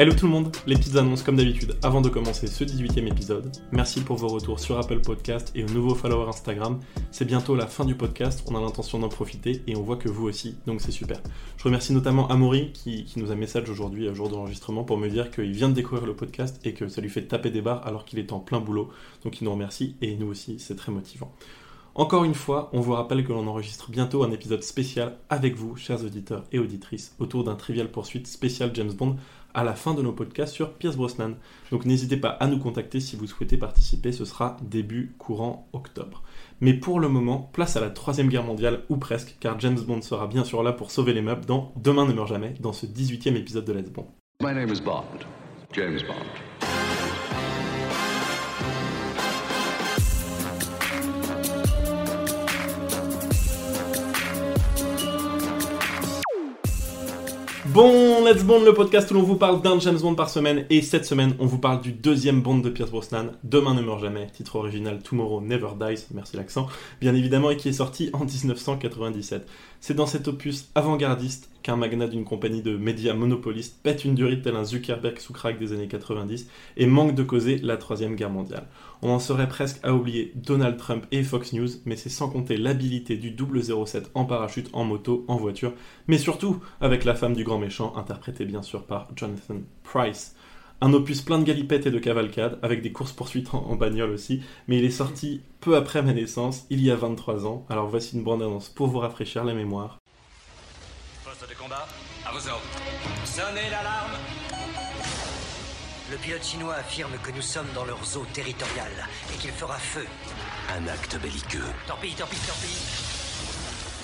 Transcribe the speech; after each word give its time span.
Hello 0.00 0.12
tout 0.14 0.26
le 0.26 0.30
monde, 0.30 0.56
les 0.68 0.76
petites 0.76 0.94
annonces 0.94 1.24
comme 1.24 1.34
d'habitude 1.34 1.74
avant 1.82 2.00
de 2.00 2.08
commencer 2.08 2.46
ce 2.46 2.62
18e 2.62 3.08
épisode. 3.08 3.50
Merci 3.72 4.00
pour 4.00 4.16
vos 4.16 4.28
retours 4.28 4.60
sur 4.60 4.78
Apple 4.78 5.00
Podcast 5.00 5.50
et 5.56 5.64
aux 5.64 5.68
nouveaux 5.70 5.96
followers 5.96 6.28
Instagram. 6.28 6.78
C'est 7.10 7.24
bientôt 7.24 7.56
la 7.56 7.66
fin 7.66 7.84
du 7.84 7.96
podcast, 7.96 8.44
on 8.46 8.54
a 8.54 8.60
l'intention 8.60 9.00
d'en 9.00 9.08
profiter 9.08 9.60
et 9.66 9.74
on 9.74 9.82
voit 9.82 9.96
que 9.96 10.08
vous 10.08 10.28
aussi, 10.28 10.54
donc 10.66 10.82
c'est 10.82 10.92
super. 10.92 11.20
Je 11.56 11.64
remercie 11.64 11.92
notamment 11.92 12.28
Amaury 12.28 12.70
qui, 12.70 13.06
qui 13.06 13.18
nous 13.18 13.32
a 13.32 13.34
message 13.34 13.68
aujourd'hui, 13.68 14.06
à 14.08 14.14
jour 14.14 14.28
d'enregistrement, 14.28 14.84
pour 14.84 14.98
me 14.98 15.08
dire 15.08 15.32
qu'il 15.32 15.50
vient 15.50 15.68
de 15.68 15.74
découvrir 15.74 16.06
le 16.06 16.14
podcast 16.14 16.60
et 16.62 16.74
que 16.74 16.86
ça 16.86 17.00
lui 17.00 17.10
fait 17.10 17.26
taper 17.26 17.50
des 17.50 17.60
barres 17.60 17.84
alors 17.84 18.04
qu'il 18.04 18.20
est 18.20 18.32
en 18.32 18.38
plein 18.38 18.60
boulot. 18.60 18.90
Donc 19.24 19.40
il 19.40 19.46
nous 19.46 19.52
remercie 19.52 19.96
et 20.00 20.14
nous 20.14 20.28
aussi, 20.28 20.60
c'est 20.60 20.76
très 20.76 20.92
motivant. 20.92 21.34
Encore 21.98 22.22
une 22.22 22.34
fois, 22.34 22.70
on 22.72 22.80
vous 22.80 22.92
rappelle 22.92 23.24
que 23.24 23.32
l'on 23.32 23.48
enregistre 23.48 23.90
bientôt 23.90 24.22
un 24.22 24.30
épisode 24.30 24.62
spécial 24.62 25.16
avec 25.30 25.56
vous, 25.56 25.74
chers 25.74 26.04
auditeurs 26.04 26.44
et 26.52 26.60
auditrices, 26.60 27.16
autour 27.18 27.42
d'un 27.42 27.56
Trivial 27.56 27.90
Poursuite 27.90 28.28
spécial 28.28 28.70
James 28.74 28.92
Bond 28.92 29.16
à 29.58 29.64
la 29.64 29.74
fin 29.74 29.92
de 29.92 30.02
nos 30.02 30.12
podcasts 30.12 30.54
sur 30.54 30.74
Pierce 30.74 30.96
Brosnan. 30.96 31.34
Donc 31.72 31.84
n'hésitez 31.84 32.16
pas 32.16 32.28
à 32.28 32.46
nous 32.46 32.60
contacter 32.60 33.00
si 33.00 33.16
vous 33.16 33.26
souhaitez 33.26 33.56
participer, 33.56 34.12
ce 34.12 34.24
sera 34.24 34.56
début 34.62 35.16
courant 35.18 35.68
octobre. 35.72 36.22
Mais 36.60 36.74
pour 36.74 37.00
le 37.00 37.08
moment, 37.08 37.50
place 37.52 37.76
à 37.76 37.80
la 37.80 37.90
Troisième 37.90 38.28
Guerre 38.28 38.44
mondiale, 38.44 38.84
ou 38.88 38.96
presque, 38.96 39.36
car 39.40 39.58
James 39.58 39.80
Bond 39.80 40.02
sera 40.02 40.28
bien 40.28 40.44
sûr 40.44 40.62
là 40.62 40.72
pour 40.72 40.92
sauver 40.92 41.12
les 41.12 41.22
meubles 41.22 41.44
dans 41.44 41.72
Demain 41.76 42.06
ne 42.06 42.12
meurt 42.12 42.28
jamais, 42.28 42.54
dans 42.60 42.72
ce 42.72 42.86
18e 42.86 43.34
épisode 43.34 43.64
de 43.64 43.72
Let's 43.72 43.90
Bond. 43.90 44.06
James 45.72 45.98
Bond. 46.06 46.57
Let's 58.28 58.44
Bond, 58.44 58.62
le 58.62 58.74
podcast 58.74 59.10
où 59.10 59.14
l'on 59.14 59.22
vous 59.22 59.36
parle 59.36 59.62
d'un 59.62 59.80
James 59.80 59.96
Bond 59.96 60.14
par 60.14 60.28
semaine. 60.28 60.66
Et 60.68 60.82
cette 60.82 61.06
semaine, 61.06 61.34
on 61.38 61.46
vous 61.46 61.56
parle 61.56 61.80
du 61.80 61.92
deuxième 61.92 62.42
Bond 62.42 62.58
de 62.58 62.68
Pierce 62.68 62.90
Brosnan, 62.90 63.28
Demain 63.42 63.72
ne 63.72 63.80
meurt 63.80 64.02
jamais, 64.02 64.26
titre 64.26 64.56
original 64.56 64.98
Tomorrow 65.02 65.40
Never 65.40 65.70
Dies, 65.80 66.04
merci 66.12 66.36
l'accent, 66.36 66.66
bien 67.00 67.14
évidemment, 67.14 67.50
et 67.50 67.56
qui 67.56 67.70
est 67.70 67.72
sorti 67.72 68.10
en 68.12 68.26
1997. 68.26 69.48
C'est 69.80 69.94
dans 69.94 70.06
cet 70.06 70.26
opus 70.26 70.70
avant-gardiste 70.74 71.50
qu'un 71.62 71.76
magnat 71.76 72.08
d'une 72.08 72.24
compagnie 72.24 72.62
de 72.62 72.76
médias 72.76 73.14
monopolistes 73.14 73.78
pète 73.82 74.04
une 74.04 74.14
durite 74.14 74.42
tel 74.42 74.56
un 74.56 74.64
Zuckerberg 74.64 75.18
sous 75.18 75.32
crack 75.32 75.58
des 75.58 75.72
années 75.72 75.86
90 75.86 76.48
et 76.76 76.86
manque 76.86 77.14
de 77.14 77.22
causer 77.22 77.58
la 77.58 77.76
troisième 77.76 78.16
guerre 78.16 78.30
mondiale. 78.30 78.66
On 79.02 79.10
en 79.10 79.20
serait 79.20 79.48
presque 79.48 79.78
à 79.84 79.94
oublier 79.94 80.32
Donald 80.34 80.76
Trump 80.76 81.06
et 81.12 81.22
Fox 81.22 81.52
News, 81.52 81.68
mais 81.84 81.94
c'est 81.94 82.08
sans 82.08 82.28
compter 82.28 82.56
l'habilité 82.56 83.16
du 83.16 83.36
007 83.36 84.10
en 84.14 84.24
parachute, 84.24 84.68
en 84.72 84.84
moto, 84.84 85.24
en 85.28 85.36
voiture, 85.36 85.74
mais 86.08 86.18
surtout 86.18 86.60
avec 86.80 87.04
la 87.04 87.14
femme 87.14 87.34
du 87.34 87.44
grand 87.44 87.58
méchant, 87.58 87.94
interprétée 87.96 88.44
bien 88.44 88.62
sûr 88.62 88.84
par 88.84 89.08
Jonathan 89.14 89.60
Price. 89.84 90.34
Un 90.80 90.92
opus 90.92 91.22
plein 91.22 91.40
de 91.40 91.44
galipettes 91.44 91.86
et 91.86 91.90
de 91.90 91.98
cavalcades, 91.98 92.60
avec 92.62 92.82
des 92.82 92.92
courses-poursuites 92.92 93.52
en, 93.52 93.74
bagnole 93.74 94.10
aussi, 94.10 94.44
mais 94.68 94.78
il 94.78 94.84
est 94.84 94.90
sorti 94.90 95.40
peu 95.58 95.76
après 95.76 96.02
ma 96.02 96.12
naissance, 96.12 96.66
il 96.70 96.80
y 96.80 96.92
a 96.92 96.94
23 96.94 97.46
ans, 97.46 97.66
alors 97.68 97.88
voici 97.88 98.16
une 98.16 98.22
bande-annonce 98.22 98.68
pour 98.68 98.86
vous 98.86 99.00
rafraîchir 99.00 99.44
la 99.44 99.54
mémoire. 99.54 99.98
Poste 101.24 101.50
de 101.50 101.54
combat, 101.60 101.84
à 102.24 102.30
vos 102.30 102.48
ordres. 102.48 102.62
Sonnez 103.24 103.68
l'alarme 103.72 104.12
Le 106.12 106.16
pilote 106.18 106.44
chinois 106.44 106.74
affirme 106.74 107.18
que 107.24 107.32
nous 107.32 107.42
sommes 107.42 107.72
dans 107.74 107.84
leurs 107.84 108.16
eaux 108.16 108.26
territoriales 108.32 109.08
et 109.34 109.38
qu'il 109.38 109.50
fera 109.50 109.78
feu. 109.78 110.06
Un 110.70 110.86
acte 110.86 111.20
belliqueux. 111.20 111.58
Tant 111.88 111.96
pis, 112.00 112.14
tant 112.14 112.26
pis, 112.26 112.36
tant 112.46 112.54
pis. 112.62 112.78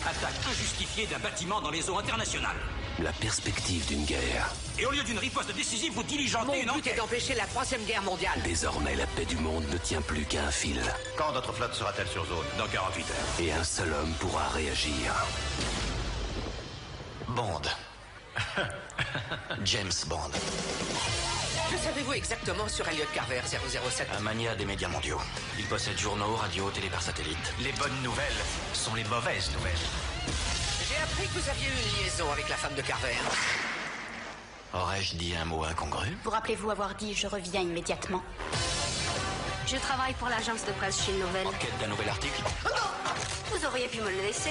Attaque 0.04 0.44
injustifiée 0.50 1.06
d'un 1.06 1.20
bâtiment 1.20 1.60
dans 1.60 1.70
les 1.70 1.88
eaux 1.88 1.98
internationales. 1.98 2.60
La 3.02 3.12
perspective 3.12 3.84
d'une 3.86 4.04
guerre. 4.04 4.48
Et 4.78 4.86
au 4.86 4.90
lieu 4.92 5.02
d'une 5.02 5.18
riposte 5.18 5.52
décisive, 5.54 5.92
vous 5.94 6.04
diligentez 6.04 6.46
Mon 6.46 6.54
une 6.54 6.60
but 6.62 6.68
est 6.86 6.90
enquête. 6.92 6.96
d'empêcher 6.96 7.34
la 7.34 7.46
troisième 7.46 7.84
guerre 7.84 8.02
mondiale. 8.02 8.40
Désormais, 8.44 8.94
la 8.94 9.06
paix 9.06 9.24
du 9.24 9.36
monde 9.36 9.64
ne 9.72 9.78
tient 9.78 10.00
plus 10.00 10.24
qu'à 10.24 10.44
un 10.44 10.50
fil. 10.50 10.80
Quand 11.16 11.32
notre 11.32 11.52
flotte 11.52 11.74
sera-t-elle 11.74 12.06
sur 12.06 12.24
zone? 12.26 12.44
Dans 12.56 12.66
48 12.68 13.02
heures. 13.02 13.40
Et 13.40 13.52
un 13.52 13.64
seul 13.64 13.92
homme 13.92 14.12
pourra 14.20 14.48
réagir. 14.50 14.94
Bond. 17.28 17.62
James 19.64 19.92
Bond. 20.06 20.30
Que 21.70 21.78
savez-vous 21.78 22.12
exactement 22.12 22.68
sur 22.68 22.86
Elliot 22.88 23.06
Carver 23.12 23.40
007 23.44 24.08
Un 24.16 24.20
mania 24.20 24.54
des 24.54 24.64
médias 24.66 24.88
mondiaux. 24.88 25.20
Il 25.58 25.64
possède 25.66 25.98
journaux, 25.98 26.36
radios, 26.36 26.70
télé 26.70 26.88
par 26.88 27.02
satellite. 27.02 27.54
Les 27.60 27.72
bonnes 27.72 28.02
nouvelles 28.04 28.24
sont 28.72 28.94
les 28.94 29.04
mauvaises 29.04 29.50
nouvelles. 29.52 29.72
J'ai 30.88 30.96
appris 31.02 31.26
que 31.28 31.38
vous 31.38 31.48
aviez 31.48 31.66
eu 31.66 31.70
une 31.70 32.04
liaison 32.04 32.30
avec 32.32 32.48
la 32.48 32.56
femme 32.56 32.74
de 32.74 32.82
Carver. 32.82 33.14
Aurais-je 34.74 35.16
dit 35.16 35.34
un 35.40 35.44
mot 35.44 35.64
incongru? 35.64 36.16
Vous 36.24 36.30
rappelez-vous 36.30 36.70
avoir 36.70 36.94
dit 36.94 37.14
je 37.14 37.26
reviens 37.26 37.60
immédiatement? 37.60 38.22
Je 39.66 39.76
travaille 39.76 40.12
pour 40.14 40.28
l'agence 40.28 40.64
de 40.66 40.72
presse 40.72 41.04
chez 41.04 41.12
Nouvelle. 41.12 41.46
En 41.46 41.52
quête 41.52 41.78
d'un 41.80 41.86
nouvel 41.86 42.08
article? 42.08 42.42
Vous 43.50 43.64
auriez 43.66 43.88
pu 43.88 44.00
me 44.00 44.10
le 44.10 44.20
laisser 44.22 44.50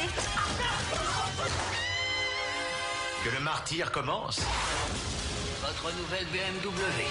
Que 3.24 3.30
le 3.30 3.40
martyr 3.42 3.92
commence? 3.92 4.40
Votre 5.62 5.96
nouvelle 5.98 6.26
BMW. 6.28 7.04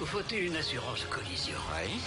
Vous 0.00 0.06
faut-il 0.06 0.44
une 0.46 0.56
assurance 0.56 1.04
collision 1.08 1.56
Oui. 1.80 2.00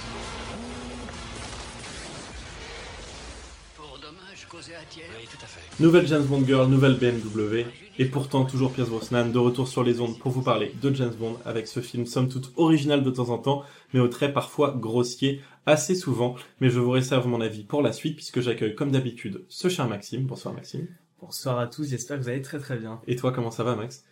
Oui, 4.56 5.28
tout 5.30 5.44
à 5.44 5.48
fait. 5.48 5.84
Nouvelle 5.84 6.08
James 6.08 6.24
Bond 6.24 6.46
Girl, 6.46 6.70
nouvelle 6.70 6.96
BMW, 6.96 7.66
et 8.00 8.06
pourtant 8.06 8.46
toujours 8.46 8.72
Pierce 8.72 8.90
Brosnan 8.90 9.30
de 9.30 9.38
retour 9.38 9.68
sur 9.68 9.84
les 9.84 10.00
ondes 10.00 10.18
pour 10.18 10.32
vous 10.32 10.44
parler 10.44 10.72
de 10.82 10.94
James 10.94 11.14
Bond 11.14 11.38
avec 11.44 11.68
ce 11.68 11.82
film 11.82 12.06
somme 12.06 12.30
toute 12.30 12.54
original 12.56 13.04
de 13.04 13.10
temps 13.12 13.30
en 13.30 13.38
temps, 13.38 13.64
mais 13.94 14.00
au 14.00 14.08
trait 14.08 14.32
parfois 14.32 14.72
grossier, 14.72 15.42
assez 15.66 15.94
souvent, 15.94 16.36
mais 16.62 16.70
je 16.70 16.80
vous 16.80 16.92
réserve 16.92 17.28
mon 17.28 17.42
avis 17.42 17.64
pour 17.64 17.82
la 17.82 17.92
suite 17.92 18.16
puisque 18.16 18.40
j'accueille 18.40 18.76
comme 18.76 18.92
d'habitude 18.92 19.44
ce 19.50 19.68
cher 19.68 19.90
Maxime. 19.90 20.26
Bonsoir 20.26 20.54
Maxime. 20.54 20.88
Bonsoir 21.20 21.60
à 21.60 21.68
tous, 21.68 21.90
j'espère 21.90 22.18
que 22.18 22.24
vous 22.24 22.30
allez 22.30 22.42
très 22.42 22.60
très 22.60 22.78
bien. 22.78 23.02
Et 23.08 23.18
toi 23.18 23.34
comment 23.34 23.52
ça 23.52 23.64
va 23.64 23.76
Max? 23.76 24.06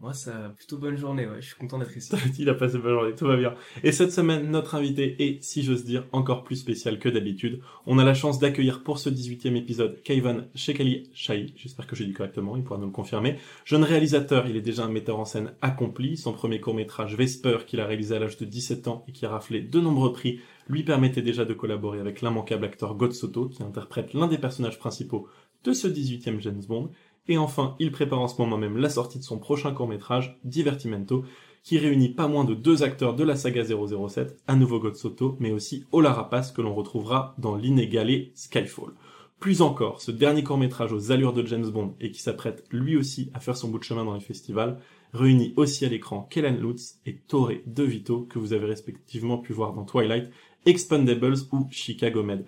Moi, 0.00 0.12
ça 0.12 0.52
plutôt 0.56 0.78
bonne 0.78 0.96
journée, 0.96 1.26
ouais, 1.26 1.40
je 1.40 1.46
suis 1.46 1.56
content 1.56 1.76
d'être 1.76 1.96
ici. 1.96 2.14
Il 2.38 2.48
a 2.48 2.54
passé 2.54 2.76
une 2.76 2.82
bonne 2.82 2.92
journée, 2.92 3.14
tout 3.16 3.26
va 3.26 3.36
bien. 3.36 3.54
Et 3.82 3.90
cette 3.90 4.12
semaine, 4.12 4.48
notre 4.48 4.76
invité 4.76 5.16
est, 5.18 5.42
si 5.42 5.64
j'ose 5.64 5.84
dire, 5.84 6.06
encore 6.12 6.44
plus 6.44 6.54
spécial 6.54 7.00
que 7.00 7.08
d'habitude. 7.08 7.60
On 7.84 7.98
a 7.98 8.04
la 8.04 8.14
chance 8.14 8.38
d'accueillir 8.38 8.84
pour 8.84 9.00
ce 9.00 9.10
18e 9.10 9.56
épisode 9.56 10.00
Kayvan 10.04 10.42
Shekali 10.54 11.10
Shai, 11.14 11.52
j'espère 11.56 11.88
que 11.88 11.96
j'ai 11.96 12.06
dit 12.06 12.12
correctement, 12.12 12.56
il 12.56 12.62
pourra 12.62 12.78
nous 12.78 12.86
le 12.86 12.92
confirmer. 12.92 13.38
Jeune 13.64 13.82
réalisateur, 13.82 14.46
il 14.46 14.56
est 14.56 14.60
déjà 14.60 14.84
un 14.84 14.88
metteur 14.88 15.18
en 15.18 15.24
scène 15.24 15.54
accompli. 15.62 16.16
Son 16.16 16.32
premier 16.32 16.60
court-métrage 16.60 17.16
Vesper, 17.16 17.58
qu'il 17.66 17.80
a 17.80 17.86
réalisé 17.86 18.14
à 18.14 18.20
l'âge 18.20 18.36
de 18.36 18.44
17 18.44 18.86
ans 18.86 19.04
et 19.08 19.12
qui 19.12 19.26
a 19.26 19.30
raflé 19.30 19.62
de 19.62 19.80
nombreux 19.80 20.12
prix, 20.12 20.38
lui 20.68 20.84
permettait 20.84 21.22
déjà 21.22 21.44
de 21.44 21.54
collaborer 21.54 21.98
avec 21.98 22.20
l'immanquable 22.20 22.66
acteur 22.66 22.94
God 22.94 23.12
Soto, 23.12 23.48
qui 23.48 23.64
interprète 23.64 24.14
l'un 24.14 24.28
des 24.28 24.38
personnages 24.38 24.78
principaux 24.78 25.26
de 25.64 25.72
ce 25.72 25.88
18e 25.88 26.40
James 26.40 26.62
Bond. 26.68 26.90
Et 27.28 27.38
enfin, 27.38 27.76
il 27.78 27.92
prépare 27.92 28.20
en 28.20 28.28
ce 28.28 28.40
moment 28.40 28.56
même 28.56 28.78
la 28.78 28.88
sortie 28.88 29.18
de 29.18 29.24
son 29.24 29.38
prochain 29.38 29.72
court-métrage, 29.72 30.38
Divertimento, 30.44 31.24
qui 31.62 31.78
réunit 31.78 32.08
pas 32.08 32.28
moins 32.28 32.44
de 32.44 32.54
deux 32.54 32.82
acteurs 32.82 33.14
de 33.14 33.24
la 33.24 33.36
saga 33.36 33.62
007, 33.64 34.38
à 34.46 34.56
nouveau 34.56 34.78
God 34.78 34.96
Soto, 34.96 35.36
mais 35.38 35.52
aussi 35.52 35.84
Ola 35.92 36.12
Rapace, 36.12 36.50
que 36.52 36.62
l'on 36.62 36.74
retrouvera 36.74 37.34
dans 37.36 37.56
l'inégalé 37.56 38.32
Skyfall. 38.34 38.92
Plus 39.38 39.60
encore, 39.60 40.00
ce 40.00 40.10
dernier 40.10 40.42
court-métrage 40.42 40.92
aux 40.92 41.12
allures 41.12 41.34
de 41.34 41.46
James 41.46 41.68
Bond, 41.68 41.94
et 42.00 42.10
qui 42.10 42.22
s'apprête 42.22 42.64
lui 42.70 42.96
aussi 42.96 43.30
à 43.34 43.40
faire 43.40 43.56
son 43.56 43.68
bout 43.68 43.78
de 43.78 43.84
chemin 43.84 44.04
dans 44.04 44.14
les 44.14 44.20
festivals, 44.20 44.78
réunit 45.12 45.52
aussi 45.56 45.84
à 45.84 45.88
l'écran 45.88 46.26
Kellen 46.30 46.58
Lutz 46.58 46.98
et 47.06 47.16
Torre 47.16 47.52
DeVito, 47.66 48.22
que 48.22 48.38
vous 48.38 48.54
avez 48.54 48.66
respectivement 48.66 49.38
pu 49.38 49.52
voir 49.52 49.74
dans 49.74 49.84
Twilight, 49.84 50.30
Expendables 50.64 51.36
ou 51.52 51.68
Chicago 51.70 52.22
Med. 52.22 52.46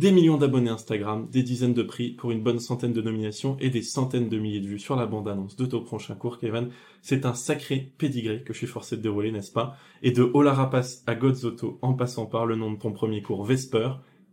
Des 0.00 0.12
millions 0.12 0.38
d'abonnés 0.38 0.70
Instagram, 0.70 1.28
des 1.30 1.42
dizaines 1.42 1.74
de 1.74 1.82
prix 1.82 2.12
pour 2.12 2.30
une 2.30 2.42
bonne 2.42 2.58
centaine 2.58 2.94
de 2.94 3.02
nominations 3.02 3.58
et 3.60 3.68
des 3.68 3.82
centaines 3.82 4.30
de 4.30 4.38
milliers 4.38 4.60
de 4.60 4.66
vues 4.66 4.78
sur 4.78 4.96
la 4.96 5.04
bande-annonce 5.04 5.56
de 5.56 5.66
ton 5.66 5.82
prochain 5.82 6.14
cours, 6.14 6.38
Kevin. 6.38 6.70
C'est 7.02 7.26
un 7.26 7.34
sacré 7.34 7.92
pédigré 7.98 8.42
que 8.42 8.54
je 8.54 8.58
suis 8.60 8.66
forcé 8.66 8.96
de 8.96 9.02
dérouler, 9.02 9.30
n'est-ce 9.30 9.52
pas? 9.52 9.76
Et 10.02 10.10
de 10.10 10.22
Ola 10.32 10.54
Rapace 10.54 11.04
à 11.06 11.14
Godzotto, 11.14 11.78
en 11.82 11.92
passant 11.92 12.24
par 12.24 12.46
le 12.46 12.56
nom 12.56 12.72
de 12.72 12.78
ton 12.78 12.92
premier 12.92 13.20
cours 13.20 13.44
Vesper, 13.44 13.90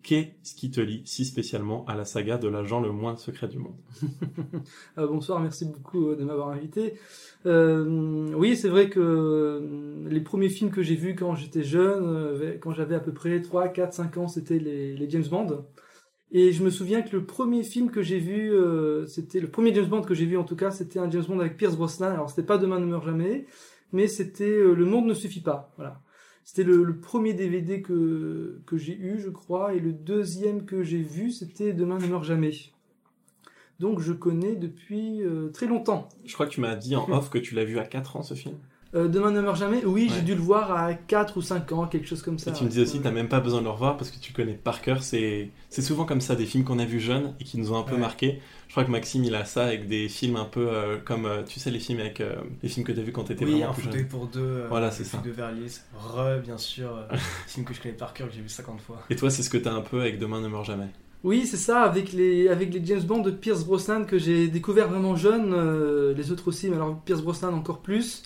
qu'est-ce 0.07 0.55
qui 0.55 0.71
te 0.71 0.79
lie 0.79 1.01
si 1.03 1.25
spécialement 1.25 1.83
à 1.85 1.93
la 1.93 2.05
saga 2.05 2.37
de 2.37 2.47
l'agent 2.47 2.79
le 2.79 2.93
moins 2.93 3.17
secret 3.17 3.49
du 3.49 3.59
monde? 3.59 3.75
Euh, 4.97 5.05
bonsoir, 5.05 5.39
merci 5.39 5.65
beaucoup 5.65 6.09
euh, 6.09 6.15
de 6.15 6.23
m'avoir 6.23 6.49
invité. 6.49 6.93
Euh, 7.45 8.31
oui, 8.33 8.55
c'est 8.55 8.69
vrai 8.69 8.89
que 8.89 8.99
euh, 8.99 10.07
les 10.09 10.21
premiers 10.21 10.49
films 10.49 10.71
que 10.71 10.81
j'ai 10.81 10.95
vus 10.95 11.13
quand 11.13 11.35
j'étais 11.35 11.63
jeune, 11.63 12.57
quand 12.61 12.71
j'avais 12.71 12.95
à 12.95 12.99
peu 12.99 13.13
près 13.13 13.41
3, 13.41 13.67
4, 13.67 13.93
5 13.93 14.17
ans, 14.17 14.27
c'était 14.27 14.57
les, 14.59 15.09
James 15.09 15.27
Bond. 15.29 15.65
Et 16.31 16.51
je 16.51 16.63
me 16.63 16.69
souviens 16.69 17.01
que 17.01 17.15
le 17.15 17.25
premier 17.25 17.63
film 17.63 17.91
que 17.91 18.01
j'ai 18.01 18.19
vu, 18.19 18.51
c'était 19.07 19.39
le 19.39 19.49
premier 19.49 19.73
James 19.75 19.87
Bond 19.87 20.01
que 20.01 20.15
j'ai 20.15 20.25
vu 20.25 20.37
en 20.37 20.43
tout 20.43 20.55
cas, 20.55 20.71
c'était 20.71 20.99
un 20.99 21.11
James 21.11 21.25
Bond 21.27 21.39
avec 21.39 21.57
Pierce 21.57 21.75
Brosnan. 21.75 22.11
Alors 22.11 22.29
c'était 22.29 22.47
pas 22.47 22.57
Demain 22.57 22.79
ne 22.79 22.85
meurt 22.85 23.05
jamais, 23.05 23.45
mais 23.91 24.07
c'était 24.07 24.57
Le 24.57 24.85
monde 24.85 25.05
ne 25.05 25.13
suffit 25.13 25.41
pas. 25.41 25.73
Voilà. 25.75 26.01
C'était 26.47 26.63
le, 26.63 26.81
le 26.81 26.97
premier 26.97 27.33
DVD 27.33 27.81
que, 27.81 28.61
que 28.65 28.77
j'ai 28.77 28.97
eu, 28.97 29.19
je 29.19 29.29
crois, 29.29 29.73
et 29.73 29.81
le 29.81 29.91
deuxième 29.91 30.63
que 30.63 30.81
j'ai 30.81 31.01
vu, 31.01 31.29
c'était 31.29 31.73
Demain 31.73 31.97
ne 31.99 32.07
meurt 32.07 32.23
jamais. 32.23 32.53
donc 33.81 33.99
je 33.99 34.13
connais 34.13 34.55
depuis 34.55 35.21
euh, 35.23 35.49
très 35.49 35.65
longtemps. 35.67 36.07
Je 36.23 36.33
crois 36.35 36.45
que 36.45 36.53
tu 36.53 36.61
m'as 36.61 36.77
dit 36.77 36.95
en 36.95 37.05
off 37.11 37.29
que 37.29 37.37
tu 37.37 37.53
l'as 37.53 37.65
vu 37.65 37.79
à 37.79 37.83
4 37.85 38.15
ans 38.15 38.23
ce 38.23 38.33
film. 38.33 38.55
Euh, 38.95 39.07
Demain 39.07 39.31
ne 39.31 39.41
meurt 39.41 39.57
jamais, 39.57 39.83
oui, 39.85 40.03
Ouais. 40.09 40.15
j'ai 40.15 40.21
dû 40.21 40.33
le 40.33 40.39
voir 40.41 40.71
à 40.71 40.93
4 40.93 41.37
ou 41.37 41.41
5 41.41 41.71
ans, 41.73 41.87
quelque 41.87 42.07
chose 42.07 42.21
comme 42.21 42.39
ça. 42.39 42.51
Et 42.51 42.53
tu 42.53 42.63
me 42.63 42.69
disais 42.69 42.81
aussi, 42.83 43.01
t'as 43.01 43.11
même 43.11 43.27
pas 43.27 43.39
besoin 43.41 43.59
de 43.59 43.65
le 43.65 43.69
revoir 43.71 43.97
parce 43.97 44.11
que 44.11 44.17
tu 44.19 44.31
connais 44.33 44.53
par 44.53 44.81
cœur. 44.81 45.03
C'est, 45.03 45.49
c'est 45.69 45.81
souvent 45.81 46.05
comme 46.05 46.21
ça, 46.21 46.35
des 46.35 46.45
films 46.45 46.63
qu'on 46.63 46.79
a 46.79 46.85
vus 46.85 46.99
jeunes 47.01 47.33
et 47.39 47.43
qui 47.43 47.57
nous 47.57 47.71
ont 47.73 47.77
un 47.77 47.83
peu 47.83 47.95
Ouais. 47.95 47.99
marqué. 47.99 48.39
Je 48.67 48.73
crois 48.73 48.85
que 48.85 48.91
Maxime, 48.91 49.23
il 49.23 49.35
a 49.35 49.43
ça 49.45 49.65
avec 49.65 49.87
des 49.87 50.07
films 50.07 50.35
un 50.37 50.45
peu 50.45 50.67
euh, 50.69 50.97
comme, 51.03 51.25
euh, 51.25 51.43
tu 51.43 51.59
sais, 51.59 51.69
les 51.71 51.79
films 51.79 51.99
avec 51.99 52.21
euh, 52.21 52.35
les 52.63 52.69
films 52.69 52.85
que 52.85 52.91
t'as 52.91 53.01
vus 53.01 53.11
quand 53.11 53.23
t'étais 53.25 53.43
Oui, 53.45 53.51
vraiment 53.51 53.69
un 53.71 53.73
plus 53.73 53.83
fauteuil 53.83 53.99
jeune. 54.01 54.07
pour 54.09 54.27
deux. 54.27 54.39
euh, 54.39 54.67
Voilà, 54.69 54.91
c'est 54.91 55.03
ça. 55.03 55.17
de 55.23 55.31
Verlies. 55.31 55.79
Re, 55.95 56.39
bien 56.41 56.57
sûr. 56.57 56.89
euh, 56.95 57.17
film 57.47 57.65
que 57.65 57.73
je 57.73 57.81
connais 57.81 57.93
par 57.95 58.13
cœur, 58.13 58.27
que 58.29 58.33
j'ai 58.35 58.41
vu 58.41 58.49
50 58.49 58.79
fois. 58.81 59.01
Et 59.09 59.15
toi, 59.15 59.29
c'est 59.29 59.43
ce 59.43 59.49
que 59.49 59.57
t'as 59.57 59.73
un 59.73 59.81
peu 59.81 59.99
avec 60.01 60.17
Demain 60.19 60.39
ne 60.41 60.47
meurt 60.47 60.65
jamais. 60.65 60.87
Oui, 61.23 61.45
c'est 61.47 61.57
ça, 61.57 61.81
avec 61.81 62.13
les, 62.13 62.47
avec 62.47 62.73
les 62.73 62.85
James 62.85 63.01
Bond 63.01 63.19
de 63.21 63.31
Pierce 63.31 63.65
Brosnan 63.65 64.05
que 64.05 64.17
j'ai 64.19 64.47
découvert 64.47 64.87
vraiment 64.87 65.15
jeune, 65.15 65.51
euh, 65.53 66.13
les 66.13 66.31
autres 66.31 66.47
aussi, 66.47 66.69
mais 66.69 66.75
alors 66.75 66.99
Pierce 67.01 67.21
Brosnan 67.21 67.53
encore 67.53 67.79
plus. 67.81 68.23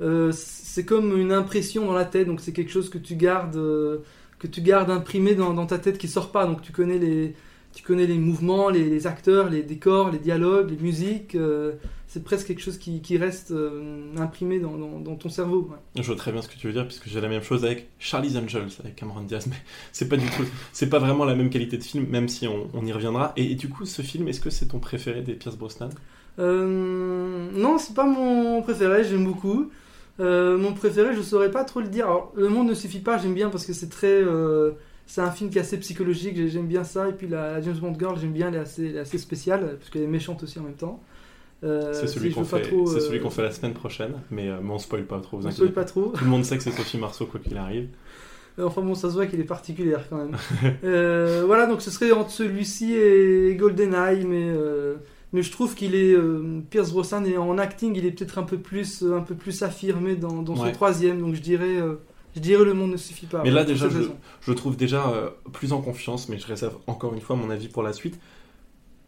Euh, 0.00 0.30
c'est 0.32 0.84
comme 0.84 1.18
une 1.18 1.32
impression 1.32 1.86
dans 1.86 1.94
la 1.94 2.04
tête, 2.04 2.26
donc 2.26 2.40
c'est 2.40 2.52
quelque 2.52 2.70
chose 2.70 2.90
que 2.90 2.98
tu 2.98 3.16
gardes, 3.16 3.56
euh, 3.56 3.98
que 4.38 4.46
tu 4.46 4.60
gardes 4.60 4.90
imprimé 4.90 5.34
dans, 5.34 5.54
dans 5.54 5.66
ta 5.66 5.78
tête 5.78 5.98
qui 5.98 6.08
sort 6.08 6.30
pas. 6.32 6.46
Donc 6.46 6.60
tu 6.62 6.72
connais 6.72 6.98
les, 6.98 7.34
tu 7.74 7.82
connais 7.82 8.06
les 8.06 8.18
mouvements, 8.18 8.68
les, 8.68 8.84
les 8.90 9.06
acteurs, 9.06 9.48
les 9.48 9.62
décors, 9.62 10.10
les 10.10 10.18
dialogues, 10.18 10.70
les 10.70 10.76
musiques. 10.76 11.34
euh, 11.34 11.72
c'est 12.08 12.22
presque 12.24 12.46
quelque 12.46 12.62
chose 12.62 12.78
qui, 12.78 13.02
qui 13.02 13.18
reste 13.18 13.52
imprimé 14.16 14.58
dans, 14.58 14.76
dans, 14.78 15.00
dans 15.00 15.16
ton 15.16 15.28
cerveau. 15.28 15.68
ouais. 15.70 16.02
Je 16.02 16.06
vois 16.06 16.16
très 16.16 16.32
bien 16.32 16.40
ce 16.40 16.48
que 16.48 16.54
tu 16.56 16.66
veux 16.66 16.72
dire 16.72 16.86
puisque 16.86 17.08
j'ai 17.08 17.20
la 17.20 17.28
même 17.28 17.42
chose 17.42 17.64
avec 17.64 17.88
Charlie's 17.98 18.36
Angels 18.36 18.70
avec 18.80 18.96
Cameron 18.96 19.20
Diaz, 19.22 19.46
mais 19.48 19.56
c'est 19.92 20.08
pas 20.08 20.16
du 20.16 20.24
tout, 20.30 20.44
c'est 20.72 20.88
pas 20.88 20.98
vraiment 20.98 21.24
la 21.26 21.34
même 21.34 21.50
qualité 21.50 21.76
de 21.76 21.82
film, 21.84 22.06
même 22.06 22.28
si 22.28 22.46
on, 22.46 22.68
on 22.72 22.86
y 22.86 22.92
reviendra. 22.92 23.32
Et, 23.36 23.52
et 23.52 23.54
du 23.54 23.68
coup, 23.68 23.84
ce 23.84 24.00
film, 24.02 24.28
est-ce 24.28 24.40
que 24.40 24.48
c'est 24.50 24.66
ton 24.66 24.78
préféré 24.78 25.20
des 25.22 25.34
Pierce 25.34 25.56
Brosnan? 25.56 25.90
Non, 26.38 27.78
c'est 27.78 27.94
pas 27.94 28.06
mon 28.06 28.62
préféré, 28.62 29.04
j'aime 29.04 29.24
beaucoup. 29.24 29.70
Euh, 30.20 30.56
mon 30.56 30.72
préféré, 30.72 31.14
je 31.14 31.20
saurais 31.22 31.50
pas 31.50 31.64
trop 31.64 31.80
le 31.80 31.88
dire. 31.88 32.06
Alors, 32.06 32.32
Le 32.36 32.48
monde 32.48 32.68
ne 32.68 32.74
suffit 32.74 33.00
pas, 33.00 33.18
j'aime 33.18 33.34
bien 33.34 33.50
parce 33.50 33.66
que 33.66 33.72
c'est 33.72 33.88
très. 33.90 34.06
euh, 34.22 34.72
c'est 35.06 35.20
un 35.20 35.30
film 35.30 35.50
qui 35.50 35.58
est 35.58 35.60
assez 35.60 35.78
psychologique, 35.78 36.36
j'ai- 36.36 36.48
j'aime 36.48 36.66
bien 36.66 36.82
ça. 36.84 37.08
Et 37.08 37.12
puis 37.12 37.28
la, 37.28 37.52
la 37.52 37.60
James 37.60 37.76
Bond 37.76 37.94
Girl, 37.98 38.18
j'aime 38.18 38.32
bien, 38.32 38.48
elle 38.48 38.54
est 38.56 38.58
assez, 38.58 38.86
elle 38.86 38.96
est 38.96 39.00
assez 39.00 39.18
spéciale 39.18 39.76
parce 39.78 39.90
qu'elle 39.90 40.02
est 40.02 40.06
méchante 40.08 40.42
aussi 40.42 40.58
en 40.58 40.62
même 40.62 40.74
temps. 40.74 41.00
Euh, 41.64 41.92
C'est 41.94 42.06
celui 42.06 42.32
qu'on 42.32 42.44
fait, 42.44 42.64
celui 42.64 43.20
qu'on 43.20 43.30
fait 43.30 43.42
la 43.42 43.50
semaine 43.50 43.72
prochaine, 43.74 44.14
mais, 44.30 44.48
mais 44.62 44.70
on 44.70 44.78
spoil 44.78 45.04
pas 45.04 45.20
trop. 45.20 45.38
Vous 45.38 45.44
on 45.44 45.48
inquiétez 45.48 45.68
spoil 45.68 45.72
pas 45.72 45.84
trop. 45.84 46.12
Tout 46.16 46.24
le 46.24 46.30
monde 46.30 46.44
sait 46.44 46.56
que 46.56 46.62
c'est 46.62 46.70
Sophie 46.72 46.98
Marceau 46.98 47.26
quoi 47.26 47.40
qu'il 47.40 47.56
arrive. 47.56 47.88
Enfin 48.58 48.80
bon, 48.80 48.94
ça 48.94 49.10
se 49.10 49.14
voit 49.14 49.26
qu'il 49.26 49.38
est 49.38 49.44
particulière 49.44 50.06
quand 50.08 50.16
même. 50.16 50.34
Voilà, 51.46 51.66
donc 51.66 51.82
ce 51.82 51.90
serait 51.90 52.10
entre 52.12 52.30
celui-ci 52.30 52.94
et 52.94 53.54
GoldenEye, 53.54 54.24
mais, 54.24 54.50
mais 55.36 55.42
je 55.42 55.52
trouve 55.52 55.74
qu'il 55.76 55.94
est. 55.94 56.12
euh, 56.14 56.60
Pierce 56.70 56.90
Brosnan 56.90 57.24
et 57.26 57.36
en 57.38 57.58
acting, 57.58 57.94
il 57.94 58.04
est 58.06 58.10
peut-être 58.10 58.38
un 58.38 58.42
peu 58.42 58.58
plus, 58.58 59.02
un 59.04 59.20
peu 59.20 59.34
plus 59.36 59.62
affirmé 59.62 60.16
dans, 60.16 60.42
dans 60.42 60.56
son 60.56 60.72
troisième, 60.72 61.20
donc 61.20 61.34
je 61.34 61.40
dirais, 61.42 61.76
euh, 61.76 61.94
je 62.34 62.40
dirais 62.40 62.64
le 62.64 62.74
monde 62.74 62.90
ne 62.92 62.96
suffit 62.96 63.26
pas. 63.26 63.42
Mais 63.44 63.50
là, 63.50 63.64
déjà, 63.64 63.88
je, 63.88 63.98
je 64.40 64.52
trouve 64.52 64.76
déjà 64.76 65.08
euh, 65.10 65.30
plus 65.52 65.72
en 65.72 65.80
confiance, 65.80 66.28
mais 66.28 66.38
je 66.38 66.46
réserve 66.46 66.76
encore 66.86 67.14
une 67.14 67.20
fois 67.20 67.36
mon 67.36 67.50
avis 67.50 67.68
pour 67.68 67.82
la 67.82 67.92
suite. 67.92 68.18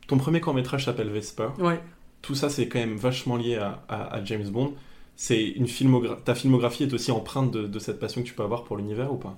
Ton 0.07 0.17
premier 0.19 0.41
court-métrage 0.41 0.85
s'appelle 0.87 1.11
Vesper. 1.11 1.49
Ouais. 1.59 1.81
Tout 2.23 2.35
ça, 2.35 2.49
c'est 2.49 2.69
quand 2.69 2.79
même 2.79 2.97
vachement 2.97 3.37
lié 3.37 3.57
à, 3.57 3.83
à- 3.89 4.15
à 4.17 4.25
James 4.25 4.49
Bond. 4.49 4.75
C'est 5.17 5.43
une 5.45 5.67
filmogra- 5.67 6.23
Ta 6.25 6.35
filmographie 6.35 6.85
est 6.85 6.93
aussi 6.95 7.11
empreinte 7.13 7.51
de, 7.51 7.67
de 7.67 7.79
cette 7.79 7.99
passion 8.01 8.23
que 8.23 8.27
tu 8.27 8.35
peux 8.35 8.43
avoir 8.45 8.65
pour 8.65 8.77
l'univers 8.77 9.13
ou 9.13 9.17
pas? 9.17 9.37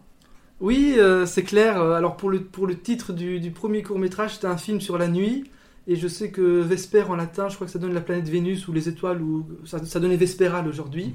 Oui, 0.60 0.94
euh, 0.98 1.24
c'est 1.26 1.42
clair. 1.42 1.80
Euh, 1.80 1.94
Alors 1.94 2.16
pour 2.16 2.30
le, 2.30 2.40
pour 2.40 2.66
le 2.66 2.78
titre 2.78 3.12
du, 3.12 3.40
du 3.40 3.50
premier 3.50 3.82
court 3.82 3.98
métrage, 3.98 4.34
c'était 4.34 4.46
un 4.46 4.58
film 4.58 4.80
sur 4.80 4.98
la 4.98 5.08
nuit. 5.08 5.44
Et 5.86 5.96
je 5.96 6.06
sais 6.08 6.30
que 6.30 6.60
Vesper 6.60 7.02
en 7.08 7.16
latin, 7.16 7.48
je 7.48 7.54
crois 7.54 7.66
que 7.66 7.72
ça 7.72 7.78
donne 7.78 7.94
la 7.94 8.00
planète 8.00 8.28
Vénus 8.28 8.68
ou 8.68 8.72
les 8.72 8.88
étoiles, 8.88 9.22
ou 9.22 9.46
ça, 9.64 9.84
ça 9.84 9.98
donnait 9.98 10.16
Vesperal 10.16 10.68
aujourd'hui. 10.68 11.14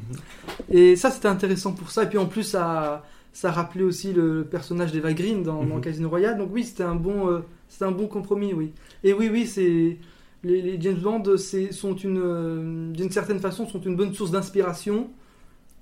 Et 0.70 0.96
ça, 0.96 1.12
c'était 1.12 1.28
intéressant 1.28 1.72
pour 1.74 1.92
ça. 1.92 2.04
Et 2.04 2.10
puis 2.10 2.18
en 2.18 2.26
plus, 2.26 2.44
ça, 2.44 3.04
ça 3.32 3.52
rappelait 3.52 3.84
aussi 3.84 4.12
le 4.12 4.44
personnage 4.50 4.92
d'Eva 4.92 5.14
Green 5.14 5.44
dans, 5.44 5.64
dans 5.64 5.76
Mhm. 5.76 5.82
Casino 5.82 6.10
Royale. 6.10 6.38
Donc 6.38 6.50
oui, 6.52 6.64
c'était 6.64 6.84
un 6.84 6.96
bon, 6.96 7.30
euh, 7.30 7.40
un 7.82 7.92
bon 7.92 8.08
compromis, 8.08 8.54
oui. 8.54 8.72
Et 9.04 9.14
oui, 9.14 9.30
oui, 9.32 9.46
c'est 9.46 9.98
les, 10.44 10.62
les 10.62 10.82
James 10.82 10.98
Bond, 10.98 11.24
sont 11.72 11.96
une, 11.96 12.20
euh, 12.24 12.92
d'une 12.92 13.12
certaine 13.12 13.40
façon, 13.40 13.68
sont 13.68 13.82
une 13.82 13.96
bonne 13.96 14.14
source 14.14 14.32
d'inspiration. 14.32 15.10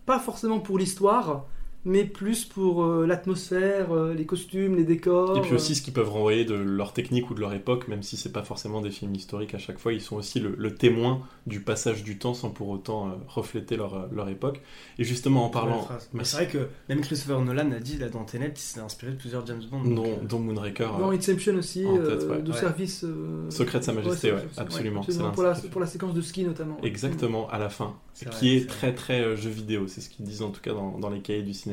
Pas 0.06 0.20
forcément 0.20 0.60
pour 0.60 0.78
l'histoire, 0.78 1.46
mais 1.86 2.06
plus 2.06 2.46
pour 2.46 2.84
euh, 2.84 3.06
l'atmosphère, 3.06 3.92
euh, 3.94 4.14
les 4.14 4.26
costumes, 4.26 4.76
les 4.76 4.84
décors. 4.86 5.38
Et 5.38 5.42
puis 5.42 5.54
aussi 5.54 5.76
ce 5.76 5.82
qu'ils 5.82 5.94
peuvent 5.94 6.10
renvoyer 6.10 6.46
de 6.46 6.54
leur 6.56 6.94
technique 6.94 7.30
ou 7.30 7.34
de 7.34 7.40
leur 7.42 7.54
époque, 7.54 7.88
même 7.88 8.04
si 8.04 8.18
c'est 8.18 8.32
pas 8.32 8.44
forcément 8.44 8.82
des 8.82 8.92
films 8.92 9.14
historiques 9.16 9.54
à 9.54 9.58
chaque 9.58 9.80
fois, 9.80 9.94
ils 9.94 10.02
sont 10.02 10.16
aussi 10.16 10.40
le, 10.40 10.56
le 10.58 10.76
témoin 10.76 11.22
du 11.48 11.60
passage 11.62 12.04
du 12.04 12.18
temps 12.18 12.34
sans 12.34 12.50
pour 12.50 12.70
autant 12.70 13.08
euh, 13.08 13.12
refléter 13.28 13.76
leur, 13.76 13.94
euh, 13.96 14.08
leur 14.14 14.30
époque. 14.30 14.62
Et 14.98 15.04
justement 15.04 15.46
en 15.46 15.50
parlant, 15.50 15.82
phrase. 15.82 16.10
Mais 16.14 16.24
c'est 16.24 16.38
vrai 16.38 16.48
que 16.48 16.68
même 16.90 17.02
Christopher 17.02 17.42
Nolan 17.42 17.72
a 17.72 17.80
dit 17.80 17.98
là 17.98 18.10
dans 18.10 18.24
Tenet 18.24 18.50
qu'il 18.52 18.60
s'est 18.64 18.80
inspiré 18.80 19.12
de 19.12 19.18
plusieurs 19.18 19.46
James 19.46 19.62
Bond. 19.70 19.84
donc, 19.84 19.96
dont, 19.96 20.06
euh, 20.06 20.26
dont 20.28 20.40
Moonraker, 20.40 20.88
Dans 21.00 21.12
euh, 21.12 21.16
Inception 21.16 21.56
aussi, 21.56 21.86
en 21.86 21.98
tête, 21.98 22.06
euh, 22.24 22.36
ouais. 22.38 22.42
de 22.42 22.52
Ouais. 22.52 22.58
service. 22.58 23.04
euh, 23.04 23.50
Secret 23.50 23.80
de 23.80 23.84
Sa 23.84 23.94
Majesté, 23.94 24.32
ouais, 24.32 24.46
absolument, 24.58 25.04
c'est 25.04 25.18
pour, 25.34 25.44
la, 25.44 25.54
pour 25.54 25.82
la 25.82 25.88
séquence 25.88 26.14
de 26.14 26.22
ski 26.22 26.44
notamment. 26.46 26.78
ouais. 26.82 26.88
Exactement, 26.88 27.50
à 27.50 27.60
la 27.60 27.70
fin. 27.70 27.96
Vrai, 28.22 28.32
qui 28.40 28.56
est 28.56 28.70
très 28.70 28.94
très 28.94 29.22
euh, 29.22 29.36
jeu 29.36 29.50
vidéo, 29.50 29.88
c'est 29.88 30.00
ce 30.00 30.08
qu'ils 30.10 30.24
disent 30.24 30.44
en 30.44 30.52
tout 30.52 30.62
cas 30.62 30.72
dans, 30.74 31.00
dans 31.00 31.10
les 31.10 31.20
cahiers 31.20 31.42
du 31.42 31.54
cinéma. 31.54 31.73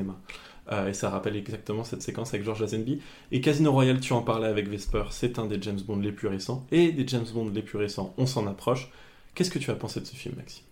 Euh, 0.72 0.88
et 0.88 0.94
ça 0.94 1.10
rappelle 1.10 1.36
exactement 1.36 1.84
cette 1.84 2.02
séquence 2.02 2.32
avec 2.32 2.44
George 2.44 2.60
Lazenby. 2.60 3.00
Et 3.32 3.40
Casino 3.40 3.72
Royale, 3.72 4.00
tu 4.00 4.12
en 4.12 4.22
parlais 4.22 4.46
avec 4.46 4.68
Vesper, 4.68 5.04
c'est 5.10 5.38
un 5.38 5.46
des 5.46 5.60
James 5.60 5.80
Bond 5.80 5.98
les 5.98 6.12
plus 6.12 6.28
récents. 6.28 6.66
Et 6.70 6.92
des 6.92 7.06
James 7.08 7.26
Bond 7.32 7.50
les 7.50 7.62
plus 7.62 7.78
récents, 7.78 8.14
on 8.18 8.26
s'en 8.26 8.46
approche. 8.46 8.90
Qu'est-ce 9.34 9.50
que 9.50 9.58
tu 9.58 9.70
as 9.70 9.74
pensé 9.74 10.00
de 10.00 10.06
ce 10.06 10.14
film, 10.14 10.36
Maxime? 10.36 10.64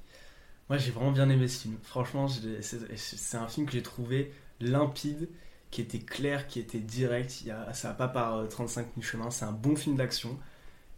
Moi, 0.69 0.79
j'ai 0.79 0.91
vraiment 0.91 1.13
bien 1.13 1.29
aimé 1.31 1.49
ce 1.49 1.63
film. 1.63 1.77
Franchement, 1.83 2.29
c'est 2.29 3.37
un 3.37 3.49
film 3.49 3.67
que 3.67 3.73
j'ai 3.73 3.83
trouvé 3.83 4.33
limpide, 4.61 5.29
qui 5.71 5.81
était 5.81 5.99
clair, 5.99 6.47
qui 6.47 6.61
était 6.61 6.81
direct. 6.81 7.45
Ça 7.73 7.89
va 7.89 7.95
pas 7.95 8.09
par 8.09 8.37
euh, 8.37 8.47
35 8.47 8.89
000 8.95 9.07
chemins. 9.07 9.31
C'est 9.31 9.45
un 9.45 9.53
bon 9.53 9.77
film 9.77 9.97
d'action. 9.97 10.39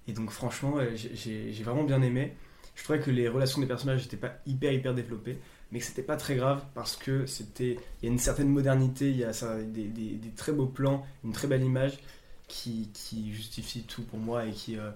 Et 0.09 0.13
donc, 0.13 0.31
franchement, 0.31 0.79
euh, 0.79 0.91
j'ai 0.95 1.63
vraiment 1.63 1.85
bien 1.85 2.03
aimé. 2.03 2.35
Je 2.75 2.85
trouvais 2.85 3.01
que 3.01 3.11
les 3.11 3.29
relations 3.29 3.61
des 3.61 3.67
personnages 3.67 4.03
n'étaient 4.03 4.17
pas 4.17 4.35
hyper, 4.47 4.73
hyper 4.73 4.95
développées. 4.95 5.39
Mais 5.73 5.79
que 5.79 5.85
c'était 5.85 6.03
pas 6.03 6.17
très 6.17 6.35
grave 6.37 6.63
parce 6.75 6.97
que 6.97 7.27
c'était. 7.27 7.77
Il 8.03 8.07
y 8.07 8.09
a 8.09 8.13
une 8.13 8.19
certaine 8.19 8.49
modernité, 8.49 9.11
il 9.11 9.17
y 9.17 9.25
a 9.25 9.33
ça, 9.33 9.57
des, 9.63 9.85
des- 9.85 10.15
des 10.17 10.31
très 10.37 10.53
beaux 10.53 10.67
plans, 10.67 11.05
une 11.25 11.33
très 11.33 11.47
belle 11.47 11.63
image 11.63 11.99
qui, 12.49 12.89
qui 12.93 13.33
justifie 13.33 13.83
tout 13.85 14.03
pour 14.03 14.19
moi 14.19 14.47
et 14.47 14.51
qui, 14.51 14.77
euh, 14.77 14.91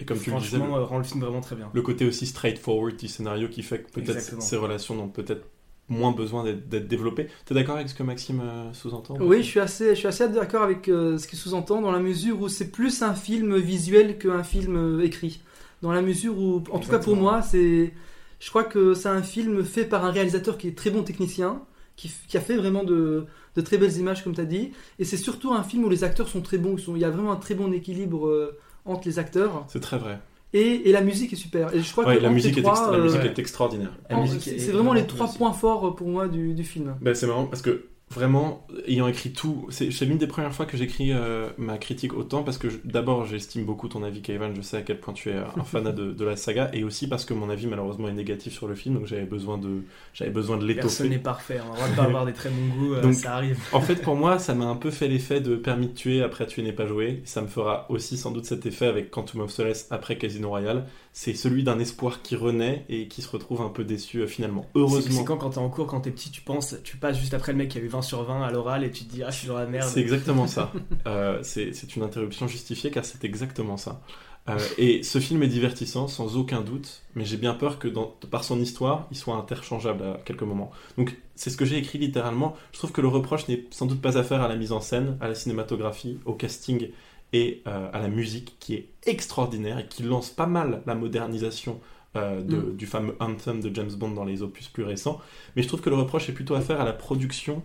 Et 0.00 0.04
comme 0.04 0.18
tu 0.18 0.30
le 0.32 0.36
disais, 0.38 0.56
franchement, 0.58 0.76
le, 0.78 0.82
rend 0.82 0.98
le 0.98 1.04
film 1.04 1.20
vraiment 1.20 1.40
très 1.40 1.54
bien. 1.54 1.70
le 1.72 1.82
côté 1.82 2.04
aussi 2.04 2.26
straightforward 2.26 2.96
du 2.96 3.06
scénario 3.06 3.48
qui 3.48 3.62
fait 3.62 3.82
que 3.82 3.90
peut-être 3.92 4.10
Exactement. 4.16 4.40
ces 4.40 4.56
relations 4.56 4.94
n'ont 4.96 5.08
peut-être 5.08 5.46
moins 5.88 6.10
besoin 6.12 6.42
d'être 6.44 6.68
d'être 6.68 6.88
développées. 6.88 7.28
T'es 7.46 7.54
d'accord 7.54 7.76
avec 7.76 7.88
ce 7.88 7.94
que 7.94 8.02
Maxime 8.02 8.40
euh, 8.42 8.72
sous-entend 8.74 9.16
Oui, 9.20 9.38
je 9.38 9.48
suis 9.48 9.60
assez, 9.60 9.90
je 9.90 9.94
suis 10.00 10.08
assez 10.08 10.28
d'accord 10.28 10.62
avec 10.62 10.88
euh, 10.88 11.16
ce 11.16 11.28
qu'il 11.28 11.38
sous-entend 11.38 11.80
dans 11.80 11.92
la 11.92 12.00
mesure 12.00 12.40
où 12.42 12.48
c'est 12.48 12.70
plus 12.72 13.02
un 13.02 13.14
film 13.14 13.56
visuel 13.56 14.18
qu'un 14.18 14.42
film 14.42 14.76
euh, 14.76 15.04
écrit. 15.04 15.40
Dans 15.80 15.92
la 15.92 16.02
mesure 16.02 16.36
où, 16.36 16.56
en 16.72 16.80
tout 16.80 16.90
cas 16.90 16.98
pour 16.98 17.14
moi, 17.14 17.40
c'est, 17.40 17.92
je 18.40 18.48
crois 18.50 18.64
que 18.64 18.94
c'est 18.94 19.08
un 19.08 19.22
film 19.22 19.64
fait 19.64 19.84
par 19.84 20.04
un 20.04 20.10
réalisateur 20.10 20.58
qui 20.58 20.68
est 20.68 20.76
très 20.76 20.90
bon 20.90 21.02
technicien, 21.02 21.62
qui, 21.96 22.10
a 22.36 22.40
fait 22.40 22.56
vraiment 22.56 22.84
de, 22.84 23.26
de 23.56 23.60
très 23.60 23.76
belles 23.78 23.96
images 23.96 24.22
comme 24.22 24.34
tu 24.34 24.40
as 24.40 24.44
dit, 24.44 24.70
et 25.00 25.04
c'est 25.04 25.16
surtout 25.16 25.52
un 25.52 25.64
film 25.64 25.84
où 25.84 25.88
les 25.88 26.04
acteurs 26.04 26.28
sont 26.28 26.40
très 26.42 26.58
bons. 26.58 26.78
Sont- 26.78 26.94
il 26.94 27.02
y 27.02 27.04
a 27.04 27.10
vraiment 27.10 27.32
un 27.32 27.36
très 27.36 27.54
bon 27.56 27.72
équilibre 27.72 28.26
euh, 28.28 28.56
entre 28.84 29.08
les 29.08 29.18
acteurs, 29.18 29.64
C'est 29.68 29.80
très 29.80 29.98
vrai. 29.98 30.20
et, 30.52 30.88
et 30.88 30.92
la 30.92 31.00
musique 31.00 31.32
est 31.32 31.36
super. 31.36 31.74
Et 31.74 31.80
je 31.80 31.90
crois 31.90 32.06
Ouais, 32.06 32.18
que 32.18 32.22
la 32.22 32.30
musique, 32.30 32.54
les 32.54 32.60
est, 32.60 32.62
trois, 32.62 32.74
extra- 32.74 32.92
la 32.92 32.98
euh, 32.98 33.02
musique 33.02 33.20
ouais. 33.22 33.26
est 33.28 33.38
extraordinaire. 33.40 33.92
La 34.08 34.16
en- 34.18 34.22
musique 34.22 34.42
c'est 34.42 34.54
est 34.54 34.58
c'est 34.60 34.70
vraiment 34.72 34.92
les 34.92 35.06
trois 35.06 35.26
points 35.32 35.52
forts 35.52 35.96
pour 35.96 36.08
moi 36.08 36.28
du, 36.28 36.54
du 36.54 36.62
film. 36.64 36.94
Ben, 37.00 37.14
c'est 37.16 37.26
marrant 37.26 37.46
parce 37.46 37.62
que 37.62 37.86
vraiment, 38.10 38.66
ayant 38.86 39.06
écrit 39.08 39.32
tout, 39.32 39.66
c'est 39.70 39.90
l'une 40.04 40.18
des 40.18 40.26
premières 40.26 40.52
fois 40.54 40.66
que 40.66 40.76
j'écris 40.76 41.12
euh, 41.12 41.50
ma 41.58 41.78
critique 41.78 42.14
autant 42.14 42.42
parce 42.42 42.58
que 42.58 42.68
d'abord 42.84 43.26
j'estime 43.26 43.64
beaucoup 43.64 43.88
ton 43.88 44.02
avis, 44.02 44.22
Kevin. 44.22 44.54
Je 44.56 44.62
sais 44.62 44.76
à 44.78 44.82
quel 44.82 44.98
point 45.00 45.12
tu 45.14 45.30
es 45.30 45.34
un 45.36 45.64
fanat 45.64 45.92
de, 45.92 46.12
de 46.12 46.24
la 46.24 46.36
saga 46.36 46.70
et 46.72 46.84
aussi 46.84 47.06
parce 47.08 47.24
que 47.24 47.34
mon 47.34 47.50
avis 47.50 47.66
malheureusement 47.66 48.08
est 48.08 48.12
négatif 48.14 48.52
sur 48.54 48.66
le 48.68 48.74
film, 48.74 48.94
donc 48.96 49.06
j'avais 49.06 49.24
besoin 49.26 49.58
de, 49.58 49.84
j'avais 50.14 50.30
besoin 50.30 50.56
de 50.56 50.64
Personne 50.72 51.08
n'est 51.08 51.16
l'étoffer. 51.16 51.22
parfait. 51.22 51.58
hein. 51.58 51.66
On 51.76 51.80
va 51.80 51.88
pas 51.88 52.04
avoir 52.04 52.24
des 52.26 52.32
très 52.32 52.50
bons 52.50 52.66
goûts, 52.68 52.94
euh, 52.94 53.02
Donc, 53.02 53.14
ça 53.14 53.34
arrive. 53.34 53.58
En 53.72 53.80
fait, 53.80 53.96
pour 54.02 54.16
moi, 54.16 54.38
ça 54.38 54.54
m'a 54.54 54.66
un 54.66 54.76
peu 54.76 54.90
fait 54.90 55.08
l'effet 55.08 55.40
de 55.40 55.56
permis 55.56 55.88
de 55.88 55.94
tuer 55.94 56.22
après 56.22 56.46
tuer 56.46 56.62
n'est 56.62 56.72
pas 56.72 56.86
joué. 56.86 57.22
Ça 57.24 57.42
me 57.42 57.46
fera 57.46 57.86
aussi 57.90 58.16
sans 58.16 58.30
doute 58.30 58.44
cet 58.46 58.66
effet 58.66 58.86
avec 58.86 59.10
Quantum 59.10 59.42
of 59.42 59.50
Solace 59.50 59.86
après 59.90 60.16
Casino 60.18 60.48
Royale. 60.48 60.86
C'est 61.12 61.34
celui 61.34 61.64
d'un 61.64 61.78
espoir 61.78 62.22
qui 62.22 62.36
renaît 62.36 62.84
et 62.88 63.08
qui 63.08 63.22
se 63.22 63.28
retrouve 63.28 63.60
un 63.62 63.68
peu 63.68 63.84
déçu 63.84 64.20
euh, 64.20 64.26
finalement. 64.26 64.66
Heureusement. 64.74 65.18
c'est 65.18 65.24
quand, 65.24 65.36
quand 65.36 65.50
t'es 65.50 65.58
en 65.58 65.68
cours, 65.68 65.86
quand 65.86 66.00
t'es 66.00 66.10
petit, 66.10 66.30
tu 66.30 66.42
penses, 66.42 66.76
tu 66.84 66.96
passes 66.96 67.18
juste 67.18 67.34
après 67.34 67.52
le 67.52 67.58
mec 67.58 67.70
qui 67.70 67.78
a 67.78 67.80
eu 67.80 67.88
20 67.88 68.02
sur 68.02 68.22
20 68.22 68.42
à 68.42 68.50
l'oral 68.50 68.84
et 68.84 68.90
tu 68.90 69.04
te 69.04 69.12
dis, 69.12 69.22
ah, 69.22 69.30
je 69.30 69.38
suis 69.38 69.48
dans 69.48 69.58
la 69.58 69.66
merde. 69.66 69.88
C'est 69.88 70.00
exactement 70.00 70.46
ça. 70.46 70.72
Euh, 71.06 71.38
c'est 71.42 71.72
c'est 71.72 71.96
une 71.96 72.02
interruption 72.02 72.46
justifiée 72.48 72.90
car 72.90 73.04
c'est 73.04 73.24
exactement 73.24 73.76
ça. 73.76 74.00
Euh, 74.48 74.58
et 74.78 75.02
ce 75.02 75.18
film 75.18 75.42
est 75.42 75.48
divertissant 75.48 76.08
sans 76.08 76.36
aucun 76.36 76.60
doute, 76.60 77.02
mais 77.14 77.24
j'ai 77.24 77.36
bien 77.36 77.54
peur 77.54 77.78
que 77.78 77.88
dans, 77.88 78.06
par 78.30 78.44
son 78.44 78.60
histoire, 78.60 79.06
il 79.10 79.16
soit 79.16 79.34
interchangeable 79.36 80.02
à 80.02 80.20
quelques 80.24 80.42
moments. 80.42 80.70
Donc 80.96 81.16
c'est 81.34 81.50
ce 81.50 81.56
que 81.56 81.64
j'ai 81.64 81.76
écrit 81.76 81.98
littéralement. 81.98 82.56
Je 82.72 82.78
trouve 82.78 82.92
que 82.92 83.00
le 83.00 83.08
reproche 83.08 83.48
n'est 83.48 83.64
sans 83.70 83.86
doute 83.86 84.00
pas 84.00 84.16
à 84.16 84.22
faire 84.22 84.42
à 84.42 84.48
la 84.48 84.56
mise 84.56 84.72
en 84.72 84.80
scène, 84.80 85.16
à 85.20 85.28
la 85.28 85.34
cinématographie, 85.34 86.18
au 86.24 86.32
casting 86.32 86.88
et 87.32 87.62
euh, 87.66 87.90
à 87.92 87.98
la 88.00 88.08
musique 88.08 88.56
qui 88.58 88.74
est 88.74 88.88
extraordinaire 89.06 89.78
et 89.78 89.86
qui 89.86 90.02
lance 90.02 90.30
pas 90.30 90.46
mal 90.46 90.82
la 90.86 90.94
modernisation 90.94 91.80
euh, 92.16 92.40
de- 92.42 92.56
Mm. 92.56 92.76
du 92.76 92.86
fameux 92.86 93.14
anthem 93.20 93.60
de 93.60 93.72
James 93.74 93.90
Bond 93.96 94.12
dans 94.12 94.24
les 94.24 94.42
opus 94.42 94.68
plus 94.68 94.82
récents. 94.82 95.20
Mais 95.54 95.62
je 95.62 95.68
trouve 95.68 95.82
que 95.82 95.90
le 95.90 95.96
reproche 95.96 96.28
est 96.30 96.32
plutôt 96.32 96.54
à 96.54 96.60
faire 96.62 96.80
à 96.80 96.84
la 96.84 96.94
production 96.94 97.62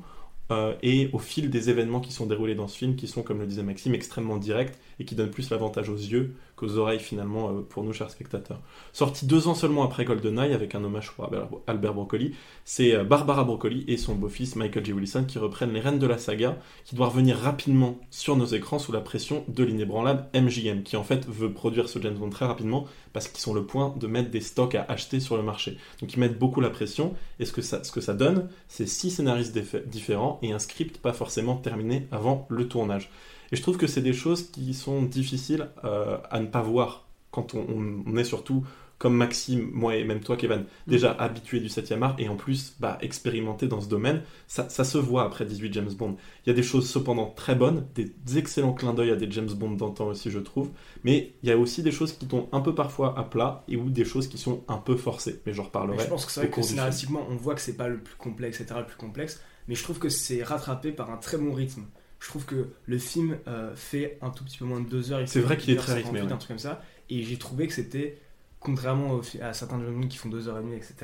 euh, 0.51 0.75
et 0.83 1.09
au 1.13 1.17
fil 1.19 1.49
des 1.49 1.69
événements 1.69 2.01
qui 2.01 2.11
sont 2.11 2.25
déroulés 2.25 2.53
dans 2.53 2.67
ce 2.67 2.77
film, 2.77 2.97
qui 2.97 3.07
sont, 3.07 3.23
comme 3.23 3.39
le 3.39 3.47
disait 3.47 3.63
Maxime, 3.63 3.93
extrêmement 3.95 4.35
directs 4.37 4.73
et 4.99 5.05
qui 5.05 5.15
donnent 5.15 5.31
plus 5.31 5.49
l'avantage 5.49 5.89
aux 5.89 5.95
yeux 5.95 6.35
qu'aux 6.55 6.77
oreilles 6.77 6.99
finalement 6.99 7.49
euh, 7.49 7.61
pour 7.61 7.83
nous, 7.83 7.93
chers 7.93 8.09
spectateurs. 8.09 8.61
Sorti 8.91 9.25
deux 9.25 9.47
ans 9.47 9.55
seulement 9.55 9.83
après 9.83 10.05
GoldenEye, 10.05 10.53
avec 10.53 10.75
un 10.75 10.83
hommage 10.83 11.11
pour 11.11 11.29
Albert, 11.67 11.93
Broccoli, 11.93 12.35
c'est 12.65 12.95
euh, 12.95 13.03
Barbara 13.03 13.43
Broccoli 13.43 13.85
et 13.87 13.97
son 13.97 14.15
beau-fils 14.15 14.55
Michael 14.55 14.85
J. 14.85 14.93
Wilson 14.93 15.25
qui 15.27 15.39
reprennent 15.39 15.73
les 15.73 15.79
rênes 15.79 15.99
de 15.99 16.07
la 16.07 16.17
saga, 16.17 16.57
qui 16.85 16.95
doit 16.95 17.07
revenir 17.07 17.37
rapidement 17.37 17.97
sur 18.11 18.35
nos 18.35 18.45
écrans 18.45 18.79
sous 18.79 18.91
la 18.91 19.01
pression 19.01 19.43
de 19.47 19.63
l'inébranlable 19.63 20.27
MGM, 20.33 20.83
qui 20.83 20.95
en 20.95 21.03
fait 21.03 21.27
veut 21.27 21.51
produire 21.51 21.89
ce 21.89 21.99
James 21.99 22.15
Bond 22.15 22.29
très 22.29 22.45
rapidement 22.45 22.85
parce 23.13 23.27
qu'ils 23.27 23.39
sont 23.39 23.53
le 23.53 23.65
point 23.65 23.93
de 23.97 24.07
mettre 24.07 24.31
des 24.31 24.41
stocks 24.41 24.75
à 24.75 24.85
acheter 24.89 25.19
sur 25.19 25.37
le 25.37 25.43
marché. 25.43 25.77
Donc 26.01 26.13
ils 26.13 26.19
mettent 26.19 26.39
beaucoup 26.39 26.61
la 26.61 26.69
pression, 26.69 27.13
et 27.39 27.45
ce 27.45 27.51
que 27.51 27.61
ça, 27.61 27.83
ce 27.83 27.91
que 27.91 28.01
ça 28.01 28.13
donne, 28.13 28.49
c'est 28.67 28.87
six 28.87 29.11
scénaristes 29.11 29.57
différents 29.87 30.39
et 30.41 30.51
un 30.51 30.59
script 30.59 30.97
pas 30.97 31.13
forcément 31.13 31.55
terminé 31.55 32.07
avant 32.11 32.45
le 32.49 32.67
tournage. 32.67 33.09
Et 33.53 33.55
je 33.55 33.61
trouve 33.61 33.77
que 33.77 33.85
c'est 33.85 34.01
des 34.01 34.13
choses 34.13 34.49
qui 34.49 34.73
sont 34.73 35.03
difficiles 35.03 35.69
euh, 35.83 36.17
à 36.31 36.39
ne 36.39 36.47
pas 36.47 36.63
voir 36.63 37.05
quand 37.29 37.53
on, 37.53 38.17
est 38.17 38.23
surtout, 38.23 38.65
comme 38.97 39.15
Maxime, 39.15 39.69
moi 39.71 39.95
et 39.95 40.03
même 40.03 40.21
toi, 40.21 40.37
Kevin, 40.37 40.65
déjà 40.87 41.11
habitué 41.11 41.59
du 41.59 41.67
7e 41.67 42.01
art 42.01 42.15
et 42.17 42.27
en 42.29 42.35
plus 42.35 42.75
bah, 42.79 42.97
expérimenté 43.01 43.67
dans 43.67 43.79
ce 43.79 43.87
domaine. 43.87 44.23
Ça, 44.47 44.69
ça 44.69 44.83
se 44.83 44.97
voit 44.97 45.23
après 45.23 45.45
18 45.45 45.71
James 45.71 45.93
Bond. 45.93 46.17
Il 46.43 46.49
y 46.49 46.51
a 46.51 46.55
des 46.55 46.63
choses 46.63 46.89
cependant 46.89 47.27
très 47.27 47.53
bonnes, 47.53 47.85
des 47.93 48.11
excellents 48.39 48.73
clins 48.73 48.95
d'œil 48.95 49.11
à 49.11 49.15
des 49.15 49.29
James 49.29 49.53
Bond 49.53 49.73
d'antan 49.73 50.07
aussi, 50.07 50.31
je 50.31 50.39
trouve. 50.39 50.71
Mais 51.03 51.33
il 51.43 51.49
y 51.49 51.51
a 51.51 51.57
aussi 51.57 51.83
des 51.83 51.91
choses 51.91 52.13
qui 52.13 52.25
tombent 52.25 52.49
un 52.53 52.61
peu 52.61 52.73
parfois 52.73 53.15
à 53.19 53.23
plat 53.23 53.63
et 53.67 53.77
ou 53.77 53.91
des 53.91 54.05
choses 54.05 54.27
qui 54.27 54.39
sont 54.39 54.63
un 54.67 54.77
peu 54.77 54.95
forcées. 54.95 55.41
Mais 55.45 55.53
j'en 55.53 55.65
reparlerai. 55.65 55.97
Mais 55.97 56.03
je 56.05 56.09
pense 56.09 56.25
que 56.25 56.31
c'est 56.31 56.41
vrai 56.41 56.49
que 56.49 56.63
scénaristiquement, 56.63 57.27
on 57.29 57.35
voit 57.35 57.53
que 57.53 57.61
c'est 57.61 57.77
pas 57.77 57.87
le 57.87 57.99
plus 57.99 58.15
complexe, 58.15 58.61
etc., 58.61 58.79
le 58.79 58.87
plus 58.87 58.97
complexe, 58.97 59.43
mais 59.67 59.75
je 59.75 59.83
trouve 59.83 59.99
que 59.99 60.09
c'est 60.09 60.41
rattrapé 60.41 60.91
par 60.91 61.11
un 61.11 61.17
très 61.17 61.37
bon 61.37 61.53
rythme. 61.53 61.83
Je 62.23 62.29
trouve 62.29 62.45
que 62.45 62.69
le 62.85 62.97
film 62.97 63.37
euh, 63.49 63.75
fait 63.75 64.17
un 64.21 64.29
tout 64.29 64.45
petit 64.45 64.57
peu 64.57 64.63
moins 64.63 64.79
de 64.79 64.87
deux 64.87 65.11
heures. 65.11 65.19
il 65.19 65.27
C'est 65.27 65.41
vrai 65.41 65.57
qu'il 65.57 65.73
est 65.73 65.75
très 65.75 65.93
rythmé, 65.95 66.19
58, 66.19 66.25
ouais. 66.25 66.31
un 66.31 66.37
truc 66.37 66.47
comme 66.47 66.57
ça. 66.57 66.81
Et 67.09 67.21
j'ai 67.21 67.35
trouvé 67.37 67.67
que 67.67 67.73
c'était, 67.73 68.17
contrairement 68.61 69.19
à 69.41 69.51
certains 69.51 69.77
Bond 69.77 70.07
qui 70.07 70.17
font 70.17 70.29
deux 70.29 70.47
heures 70.47 70.57
et 70.57 70.61
demie, 70.61 70.77
etc., 70.77 70.95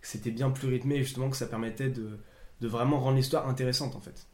que 0.00 0.08
c'était 0.08 0.32
bien 0.32 0.50
plus 0.50 0.66
rythmé 0.66 0.96
et 0.96 1.04
justement 1.04 1.30
que 1.30 1.36
ça 1.36 1.46
permettait 1.46 1.88
de, 1.88 2.18
de 2.60 2.68
vraiment 2.68 2.98
rendre 2.98 3.16
l'histoire 3.16 3.48
intéressante 3.48 3.94
en 3.94 4.00
fait. 4.00 4.26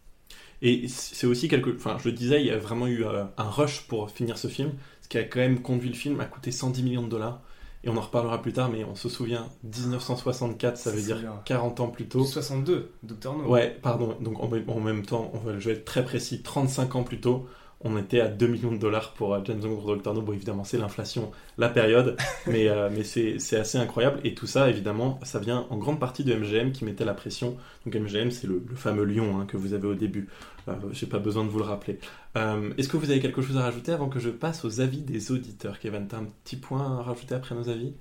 Et 0.63 0.89
c'est 0.89 1.27
aussi 1.27 1.49
quelque. 1.49 1.77
Enfin, 1.77 1.99
je 2.03 2.09
le 2.09 2.15
disais, 2.15 2.41
il 2.41 2.47
y 2.47 2.51
a 2.51 2.57
vraiment 2.57 2.87
eu 2.87 3.05
euh, 3.05 3.25
un 3.37 3.51
rush 3.51 3.83
pour 3.87 4.11
finir 4.11 4.39
ce 4.39 4.49
film, 4.49 4.73
ce 5.03 5.09
qui 5.09 5.19
a 5.19 5.25
quand 5.25 5.41
même 5.41 5.61
conduit 5.61 5.91
le 5.91 5.95
film 5.95 6.19
à 6.21 6.25
coûter 6.25 6.51
110 6.51 6.83
millions 6.83 7.03
de 7.03 7.11
dollars. 7.11 7.43
Et 7.85 7.89
on 7.89 7.97
en 7.97 8.01
reparlera 8.01 8.41
plus 8.41 8.53
tard, 8.53 8.71
mais 8.71 8.85
on 8.85 8.95
se 8.95 9.09
souvient, 9.09 9.49
1964, 9.65 10.77
ça 10.77 10.91
veut 10.91 11.03
dire 11.03 11.19
bien. 11.19 11.41
40 11.45 11.81
ans 11.81 11.89
plus 11.89 12.07
tôt. 12.07 12.25
62, 12.25 12.93
Docteur 13.03 13.37
No. 13.37 13.45
Ouais, 13.49 13.77
pardon. 13.83 14.17
Donc 14.21 14.41
en, 14.43 14.49
même- 14.49 14.69
en 14.71 14.81
même 14.81 15.05
temps, 15.05 15.31
on 15.35 15.39
va, 15.39 15.59
je 15.59 15.69
vais 15.69 15.75
être 15.77 15.85
très 15.85 16.05
précis, 16.05 16.43
35 16.43 16.95
ans 16.95 17.03
plus 17.03 17.21
tôt, 17.21 17.47
on 17.85 17.97
était 17.99 18.21
à 18.21 18.29
2 18.29 18.47
millions 18.47 18.73
de 18.73 18.79
dollars 18.79 19.13
pour 19.15 19.35
euh, 19.35 19.41
James 19.45 19.61
Bond 19.61 19.77
contre 19.77 19.97
Dr. 20.03 20.15
No. 20.15 20.23
Bon, 20.23 20.33
évidemment, 20.33 20.65
c'est 20.65 20.79
l'inflation, 20.79 21.31
la 21.59 21.69
période, 21.69 22.17
mais, 22.47 22.69
euh, 22.69 22.89
mais 22.95 23.05
c'est 23.05 23.39
c'est 23.39 23.57
assez 23.57 23.79
incroyable. 23.79 24.21
Et 24.25 24.35
tout 24.35 24.47
ça, 24.47 24.69
évidemment, 24.71 25.19
ça 25.23 25.39
vient 25.39 25.67
en 25.71 25.77
grande 25.79 25.99
partie 26.01 26.25
de 26.25 26.35
MGM 26.35 26.73
qui 26.73 26.85
mettait 26.85 27.05
la 27.05 27.15
pression. 27.15 27.57
Donc 27.85 27.95
MGM, 27.95 28.31
c'est 28.31 28.47
le, 28.47 28.63
le 28.69 28.77
fameux 28.77 29.05
lion 29.05 29.39
hein, 29.41 29.47
que 29.47 29.57
vous 29.57 29.75
avez 29.75 29.87
au 29.89 29.95
début. 29.95 30.29
Euh, 30.69 30.73
J'ai 30.93 31.07
pas 31.07 31.19
besoin 31.19 31.45
de 31.45 31.49
vous 31.49 31.59
le 31.59 31.65
rappeler. 31.65 31.99
Euh, 32.37 32.73
Est-ce 32.79 32.89
que 32.89 32.97
vous 32.97 33.11
avez 33.11 33.21
quelque 33.21 33.43
chose 33.43 33.57
à 33.57 33.63
rajouter 33.63 33.93
avant 33.93 34.09
que 34.09 34.21
je 34.21 34.31
passe 34.31 34.65
aux 34.65 34.81
avis 34.81 35.01
des 35.03 35.33
auditeurs? 35.33 35.79
Kevin, 35.81 36.07
t'as 36.09 36.19
un 36.19 36.27
petit 36.45 36.57
point 36.57 36.99
à 36.99 37.03
rajouter 37.03 37.35
après 37.35 37.55
nos 37.55 37.69
avis? 37.69 37.95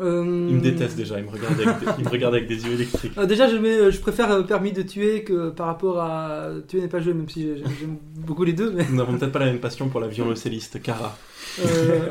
Euh, 0.00 0.46
Il 0.48 0.56
me 0.56 0.60
déteste 0.60 0.96
déjà, 0.96 1.18
il 1.18 1.26
me 1.26 1.30
regarde 1.30 1.60
avec, 1.60 1.78
des- 1.80 1.86
il 1.98 2.04
me 2.04 2.08
regarde 2.10 2.34
avec 2.34 2.48
des 2.48 2.64
yeux 2.64 2.72
électriques. 2.72 3.12
Euh, 3.18 3.26
déjà, 3.26 3.48
je, 3.48 3.56
mets, 3.56 3.76
euh, 3.78 3.90
je 3.90 4.00
préfère 4.00 4.30
euh, 4.32 4.42
permis 4.42 4.72
de 4.72 4.80
tuer 4.82 5.24
que 5.24 5.50
par 5.50 5.66
rapport 5.66 6.00
à 6.00 6.48
tuer 6.68 6.80
n'est 6.80 6.88
pas 6.88 7.00
joué, 7.00 7.12
même 7.12 7.28
si 7.28 7.42
j'ai- 7.42 7.62
j'aime 7.80 7.96
beaucoup 8.16 8.44
les 8.44 8.54
deux. 8.54 8.70
Mais, 8.70 8.86
Nous 8.88 8.96
n'avons 8.96 9.18
peut-être 9.18 9.32
pas 9.32 9.38
la 9.40 9.46
même 9.46 9.58
passion 9.60 9.88
pour 9.90 10.00
la 10.00 10.08
violoncelliste 10.08 10.80
Cara. 10.82 11.16
euh, 11.60 12.08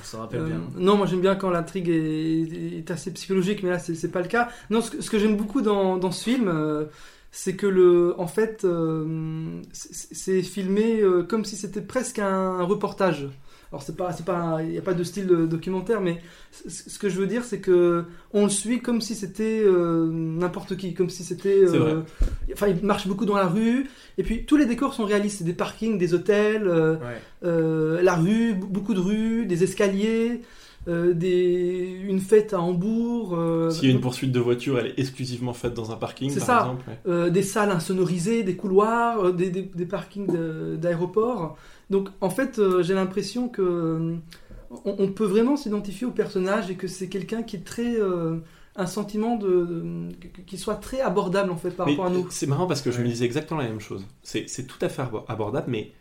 On 0.00 0.04
se 0.04 0.16
rappelle 0.16 0.40
euh, 0.40 0.46
bien. 0.46 0.60
non, 0.78 0.96
moi 0.96 1.06
j'aime 1.06 1.20
bien 1.20 1.34
quand 1.34 1.50
l'intrigue 1.50 1.88
est, 1.88 2.78
est 2.78 2.90
assez 2.90 3.10
psychologique, 3.12 3.62
mais 3.62 3.70
là 3.70 3.78
c'est 3.78 4.10
pas 4.12 4.22
le 4.22 4.28
cas. 4.28 4.48
Non, 4.70 4.80
ce 4.80 4.90
que, 4.92 5.02
ce 5.02 5.10
que 5.10 5.18
j'aime 5.18 5.36
beaucoup 5.36 5.62
dans, 5.62 5.96
dans 5.98 6.12
ce 6.12 6.22
film, 6.24 6.46
euh, 6.48 6.84
c'est 7.32 7.54
que 7.54 7.66
le, 7.66 8.14
en 8.18 8.26
fait, 8.26 8.64
euh, 8.64 9.60
c'est 9.72 10.42
filmé 10.42 11.00
euh, 11.00 11.22
comme 11.22 11.44
si 11.44 11.56
c'était 11.56 11.80
presque 11.80 12.18
un 12.18 12.62
reportage. 12.64 13.28
Alors 13.72 13.82
c'est 13.82 13.96
pas, 13.96 14.12
c'est 14.12 14.24
pas, 14.24 14.58
il 14.62 14.70
n'y 14.70 14.78
a 14.78 14.82
pas 14.82 14.94
de 14.94 15.04
style 15.04 15.26
documentaire, 15.48 16.00
mais 16.00 16.18
ce 16.66 16.98
que 16.98 17.08
je 17.08 17.18
veux 17.20 17.28
dire, 17.28 17.44
c'est 17.44 17.60
que 17.60 18.04
on 18.32 18.42
le 18.44 18.50
suit 18.50 18.80
comme 18.80 19.00
si 19.00 19.14
c'était 19.14 19.62
euh, 19.64 20.10
n'importe 20.12 20.76
qui, 20.76 20.92
comme 20.92 21.08
si 21.08 21.22
c'était. 21.22 21.62
Euh, 21.64 22.00
Enfin, 22.52 22.66
il 22.66 22.84
marche 22.84 23.06
beaucoup 23.06 23.26
dans 23.26 23.36
la 23.36 23.46
rue, 23.46 23.86
et 24.18 24.24
puis 24.24 24.44
tous 24.44 24.56
les 24.56 24.66
décors 24.66 24.92
sont 24.92 25.04
réalistes, 25.04 25.38
c'est 25.38 25.44
des 25.44 25.52
parkings, 25.52 25.98
des 25.98 26.14
hôtels, 26.14 26.66
euh, 26.66 26.94
Ouais. 26.96 27.20
euh, 27.44 28.02
la 28.02 28.16
rue, 28.16 28.54
beaucoup 28.54 28.92
de 28.92 28.98
rues, 28.98 29.46
des 29.46 29.62
escaliers, 29.62 30.40
euh, 30.88 31.14
des, 31.14 31.96
une 32.08 32.18
fête 32.18 32.52
à 32.52 32.60
Hambourg. 32.60 33.36
euh, 33.38 33.70
S'il 33.70 33.88
y 33.88 33.92
a 33.92 33.94
une 33.94 34.00
poursuite 34.00 34.32
de 34.32 34.40
voiture, 34.40 34.80
elle 34.80 34.86
est 34.88 34.98
exclusivement 34.98 35.52
faite 35.52 35.74
dans 35.74 35.92
un 35.92 35.96
parking, 35.96 36.30
C'est 36.30 36.40
par 36.40 36.46
ça. 36.46 36.58
exemple. 36.62 36.84
ouais. 36.88 36.98
euh, 37.06 37.30
des 37.30 37.44
salles 37.44 37.70
insonorisées, 37.70 38.42
des 38.42 38.56
couloirs, 38.56 39.32
des, 39.32 39.50
des- 39.50 39.70
des 39.72 39.86
parkings 39.86 40.26
de- 40.26 40.74
d'aéroports. 40.74 41.56
Donc 41.90 42.08
en 42.20 42.30
fait, 42.30 42.58
euh, 42.58 42.82
j'ai 42.82 42.94
l'impression 42.94 43.48
que 43.48 43.62
euh, 43.62 44.16
on, 44.84 44.94
on 44.98 45.08
peut 45.08 45.24
vraiment 45.24 45.56
s'identifier 45.56 46.06
au 46.06 46.12
personnage 46.12 46.70
et 46.70 46.76
que 46.76 46.86
c'est 46.88 47.08
quelqu'un 47.08 47.42
qui 47.42 47.56
est 47.56 47.64
très 47.64 47.96
euh, 48.00 48.36
un 48.76 48.86
sentiment 48.86 49.36
de, 49.36 49.48
de- 49.48 50.42
qui 50.46 50.56
soit 50.56 50.76
très 50.76 51.00
abordable 51.00 51.50
en 51.50 51.56
fait 51.56 51.70
par 51.72 51.86
Mais 51.86 51.92
rapport 51.92 52.06
à 52.06 52.10
nous. 52.10 52.26
C'est 52.30 52.46
marrant 52.46 52.66
parce 52.66 52.80
que 52.82 52.90
je 52.92 53.00
me 53.02 53.06
disais 53.08 53.24
exactement 53.24 53.60
la 53.60 53.68
même 53.68 53.80
chose. 53.80 54.06
C'est 54.22 54.66
tout 54.66 54.78
à 54.80 54.88
fait 54.88 55.02
abo- 55.02 55.24
abordable, 55.28 55.66
mais 55.68 55.92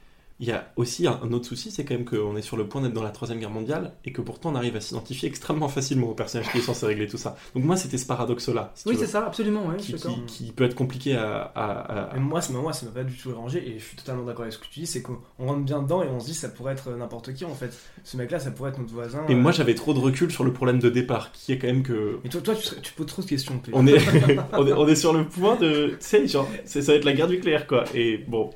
il 0.42 0.48
y 0.48 0.52
a 0.52 0.72
aussi 0.78 1.06
un, 1.06 1.20
autre 1.34 1.46
souci, 1.46 1.70
c'est 1.70 1.84
quand 1.84 1.94
même 1.96 2.06
qu'on 2.06 2.38
est 2.38 2.42
sur 2.42 2.56
le 2.56 2.66
point 2.68 2.82
d'être 2.82 2.94
dans 2.94 3.04
la 3.04 3.10
Troisième 3.10 3.40
Guerre 3.40 3.50
mondiale 3.50 3.94
et 4.06 4.12
que 4.14 4.22
pourtant 4.22 4.52
on 4.52 4.56
arrive 4.56 4.76
à 4.78 4.82
s'identifier 4.82 5.28
extrêmement 5.28 5.68
facilement 5.68 6.10
au 6.10 6.14
personnage 6.14 6.50
qui 6.52 6.60
est 6.60 6.62
censé 6.62 6.86
régler 6.86 7.08
tout 7.08 7.18
ça. 7.18 7.36
Donc 7.56 7.66
moi, 7.66 7.76
c'était 7.76 7.98
ce 7.98 8.06
paradoxe-là, 8.06 8.72
si 8.76 8.88
Oui, 8.88 8.96
c'est 8.98 9.06
ça, 9.08 9.26
absolument, 9.26 9.66
ouais, 9.68 9.74
je 9.78 9.80
qui, 9.80 9.84
suis 9.86 9.94
d'accord. 9.96 10.16
qui- 10.28 10.46
qui 10.46 10.52
peut 10.54 10.64
être 10.64 10.76
compliqué 10.76 11.16
à... 11.16 11.42
à- 11.56 12.12
à- 12.12 12.14
Mais 12.14 12.20
moi, 12.22 12.40
moi, 12.52 12.72
ça 12.74 12.86
m'a 12.86 12.92
pas 12.94 13.04
du 13.04 13.16
tout 13.18 13.30
dérangé 13.30 13.68
et 13.68 13.80
je 13.80 13.84
suis 13.84 13.98
totalement 13.98 14.24
d'accord 14.24 14.44
avec 14.44 14.54
ce 14.54 14.60
que 14.60 14.66
tu 14.72 14.80
dis. 14.80 14.88
C'est 14.88 15.02
qu'on 15.02 15.18
on 15.40 15.48
rentre 15.48 15.62
bien 15.66 15.82
dedans 15.82 16.04
et 16.04 16.08
on 16.08 16.20
se 16.20 16.26
dit 16.28 16.34
ça 16.34 16.48
pourrait 16.50 16.74
être 16.74 16.90
n'importe 16.92 17.34
qui 17.34 17.44
en 17.44 17.54
fait. 17.56 17.78
Ce 18.04 18.16
mec-là, 18.16 18.40
ça 18.40 18.52
pourrait 18.52 18.70
être 18.70 18.80
notre 18.80 18.94
voisin. 18.94 19.26
Et 19.28 19.34
euh. 19.34 19.36
moi, 19.36 19.52
j'avais 19.52 19.76
trop 19.76 19.94
de 19.94 20.00
recul 20.00 20.32
sur 20.32 20.44
le 20.46 20.54
problème 20.54 20.80
de 20.80 20.90
départ, 20.90 21.32
qui 21.34 21.52
est 21.52 21.58
quand 21.58 21.68
même 21.68 21.84
que 21.84 22.20
Et 22.24 22.30
toi, 22.30 22.40
toi 22.42 22.56
tu, 22.56 22.64
serais- 22.64 22.82
tu 22.82 22.94
poses 22.94 23.08
trop 23.08 23.22
de 23.22 23.28
questions. 23.28 23.62
On 23.74 23.86
est, 23.88 23.98
on 24.54 24.66
est, 24.68 24.72
on 24.74 24.88
est 24.88 24.96
sur 24.96 25.12
le 25.12 25.26
point 25.28 25.58
de. 25.58 25.90
Tu 25.90 25.96
sais, 26.00 26.28
genre, 26.28 26.48
ça 26.66 26.80
va 26.80 26.94
être 26.94 27.04
la 27.06 27.14
guerre 27.14 27.28
nucléaire, 27.28 27.68
quoi. 27.68 27.84
Et 27.94 28.18
bon. 28.28 28.52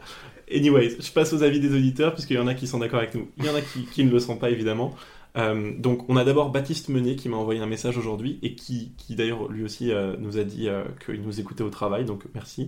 Anyways, 0.51 0.97
je 0.99 1.11
passe 1.11 1.33
aux 1.33 1.43
avis 1.43 1.59
des 1.59 1.75
auditeurs, 1.75 2.13
puisqu'il 2.13 2.35
y 2.35 2.39
en 2.39 2.47
a 2.47 2.53
qui 2.53 2.67
sont 2.67 2.79
d'accord 2.79 2.99
avec 2.99 3.15
nous. 3.15 3.29
Il 3.37 3.45
y 3.45 3.49
en 3.49 3.55
a 3.55 3.61
qui, 3.61 3.85
qui 3.85 4.03
ne 4.03 4.11
le 4.11 4.19
sont 4.19 4.37
pas, 4.37 4.49
évidemment. 4.49 4.95
Euh, 5.35 5.71
donc, 5.77 6.07
on 6.09 6.15
a 6.15 6.23
d'abord 6.23 6.51
Baptiste 6.51 6.89
Meunier 6.89 7.15
qui 7.15 7.29
m'a 7.29 7.37
envoyé 7.37 7.59
un 7.59 7.65
message 7.65 7.97
aujourd'hui 7.97 8.39
et 8.43 8.55
qui, 8.55 8.91
qui 8.97 9.15
d'ailleurs, 9.15 9.47
lui 9.49 9.63
aussi, 9.63 9.91
euh, 9.91 10.15
nous 10.19 10.37
a 10.37 10.43
dit 10.43 10.67
euh, 10.67 10.83
qu'il 11.03 11.21
nous 11.21 11.39
écoutait 11.39 11.63
au 11.63 11.69
travail, 11.69 12.05
donc 12.05 12.23
merci. 12.33 12.67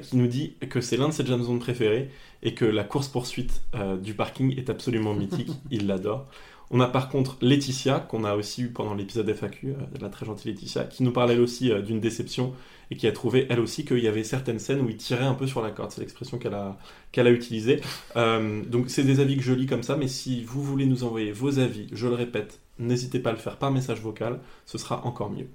Qui 0.00 0.16
nous 0.16 0.26
dit 0.26 0.54
que 0.70 0.80
c'est 0.80 0.96
l'un 0.96 1.08
de 1.08 1.12
ses 1.12 1.26
James 1.26 1.44
Bond 1.44 1.58
préférés 1.58 2.10
et 2.42 2.54
que 2.54 2.64
la 2.64 2.82
course-poursuite 2.82 3.60
du 4.02 4.14
parking 4.14 4.58
est 4.58 4.70
absolument 4.70 5.12
mythique. 5.12 5.50
Il 5.70 5.86
l'adore. 5.86 6.28
On 6.70 6.80
a 6.80 6.86
par 6.86 7.10
contre 7.10 7.36
Laetitia, 7.42 8.00
qu'on 8.00 8.24
a 8.24 8.36
aussi 8.36 8.62
eu 8.62 8.68
pendant 8.68 8.94
l'épisode 8.94 9.30
FAQ, 9.30 9.74
la 10.00 10.08
très 10.08 10.24
gentille 10.24 10.52
Laetitia, 10.52 10.84
qui 10.84 11.02
nous 11.02 11.12
parlait 11.12 11.36
aussi 11.36 11.70
d'une 11.82 12.00
déception 12.00 12.54
et 12.90 12.96
qui 12.96 13.06
a 13.06 13.12
trouvé 13.12 13.46
elle 13.50 13.60
aussi 13.60 13.84
qu'il 13.84 13.98
y 13.98 14.08
avait 14.08 14.24
certaines 14.24 14.58
scènes 14.58 14.80
où 14.80 14.88
il 14.88 14.96
tirait 14.96 15.24
un 15.24 15.34
peu 15.34 15.46
sur 15.46 15.62
la 15.62 15.70
corde. 15.70 15.90
C'est 15.90 16.00
l'expression 16.00 16.38
qu'elle 16.38 16.54
a, 16.54 16.76
qu'elle 17.12 17.26
a 17.26 17.30
utilisée. 17.30 17.80
Euh, 18.16 18.62
donc 18.64 18.90
c'est 18.90 19.04
des 19.04 19.20
avis 19.20 19.36
que 19.36 19.42
je 19.42 19.52
lis 19.52 19.66
comme 19.66 19.82
ça, 19.82 19.96
mais 19.96 20.08
si 20.08 20.44
vous 20.44 20.62
voulez 20.62 20.86
nous 20.86 21.04
envoyer 21.04 21.32
vos 21.32 21.58
avis, 21.58 21.88
je 21.92 22.06
le 22.06 22.14
répète, 22.14 22.60
n'hésitez 22.78 23.18
pas 23.18 23.30
à 23.30 23.32
le 23.32 23.38
faire 23.38 23.56
par 23.56 23.70
message 23.70 24.00
vocal, 24.00 24.40
ce 24.64 24.78
sera 24.78 25.04
encore 25.04 25.30
mieux. 25.30 25.48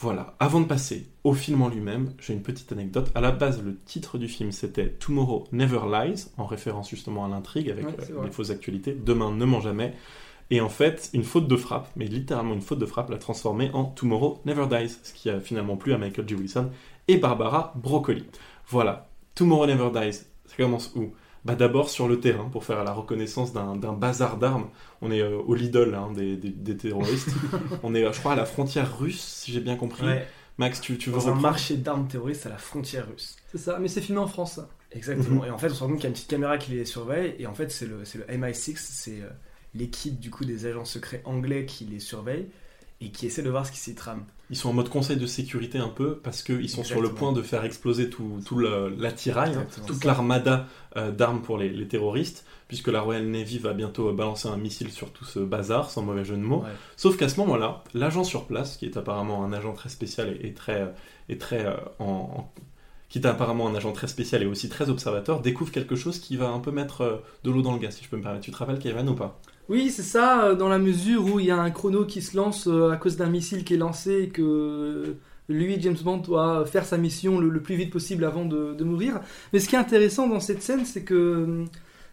Voilà, 0.00 0.36
avant 0.38 0.60
de 0.60 0.66
passer 0.66 1.08
au 1.24 1.32
film 1.32 1.60
en 1.60 1.68
lui-même, 1.68 2.12
j'ai 2.20 2.32
une 2.32 2.42
petite 2.42 2.70
anecdote. 2.70 3.10
À 3.16 3.20
la 3.20 3.32
base, 3.32 3.60
le 3.64 3.76
titre 3.84 4.16
du 4.16 4.28
film 4.28 4.52
c'était 4.52 4.90
Tomorrow 4.90 5.48
Never 5.50 5.80
Lies, 5.90 6.26
en 6.36 6.46
référence 6.46 6.88
justement 6.88 7.24
à 7.24 7.28
l'intrigue 7.28 7.68
avec 7.68 7.84
Ouais, 7.86 7.94
euh, 8.12 8.24
les 8.24 8.30
fausses 8.30 8.50
actualités. 8.50 8.94
Demain 8.94 9.32
ne 9.32 9.44
ment 9.44 9.60
jamais. 9.60 9.94
Et 10.50 10.60
en 10.60 10.68
fait, 10.68 11.10
une 11.12 11.24
faute 11.24 11.46
de 11.46 11.56
frappe, 11.56 11.88
mais 11.96 12.06
littéralement 12.06 12.54
une 12.54 12.62
faute 12.62 12.78
de 12.78 12.86
frappe, 12.86 13.10
l'a 13.10 13.18
transformé 13.18 13.70
en 13.74 13.84
Tomorrow 13.84 14.40
Never 14.46 14.66
Dies, 14.66 14.96
ce 15.02 15.12
qui 15.12 15.28
a 15.28 15.40
finalement 15.40 15.76
plu 15.76 15.92
à 15.92 15.98
Michael 15.98 16.26
J. 16.28 16.34
Wilson 16.36 16.70
et 17.06 17.18
Barbara 17.18 17.72
Broccoli. 17.76 18.24
Voilà, 18.68 19.08
Tomorrow 19.34 19.66
Never 19.66 19.90
Dies, 19.92 20.20
ça 20.46 20.56
commence 20.56 20.92
où? 20.96 21.12
Bah 21.44 21.54
D'abord 21.54 21.88
sur 21.88 22.08
le 22.08 22.18
terrain, 22.18 22.48
pour 22.50 22.64
faire 22.64 22.82
la 22.82 22.92
reconnaissance 22.92 23.52
d'un 23.52 23.76
bazar 23.76 24.38
d'armes. 24.38 24.68
On 25.00 25.10
est 25.12 25.20
euh, 25.22 25.36
au 25.38 25.54
Lidl 25.54 25.94
hein, 25.94 26.10
des, 26.14 26.36
des- 26.36 26.50
des 26.50 26.76
terroristes. 26.76 27.28
On 27.82 27.94
est, 27.94 28.04
euh, 28.04 28.12
je 28.12 28.18
crois, 28.18 28.32
à 28.32 28.36
la 28.36 28.44
frontière 28.44 28.98
russe, 28.98 29.22
si 29.22 29.52
j'ai 29.52 29.60
bien 29.60 29.76
compris. 29.76 30.04
Ouais. 30.06 30.26
Max, 30.58 30.80
tu, 30.80 30.98
tu 30.98 31.10
veux 31.10 31.16
Dans 31.16 31.28
un 31.28 31.34
marché 31.36 31.76
d'armes 31.76 32.08
terroristes 32.08 32.44
à 32.46 32.48
la 32.48 32.58
frontière 32.58 33.06
russe. 33.08 33.36
C'est 33.52 33.58
ça, 33.58 33.78
mais 33.78 33.86
c'est 33.86 34.00
filmé 34.00 34.20
en 34.20 34.26
France. 34.26 34.54
ça. 34.54 34.68
Exactement. 34.90 35.44
Et 35.44 35.50
en 35.50 35.58
fait, 35.58 35.70
on 35.70 35.74
se 35.74 35.80
rend 35.80 35.86
compte 35.90 35.96
qu'il 35.98 36.04
y 36.04 36.06
a 36.06 36.08
une 36.08 36.14
petite 36.14 36.28
caméra 36.28 36.58
qui 36.58 36.72
les 36.72 36.84
surveille. 36.84 37.36
Et 37.38 37.46
en 37.46 37.54
fait, 37.54 37.70
c'est 37.70 37.86
le, 37.86 37.98
le 37.98 38.24
MI6, 38.36 38.74
c'est 38.76 39.20
euh, 39.22 39.28
l'équipe 39.78 40.18
du 40.18 40.30
coup 40.30 40.44
des 40.44 40.66
agents 40.66 40.84
secrets 40.84 41.22
anglais 41.24 41.64
qui 41.66 41.84
les 41.84 42.00
surveille 42.00 42.46
et 43.00 43.10
qui 43.10 43.26
essaie 43.26 43.42
de 43.42 43.50
voir 43.50 43.64
ce 43.64 43.70
qui 43.72 43.78
s'y 43.78 43.94
trame. 43.94 44.24
Ils 44.50 44.56
sont 44.56 44.70
en 44.70 44.72
mode 44.72 44.88
conseil 44.88 45.16
de 45.18 45.26
sécurité 45.26 45.78
un 45.78 45.88
peu 45.90 46.16
parce 46.16 46.42
qu'ils 46.42 46.68
sont 46.70 46.82
sur 46.82 47.00
le 47.02 47.10
point 47.10 47.32
de 47.32 47.42
faire 47.42 47.64
exploser 47.64 48.10
tout, 48.10 48.40
tout 48.44 48.58
l'attirail, 48.58 49.54
hein, 49.54 49.66
toute 49.86 50.04
l'armada 50.04 50.66
euh, 50.96 51.12
d'armes 51.12 51.42
pour 51.42 51.58
les, 51.58 51.68
les 51.68 51.86
terroristes, 51.86 52.44
puisque 52.66 52.88
la 52.88 53.00
Royal 53.02 53.24
Navy 53.26 53.58
va 53.58 53.72
bientôt 53.74 54.10
balancer 54.12 54.48
un 54.48 54.56
missile 54.56 54.90
sur 54.90 55.12
tout 55.12 55.24
ce 55.26 55.38
bazar, 55.38 55.90
sans 55.90 56.02
mauvais 56.02 56.24
jeu 56.24 56.34
de 56.36 56.42
mots. 56.42 56.62
Ouais. 56.62 56.70
Sauf 56.96 57.16
qu'à 57.18 57.28
ce 57.28 57.38
moment-là, 57.40 57.84
l'agent 57.94 58.24
sur 58.24 58.46
place, 58.46 58.78
qui 58.78 58.86
est 58.86 58.96
apparemment 58.96 59.44
un 59.44 59.52
agent 59.52 59.74
très 59.74 59.90
spécial 59.90 60.36
et, 60.40 60.48
et 60.48 60.54
très, 60.54 60.92
et 61.28 61.36
très 61.38 61.66
euh, 61.66 61.76
en, 61.98 62.04
en- 62.04 62.52
qui 63.10 63.18
est 63.18 63.26
apparemment 63.26 63.68
un 63.68 63.74
agent 63.74 63.92
très 63.92 64.08
spécial 64.08 64.42
et 64.42 64.46
aussi 64.46 64.68
très 64.70 64.90
observateur, 64.90 65.40
découvre 65.40 65.70
quelque 65.72 65.94
chose 65.94 66.18
qui 66.18 66.36
va 66.36 66.48
un 66.48 66.58
peu 66.58 66.70
mettre 66.72 67.02
euh, 67.02 67.16
de 67.44 67.50
l'eau 67.50 67.62
dans 67.62 67.72
le 67.74 67.78
gaz, 67.78 67.96
si 67.96 68.04
je 68.04 68.08
peux 68.08 68.16
me 68.16 68.22
permettre. 68.22 68.44
Tu 68.44 68.50
te 68.50 68.56
rappelles 68.56 68.78
Kevin 68.80 69.08
ou 69.10 69.14
pas? 69.14 69.40
Oui, 69.68 69.90
c'est 69.90 70.02
ça, 70.02 70.44
euh, 70.46 70.54
dans 70.54 70.68
la 70.68 70.78
mesure 70.78 71.24
où 71.26 71.40
il 71.40 71.46
y 71.46 71.50
a 71.50 71.58
un 71.58 71.70
chrono 71.70 72.06
qui 72.06 72.22
se 72.22 72.36
lance 72.36 72.66
euh, 72.68 72.90
à 72.90 72.96
cause 72.96 73.16
d'un 73.16 73.28
missile 73.28 73.64
qui 73.64 73.74
est 73.74 73.76
lancé 73.76 74.22
et 74.22 74.28
que 74.30 74.40
euh, 74.42 75.14
lui, 75.50 75.78
James 75.80 75.96
Bond, 76.02 76.18
doit 76.18 76.64
faire 76.64 76.86
sa 76.86 76.96
mission 76.96 77.38
le, 77.38 77.50
le 77.50 77.62
plus 77.62 77.74
vite 77.76 77.90
possible 77.92 78.24
avant 78.24 78.46
de, 78.46 78.72
de 78.72 78.84
mourir. 78.84 79.20
Mais 79.52 79.58
ce 79.58 79.68
qui 79.68 79.74
est 79.74 79.78
intéressant 79.78 80.26
dans 80.26 80.40
cette 80.40 80.62
scène, 80.62 80.86
c'est 80.86 81.04
que 81.04 81.64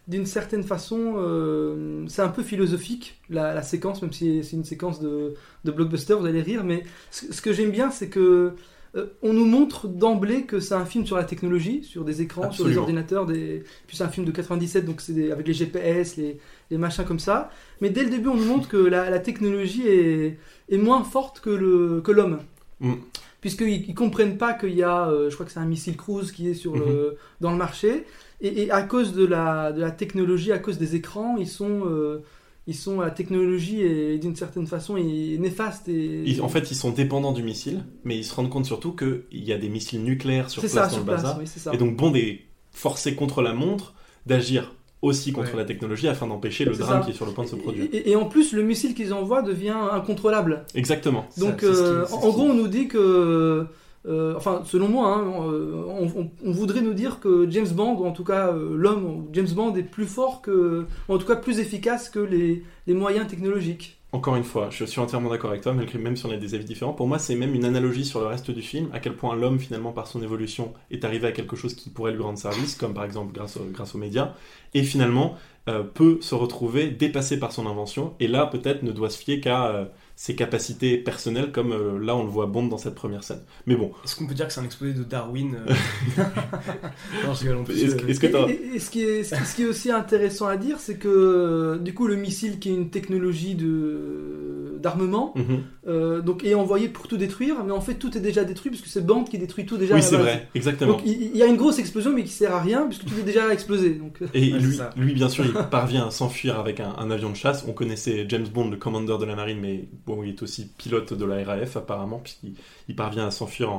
d'une 0.06 0.26
certaine 0.26 0.62
façon, 0.64 1.14
euh, 1.16 2.04
c'est 2.08 2.22
un 2.22 2.28
peu 2.28 2.42
philosophique, 2.42 3.20
la, 3.30 3.54
la 3.54 3.62
séquence, 3.62 4.02
même 4.02 4.12
si 4.12 4.44
c'est 4.44 4.56
une 4.56 4.64
séquence 4.64 5.00
de, 5.00 5.32
de 5.64 5.70
blockbuster, 5.72 6.14
vous 6.14 6.26
allez 6.26 6.42
rire. 6.42 6.62
Mais 6.62 6.84
ce, 7.10 7.32
ce 7.32 7.40
que 7.42 7.52
j'aime 7.54 7.70
bien, 7.70 7.90
c'est 7.90 8.08
que 8.10 8.52
euh, 8.94 9.06
on 9.22 9.32
nous 9.32 9.44
montre 9.46 9.88
d'emblée 9.88 10.44
que 10.44 10.60
c'est 10.60 10.74
un 10.74 10.86
film 10.86 11.04
sur 11.06 11.16
la 11.16 11.24
technologie, 11.24 11.82
sur 11.84 12.04
des 12.04 12.22
écrans, 12.22 12.50
sur 12.50 12.66
des 12.66 12.76
Absolument. 12.76 12.82
ordinateurs, 12.82 13.26
des... 13.26 13.64
puis 13.86 13.96
c'est 13.96 14.04
un 14.04 14.08
film 14.08 14.24
de 14.26 14.30
97, 14.32 14.84
donc 14.84 15.00
c'est 15.00 15.12
des- 15.12 15.30
avec 15.32 15.46
les 15.48 15.54
GPS, 15.54 16.16
les, 16.16 16.38
les 16.70 16.78
machins 16.78 17.04
comme 17.04 17.18
ça. 17.18 17.50
Mais 17.80 17.90
dès 17.90 18.04
le 18.04 18.10
début, 18.10 18.28
on 18.28 18.36
nous 18.36 18.44
montre 18.44 18.68
que 18.68 18.76
la, 18.76 19.10
la 19.10 19.18
technologie 19.18 19.86
est, 19.86 20.38
est 20.68 20.78
moins 20.78 21.04
forte 21.04 21.40
que 21.40 22.00
que 22.00 22.12
l'homme. 22.12 22.38
Mm. 22.80 22.94
Puisqu'ils 23.40 23.88
ils 23.88 23.94
comprennent 23.94 24.38
pas 24.38 24.54
qu'il 24.54 24.74
y 24.74 24.82
a, 24.82 25.08
euh, 25.08 25.30
je 25.30 25.34
crois 25.34 25.46
que 25.46 25.52
c'est 25.52 25.60
un 25.60 25.66
missile 25.66 25.96
cruise 25.96 26.32
qui 26.32 26.48
est 26.48 26.54
sur 26.54 26.74
le, 26.76 27.16
dans 27.40 27.52
le 27.52 27.56
marché. 27.56 28.04
Et, 28.40 28.64
et 28.64 28.70
à 28.70 28.82
cause 28.82 29.14
de 29.14 29.24
la, 29.24 29.72
de 29.72 29.80
la 29.80 29.90
technologie, 29.92 30.52
à 30.52 30.58
cause 30.58 30.78
des 30.78 30.96
écrans, 30.96 31.36
ils 31.38 31.46
sont, 31.48 31.82
euh, 31.86 32.22
ils 32.66 32.74
sont 32.74 33.00
la 33.00 33.10
technologie 33.10 33.82
est 33.82 34.18
d'une 34.18 34.34
certaine 34.34 34.66
façon 34.66 34.96
est 34.96 35.38
néfaste. 35.38 35.88
Et, 35.88 36.22
Ils- 36.26 36.42
En 36.42 36.48
fait, 36.48 36.70
ils 36.70 36.74
sont 36.74 36.90
dépendants 36.90 37.32
du 37.32 37.42
missile, 37.44 37.84
mais 38.04 38.16
ils 38.18 38.24
se 38.24 38.34
rendent 38.34 38.50
compte 38.50 38.66
surtout 38.66 38.92
qu'il 38.92 39.22
y 39.32 39.52
a 39.52 39.58
des 39.58 39.68
missiles 39.68 40.02
nucléaires 40.02 40.50
sur 40.50 40.60
place 40.62 40.72
ça, 40.72 40.82
dans 40.84 40.88
sur 40.90 40.98
le 41.00 41.04
place, 41.04 41.22
bazar. 41.22 41.38
oui, 41.38 41.46
ça. 41.46 41.72
Et 41.72 41.78
donc, 41.78 41.94
Bond 41.96 42.14
est 42.14 42.40
forcé 42.72 43.14
contre 43.14 43.42
la 43.42 43.54
montre 43.54 43.94
d'agir 44.26 44.74
aussi 45.02 45.32
contre 45.32 45.52
Ouais. 45.52 45.58
la 45.58 45.64
technologie 45.64 46.08
afin 46.08 46.26
d'empêcher 46.26 46.64
le 46.64 46.74
drame 46.74 47.00
ça. 47.00 47.04
qui 47.06 47.12
est 47.12 47.14
sur 47.14 47.26
le 47.26 47.32
point 47.32 47.44
de 47.44 47.48
se 47.50 47.56
produire. 47.56 47.86
Et, 47.92 48.10
et 48.10 48.16
en 48.16 48.24
plus, 48.24 48.52
le 48.52 48.62
missile 48.62 48.94
qu'ils 48.94 49.12
envoient 49.12 49.42
devient 49.42 49.74
incontrôlable. 49.92 50.64
Exactement. 50.74 51.26
Donc, 51.38 51.60
Ça, 51.60 51.66
qui- 51.68 51.72
euh, 51.74 52.04
en, 52.06 52.28
gros, 52.30 52.42
on 52.44 52.54
nous 52.54 52.68
dit 52.68 52.88
que, 52.88 53.66
euh, 54.06 54.34
enfin, 54.36 54.62
selon 54.64 54.88
moi, 54.88 55.16
hein, 55.16 55.24
on, 55.26 56.06
on- 56.20 56.30
on 56.44 56.50
voudrait 56.52 56.80
nous 56.80 56.94
dire 56.94 57.20
que 57.20 57.46
James 57.50 57.68
Bond, 57.68 57.96
ou 57.98 58.06
en 58.06 58.12
tout 58.12 58.24
cas 58.24 58.48
euh, 58.52 58.74
l'homme, 58.76 59.26
James 59.32 59.48
Bond 59.54 59.74
est 59.76 59.82
plus 59.82 60.06
fort 60.06 60.40
que, 60.42 60.86
ou 61.08 61.12
en 61.14 61.18
tout 61.18 61.26
cas 61.26 61.36
plus 61.36 61.58
efficace 61.58 62.08
que 62.08 62.18
les, 62.20 62.62
les 62.86 62.94
moyens 62.94 63.26
technologiques. 63.26 63.98
Encore 64.16 64.36
une 64.36 64.44
fois, 64.44 64.70
je 64.70 64.86
suis 64.86 64.98
entièrement 64.98 65.28
d'accord 65.28 65.50
avec 65.50 65.62
toi, 65.62 65.74
malgré 65.74 65.98
même 65.98 66.16
si 66.16 66.24
on 66.24 66.30
a 66.30 66.38
des 66.38 66.54
avis 66.54 66.64
différents. 66.64 66.94
Pour 66.94 67.06
moi, 67.06 67.18
c'est 67.18 67.34
même 67.34 67.54
une 67.54 67.66
analogie 67.66 68.06
sur 68.06 68.20
le 68.20 68.26
reste 68.26 68.50
du 68.50 68.62
film, 68.62 68.88
à 68.94 68.98
quel 68.98 69.14
point 69.14 69.36
l'homme, 69.36 69.58
finalement, 69.58 69.92
par 69.92 70.06
son 70.06 70.22
évolution, 70.22 70.72
est 70.90 71.04
arrivé 71.04 71.26
à 71.26 71.32
quelque 71.32 71.54
chose 71.54 71.74
qui 71.74 71.90
pourrait 71.90 72.12
lui 72.12 72.22
rendre 72.22 72.38
service, 72.38 72.76
comme 72.76 72.94
par 72.94 73.04
exemple 73.04 73.34
grâce, 73.34 73.58
au- 73.58 73.66
grâce 73.70 73.94
aux 73.94 73.98
médias, 73.98 74.32
et 74.72 74.82
finalement 74.84 75.36
euh, 75.68 75.82
peut 75.82 76.18
se 76.22 76.34
retrouver 76.34 76.88
dépassé 76.88 77.38
par 77.38 77.52
son 77.52 77.66
invention, 77.66 78.14
et 78.18 78.26
là, 78.28 78.46
peut-être, 78.46 78.82
ne 78.84 78.92
doit 78.92 79.10
se 79.10 79.18
fier 79.18 79.40
qu'à 79.40 79.66
euh, 79.66 79.84
ses 80.18 80.34
capacités 80.34 80.96
personnelles, 80.96 81.52
comme 81.52 81.72
euh, 81.72 81.98
là, 81.98 82.16
on 82.16 82.24
le 82.24 82.30
voit 82.30 82.46
Bond 82.46 82.68
dans 82.68 82.78
cette 82.78 82.94
première 82.94 83.22
scène. 83.22 83.42
Mais 83.66 83.76
bon, 83.76 83.92
Est-ce 84.02 84.16
qu'on 84.16 84.26
peut 84.26 84.32
dire 84.34 84.46
que 84.46 84.52
c'est 84.54 84.60
un 84.60 84.64
exposé 84.64 84.94
de 84.94 85.02
Darwin 85.04 85.56
euh 85.68 85.74
Non, 87.26 87.34
je 87.34 87.40
rigole 87.48 87.64
plus. 87.64 87.82
est-ce 87.82 87.96
est-ce 88.06 88.20
que 88.20 88.26
Et, 88.26 88.30
t'as... 88.30 88.46
et- 88.48 88.78
ce, 88.78 88.90
qui 88.90 89.02
est, 89.02 89.24
ce 89.24 89.54
qui- 89.54 89.62
est 89.62 89.66
aussi 89.66 89.90
intéressant 89.90 90.46
à 90.46 90.56
dire, 90.56 90.78
c'est 90.78 90.96
que 90.96 91.08
euh, 91.08 91.78
du 91.78 91.92
coup, 91.94 92.06
le 92.06 92.16
missile 92.16 92.58
qui 92.58 92.70
est 92.70 92.74
une 92.74 92.90
technologie 92.90 93.54
de 93.54 94.78
d'armement, 94.82 95.32
Mhm. 95.36 95.62
euh, 95.88 96.20
donc 96.20 96.44
est 96.44 96.54
envoyé 96.54 96.88
pour 96.88 97.08
tout 97.08 97.16
détruire, 97.16 97.64
mais 97.64 97.72
en 97.72 97.80
fait, 97.80 97.94
tout 97.94 98.16
est 98.16 98.20
déjà 98.20 98.44
détruit 98.44 98.70
puisque 98.70 98.86
c'est 98.86 99.04
Bond 99.04 99.24
qui 99.24 99.38
détruit 99.38 99.64
tout 99.66 99.78
déjà. 99.78 99.94
à 99.94 99.96
Oui, 99.96 100.02
la 100.02 100.06
c'est 100.06 100.16
base. 100.16 100.24
vrai, 100.24 100.48
exactement. 100.54 100.92
Donc 100.92 101.02
il 101.06 101.22
il 101.22 101.36
y 101.36 101.42
a 101.42 101.46
une 101.46 101.56
grosse 101.56 101.78
explosion, 101.78 102.12
mais 102.12 102.24
qui 102.24 102.30
sert 102.32 102.54
à 102.54 102.60
rien 102.60 102.86
puisque 102.86 103.04
tout 103.06 103.14
est 103.18 103.22
déjà 103.22 103.52
explosé. 103.52 103.90
Donc 103.94 104.18
Et 104.34 104.52
Ouais, 104.52 104.58
lui, 104.60 104.78
lui, 104.96 105.14
bien 105.14 105.28
sûr, 105.30 105.44
il 105.46 105.52
parvient 105.70 106.06
à 106.06 106.10
s'enfuir 106.10 106.58
avec 106.60 106.80
un, 106.80 106.94
un 106.98 107.10
avion 107.10 107.30
de 107.30 107.36
chasse. 107.36 107.64
On 107.66 107.72
connaissait 107.72 108.26
James 108.28 108.46
Bond, 108.52 108.70
le 108.70 108.76
commandeur 108.76 109.18
de 109.18 109.24
la 109.24 109.34
marine, 109.34 109.58
mais 109.60 109.88
bon, 110.06 110.22
il 110.22 110.30
est 110.30 110.42
aussi 110.42 110.66
pilote 110.66 111.12
de 111.12 111.24
la 111.24 111.44
RAF 111.44 111.76
apparemment, 111.76 112.18
puisqu'il 112.18 112.54
il 112.88 112.96
parvient 112.96 113.26
à 113.26 113.30
s'enfuir 113.30 113.70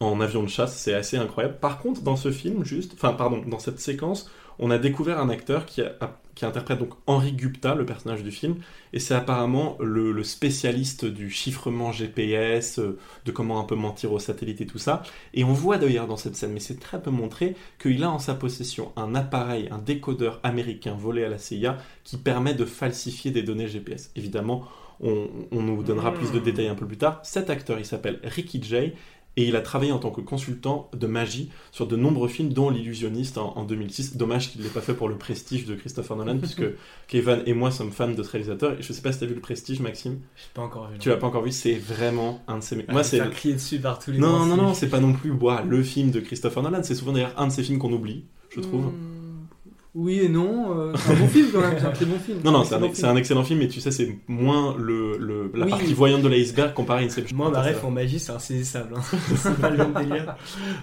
en, 0.00 0.20
avion 0.20 0.42
de 0.42 0.48
chasse. 0.48 0.76
C'est 0.76 0.94
assez 0.94 1.16
incroyable. 1.16 1.58
Par 1.60 1.78
contre, 1.78 2.02
dans 2.02 2.16
ce 2.16 2.30
film, 2.30 2.64
juste, 2.64 2.92
enfin, 2.94 3.12
pardon, 3.12 3.42
dans 3.46 3.58
cette 3.58 3.80
séquence, 3.80 4.30
on 4.60 4.70
a 4.70 4.78
découvert 4.78 5.18
un 5.18 5.28
acteur 5.28 5.66
qui, 5.66 5.82
qui 6.34 6.44
interprète 6.44 6.78
donc 6.78 6.94
Henri 7.06 7.32
Gupta, 7.32 7.74
le 7.74 7.84
personnage 7.84 8.22
du 8.22 8.30
film, 8.30 8.56
et 8.92 9.00
c'est 9.00 9.14
apparemment 9.14 9.76
le, 9.80 10.12
le 10.12 10.24
spécialiste 10.24 11.04
du 11.04 11.30
chiffrement 11.30 11.90
GPS, 11.90 12.78
euh, 12.78 12.96
de 13.24 13.32
comment 13.32 13.60
un 13.60 13.64
peu 13.64 13.74
mentir 13.74 14.12
aux 14.12 14.20
satellites 14.20 14.60
et 14.60 14.66
tout 14.66 14.78
ça. 14.78 15.02
Et 15.34 15.42
on 15.42 15.52
voit 15.52 15.78
d'ailleurs 15.78 16.06
dans 16.06 16.16
cette 16.16 16.36
scène, 16.36 16.52
mais 16.52 16.60
c'est 16.60 16.78
très 16.78 17.02
peu 17.02 17.10
montré, 17.10 17.56
qu'il 17.80 18.04
a 18.04 18.10
en 18.10 18.20
sa 18.20 18.34
possession 18.34 18.92
un 18.96 19.16
appareil, 19.16 19.68
un 19.72 19.78
décodeur 19.78 20.38
américain 20.44 20.94
volé 20.96 21.24
à 21.24 21.28
la 21.28 21.38
CIA 21.38 21.78
qui 22.04 22.16
permet 22.16 22.54
de 22.54 22.64
falsifier 22.64 23.32
des 23.32 23.42
données 23.42 23.68
GPS. 23.68 24.12
Évidemment, 24.14 24.64
on, 25.00 25.28
on 25.52 25.62
nous 25.62 25.82
donnera 25.82 26.12
plus 26.12 26.32
de 26.32 26.38
détails 26.38 26.68
un 26.68 26.74
peu 26.74 26.86
plus 26.86 26.98
tard. 26.98 27.20
Cet 27.22 27.50
acteur, 27.50 27.78
il 27.78 27.84
s'appelle 27.84 28.20
Ricky 28.24 28.62
Jay. 28.62 28.94
Et 29.36 29.46
il 29.46 29.54
a 29.54 29.60
travaillé 29.60 29.92
en 29.92 30.00
tant 30.00 30.10
que 30.10 30.20
consultant 30.20 30.90
de 30.98 31.06
magie 31.06 31.48
sur 31.70 31.86
de 31.86 31.94
nombreux 31.94 32.26
films, 32.26 32.52
dont 32.52 32.70
L'illusionniste 32.70 33.38
en, 33.38 33.56
en 33.56 33.62
2006. 33.62 34.16
Dommage 34.16 34.50
qu'il 34.50 34.60
ne 34.60 34.66
l'ait 34.66 34.72
pas 34.72 34.80
fait 34.80 34.94
pour 34.94 35.08
le 35.08 35.16
prestige 35.16 35.64
de 35.64 35.76
Christopher 35.76 36.16
Nolan, 36.16 36.38
puisque 36.38 36.64
Kevin 37.06 37.42
et 37.46 37.54
moi 37.54 37.70
sommes 37.70 37.92
fans 37.92 38.10
de 38.10 38.20
ce 38.20 38.30
réalisateur. 38.32 38.72
Et 38.72 38.82
je 38.82 38.92
sais 38.92 39.00
pas 39.00 39.12
si 39.12 39.18
tu 39.18 39.24
as 39.24 39.26
vu 39.28 39.34
le 39.34 39.40
prestige, 39.40 39.78
Maxime. 39.78 40.18
J'ai 40.34 40.42
pas 40.54 40.62
encore 40.62 40.88
vu. 40.88 40.98
Tu 40.98 41.08
l'as 41.08 41.18
pas 41.18 41.28
encore 41.28 41.44
vu, 41.44 41.52
c'est 41.52 41.74
vraiment 41.74 42.42
un 42.48 42.58
de 42.58 42.64
ses. 42.64 42.84
Ah, 42.88 42.92
moi, 42.92 43.02
je 43.04 43.08
c'est. 43.10 43.30
crier 43.30 43.54
dessus 43.54 43.78
par 43.78 44.00
tous 44.00 44.10
les 44.10 44.18
Non, 44.18 44.44
non, 44.44 44.56
non, 44.56 44.64
films. 44.64 44.74
c'est 44.74 44.88
pas 44.88 44.98
non 44.98 45.12
plus 45.12 45.32
le 45.68 45.82
film 45.84 46.10
de 46.10 46.18
Christopher 46.18 46.60
Nolan. 46.64 46.80
C'est 46.82 46.96
souvent 46.96 47.12
d'ailleurs 47.12 47.34
un 47.36 47.46
de 47.46 47.52
ces 47.52 47.62
films 47.62 47.78
qu'on 47.78 47.92
oublie, 47.92 48.24
je 48.50 48.60
trouve. 48.60 48.86
hmm, 48.86 49.17
oui 49.94 50.20
et 50.20 50.28
non. 50.28 50.78
euh, 50.78 50.92
c'est 50.96 51.12
un 51.12 51.16
bon 51.16 51.28
film 51.28 51.48
quand 51.52 51.60
même. 51.60 51.76
C'est 51.78 51.86
un 51.86 51.90
très 51.90 52.04
bon 52.04 52.18
film. 52.18 52.38
Non, 52.44 52.52
non, 52.52 52.64
c'est 52.64 52.74
un, 52.74 52.82
excellent 52.82 52.94
c'est 52.94 53.06
un 53.06 53.16
excellent 53.16 53.44
film, 53.44 53.58
mais 53.60 53.68
tu 53.68 53.80
sais, 53.80 53.90
c'est 53.90 54.16
moins 54.28 54.76
le, 54.78 55.16
le- 55.18 55.50
la 55.54 55.64
Oui. 55.64 55.70
partie 55.70 55.94
voyante 55.94 56.22
de 56.22 56.28
l'iceberg 56.28 56.72
comparé 56.74 57.02
à 57.02 57.06
Inception. 57.06 57.36
Moi, 57.36 57.50
ma 57.50 57.62
ref 57.62 57.82
en 57.84 57.90
magie, 57.90 58.18
c'est 58.18 58.32
insaisissable. 58.32 58.94
Hein. 58.96 59.00
c'est 59.36 59.58
pas 59.60 59.70
le 59.70 59.76
même 59.78 59.92
délire. 59.94 60.36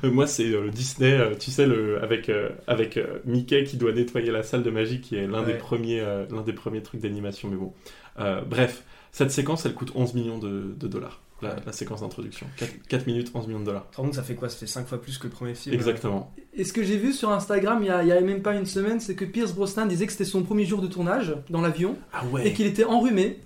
Euh, 0.04 0.12
Moi, 0.12 0.28
c'est 0.28 0.46
euh, 0.50 0.64
le 0.66 0.72
Disney, 0.72 1.14
euh, 1.14 1.36
tu 1.40 1.52
sais, 1.52 1.66
le, 1.66 2.02
avec, 2.04 2.30
euh, 2.30 2.50
avec 2.68 2.98
euh, 2.98 3.20
Mickey 3.26 3.64
qui 3.64 3.78
doit 3.78 3.94
nettoyer 3.94 4.32
la 4.32 4.44
salle 4.44 4.64
de 4.64 4.70
magie, 4.72 5.00
qui 5.02 5.16
est 5.16 5.28
l'un 5.28 5.44
des, 5.44 5.54
premiers, 5.54 6.02
euh, 6.02 6.26
l'un 6.32 6.42
des 6.42 6.54
premiers 6.54 6.82
trucs 6.82 7.02
d'animation, 7.02 7.48
mais 7.50 7.58
bon. 7.58 7.74
Euh, 8.20 8.42
bref, 8.42 8.84
cette 9.12 9.32
séquence, 9.32 9.66
elle 9.66 9.74
coûte 9.74 9.92
11 9.96 10.14
millions 10.14 10.40
de, 10.40 10.74
de 10.78 10.88
dollars, 10.88 11.22
la, 11.42 11.72
séquence 11.72 12.02
d'introduction. 12.02 12.48
4, 12.90 13.08
minutes, 13.08 13.32
11 13.34 13.48
millions 13.48 13.60
de 13.60 13.66
dollars. 13.66 13.86
Par 13.86 14.04
contre, 14.04 14.16
ça 14.16 14.24
fait 14.24 14.36
quoi? 14.36 14.50
Ça 14.50 14.58
fait 14.58 14.68
5 14.68 14.88
fois 14.88 15.02
plus 15.02 15.18
que 15.18 15.26
le 15.26 15.30
premier 15.32 15.54
film. 15.54 15.76
Exactement. 15.76 16.34
Et 16.54 16.64
ce 16.64 16.74
que 16.74 16.84
j'ai 16.84 16.98
vu 16.98 17.12
sur 17.14 17.30
Instagram 17.32 17.80
il 17.82 17.88
y, 17.88 17.90
a, 17.90 18.02
il 18.04 18.08
y 18.08 18.12
a 18.12 18.22
même 18.22 18.42
pas 18.42 18.56
une 18.56 18.66
semaine, 18.66 19.00
c'est 19.00 19.16
que 19.16 19.26
Pierce 19.26 19.54
Brosnan 19.54 19.86
disait 19.88 20.06
que 20.06 20.12
c'était 20.14 20.24
son 20.26 20.44
premier 20.44 20.66
jour 20.66 20.82
de 20.82 20.88
tournage 20.88 21.36
dans 21.50 21.62
l'avion 21.62 21.98
Ah 22.14 22.24
et 22.26 22.34
ouais 22.34 22.54
qu'il 22.54 22.66
était 22.66 22.86
enrhumé. 22.86 23.42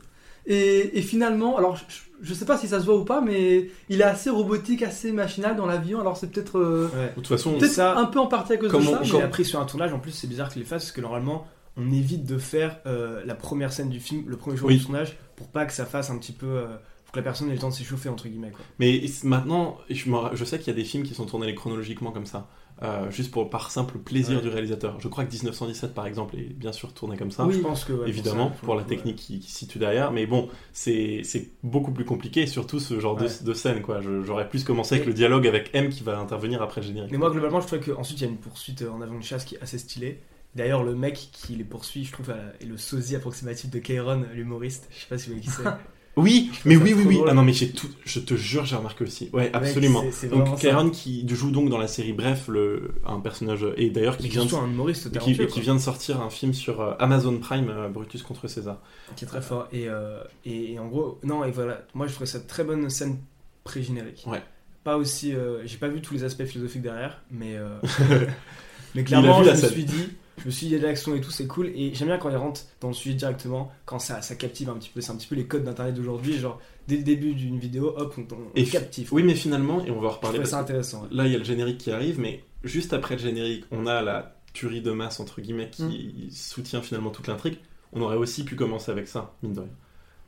Et, 0.46 0.98
et 0.98 1.02
finalement, 1.02 1.58
alors 1.58 1.76
je, 1.76 1.84
je 2.22 2.34
sais 2.34 2.46
pas 2.46 2.58
si 2.58 2.68
ça 2.68 2.80
se 2.80 2.86
voit 2.86 2.98
ou 2.98 3.06
pas, 3.06 3.22
mais 3.22 3.70
il 3.90 4.02
est 4.02 4.06
assez 4.06 4.30
robotique, 4.30 4.82
assez 4.84 5.12
machinal 5.12 5.56
dans 5.56 5.66
l'avion. 5.66 6.00
Alors 6.00 6.18
c'est 6.18 6.32
peut-être 6.32 6.58
euh, 6.60 6.88
Ouais. 6.96 7.10
De 7.10 7.14
toute 7.16 7.28
façon, 7.28 7.58
peut-être 7.58 7.72
ça- 7.72 7.98
un 7.98 8.06
peu 8.06 8.20
en 8.20 8.28
partie 8.28 8.54
à 8.54 8.58
cause 8.58 8.72
Comment- 8.72 8.92
de 8.92 8.98
ça. 8.98 9.04
J'ai 9.04 9.18
mais- 9.18 9.24
appris 9.24 9.46
sur 9.46 9.60
un 9.60 9.66
tournage, 9.66 9.94
en 9.94 10.00
plus 10.00 10.12
c'est 10.12 10.28
bizarre 10.28 10.50
qu'il 10.50 10.62
les 10.62 10.68
fasse 10.68 10.84
parce 10.84 10.92
que 10.92 11.02
normalement 11.02 11.46
on 11.78 11.92
évite 11.92 12.26
de 12.26 12.38
faire 12.38 12.80
euh, 12.88 13.22
la 13.26 13.36
première 13.36 13.72
scène 13.72 13.90
du 13.90 14.00
film, 14.00 14.24
le 14.28 14.38
premier 14.38 14.58
jour 14.58 14.68
Oui. 14.70 14.78
du 14.78 14.84
tournage, 14.84 15.18
pour 15.36 15.48
pas 15.48 15.66
que 15.66 15.74
ça 15.74 15.86
fasse 15.86 16.10
un 16.10 16.18
petit 16.18 16.34
peu. 16.34 16.48
euh, 16.48 16.66
pour 17.10 17.14
que 17.14 17.20
la 17.20 17.24
personne 17.24 17.50
ait 17.50 17.54
le 17.54 17.60
temps 17.60 17.70
de 17.70 17.74
s'échauffer 17.74 18.08
entre 18.08 18.28
guillemets 18.28 18.52
quoi. 18.52 18.64
Mais 18.78 19.02
maintenant, 19.24 19.80
je, 19.90 20.44
sais 20.46 20.60
qu'il 20.60 20.68
y 20.68 20.70
a 20.70 20.74
des 20.74 20.84
films 20.84 21.02
qui 21.02 21.16
sont 21.16 21.26
tournés 21.26 21.56
chronologiquement 21.56 22.12
comme 22.12 22.28
ça, 22.28 22.48
euh, 22.84 23.10
juste 23.10 23.32
pour, 23.32 23.50
par 23.50 23.72
simple 23.72 23.98
plaisir 23.98 24.38
Ouais. 24.38 24.44
du 24.44 24.50
réalisateur. 24.50 25.00
Je 25.00 25.08
crois 25.08 25.26
que 25.26 25.32
1917, 25.32 25.96
par 25.96 26.06
exemple, 26.06 26.38
est 26.38 26.54
bien 26.54 26.72
sûr 26.72 26.94
tourné 26.94 27.18
comme 27.18 27.32
ça. 27.32 27.48
Oui. 27.48 27.56
Je 27.56 27.62
pense 27.62 27.84
que 27.84 27.94
ouais, 27.94 28.08
évidemment, 28.08 28.50
ça, 28.50 28.64
pour, 28.64 28.76
la 28.76 28.84
ouais. 28.84 28.88
technique 28.88 29.16
qui, 29.16 29.40
qui 29.40 29.52
se 29.52 29.58
situe 29.58 29.80
derrière. 29.80 30.12
Mais 30.12 30.28
bon, 30.28 30.50
c'est 30.72 31.24
beaucoup 31.64 31.92
plus 31.92 32.06
compliqué, 32.06 32.46
surtout 32.46 32.80
ce 32.80 33.00
genre 33.00 33.16
de, 33.18 33.54
scène. 33.54 33.82
quoi. 33.82 34.02
J'aurais 34.02 34.48
plus 34.48 34.64
commencé 34.64 34.94
avec 34.94 35.08
le 35.08 35.14
dialogue 35.14 35.48
avec 35.48 35.72
M 35.74 35.90
qui 35.90 36.04
va 36.04 36.20
intervenir 36.20 36.62
après 36.62 36.82
le 36.82 36.88
générique. 36.88 37.12
Mais 37.12 37.18
moi 37.18 37.32
globalement 37.32 37.60
je 37.60 37.66
trouve 37.66 37.80
qu'ensuite 37.80 38.22
il 38.22 38.26
y 38.26 38.28
a 38.28 38.30
une 38.30 38.38
poursuite 38.38 38.84
euh, 38.84 38.92
en 38.92 39.02
avion 39.02 39.18
de 39.18 39.24
chasse 39.24 39.46
qui 39.46 39.56
est 39.56 39.62
assez 39.62 39.80
stylée. 39.80 40.22
D'ailleurs 40.56 40.84
le 40.84 40.96
mec 40.96 41.30
qui 41.32 41.56
les 41.56 41.64
poursuit 41.64 42.06
je 42.06 42.12
trouve 42.12 42.30
euh, 42.30 42.52
est 42.62 42.66
le 42.66 42.78
sosie 42.78 43.16
approximatif 43.16 43.70
de 43.72 43.80
Kairon, 43.80 44.26
l'humoriste. 44.34 44.88
Je 44.92 45.02
sais 45.02 45.08
pas 45.08 45.18
si 45.18 45.28
vous 45.28 45.34
voyez 45.34 45.48
qui 45.48 45.52
c'est. 45.52 45.64
Oui, 46.20 46.52
mais 46.66 46.76
oui, 46.76 46.94
oui, 46.96 47.04
oui. 47.08 47.16
drôle. 47.16 47.30
Ah 47.30 47.34
non, 47.34 47.44
mais 47.44 47.54
j'ai 47.54 47.72
tout, 47.72 47.88
je 48.06 48.20
te 48.20 48.36
jure, 48.36 48.66
j'ai 48.66 48.76
remarqué 48.76 49.04
aussi. 49.04 49.30
Ouais, 49.34 49.50
absolument. 49.54 50.04
Donc. 50.32 50.60
Karen 50.60 50.92
qui 50.92 51.26
joue 51.30 51.52
donc 51.52 51.70
dans 51.70 51.78
la 51.78 51.88
série 51.88 52.14
Bref, 52.14 52.48
le, 52.48 52.92
un 53.06 53.20
personnage, 53.20 53.66
et 53.78 53.90
d'ailleurs 53.90 54.18
qui 54.18 54.28
vient, 54.28 54.44
de, 54.44 54.50
surtout 54.50 54.64
un 54.64 54.68
humoriste 54.70 55.06
qui, 55.06 55.12
talentueux, 55.12 55.46
qui 55.46 55.54
quoi. 55.54 55.62
vient 55.62 55.76
de 55.76 55.80
sortir 55.80 56.22
un 56.22 56.30
film 56.30 56.54
sur 56.54 56.82
euh, 56.82 56.94
Amazon 57.00 57.38
Prime, 57.38 57.70
euh, 57.70 57.88
Brutus 57.90 58.22
contre 58.24 58.48
César. 58.48 58.78
qui 59.16 59.26
est 59.26 59.28
très 59.28 59.42
fort. 59.42 59.68
Et, 59.72 59.88
euh, 59.88 60.20
et, 60.46 60.74
et 60.74 60.80
en 60.80 60.88
gros, 60.88 61.20
non, 61.24 61.44
et 61.44 61.52
voilà, 61.52 61.82
moi 61.94 62.08
je 62.08 62.14
trouvais 62.14 62.26
ça 62.30 62.40
très 62.40 62.64
bonne 62.64 62.90
scène 62.90 63.18
pré-générique. 63.64 64.24
Ouais. 64.28 64.42
Pas 64.84 64.98
aussi. 64.98 65.34
euh, 65.34 65.62
J'ai 65.66 65.78
pas 65.78 65.88
vu 65.90 66.02
tous 66.02 66.14
les 66.14 66.24
aspects 66.24 66.46
philosophiques 66.46 66.82
derrière, 66.82 67.22
mais. 67.32 67.56
euh, 67.58 67.78
mais 68.96 69.04
clairement, 69.04 69.44
je 69.44 69.52
me 69.52 69.56
scène. 69.56 69.70
suis 69.72 69.84
dit. 69.86 70.10
Je 70.40 70.46
me 70.46 70.52
suis 70.52 70.68
dit, 70.68 70.74
il 70.74 70.76
y 70.76 70.80
a 70.80 70.82
de 70.82 70.88
l'action 70.88 71.16
et 71.16 71.22
tout, 71.22 71.32
c'est 71.32 71.48
cool. 71.48 71.68
Et 71.76 71.94
j'aime 71.94 72.08
bien 72.08 72.18
quand 72.18 72.30
ils 72.30 72.36
rentrent 72.36 72.62
dans 72.82 72.88
le 72.88 72.94
sujet 72.94 73.16
directement, 73.16 73.72
quand 73.86 74.00
ça, 74.00 74.22
ça 74.22 74.36
captive 74.36 74.70
un 74.70 74.76
petit 74.76 74.90
peu. 74.90 75.02
C'est 75.02 75.12
un 75.12 75.16
petit 75.16 75.28
peu 75.28 75.36
les 75.36 75.46
codes 75.46 75.64
d'internet 75.64 75.96
d'aujourd'hui. 75.96 76.38
Genre, 76.38 76.60
dès 76.88 76.98
le 76.98 77.04
début 77.04 77.34
d'une 77.34 77.60
vidéo, 77.60 77.94
hop, 77.98 78.16
on, 78.18 78.22
on 78.34 78.38
Et 78.56 78.66
captive. 78.66 79.14
Oui, 79.14 79.24
mais 79.24 79.36
finalement, 79.36 79.84
et 79.86 79.92
on 79.92 80.00
va 80.00 80.08
en 80.08 80.12
reparler 80.12 80.40
que 80.40 80.56
intéressant. 80.56 81.04
ouais. 81.04 81.08
là, 81.12 81.26
il 81.26 81.32
y 81.32 81.36
a 81.36 81.38
le 81.38 81.44
générique 81.44 81.78
qui 81.78 81.92
arrive, 81.92 82.20
mais 82.20 82.44
juste 82.64 82.94
après 82.94 83.16
le 83.16 83.22
générique, 83.22 83.66
on 83.72 83.86
a 83.86 84.02
la 84.02 84.36
tuerie 84.54 84.82
de 84.82 84.92
masse, 84.92 85.20
entre 85.20 85.42
guillemets, 85.42 85.70
qui 85.70 86.30
soutient 86.32 86.82
finalement 86.82 87.12
toute 87.12 87.28
l'intrigue. 87.28 87.58
On 87.92 88.02
aurait 88.02 88.18
aussi 88.18 88.44
pu 88.44 88.56
commencer 88.56 88.92
avec 88.92 89.08
ça, 89.08 89.34
mine 89.42 89.54
de 89.54 89.62
rien. 89.62 89.70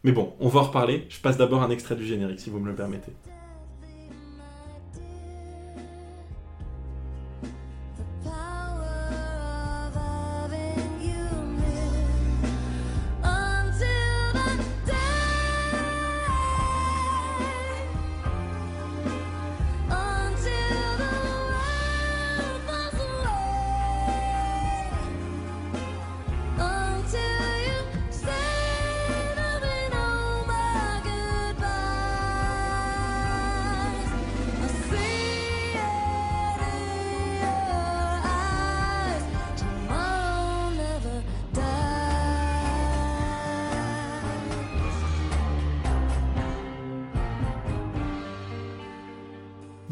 Mais 0.04 0.12
bon, 0.12 0.34
on 0.39 0.47
va 0.47 0.62
en 0.62 0.63
reparler. 0.63 1.06
Je 1.10 1.19
passe 1.19 1.38
d'abord 1.38 1.62
un 1.62 1.69
extrait 1.69 1.95
du 1.95 2.06
générique, 2.06 2.39
si 2.39 2.50
vous 2.50 2.60
me 2.60 2.67
le 2.67 2.76
permettez. 2.76 3.12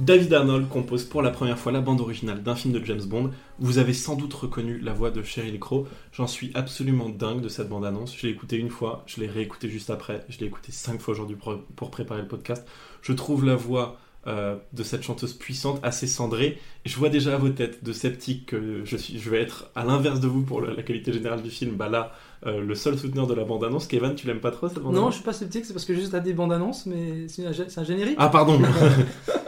David 0.10 0.34
Arnold 0.34 0.70
compose 0.70 1.06
pour 1.06 1.22
la 1.22 1.30
première 1.30 1.60
fois 1.60 1.72
la 1.72 1.82
bande 1.82 2.02
originale 2.02 2.42
d'un 2.42 2.56
film 2.56 2.74
de 2.74 2.84
James 2.84 3.04
Bond. 3.06 3.30
Vous 3.60 3.78
avez 3.78 3.94
sans 3.94 4.16
doute 4.16 4.34
reconnu 4.34 4.80
la 4.80 4.92
voix 4.92 5.12
de 5.12 5.22
Sheryl 5.22 5.60
Crow. 5.60 5.86
J'en 6.14 6.26
suis 6.26 6.50
absolument 6.56 7.10
dingue 7.10 7.42
de 7.42 7.48
cette 7.48 7.70
bande-annonce. 7.70 8.18
Je 8.18 8.26
l'ai 8.26 8.34
écoutée 8.34 8.58
une 8.58 8.72
fois, 8.72 9.04
je 9.06 9.22
l'ai 9.22 9.28
réécoutée 9.28 9.70
juste 9.70 9.92
après, 9.92 10.26
je 10.28 10.40
l'ai 10.40 10.48
écoutée 10.48 10.72
cinq 10.72 11.00
fois 11.00 11.12
aujourd'hui 11.12 11.36
pour, 11.36 11.60
pour 11.76 11.92
préparer 11.92 12.24
le 12.24 12.28
podcast. 12.28 12.66
Je 13.04 13.14
trouve 13.14 13.46
la 13.46 13.56
voix 13.56 14.00
euh, 14.26 14.56
de 14.74 14.82
cette 14.82 15.04
chanteuse 15.04 15.34
puissante 15.34 15.80
assez 15.84 16.08
cendrée. 16.08 16.58
Je 16.86 16.98
vois 16.98 17.10
déjà 17.10 17.36
à 17.36 17.38
vos 17.38 17.50
têtes 17.50 17.84
de 17.84 17.94
sceptiques 17.94 18.48
que 18.48 18.82
je, 18.86 18.98
suis, 18.98 19.20
je 19.20 19.30
vais 19.30 19.40
être 19.40 19.70
à 19.76 19.86
l'inverse 19.86 20.20
de 20.20 20.28
vous 20.28 20.42
pour 20.42 20.60
la 20.60 20.82
qualité 20.82 21.14
générale 21.14 21.44
du 21.44 21.52
film. 21.52 21.76
Bah 21.76 21.88
là, 21.88 22.14
euh, 22.48 22.62
le 22.62 22.74
seul 22.74 22.98
souteneur 22.98 23.28
de 23.28 23.36
la 23.36 23.44
bande-annonce. 23.44 23.86
Kevin, 23.86 24.16
tu 24.16 24.26
l'aimes 24.26 24.40
pas 24.40 24.50
trop 24.50 24.70
cette 24.70 24.80
bande-annonce? 24.80 25.04
Non, 25.04 25.12
je 25.12 25.16
suis 25.18 25.24
pas 25.24 25.34
sceptique, 25.34 25.66
c'est 25.66 25.74
parce 25.74 25.86
que 25.86 25.94
j'ai 25.94 26.02
juste 26.02 26.16
à 26.16 26.20
des 26.20 26.34
bandes 26.34 26.52
annonces, 26.52 26.88
mais 26.88 27.28
c'est 27.28 27.46
un, 27.46 27.54
c'est 27.54 27.80
un 27.80 27.84
générique. 27.84 28.16
Ah 28.18 28.30
pardon 28.30 28.60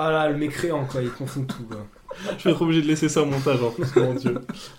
Ah 0.00 0.10
là, 0.12 0.30
le 0.30 0.36
mécréant, 0.36 0.84
quoi, 0.86 1.02
il 1.02 1.10
confond 1.10 1.44
tout. 1.44 1.64
Quoi. 1.64 1.86
Je 2.38 2.44
vais 2.44 2.50
être 2.52 2.62
obligé 2.62 2.82
de 2.82 2.86
laisser 2.86 3.08
ça 3.08 3.22
au 3.22 3.26
montage 3.26 3.62
en 3.62 3.70
plus, 3.70 3.94
mon 3.96 4.14
dieu. 4.14 4.34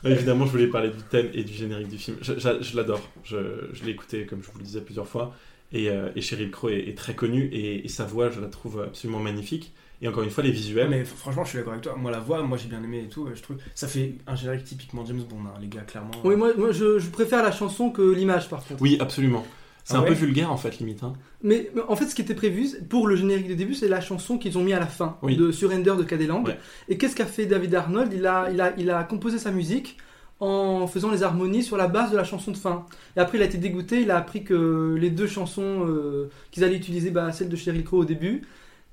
Euh, 0.05 0.10
Évidemment, 0.10 0.45
je 0.45 0.51
voulais 0.51 0.67
parler 0.67 0.89
du 0.89 1.01
thème 1.10 1.29
et 1.34 1.43
du 1.43 1.53
générique 1.53 1.89
du 1.89 1.97
film. 1.97 2.17
Je, 2.21 2.34
je- 2.39 2.62
je 2.62 2.75
l'adore. 2.77 3.01
Je, 3.23 3.38
je 3.73 3.84
l'ai 3.84 3.91
écouté, 3.91 4.25
comme 4.25 4.41
je 4.43 4.49
vous 4.51 4.58
le 4.58 4.63
disais 4.63 4.82
plusieurs 4.82 5.08
fois. 5.08 5.34
Et, 5.71 5.89
euh, 5.89 6.10
et 6.15 6.21
Sheryl 6.21 6.49
Crow 6.51 6.69
est, 6.69 6.88
est 6.89 6.97
très 6.97 7.13
connue 7.15 7.45
et, 7.51 7.86
et 7.86 7.88
sa 7.89 8.05
voix, 8.05 8.29
je 8.32 8.39
la 8.39 8.47
trouve 8.47 8.82
absolument 8.82 9.19
magnifique. 9.19 9.73
Et 10.01 10.08
encore 10.08 10.23
une 10.23 10.29
fois, 10.29 10.43
les 10.43 10.49
Ouais, 10.49 10.55
visuels. 10.55 10.89
mais 10.89 11.03
franchement, 11.03 11.43
je 11.43 11.49
suis 11.49 11.58
d'accord 11.58 11.73
avec 11.73 11.84
toi. 11.84 11.95
Moi, 11.97 12.10
la 12.10 12.19
voix, 12.21 12.41
moi 12.41 12.58
j'ai 12.58 12.69
bien 12.69 12.82
aimé 12.82 13.03
et 13.05 13.10
tout. 13.10 13.27
Je 13.36 13.41
trouve 13.41 13.58
ça 13.75 13.88
fait 13.88 14.15
un 14.27 14.36
générique 14.36 14.63
typiquement 14.63 15.05
James 15.05 15.21
Bond, 15.29 15.41
hein, 15.45 15.53
les 15.62 15.67
gars, 15.67 15.82
clairement. 15.82 16.12
Oui, 16.23 16.36
moi, 16.38 16.53
moi 16.58 16.71
je, 16.71 16.97
je 16.99 17.10
préfère 17.10 17.43
la 17.43 17.51
chanson 17.51 17.89
que 17.91 18.01
l'image 18.01 18.49
par 18.49 18.63
contre. 18.65 18.82
Oui, 18.82 18.97
absolument. 19.01 19.45
C'est 19.89 19.95
Ah 19.95 20.02
un 20.02 20.04
peu 20.04 20.13
vulgaire 20.13 20.52
en 20.52 20.58
fait, 20.58 20.78
limite. 20.78 21.02
hein. 21.02 21.13
Mais, 21.41 21.71
mais 21.73 21.82
en 21.88 21.95
fait, 21.95 22.06
ce 22.06 22.13
qui 22.13 22.21
était 22.21 22.36
prévu 22.36 22.67
pour 22.89 23.08
le 23.08 23.15
générique 23.15 23.47
de 23.47 23.56
début, 23.56 23.73
c'est 23.73 23.88
la 23.88 24.02
chanson 24.02 24.38
qu'ils 24.38 24.56
ont 24.60 24.63
mis 24.63 24.73
à 24.73 24.80
la 24.80 24.86
fin 24.86 25.17
Oui. 25.23 25.36
de 25.36 25.52
Surrender 25.52 25.93
de 25.97 26.04
Cadelang. 26.04 26.43
Ouais. 26.45 26.60
Et 26.89 26.97
qu'est-ce 26.99 27.15
qu'a 27.15 27.25
fait 27.25 27.47
David 27.47 27.73
Arnold? 27.73 28.13
Il 28.13 28.28
a, 28.28 28.49
il, 28.52 28.62
a, 28.62 28.73
il 28.78 28.91
a 28.91 29.04
composé 29.04 29.39
sa 29.39 29.49
musique 29.49 29.97
en 30.39 30.86
faisant 30.86 31.10
les 31.10 31.23
harmonies 31.23 31.63
sur 31.63 31.75
la 31.75 31.88
base 31.88 32.12
de 32.12 32.17
la 32.17 32.23
chanson 32.23 32.52
de 32.52 32.58
fin. 32.58 32.86
Et 33.17 33.19
après, 33.19 33.39
il 33.39 33.41
a 33.41 33.45
été 33.45 33.58
dégoûté, 33.58 34.02
il 34.02 34.12
a 34.12 34.17
appris 34.17 34.43
que 34.43 34.95
les 34.99 35.10
deux 35.10 35.28
chansons 35.28 35.86
euh, 35.88 36.30
qu'ils 36.52 36.63
allaient 36.63 36.78
utiliser, 36.78 37.10
bah, 37.10 37.32
celle 37.32 37.49
de 37.49 37.56
Sheryl 37.56 37.84
Crow 37.84 37.97
au 37.97 38.06
début. 38.06 38.43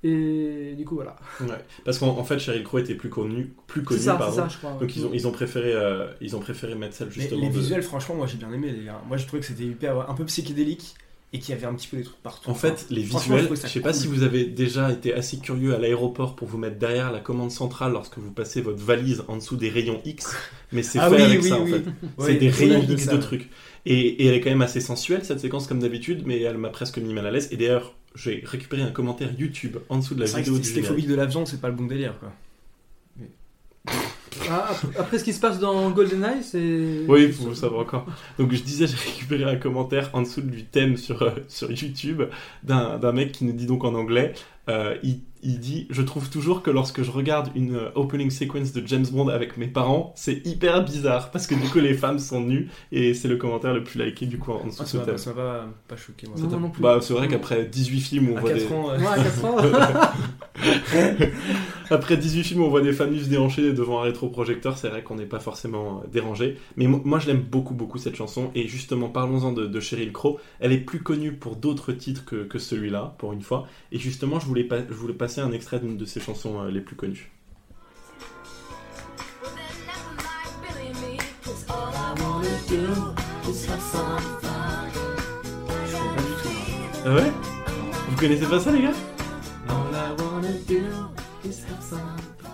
Et 0.06 0.74
du 0.76 0.84
coup, 0.84 0.94
voilà. 0.96 1.16
Ouais. 1.40 1.48
Parce 1.84 1.98
qu'en 1.98 2.08
en 2.08 2.24
fait, 2.24 2.38
Sheryl 2.38 2.62
Crow 2.64 2.78
était 2.78 2.94
plus 2.94 3.08
connue, 3.10 3.52
plus 3.66 3.80
C'est 3.80 3.86
connue, 3.86 4.00
ça, 4.00 4.12
c'est 4.12 4.18
pardon. 4.18 4.36
ça, 4.36 4.48
je 4.48 4.56
crois. 4.58 4.76
Donc 4.80 4.94
ils 4.96 5.04
ont, 5.04 5.10
ils 5.12 5.26
ont 5.26 5.32
préféré, 5.32 5.72
euh, 5.72 6.06
ils 6.20 6.36
ont 6.36 6.40
préféré 6.40 6.74
mettre 6.74 6.94
celle 6.94 7.08
Mais 7.08 7.14
justement. 7.14 7.40
les 7.40 7.48
de- 7.48 7.58
visuels, 7.58 7.82
franchement, 7.82 8.14
moi 8.16 8.26
j'ai 8.26 8.36
bien 8.36 8.52
aimé. 8.52 8.72
Les 8.78 8.84
gars. 8.86 9.00
Moi, 9.08 9.16
je 9.16 9.26
trouvais 9.26 9.40
que 9.40 9.46
c'était 9.46 9.64
hyper, 9.64 10.08
un 10.08 10.14
peu 10.14 10.24
psychédélique 10.24 10.94
et 11.32 11.40
qu'il 11.40 11.54
y 11.54 11.58
avait 11.58 11.66
un 11.66 11.74
petit 11.74 11.88
peu 11.88 11.96
des 11.96 12.04
trucs 12.04 12.22
partout. 12.22 12.48
En 12.48 12.54
fait, 12.54 12.86
les 12.88 13.02
visuels, 13.02 13.48
je 13.50 13.54
je 13.56 13.66
sais 13.66 13.80
pas 13.80 13.90
cool. 13.92 14.00
si 14.00 14.06
vous 14.06 14.22
avez 14.22 14.44
déjà 14.44 14.92
été 14.92 15.12
assez 15.12 15.38
curieux 15.38 15.74
à 15.74 15.78
l'aéroport 15.78 16.36
pour 16.36 16.46
vous 16.46 16.56
mettre 16.56 16.78
derrière 16.78 17.10
la 17.10 17.18
commande 17.18 17.50
centrale 17.50 17.92
lorsque 17.92 18.18
vous 18.18 18.30
passez 18.30 18.60
votre 18.60 18.78
valise 18.78 19.24
en 19.26 19.36
dessous 19.36 19.56
des 19.56 19.68
rayons 19.68 20.00
X, 20.04 20.34
mais 20.72 20.84
c'est 20.84 21.00
Ah 21.00 21.10
fait 21.10 21.16
oui, 21.16 21.22
avec 21.22 21.42
oui, 21.42 21.48
ça 21.48 21.58
en 21.60 21.66
fait. 21.66 21.72
Ouais, 22.18 22.26
c'est 22.26 22.34
des 22.36 22.48
rayons 22.48 22.82
de 22.84 22.92
X 22.92 23.04
ça, 23.06 23.16
de 23.16 23.20
trucs. 23.20 23.50
Et, 23.86 23.98
et 24.22 24.26
elle 24.26 24.34
est 24.34 24.40
quand 24.40 24.50
même 24.50 24.62
assez 24.62 24.80
sensuelle 24.80 25.24
cette 25.24 25.40
séquence 25.40 25.66
comme 25.66 25.80
d'habitude, 25.80 26.22
mais 26.26 26.40
elle 26.40 26.58
m'a 26.58 26.70
presque 26.70 26.98
mis 26.98 27.12
mal 27.12 27.26
à 27.26 27.30
l'aise. 27.32 27.48
Et 27.50 27.56
d'ailleurs, 27.56 27.94
j'ai 28.16 28.42
récupéré 28.44 28.82
un 28.82 28.90
commentaire 28.90 29.30
YouTube 29.38 29.76
en 29.88 29.98
dessous 29.98 30.14
de 30.14 30.20
la 30.20 30.26
vidéo 30.26 30.58
du 30.58 30.68
générique. 30.68 31.06
de 31.06 31.14
l'avion, 31.14 31.46
c'est 31.46 31.60
pas 31.60 31.68
le 31.68 31.74
bon 31.74 31.86
délire, 31.86 32.18
quoi. 32.18 32.32
Ah, 34.50 34.68
après- 34.98 35.18
ce 35.18 35.24
qui 35.24 35.32
se 35.32 35.40
passe 35.40 35.58
dans 35.58 35.90
GoldenEye, 35.90 36.42
c'est. 36.42 37.04
Oui, 37.08 37.28
vous 37.28 37.48
le 37.48 37.54
savez 37.54 37.76
encore. 37.76 38.06
Donc 38.38 38.52
je 38.52 38.62
disais, 38.62 38.86
j'ai 38.86 38.96
récupéré 38.96 39.44
un 39.44 39.56
commentaire 39.56 40.10
en 40.12 40.22
dessous 40.22 40.42
du 40.42 40.64
thème 40.64 40.96
sur, 40.98 41.22
euh, 41.22 41.30
sur 41.48 41.70
YouTube 41.72 42.22
d'un 42.62 42.98
d'un 42.98 43.12
mec 43.12 43.32
qui 43.32 43.44
nous 43.44 43.52
dit 43.52 43.66
donc 43.66 43.84
en 43.84 43.94
anglais, 43.94 44.34
euh, 44.68 44.96
il, 45.02 45.20
il 45.42 45.58
dit, 45.60 45.86
je 45.90 46.02
trouve 46.02 46.28
toujours 46.30 46.62
que 46.62 46.70
lorsque 46.70 47.02
je 47.02 47.10
regarde 47.10 47.50
une 47.54 47.74
euh, 47.74 47.88
opening 47.94 48.30
sequence 48.30 48.72
de 48.72 48.86
James 48.86 49.06
Bond 49.12 49.28
avec 49.28 49.56
mes 49.56 49.66
parents, 49.68 50.12
c'est 50.16 50.44
hyper 50.46 50.84
bizarre 50.84 51.30
parce 51.30 51.46
que 51.46 51.54
du 51.54 51.68
coup 51.68 51.78
les 51.78 51.94
femmes 51.94 52.18
sont 52.18 52.40
nues 52.40 52.68
et 52.92 53.14
c'est 53.14 53.28
le 53.28 53.36
commentaire 53.36 53.72
le 53.74 53.84
plus 53.84 54.02
liké 54.02 54.26
du 54.26 54.38
coup 54.38 54.52
en 54.52 54.64
dessous 54.66 54.78
Ah, 54.80 54.84
de 54.84 54.88
ce 54.88 54.98
ça 54.98 55.04
pas, 55.04 55.18
ça 55.18 55.30
m'a 55.30 55.36
pas, 55.36 55.66
pas 55.88 55.96
choqué, 55.96 56.26
moi. 56.26 56.36
Non, 56.38 56.48
non, 56.48 56.60
non 56.60 56.70
plus. 56.70 56.82
Bah 56.82 56.98
c'est 57.00 57.12
vrai 57.14 57.28
qu'après 57.28 57.64
18 57.66 58.00
films 58.00 58.28
où 58.30 58.32
on 58.34 58.36
À 58.38 58.40
voit 58.40 58.50
4 58.50 58.58
des... 58.58 58.74
ans, 58.74 58.90
euh, 58.90 58.98
Ouais, 58.98 59.06
à 59.06 59.16
4 59.16 59.44
ans. 59.44 59.56
Après 61.90 62.16
18 62.16 62.42
films, 62.42 62.62
on 62.62 62.68
voit 62.68 62.80
des 62.80 62.92
familles 62.92 63.22
se 63.24 63.28
déhancher 63.28 63.72
devant 63.72 64.00
un 64.00 64.02
rétroprojecteur, 64.02 64.76
c'est 64.76 64.88
vrai 64.88 65.02
qu'on 65.04 65.14
n'est 65.14 65.24
pas 65.26 65.38
forcément 65.38 66.00
euh, 66.02 66.08
dérangé. 66.12 66.56
Mais 66.76 66.88
mo- 66.88 67.00
moi, 67.04 67.20
je 67.20 67.28
l'aime 67.28 67.42
beaucoup, 67.42 67.74
beaucoup 67.74 67.98
cette 67.98 68.16
chanson. 68.16 68.50
Et 68.56 68.66
justement, 68.66 69.08
parlons-en 69.08 69.52
de, 69.52 69.66
de 69.66 69.80
Sheryl 69.80 70.10
Crow. 70.12 70.40
Elle 70.58 70.72
est 70.72 70.78
plus 70.78 70.98
connue 71.00 71.32
pour 71.32 71.54
d'autres 71.54 71.92
titres 71.92 72.24
que, 72.24 72.42
que 72.42 72.58
celui-là, 72.58 73.14
pour 73.18 73.32
une 73.32 73.42
fois. 73.42 73.68
Et 73.92 73.98
justement, 74.00 74.40
je 74.40 74.46
voulais, 74.46 74.64
pas- 74.64 74.80
je 74.88 74.94
voulais 74.94 75.14
passer 75.26 75.40
un 75.40 75.50
extrait 75.50 75.80
d'une 75.80 75.96
de 75.96 76.04
ses 76.04 76.20
chansons 76.20 76.62
euh, 76.62 76.70
les 76.70 76.80
plus 76.80 76.94
connues. 76.94 77.32
Ah 87.04 87.12
ouais? 87.12 87.32
Vous 88.08 88.16
connaissez 88.16 88.46
pas 88.46 88.60
ça, 88.60 88.70
les 88.70 88.82
gars? 88.82 88.92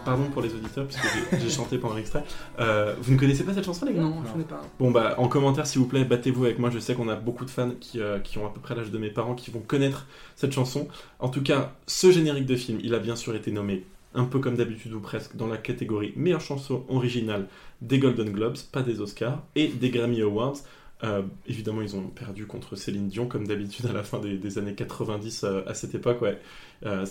Pardon 0.05 0.25
pour 0.33 0.43
les 0.43 0.53
auditeurs, 0.55 0.87
parce 0.87 0.97
que 1.31 1.37
j'ai- 1.39 1.49
chanté 1.51 1.79
pendant 1.79 1.95
l'extrait. 1.95 2.25
Euh, 2.59 2.95
vous 3.01 3.13
ne 3.13 3.19
connaissez 3.19 3.45
pas 3.45 3.55
cette 3.55 3.65
chanson, 3.65 3.87
les 3.87 3.95
gars? 3.95 4.01
Non, 4.01 4.17
je 4.27 4.33
connais 4.33 4.45
pas. 4.45 4.61
Bon 4.81 4.91
bah 4.91 5.15
en 5.19 5.29
commentaire 5.29 5.67
s'il 5.67 5.81
vous 5.81 5.87
plaît, 5.87 6.05
battez-vous 6.05 6.45
avec 6.45 6.59
moi, 6.59 6.71
je 6.71 6.79
sais 6.79 6.95
qu'on 6.95 7.09
a 7.09 7.15
beaucoup 7.15 7.45
de 7.45 7.51
fans 7.51 7.71
qui, 7.79 8.01
euh, 8.01 8.19
qui 8.19 8.39
ont 8.39 8.47
à 8.47 8.51
peu 8.51 8.61
près 8.61 8.75
l'âge 8.75 8.91
de 8.91 8.99
mes 8.99 9.11
parents 9.11 9.35
qui 9.35 9.51
vont 9.51 9.61
connaître 9.61 10.07
cette 10.35 10.53
chanson. 10.53 10.89
En 11.21 11.29
tout 11.29 11.43
cas, 11.43 11.73
ce 11.87 12.11
générique 12.11 12.47
de 12.47 12.57
film, 12.57 12.79
il 12.83 12.95
a 12.95 12.99
bien 12.99 13.15
sûr 13.17 13.35
été 13.37 13.53
nommé, 13.53 13.85
un 14.15 14.25
peu 14.25 14.39
comme 14.41 14.57
d'habitude 14.57 14.93
ou 14.93 15.01
presque, 15.01 15.37
dans 15.37 15.47
la 15.47 15.57
catégorie 15.57 16.13
meilleure 16.17 16.41
chanson 16.41 16.85
originale 16.89 17.47
des 17.81 17.99
Golden 17.99 18.31
Globes, 18.31 18.57
pas 18.73 18.83
des 18.83 19.01
Oscars, 19.01 19.43
et 19.57 19.69
des 19.69 19.91
Grammy 19.91 20.21
Awards. 20.23 20.57
Euh, 21.05 21.23
évidemment, 21.47 21.83
ils 21.83 21.97
ont 21.97 22.07
perdu 22.09 22.47
contre 22.47 22.77
Céline 22.77 23.09
Dion, 23.09 23.27
comme 23.27 23.47
d'habitude 23.47 23.87
à 23.87 23.93
la 23.93 24.03
fin 24.03 24.21
des, 24.21 24.59
années 24.59 24.75
90 24.75 25.45
euh, 25.45 25.63
à 25.67 25.75
cette 25.75 25.95
époque. 25.95 26.23
Ouais. 26.23 26.39
Euh, 26.87 27.05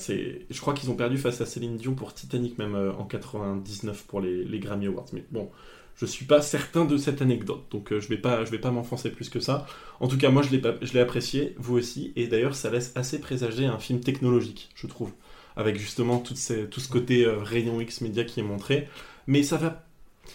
je 0.50 0.62
crois 0.62 0.74
qu'ils 0.74 0.90
ont 0.90 0.96
perdu 0.96 1.18
face 1.18 1.42
à 1.42 1.46
Céline 1.46 1.78
Dion 1.78 1.94
pour 1.94 2.14
Titanic 2.14 2.58
même 2.58 2.76
euh, 2.76 2.94
en 2.94 3.04
99 3.04 4.04
pour 4.04 4.22
les, 4.22 4.60
Grammy 4.60 4.88
Awards. 4.88 5.08
Mais 5.14 5.26
bon, 5.32 5.50
Je 5.96 6.06
suis 6.06 6.26
pas 6.26 6.42
certain 6.42 6.86
de 6.86 6.96
cette 6.98 7.22
anecdote, 7.22 7.66
donc 7.70 7.90
je 7.92 8.08
vais 8.08 8.18
pas, 8.18 8.46
je 8.46 8.52
vais 8.52 8.60
pas 8.60 8.72
m'enfoncer 8.72 9.12
plus 9.12 9.30
que 9.30 9.40
ça. 9.42 9.66
En 10.00 10.08
tout 10.08 10.18
cas, 10.18 10.30
moi, 10.30 10.42
je 10.42 10.50
l'ai, 10.94 11.00
apprécié, 11.00 11.54
vous 11.58 11.78
aussi, 11.78 12.14
et 12.16 12.28
d'ailleurs, 12.28 12.56
ça 12.56 12.70
laisse 12.70 12.94
assez 12.96 13.20
présager 13.20 13.66
un 13.66 13.78
film 13.78 14.00
technologique, 14.00 14.70
je 14.76 14.88
trouve, 14.88 15.12
avec 15.58 15.78
justement 15.78 16.24
ces- 16.34 16.68
tout 16.70 16.80
ce 16.80 16.88
côté 16.90 17.26
rayon 17.28 17.82
X 17.82 18.02
média 18.02 18.24
qui 18.24 18.40
est 18.40 18.44
montré. 18.44 18.88
Mais 19.28 19.44
ça 19.44 19.58
va, 19.58 19.84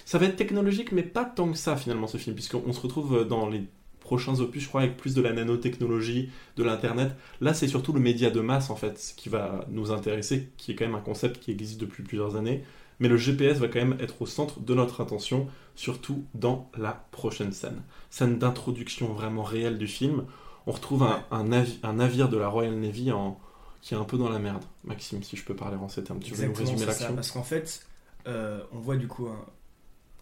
ça 0.04 0.18
va 0.18 0.26
être 0.26 0.36
technologique, 0.36 0.92
mais 0.92 1.02
pas 1.02 1.24
tant 1.24 1.50
que 1.50 1.56
ça 1.58 1.76
finalement 1.76 2.06
ce 2.06 2.18
film, 2.18 2.34
puisqu'on 2.34 2.72
se 2.72 2.80
retrouve 2.80 3.18
euh, 3.18 3.24
dans 3.24 3.48
les 3.48 3.64
prochains 4.00 4.38
opus, 4.40 4.62
je 4.62 4.68
crois, 4.68 4.82
avec 4.82 4.96
plus 4.96 5.14
de 5.14 5.22
la 5.22 5.32
nanotechnologie, 5.32 6.30
de 6.56 6.62
l'internet. 6.62 7.12
Là, 7.40 7.54
c'est 7.54 7.66
surtout 7.68 7.92
le 7.92 8.00
média 8.00 8.30
de 8.30 8.40
masse 8.40 8.70
en 8.70 8.76
fait 8.76 9.14
qui 9.16 9.28
va 9.28 9.64
nous 9.68 9.90
intéresser, 9.90 10.50
qui 10.56 10.72
est 10.72 10.74
quand 10.76 10.84
même 10.86 10.94
un 10.94 11.00
concept 11.00 11.40
qui 11.40 11.50
existe 11.50 11.80
depuis 11.80 12.02
plusieurs 12.04 12.36
années. 12.36 12.62
Mais 12.98 13.08
le 13.08 13.16
GPS 13.18 13.58
va 13.58 13.68
quand 13.68 13.78
même 13.80 13.96
être 14.00 14.22
au 14.22 14.26
centre 14.26 14.60
de 14.60 14.74
notre 14.74 15.00
attention, 15.02 15.48
surtout 15.74 16.24
dans 16.34 16.70
la 16.78 16.92
prochaine 17.10 17.52
scène. 17.52 17.82
Scène 18.10 18.38
d'introduction 18.38 19.12
vraiment 19.12 19.42
réelle 19.42 19.76
du 19.76 19.86
film. 19.86 20.24
On 20.66 20.72
retrouve 20.72 21.02
un, 21.02 21.24
un 21.30 21.44
navi- 21.44 21.78
un 21.82 21.94
navire 21.94 22.28
de 22.28 22.38
la 22.38 22.48
Royal 22.48 22.74
Navy 22.74 23.12
en, 23.12 23.38
qui 23.82 23.94
est 23.94 23.96
un 23.98 24.04
peu 24.04 24.16
dans 24.18 24.30
la 24.30 24.38
merde. 24.38 24.64
Maxime, 24.84 25.22
si 25.22 25.36
je 25.36 25.44
peux 25.44 25.54
parler 25.54 25.76
en 25.76 25.88
ces 25.88 26.04
termes, 26.04 26.20
tu 26.20 26.34
veux 26.34 26.44
nous 26.44 26.52
Exactement, 26.52 26.70
résumer 26.70 26.86
l'action? 26.86 27.14
Parce 27.14 27.30
qu'en 27.32 27.42
fait, 27.42 27.86
euh, 28.26 28.62
on 28.72 28.78
voit 28.78 28.96
du 28.96 29.08
coup 29.08 29.26
un, 29.28 29.44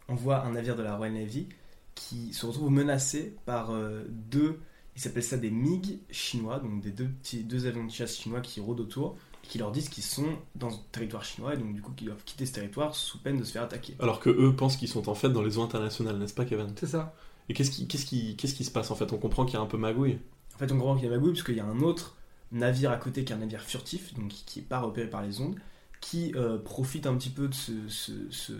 on 0.08 0.14
voit 0.14 0.44
un 0.44 0.52
navire 0.52 0.76
de 0.76 0.82
la 0.82 0.96
Royal 0.96 1.14
Navy 1.14 1.48
qui 1.94 2.32
se 2.34 2.44
retrouve 2.46 2.70
menacé 2.70 3.36
par 3.46 3.70
euh, 3.70 4.02
deux, 4.08 4.60
ils 4.96 5.00
s'appellent 5.00 5.22
ça 5.22 5.36
des 5.36 5.50
MiG 5.50 6.00
chinois, 6.10 6.58
donc 6.58 6.80
des 6.80 6.90
deux, 6.90 7.06
petits, 7.06 7.44
deux 7.44 7.66
avions 7.66 7.84
de 7.84 7.90
chasse 7.90 8.16
chinois 8.16 8.40
qui 8.40 8.60
rôdent 8.60 8.80
autour, 8.80 9.16
et 9.44 9.46
qui 9.46 9.58
leur 9.58 9.70
disent 9.70 9.88
qu'ils 9.88 10.02
sont 10.04 10.36
dans 10.54 10.68
le 10.68 10.74
territoire 10.92 11.24
chinois 11.24 11.54
et 11.54 11.56
donc 11.56 11.72
du 11.74 11.82
coup 11.82 11.92
qu'ils 11.92 12.06
doivent 12.08 12.24
quitter 12.24 12.46
ce 12.46 12.52
territoire 12.52 12.94
sous 12.94 13.18
peine 13.18 13.38
de 13.38 13.44
se 13.44 13.52
faire 13.52 13.62
attaquer. 13.62 13.94
Alors 14.00 14.20
que 14.20 14.30
eux 14.30 14.54
pensent 14.56 14.76
qu'ils 14.76 14.88
sont 14.88 15.08
en 15.08 15.14
fait 15.14 15.28
dans 15.30 15.42
les 15.42 15.58
eaux 15.58 15.62
internationales, 15.62 16.18
n'est-ce 16.18 16.34
pas, 16.34 16.44
Kevin? 16.44 16.72
C'est 16.78 16.86
ça. 16.86 17.14
Et 17.48 17.54
qu'est-ce 17.54 17.70
qui, 17.70 17.86
qu'est-ce 17.86 18.06
qui, 18.06 18.36
qu'est-ce 18.36 18.54
qui 18.54 18.64
se 18.64 18.70
passe 18.70 18.90
en 18.90 18.94
fait? 18.94 19.12
On 19.12 19.18
comprend 19.18 19.44
qu'il 19.44 19.54
y 19.54 19.56
a 19.58 19.60
un 19.60 19.66
peu 19.66 19.76
magouille. 19.76 20.18
En 20.54 20.58
fait, 20.58 20.70
on 20.72 20.76
comprend 20.78 20.94
qu'il 20.96 21.04
y 21.04 21.08
a 21.08 21.10
magouille 21.10 21.32
parce 21.32 21.42
qu'il 21.44 21.56
y 21.56 21.60
a 21.60 21.66
un 21.66 21.80
autre 21.80 22.16
navire 22.52 22.90
à 22.90 22.96
côté 22.96 23.24
qui 23.24 23.32
est 23.32 23.36
un 23.36 23.40
navire 23.40 23.62
furtif, 23.62 24.14
donc 24.14 24.28
qui 24.28 24.60
n'est 24.60 24.64
pas 24.64 24.80
repéré 24.80 25.08
par 25.10 25.22
les 25.22 25.40
ondes, 25.40 25.56
qui 26.00 26.32
euh, 26.36 26.58
profite 26.58 27.06
un 27.06 27.14
petit 27.16 27.30
peu 27.30 27.48
de, 27.48 27.54
ce, 27.54 27.72
ce- 27.88 28.30
ce- 28.30 28.52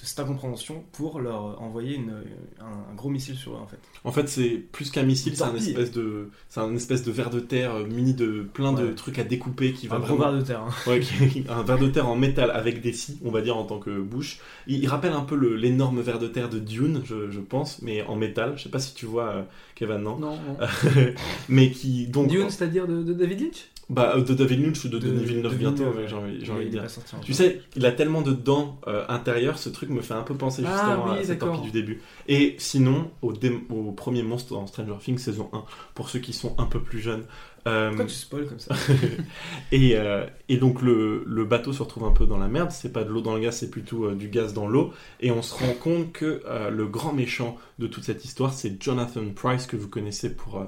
de 0.00 0.06
cette 0.06 0.20
incompréhension 0.20 0.82
pour 0.92 1.20
leur 1.20 1.60
envoyer 1.60 1.96
une- 1.96 2.14
un, 2.60 2.90
un 2.90 2.94
gros 2.94 3.10
missile 3.10 3.36
sur 3.36 3.52
eux 3.52 3.58
en 3.60 3.66
fait. 3.66 3.78
En 4.04 4.12
fait, 4.12 4.28
c'est 4.28 4.50
plus 4.72 4.90
qu'un 4.90 5.02
missile, 5.02 5.36
c'est 5.36 5.42
un 5.42 5.54
espèce 5.54 5.92
de, 5.92 6.30
c'est 6.48 6.60
un 6.60 6.74
espèce 6.74 7.02
de 7.04 7.10
verre 7.12 7.30
de 7.30 7.40
terre 7.40 7.74
euh, 7.74 7.86
muni 7.86 8.14
de 8.14 8.42
plein 8.52 8.72
de 8.72 8.88
trucs 8.92 9.18
à 9.18 9.24
découper 9.24 9.72
qui 9.72 9.86
va 9.88 9.96
Un 9.96 10.00
gros 10.00 10.16
verre 10.16 10.32
de 10.32 10.40
terre. 10.40 10.62
hein. 10.62 10.70
Ouais, 10.86 11.00
qui- 11.00 11.44
un 11.48 11.62
verre 11.62 11.78
de 11.78 11.88
terre 11.88 12.08
en 12.08 12.16
métal 12.16 12.50
avec 12.50 12.80
des 12.80 12.92
scies, 12.92 13.18
on 13.24 13.30
va 13.30 13.42
dire 13.42 13.56
en 13.56 13.64
tant 13.64 13.78
que 13.78 14.00
bouche. 14.00 14.38
Il, 14.66 14.78
il 14.82 14.88
rappelle 14.88 15.12
un 15.12 15.20
peu 15.22 15.36
l'énorme 15.54 16.00
verre 16.00 16.18
de 16.18 16.28
terre 16.28 16.48
de 16.48 16.58
Dune, 16.58 17.02
je, 17.04 17.30
je 17.30 17.40
pense, 17.40 17.82
mais 17.82 18.02
en 18.02 18.16
métal. 18.16 18.54
Je 18.56 18.62
sais 18.62 18.68
pas 18.70 18.78
si 18.80 18.94
tu 18.94 19.06
vois, 19.06 19.28
euh, 19.28 19.42
Kevin, 19.74 19.98
non? 19.98 20.16
Non, 20.18 20.36
non. 20.36 20.56
Mais 21.48 21.70
qui 21.70 22.06
donc 22.06 22.28
Dune, 22.28 22.50
c'est-à-dire 22.50 22.86
de, 22.86 23.02
de 23.02 23.12
David 23.12 23.40
Lynch? 23.40 23.68
Bah 23.90 24.18
de 24.20 24.34
David 24.34 24.60
Lynch 24.64 24.84
ou 24.84 24.88
de, 24.88 24.98
Denis 24.98 25.24
Villeneuve 25.24 25.52
de 25.52 25.56
bientôt, 25.58 25.84
j'ai 26.06 26.14
envie, 26.16 26.38
j'ai 26.40 26.46
Il- 26.46 26.50
envie 26.52 26.64
de 26.66 26.70
dire. 26.70 26.84
Tu 27.22 27.34
sais, 27.34 27.60
il 27.76 27.84
a 27.84 27.92
tellement 27.92 28.22
de 28.22 28.32
dents 28.32 28.80
euh, 28.86 29.04
intérieures, 29.08 29.58
ce 29.58 29.68
truc 29.68 29.90
me 29.90 30.00
fait 30.00 30.14
un 30.14 30.22
peu 30.22 30.34
penser 30.34 30.62
Ah 30.66 30.70
justement 30.72 31.12
oui, 31.12 31.18
à 31.18 31.24
cette 31.24 31.40
torpille 31.40 31.60
du 31.62 31.70
début. 31.72 32.00
Et 32.28 32.54
sinon, 32.58 33.10
au, 33.20 33.32
dé- 33.32 33.60
au 33.68 33.92
premier 33.92 34.22
monstre 34.22 34.54
dans 34.54 34.66
Stranger 34.66 34.94
Things 35.02 35.18
saison 35.18 35.50
1, 35.52 35.64
pour 35.94 36.08
ceux 36.08 36.20
qui 36.20 36.32
sont 36.32 36.54
un 36.58 36.66
peu 36.66 36.80
plus 36.80 37.00
jeunes. 37.00 37.24
Euh, 37.66 37.88
Pourquoi 37.88 38.06
tu 38.06 38.14
spoil 38.14 38.46
comme 38.46 38.58
ça 38.58 38.74
et, 39.72 39.92
euh, 39.96 40.24
et 40.48 40.56
donc 40.56 40.80
le, 40.80 41.24
le 41.26 41.44
bateau 41.44 41.72
se 41.74 41.82
retrouve 41.82 42.04
un 42.04 42.10
peu 42.12 42.24
dans 42.26 42.38
la 42.38 42.48
merde, 42.48 42.70
c'est 42.70 42.92
pas 42.92 43.04
de 43.04 43.10
l'eau 43.10 43.20
dans 43.20 43.34
le 43.34 43.40
gaz, 43.40 43.56
c'est 43.56 43.70
plutôt 43.70 44.06
euh, 44.06 44.14
du 44.14 44.28
gaz 44.28 44.54
dans 44.54 44.66
l'eau. 44.66 44.92
Et 45.20 45.30
on 45.30 45.42
se 45.42 45.54
rend 45.54 45.74
compte 45.74 46.12
que 46.12 46.42
euh, 46.46 46.70
le 46.70 46.86
grand 46.86 47.12
méchant 47.12 47.58
de 47.78 47.86
toute 47.86 48.04
cette 48.04 48.24
histoire, 48.24 48.54
c'est 48.54 48.82
Jonathan 48.82 49.20
Price, 49.34 49.66
que 49.66 49.76
vous 49.76 49.88
connaissez 49.88 50.34
pour 50.34 50.58
euh, 50.58 50.64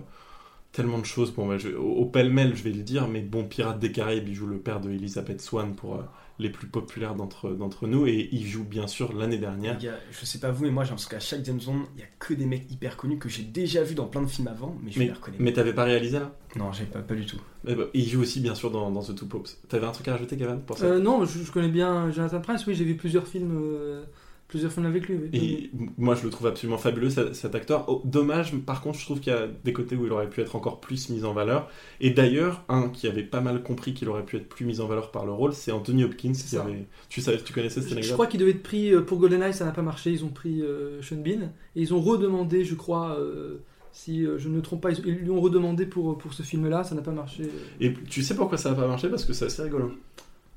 tellement 0.72 0.98
de 0.98 1.04
choses. 1.04 1.32
Bon, 1.32 1.46
bah, 1.46 1.58
je- 1.58 1.68
au, 1.68 1.92
au 1.96 2.06
pêle-mêle, 2.06 2.54
je 2.56 2.62
vais 2.62 2.70
le 2.72 2.82
dire, 2.82 3.08
mais 3.08 3.20
bon, 3.20 3.44
Pirate 3.44 3.78
des 3.78 3.92
Caraïbes, 3.92 4.28
il 4.28 4.34
joue 4.34 4.46
le 4.46 4.58
père 4.58 4.80
de 4.80 4.90
Elizabeth 4.90 5.40
Swan 5.40 5.74
pour 5.74 5.96
euh, 5.96 6.02
les 6.38 6.48
plus 6.50 6.66
populaires 6.66 7.14
d'entre 7.14 7.50
d'entre 7.50 7.86
nous, 7.86 8.06
et 8.06 8.28
il 8.32 8.46
joue 8.46 8.64
bien 8.64 8.86
sûr 8.86 9.12
l'année 9.12 9.36
dernière. 9.38 9.78
Les 9.78 9.84
gars, 9.86 9.98
je 10.10 10.24
sais 10.24 10.38
pas 10.40 10.50
vous, 10.50 10.64
mais 10.64 10.70
moi 10.70 10.82
j'ai 10.84 10.90
l'impression 10.90 11.10
qu'à 11.10 11.20
chaque 11.20 11.44
James 11.44 11.60
Bond, 11.64 11.82
il 11.94 12.00
y 12.00 12.02
a 12.02 12.06
que 12.18 12.34
des 12.34 12.46
mecs 12.46 12.68
hyper 12.70 12.96
connus 12.96 13.18
que 13.18 13.28
j'ai 13.28 13.42
déjà 13.42 13.82
vu 13.82 13.94
dans 13.94 14.06
plein 14.06 14.22
de 14.22 14.26
films 14.26 14.48
avant, 14.48 14.74
mais 14.82 14.90
je 14.90 14.98
Mais, 14.98 15.06
les 15.06 15.12
reconnais. 15.12 15.36
mais 15.38 15.52
t'avais 15.52 15.74
pas 15.74 15.84
réalisé 15.84 16.18
là? 16.18 16.32
Non, 16.56 16.72
j'ai 16.72 16.84
pas, 16.84 17.00
pas 17.00 17.14
du 17.14 17.26
tout. 17.26 17.38
Eh 17.68 17.74
ben, 17.74 17.84
Il 17.94 18.08
joue 18.08 18.22
aussi 18.22 18.40
bien 18.40 18.54
sûr 18.54 18.70
dans, 18.70 18.90
dans 18.90 19.02
The 19.02 19.14
Two 19.14 19.26
Popes. 19.26 19.48
T'avais 19.68 19.86
un 19.86 19.92
truc 19.92 20.08
à 20.08 20.12
rajouter, 20.12 20.36
Kevin 20.36 20.60
pour 20.62 20.78
ça? 20.78 20.86
Euh, 20.86 20.98
Non, 20.98 21.24
je, 21.26 21.38
je 21.44 21.52
connais 21.52 21.68
bien 21.68 22.10
Jonathan 22.10 22.40
Price, 22.40 22.66
oui, 22.66 22.74
j'ai 22.74 22.84
vu 22.84 22.96
plusieurs 22.96 23.26
films, 23.28 23.52
euh, 23.54 24.04
plusieurs 24.52 24.70
films 24.72 24.86
avec 24.86 25.08
lui. 25.08 25.16
oui. 25.16 25.30
Et 25.32 25.70
moi, 25.98 26.14
je 26.14 26.22
le 26.22 26.30
trouve 26.30 26.46
absolument 26.46 26.78
fabuleux, 26.78 27.10
ce- 27.10 27.32
cet 27.32 27.54
acteur. 27.56 27.86
Oh, 27.88 28.02
dommage, 28.04 28.54
par 28.58 28.80
contre, 28.82 28.98
je 29.00 29.04
trouve 29.04 29.18
qu'il 29.18 29.32
y 29.32 29.36
a 29.36 29.48
des 29.64 29.72
côtés 29.72 29.96
où 29.96 30.06
il 30.06 30.12
aurait 30.12 30.28
pu 30.30 30.40
être 30.42 30.54
encore 30.54 30.78
plus 30.80 31.08
mis 31.08 31.24
en 31.24 31.32
valeur. 31.32 31.68
Et 32.00 32.10
d'ailleurs, 32.10 32.64
un 32.68 32.88
qui 32.90 33.08
avait 33.08 33.24
pas 33.24 33.40
mal 33.40 33.62
compris 33.62 33.94
qu'il 33.94 34.08
aurait 34.08 34.24
pu 34.24 34.36
être 34.36 34.48
plus 34.48 34.64
mis 34.64 34.80
en 34.80 34.86
valeur 34.86 35.10
par 35.10 35.26
le 35.26 35.32
rôle, 35.32 35.52
c'est 35.54 35.72
Anthony 35.72 36.04
Hopkins. 36.04 36.32
Qui 36.32 36.38
ça. 36.38 36.62
avait... 36.62 36.86
tu, 37.08 37.20
savais, 37.20 37.38
tu 37.42 37.52
connaissais 37.52 37.80
cette 37.80 37.84
Je, 37.84 37.88
je 37.88 37.94
anecdote 37.94 38.12
crois 38.14 38.26
qu'il 38.28 38.38
devait 38.40 38.52
être 38.52 38.62
pris 38.62 38.92
euh, 38.94 39.00
pour 39.00 39.18
GoldenEye, 39.18 39.54
ça 39.54 39.64
n'a 39.64 39.72
pas 39.72 39.82
marché. 39.82 40.12
Ils 40.12 40.24
ont 40.24 40.28
pris 40.30 40.62
euh, 40.62 41.02
Sean 41.02 41.16
Bean 41.16 41.50
et 41.74 41.80
ils 41.82 41.92
ont 41.94 42.00
redemandé, 42.00 42.64
je 42.64 42.74
crois, 42.74 43.16
euh, 43.18 43.58
si 43.92 44.24
je 44.24 44.48
ne 44.48 44.54
me 44.56 44.62
trompe 44.62 44.82
pas, 44.82 44.90
ils, 44.90 45.00
ils 45.06 45.14
lui 45.14 45.30
ont 45.30 45.40
redemandé 45.40 45.86
pour, 45.86 46.16
pour 46.18 46.34
ce 46.34 46.42
film-là, 46.42 46.84
ça 46.84 46.94
n'a 46.94 47.02
pas 47.02 47.10
marché. 47.12 47.44
Et 47.80 47.92
tu 47.94 48.22
sais 48.22 48.34
pourquoi 48.36 48.58
ça 48.58 48.70
n'a 48.70 48.76
pas 48.76 48.86
marché? 48.86 49.08
Parce 49.08 49.24
que 49.24 49.32
c'est 49.32 49.46
assez 49.46 49.62
rigolo. 49.62 49.92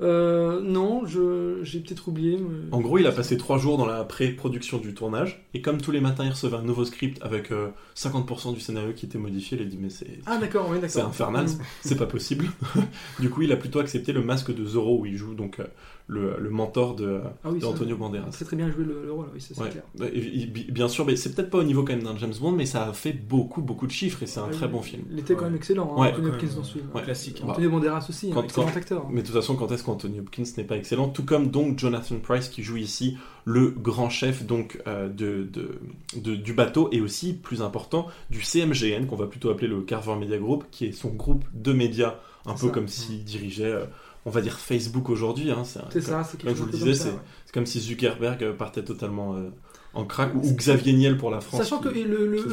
Euh, 0.02 0.60
non, 0.62 1.06
je, 1.06 1.60
j'ai 1.64 1.80
peut-être 1.80 2.10
oublié. 2.10 2.38
mais- 2.38 2.74
En 2.74 2.82
gros, 2.82 2.98
il 2.98 3.08
a 3.08 3.12
passé 3.14 3.38
trois 3.38 3.58
jours 3.58 3.78
dans 3.78 3.86
la 3.86 4.04
pré-production 4.04 4.78
du 4.78 4.94
tournage. 4.94 5.46
Et 5.54 5.62
comme 5.62 5.80
tous 5.82 5.92
les 5.92 6.02
matins, 6.02 6.26
il 6.26 6.32
recevait 6.32 6.58
un 6.58 6.64
nouveau 6.64 6.84
script 6.84 7.18
avec 7.22 7.52
euh, 7.52 7.70
50% 7.96 8.54
du 8.54 8.60
scénario 8.60 8.92
qui 8.94 9.06
était 9.06 9.18
modifié, 9.18 9.58
il 9.58 9.64
a 9.64 9.70
dit 9.70 9.78
Mais 9.80 9.90
c'est. 9.90 10.20
Ah 10.26 10.38
d'accord, 10.38 10.68
oui, 10.70 10.76
d'accord. 10.76 10.90
C'est 10.90 11.02
infernal, 11.02 11.46
Mm. 11.46 11.58
c'est 11.82 11.98
pas 11.98 12.08
possible. 12.08 12.46
du 13.20 13.30
coup, 13.30 13.42
il 13.44 13.52
a 13.54 13.58
plutôt 13.58 13.80
accepté 13.80 14.12
le 14.12 14.22
masque 14.22 14.54
de 14.54 14.66
Zorro 14.66 15.00
où 15.00 15.06
il 15.06 15.16
joue 15.16 15.34
donc 15.34 15.60
euh, 15.60 15.66
le, 16.08 16.36
le 16.40 16.50
mentor 16.52 16.96
de, 16.96 17.20
Ah 17.44 17.50
oui, 17.52 17.60
Banderas. 17.60 18.30
Très 18.30 18.46
très 18.46 18.56
bien 18.56 18.70
joué 18.70 18.84
le, 18.84 19.04
le 19.06 19.12
rôle, 19.12 19.26
oui, 19.34 19.40
c'est 19.42 19.60
Ouais. 19.60 19.70
clair. 19.70 19.84
Bah, 19.98 20.06
et- 20.14 20.42
et 20.42 20.46
bi- 20.46 20.72
bien 20.72 20.88
sûr, 20.88 21.04
mais 21.06 21.16
c'est 21.16 21.34
peut-être 21.34 21.50
pas 21.50 21.58
au 21.58 21.64
niveau 21.64 21.84
quand 21.84 21.94
même 21.94 22.04
d'un 22.04 22.16
James 22.18 22.34
Bond, 22.40 22.52
mais 22.52 22.68
ça 22.68 22.88
a 22.90 22.94
fait 22.94 23.12
beaucoup, 23.14 23.62
beaucoup 23.64 23.88
de 23.88 23.92
chiffres 23.92 24.22
et 24.22 24.28
c'est 24.28 24.40
un 24.40 24.50
très 24.50 24.68
bon 24.68 24.82
film. 24.84 25.04
Il 25.12 25.18
était 25.20 25.34
quand 25.36 25.46
même 25.46 25.56
excellent, 25.56 25.96
hein, 25.98 26.02
Ouais. 26.02 26.08
Anthony 26.12 26.28
Quand 26.28 26.34
Hopkins 26.36 26.48
même, 26.48 26.56
dans 26.58 26.64
ce 26.64 26.74
film. 26.74 26.86
Ouais. 26.94 27.02
Classique. 27.04 27.42
Bah, 27.44 27.54
Anthony 27.54 27.68
Banderas 27.70 28.06
aussi, 28.08 28.30
Quand- 28.30 28.42
un 28.42 28.44
excellent 28.44 28.68
quand- 28.68 28.78
acteur. 28.78 29.02
hein. 29.06 29.10
Mais 29.12 29.22
de 29.22 29.26
toute 29.28 29.36
façon, 29.36 29.56
quand 29.56 29.72
est-ce 29.72 29.84
qu'Anthony 29.84 30.20
Hopkins 30.20 30.44
n'est 30.58 30.64
pas 30.64 30.78
excellent? 30.78 31.10
Tout 31.10 31.26
comme 31.26 31.48
donc 31.50 31.80
Jonathan 31.80 32.16
Price 32.22 32.50
qui 32.50 32.62
joue 32.62 32.78
ici 32.78 33.18
le 33.46 33.70
grand 33.72 34.10
chef 34.12 34.46
donc 34.46 34.82
euh, 34.88 35.08
de, 35.10 35.44
de- 35.52 35.80
de- 36.20 36.36
du 36.36 36.54
bateau 36.54 36.90
et 36.92 37.02
aussi, 37.02 37.34
plus 37.34 37.62
important, 37.64 38.08
du 38.30 38.42
CMGN 38.44 39.08
qu'on 39.08 39.16
va 39.16 39.26
plutôt 39.28 39.50
appeler 39.50 39.68
le 39.68 39.82
Carver 39.82 40.16
Media 40.20 40.38
Group, 40.38 40.66
qui 40.70 40.86
est 40.86 40.92
son 40.92 41.10
groupe 41.10 41.44
de 41.54 41.74
médias, 41.74 42.16
un 42.48 42.54
peu 42.54 42.68
ça. 42.68 42.74
comme 42.74 42.88
s'il 42.88 43.24
dirigeait, 43.24 43.66
euh, 43.72 43.86
on 44.26 44.30
va 44.32 44.42
dire 44.42 44.58
Facebook 44.60 45.10
aujourd'hui. 45.10 45.52
Hein, 45.52 45.64
c'est 45.64 45.80
C'est 45.92 46.02
ça, 46.02 46.24
c'est 46.24 46.42
Comme 46.42 46.56
je 46.56 46.60
vous 46.60 46.66
le 46.66 46.72
disais, 46.72 46.86
comme 46.86 46.94
c'est 46.94 47.04
ça, 47.04 47.10
ouais. 47.10 47.20
c'est 47.46 47.54
comme 47.54 47.66
si 47.66 47.80
Zuckerberg 47.80 48.44
euh, 48.44 48.54
partait 48.54 48.84
totalement 48.84 49.36
euh, 49.36 49.50
en 49.94 50.04
crack, 50.04 50.36
ou, 50.36 50.40
ou 50.40 50.54
Xavier 50.56 50.92
Niel 50.92 51.16
pour 51.18 51.32
la 51.32 51.40
France. 51.40 51.62
Sachant 51.62 51.78
que 51.80 51.88
le, 51.88 52.04
le- 52.04 52.28
le- 52.28 52.44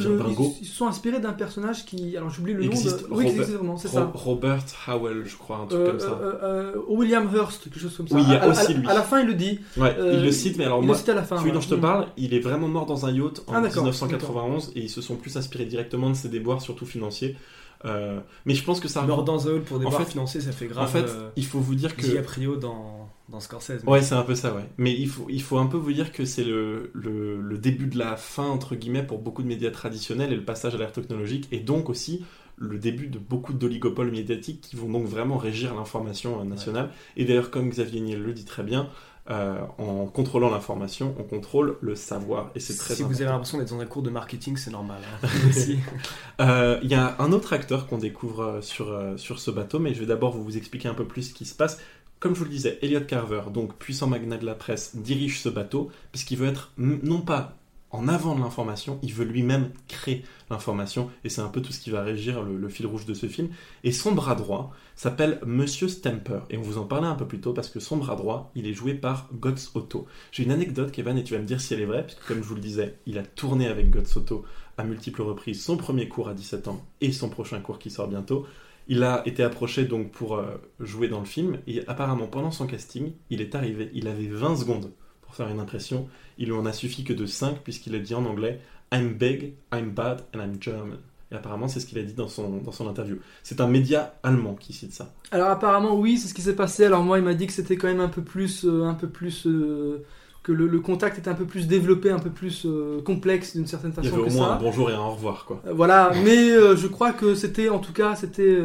ils, 0.61 0.65
se 0.67 0.75
sont 0.77 0.87
inspirés 0.87 1.19
d'un 1.19 1.33
personnage 1.33 1.85
qui, 1.85 2.17
alors 2.17 2.31
j'oublie 2.31 2.53
le 2.53 2.65
nom, 2.67 2.71
de... 2.71 2.75
oui, 2.77 2.79
qui 2.79 3.05
Robert- 3.11 3.27
existe 3.27 3.51
vraiment, 3.51 3.77
c'est 3.77 3.89
Ro- 3.89 3.95
ça. 3.99 4.11
Robert 4.15 4.65
Howell, 4.87 5.23
je 5.27 5.37
crois, 5.37 5.57
un 5.57 5.67
truc 5.67 5.81
Euh, 5.81 5.91
comme 5.91 5.99
ça. 5.99 6.21
euh, 6.23 6.75
William 6.89 7.29
Hurst, 7.35 7.65
quelque 7.65 7.81
chose 7.81 7.97
comme 7.97 8.07
ça. 8.07 8.15
Oui, 8.15 8.23
il 8.25 8.33
y 8.33 8.37
a 8.37 8.45
à, 8.45 8.49
aussi 8.49 8.71
à- 8.73 8.75
lui. 8.77 8.89
à 8.89 8.95
la 8.95 9.03
fin, 9.03 9.19
il 9.21 9.27
le 9.27 9.35
dit. 9.35 9.59
Ouais, 9.77 9.97
il 9.99 10.23
le 10.23 10.31
cite, 10.31 10.57
mais 10.57 10.67
alors 10.67 10.83
il 10.83 10.87
moi, 10.87 10.97
le 11.05 11.11
à 11.11 11.15
la 11.17 11.23
fin. 11.25 11.37
celui 11.39 11.49
ouais. 11.49 11.55
dont 11.55 11.61
je 11.61 11.69
te 11.71 11.75
parle, 11.75 12.07
il 12.17 12.33
est 12.33 12.39
vraiment 12.41 12.69
mort 12.69 12.87
dans 12.87 13.07
un 13.07 13.11
yacht 13.13 13.41
en 13.49 13.55
Ah, 13.55 13.61
d'accord, 13.61 13.83
1991 13.85 14.71
et 14.77 14.81
ils 14.83 14.91
se 14.91 15.01
sont 15.01 15.17
plus 15.17 15.37
inspirés 15.37 15.65
directement 15.65 16.11
de 16.11 16.15
ses 16.15 16.29
déboires, 16.29 16.61
surtout 16.63 16.87
financiers. 16.87 17.37
Euh, 17.85 18.21
mais 18.47 18.55
je 18.55 18.65
pense 18.65 18.81
que 18.81 18.89
ça. 18.89 19.03
Mort 19.03 19.25
dans 19.25 19.39
The 19.39 19.47
Hall 19.47 19.63
pour 19.63 19.79
des 19.79 19.87
En 19.87 19.91
fait- 19.91 20.05
financiers, 20.05 20.41
ça 20.41 20.53
fait 20.53 20.67
grave. 20.67 20.85
en 20.85 20.87
fait, 20.87 21.05
euh, 21.09 21.31
il 21.37 21.45
faut 21.45 21.59
vous 21.61 21.75
dire 21.75 21.97
que. 21.97 22.03
DiCaprio 22.03 22.57
dans, 22.57 23.09
dans 23.29 23.41
Scorsese. 23.41 23.83
Ouais, 23.87 24.03
c'est 24.03 24.15
un 24.15 24.23
peu 24.23 24.35
ça, 24.35 24.55
ouais. 24.55 24.65
Mais 24.79 24.93
il 24.97 25.09
faut, 25.09 25.27
il 25.29 25.43
faut 25.43 25.59
un 25.59 25.67
peu 25.67 25.77
vous 25.77 25.93
dire 25.93 26.13
que 26.13 26.25
c'est 26.25 26.45
le, 26.45 26.91
le, 26.95 27.41
le 27.41 27.59
début 27.59 27.87
de 27.87 27.99
la 27.99 28.17
fin, 28.17 28.47
entre 28.47 28.75
guillemets, 28.77 29.03
pour 29.03 29.19
beaucoup 29.19 29.43
de 29.43 29.49
médias 29.49 29.71
traditionnels 29.71 30.33
et 30.33 30.37
le 30.37 30.45
passage 30.45 30.75
à 30.75 30.79
l'ère 30.79 30.93
technologique, 30.93 31.49
et 31.51 31.59
donc 31.59 31.89
aussi 31.91 32.25
le 32.59 32.79
début 32.79 33.09
de 33.09 33.19
beaucoup 33.19 33.55
d'oligopoles 33.55 34.13
médiatiques 34.13 34.61
qui 34.61 34.77
vont 34.77 34.89
donc 34.89 35.07
vraiment 35.07 35.37
régir 35.37 35.75
l'information 35.75 36.41
euh, 36.41 36.45
nationale. 36.45 36.91
Et 37.17 37.25
d'ailleurs, 37.25 37.51
comme 37.51 37.69
Xavier 37.71 38.01
Niel 38.01 38.23
le 38.23 38.33
dit 38.33 38.45
très 38.45 38.63
bien, 38.63 38.89
euh, 39.31 39.61
en 39.79 40.07
contrôlant 40.07 40.51
l'information, 40.51 41.15
on 41.19 41.23
contrôle 41.23 41.77
le 41.81 41.95
savoir, 41.95 42.51
et 42.55 42.61
c'est 42.61 42.77
très 42.77 42.95
Si 42.95 43.03
vous 43.03 43.09
important. 43.09 43.23
avez 43.25 43.33
l'impression 43.33 43.59
d'être 43.59 43.71
dans 43.71 43.81
un 43.81 43.87
cours 43.87 44.03
de 44.03 44.11
marketing, 44.11 44.57
c'est 44.57 44.71
normal. 44.73 45.01
hein. 45.23 45.29
Euh, 46.41 46.81
Il 46.83 46.91
y 46.91 46.95
a 46.95 47.17
un 47.21 47.33
autre 47.33 47.53
acteur 47.53 47.87
qu'on 47.87 47.99
découvre 47.99 48.43
euh, 48.43 48.61
sur, 48.63 48.97
sur 49.17 49.39
ce 49.39 49.51
bateau, 49.51 49.79
mais 49.79 49.95
je 49.95 50.01
vais 50.01 50.07
d'abord 50.07 50.37
vous 50.37 50.57
expliquer 50.57 50.89
un 50.89 50.95
peu 50.95 51.07
plus 51.07 51.23
ce 51.31 51.35
qui 51.35 51.45
se 51.45 51.55
passe. 51.55 51.79
Comme 52.19 52.35
je 52.35 52.39
vous 52.41 52.45
le 52.45 52.51
disais, 52.51 52.79
Elliot 52.83 53.01
Carver, 53.03 53.43
donc 53.53 53.77
puissant 53.77 54.07
magnat 54.07 54.39
de 54.39 54.47
la 54.47 54.55
presse, 54.55 54.97
dirige 54.97 55.41
ce 55.41 55.49
bateau, 55.49 55.91
puisqu'il 56.13 56.39
veut 56.39 56.49
être 56.49 56.73
non 56.79 57.21
pas 57.21 57.57
en 57.93 58.09
avant 58.09 58.35
de 58.35 58.41
l'information, 58.41 58.99
il 59.03 59.13
veut 59.13 59.25
lui-même 59.25 59.71
créer 59.87 60.25
l'information, 60.51 61.11
et 61.25 61.29
c'est 61.29 61.43
un 61.43 61.49
peu 61.49 61.61
tout 61.61 61.73
ce 61.73 61.81
qui 61.81 61.91
va 61.91 62.03
régir 62.03 62.43
le, 62.43 62.69
fil 62.69 62.87
rouge 62.87 63.05
de 63.05 63.15
ce 63.15 63.27
film. 63.27 63.49
Et 63.85 63.93
son 63.93 64.13
bras 64.13 64.35
droit 64.35 64.73
s'appelle 64.97 65.39
Monsieur 65.45 65.89
Stamper, 65.89 66.41
et 66.49 66.57
on 66.57 66.63
vous 66.63 66.79
en 66.79 66.85
parlait 66.85 67.07
un 67.07 67.15
peu 67.15 67.27
plus 67.27 67.41
tôt 67.41 67.53
parce 67.53 67.69
que 67.69 67.81
son 67.81 67.99
bras 67.99 68.17
droit, 68.17 68.51
il 68.55 68.67
est 68.67 68.73
joué 68.73 68.95
par 68.95 69.29
Götz 69.41 69.71
Otto. 69.75 70.07
J'ai 70.31 70.43
une 70.45 70.51
anecdote, 70.51 70.91
Kevin, 70.91 71.19
et 71.19 71.25
tu 71.25 71.35
vas 71.35 71.41
me 71.41 71.47
dire 71.47 71.61
si 71.61 71.75
elle 71.75 71.81
est 71.81 71.87
vraie, 71.87 72.05
puisque 72.05 72.27
comme 72.27 72.39
je 72.39 72.49
vous 72.49 72.55
le 72.55 72.61
disais, 72.61 72.99
il 73.07 73.19
a 73.19 73.23
tourné 73.23 73.69
avec 73.69 73.91
Götz 73.91 74.17
Otto 74.17 74.45
à 74.79 74.85
multiples 74.85 75.23
reprises 75.23 75.63
son 75.63 75.77
premier 75.77 76.09
cours 76.09 76.29
à 76.29 76.35
17 76.35 76.69
ans 76.69 76.83
et 77.03 77.13
son 77.13 77.29
prochain 77.29 77.61
cours 77.61 77.79
qui 77.79 77.91
sort 77.91 78.09
bientôt. 78.09 78.47
Il 78.89 79.03
a 79.05 79.23
été 79.27 79.43
approché 79.43 79.85
donc 79.85 80.11
pour 80.11 80.37
euh, 80.37 80.57
jouer 80.81 81.09
dans 81.09 81.21
le 81.21 81.27
film 81.27 81.59
et 81.67 81.87
apparemment 81.87 82.27
pendant 82.27 82.51
son 82.51 82.67
casting, 82.67 83.13
il 83.31 83.41
est 83.41 83.55
arrivé, 83.55 83.91
il 83.95 84.09
avait 84.09 84.27
20 84.27 84.57
secondes 84.57 84.93
pour 85.33 85.47
faire 85.47 85.53
une 85.53 85.61
impression. 85.61 86.09
Il 86.37 86.47
lui 86.47 86.53
en 86.53 86.67
a 86.67 86.73
suffi 86.73 87.05
que 87.05 87.15
de 87.15 87.25
5 87.25 87.61
puisqu'il 87.65 87.95
a 87.95 87.99
dit 87.99 88.15
en 88.15 88.25
anglais 88.27 88.61
I'm 88.93 89.15
big, 89.15 89.55
I'm 89.73 89.91
bad 89.91 90.23
and 90.35 90.41
I'm 90.41 90.57
German. 90.61 90.99
Et 91.31 91.35
apparemment, 91.35 91.67
c'est 91.69 91.81
ce 91.81 91.87
qu'il 91.87 91.99
a 91.99 92.03
dit 92.03 92.13
dans 92.13 92.29
son, 92.29 92.59
dans 92.59 92.73
son 92.73 92.87
interview. 92.87 93.17
C'est 93.43 93.63
un 93.63 93.67
média 93.67 94.15
allemand 94.23 94.55
qui 94.55 94.75
cite 94.75 94.93
ça. 94.93 95.15
Alors 95.31 95.49
apparemment 95.49 95.99
oui, 95.99 96.19
c'est 96.19 96.29
ce 96.29 96.35
qui 96.35 96.43
s'est 96.43 96.55
passé. 96.55 96.85
Alors 96.85 97.03
moi 97.03 97.19
il 97.19 97.25
m'a 97.25 97.33
dit 97.33 97.47
que 97.47 97.55
c'était 97.55 97.77
quand 97.77 97.89
même 97.89 98.01
un 98.01 98.09
peu 98.09 98.21
plus, 98.21 98.67
euh, 98.67 98.85
un 98.85 98.93
peu 98.93 99.09
plus 99.09 99.47
euh, 99.47 100.05
que 100.43 100.53
le, 100.53 100.67
le 100.67 100.81
contact 100.81 101.17
était 101.19 101.31
un 101.31 101.35
peu 101.35 101.47
plus 101.47 101.67
développé, 101.67 102.11
un 102.11 102.19
peu 102.19 102.29
plus 102.29 102.67
euh, 102.67 103.01
complexe 103.01 103.57
d'une 103.57 103.67
certaine 103.67 103.93
Il 103.97 104.05
y 104.05 104.09
façon 104.09 104.23
avait 104.23 104.31
au 104.31 104.35
moins 104.35 104.49
ça. 104.49 104.55
un 104.57 104.59
bonjour 104.59 104.91
et 104.91 104.95
un 104.95 105.01
au 105.01 105.13
revoir, 105.13 105.47
quoi. 105.47 105.63
Voilà, 105.73 106.13
mais 106.23 106.51
je 106.77 106.87
crois 106.89 107.13
que 107.13 107.35
c'était, 107.35 107.71
en 107.71 107.79
tout 107.79 107.95
cas, 107.95 108.15
c'était 108.17 108.59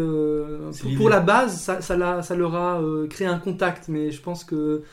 pour, 0.97 1.09
la 1.09 1.21
base, 1.21 1.61
ça, 1.61 1.79
ça, 1.79 2.21
ça 2.21 2.35
leur 2.35 2.55
a 2.55 2.81
créé 3.09 3.27
un 3.27 3.37
contact, 3.37 3.87
mais 3.87 4.11
je 4.11 4.21
pense 4.21 4.43
que 4.43 4.83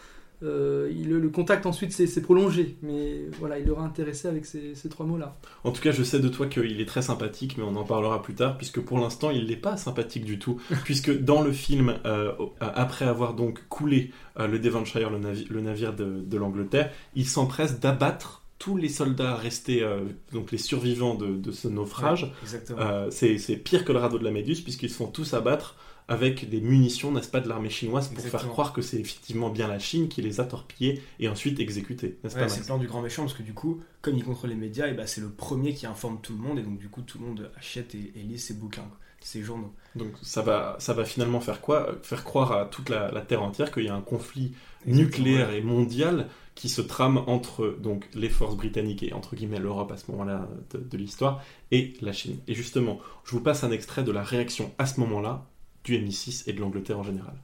euh, 0.44 0.90
il- 0.94 1.09
le 1.09 1.28
contact 1.30 1.66
ensuite 1.66 1.92
s'est 1.92 2.20
prolongé, 2.22 2.76
mais 2.83 3.22
voilà, 3.40 3.59
il 3.59 3.66
leur 3.66 3.80
a 3.80 3.85
intéressé 3.85 4.28
avec 4.28 4.44
ces, 4.44 4.74
ces 4.74 4.88
trois 4.88 5.07
mots-là. 5.07 5.37
En 5.64 5.72
tout 5.72 5.80
cas, 5.83 5.90
je 5.92 6.02
sais 6.02 6.20
de 6.20 6.28
toi 6.28 6.46
qu'il 6.46 6.80
est 6.80 6.87
très 6.87 7.02
sympathique, 7.02 7.57
mais 7.59 7.64
on 7.64 7.76
en 7.76 7.85
parlera 7.85 8.22
plus 8.22 8.35
tard, 8.35 8.57
puisque 8.57 8.80
pour 8.80 8.98
l'instant, 8.98 9.30
il 9.30 9.46
n'est 9.46 9.57
pas 9.57 9.76
sympathique 9.76 10.24
du 10.24 10.38
tout, 10.38 10.61
puisque 10.85 11.16
dans 11.18 11.42
le 11.42 11.52
film, 11.52 11.94
euh, 12.04 12.33
après 12.61 13.04
avoir 13.07 13.35
donc 13.35 13.66
coulé 13.68 14.11
euh, 14.38 14.46
le 14.46 14.59
Devonshire, 14.59 15.11
le, 15.11 15.18
navi- 15.18 15.48
le 15.48 15.61
navire 15.61 15.94
de, 15.94 16.20
de 16.24 16.37
l'Angleterre, 16.37 16.90
il 17.14 17.26
s'empresse 17.26 17.80
d'abattre 17.80 18.42
tous 18.59 18.76
les 18.76 18.88
soldats 18.88 19.35
restés, 19.35 19.83
euh, 19.83 20.00
donc 20.33 20.50
les 20.52 20.59
survivants 20.59 21.14
de, 21.16 21.26
de 21.37 21.52
ce 21.52 21.68
naufrage. 21.68 22.33
Euh, 22.78 23.09
c'est 23.11 23.57
pire 23.57 23.85
que 23.85 23.92
le 23.92 23.98
radeau 23.98 24.18
de 24.18 24.24
la 24.24 24.30
Méduse, 24.30 24.61
puisqu'ils 24.62 24.88
se 24.90 24.96
font 24.96 25.09
tous 25.09 25.35
abattre 25.35 25.76
avec 26.08 26.48
des 26.50 26.60
munitions, 26.60 27.12
n'est-ce 27.12 27.28
pas, 27.30 27.40
de 27.40 27.48
l'armée 27.48 27.70
chinoise 27.70 28.08
pour 28.08 28.22
faire 28.22 28.48
croire 28.48 28.72
que 28.72 28.82
c'est 28.82 28.98
effectivement 28.98 29.48
bien 29.48 29.68
la 29.68 29.78
Chine 29.78 30.08
qui 30.08 30.20
les 30.20 30.40
a 30.40 30.44
torpillés 30.44 31.02
et 31.18 31.28
ensuite 31.28 31.60
exécutés, 31.60 32.18
Ouais, 32.24 32.30
c'est 32.30 32.36
le 32.38 32.46
Max 32.46 32.60
plan 32.66 32.78
du 32.78 32.86
grand 32.86 33.00
méchant 33.00 33.22
parce 33.22 33.34
que 33.34 33.42
du 33.42 33.54
coup, 33.54 33.80
comme 34.02 34.16
il 34.16 34.24
contrôle 34.24 34.50
les 34.50 34.56
médias, 34.56 34.86
et 34.86 34.92
bah, 34.92 35.06
c'est 35.06 35.20
le 35.20 35.30
premier 35.30 35.72
qui 35.74 35.86
informe 35.86 36.18
tout 36.20 36.34
le 36.34 36.38
monde 36.38 36.58
et 36.58 36.62
donc 36.62 36.78
du 36.78 36.88
coup 36.88 37.02
tout 37.02 37.18
le 37.18 37.26
monde 37.26 37.50
achète 37.56 37.94
et, 37.94 38.12
et 38.16 38.22
lit 38.22 38.38
ses 38.38 38.54
bouquins, 38.54 38.88
ses 39.20 39.42
journaux. 39.42 39.72
Donc 39.96 40.12
ça 40.20 40.42
va, 40.42 40.76
ça 40.78 40.92
va 40.92 41.04
finalement 41.06 41.40
faire 41.40 41.62
quoi 41.62 41.94
Faire 42.02 42.24
croire 42.24 42.52
à 42.52 42.66
toute 42.66 42.90
la, 42.90 43.10
la 43.10 43.22
Terre 43.22 43.42
entière 43.42 43.72
qu'il 43.72 43.84
y 43.84 43.88
a 43.88 43.94
un 43.94 44.02
conflit 44.02 44.52
nucléaire 44.86 45.50
et 45.52 45.62
mondial 45.62 46.28
qui 46.54 46.68
se 46.68 46.82
trame 46.82 47.18
entre 47.26 47.76
donc 47.80 48.08
les 48.14 48.28
forces 48.28 48.56
britanniques 48.56 49.02
et 49.02 49.12
entre 49.12 49.34
guillemets 49.34 49.58
l'Europe 49.58 49.90
à 49.90 49.96
ce 49.96 50.10
moment-là 50.12 50.48
de, 50.72 50.78
de 50.78 50.96
l'histoire 50.98 51.42
et 51.72 51.94
la 52.02 52.12
Chine. 52.12 52.38
Et 52.46 52.54
justement, 52.54 53.00
je 53.24 53.32
vous 53.32 53.40
passe 53.40 53.64
un 53.64 53.72
extrait 53.72 54.04
de 54.04 54.12
la 54.12 54.22
réaction 54.22 54.72
à 54.78 54.86
ce 54.86 55.00
moment-là 55.00 55.46
du 55.85 55.99
MI6 55.99 56.44
et 56.49 56.53
de 56.53 56.61
l'Angleterre 56.61 56.99
en 56.99 57.03
général. 57.03 57.37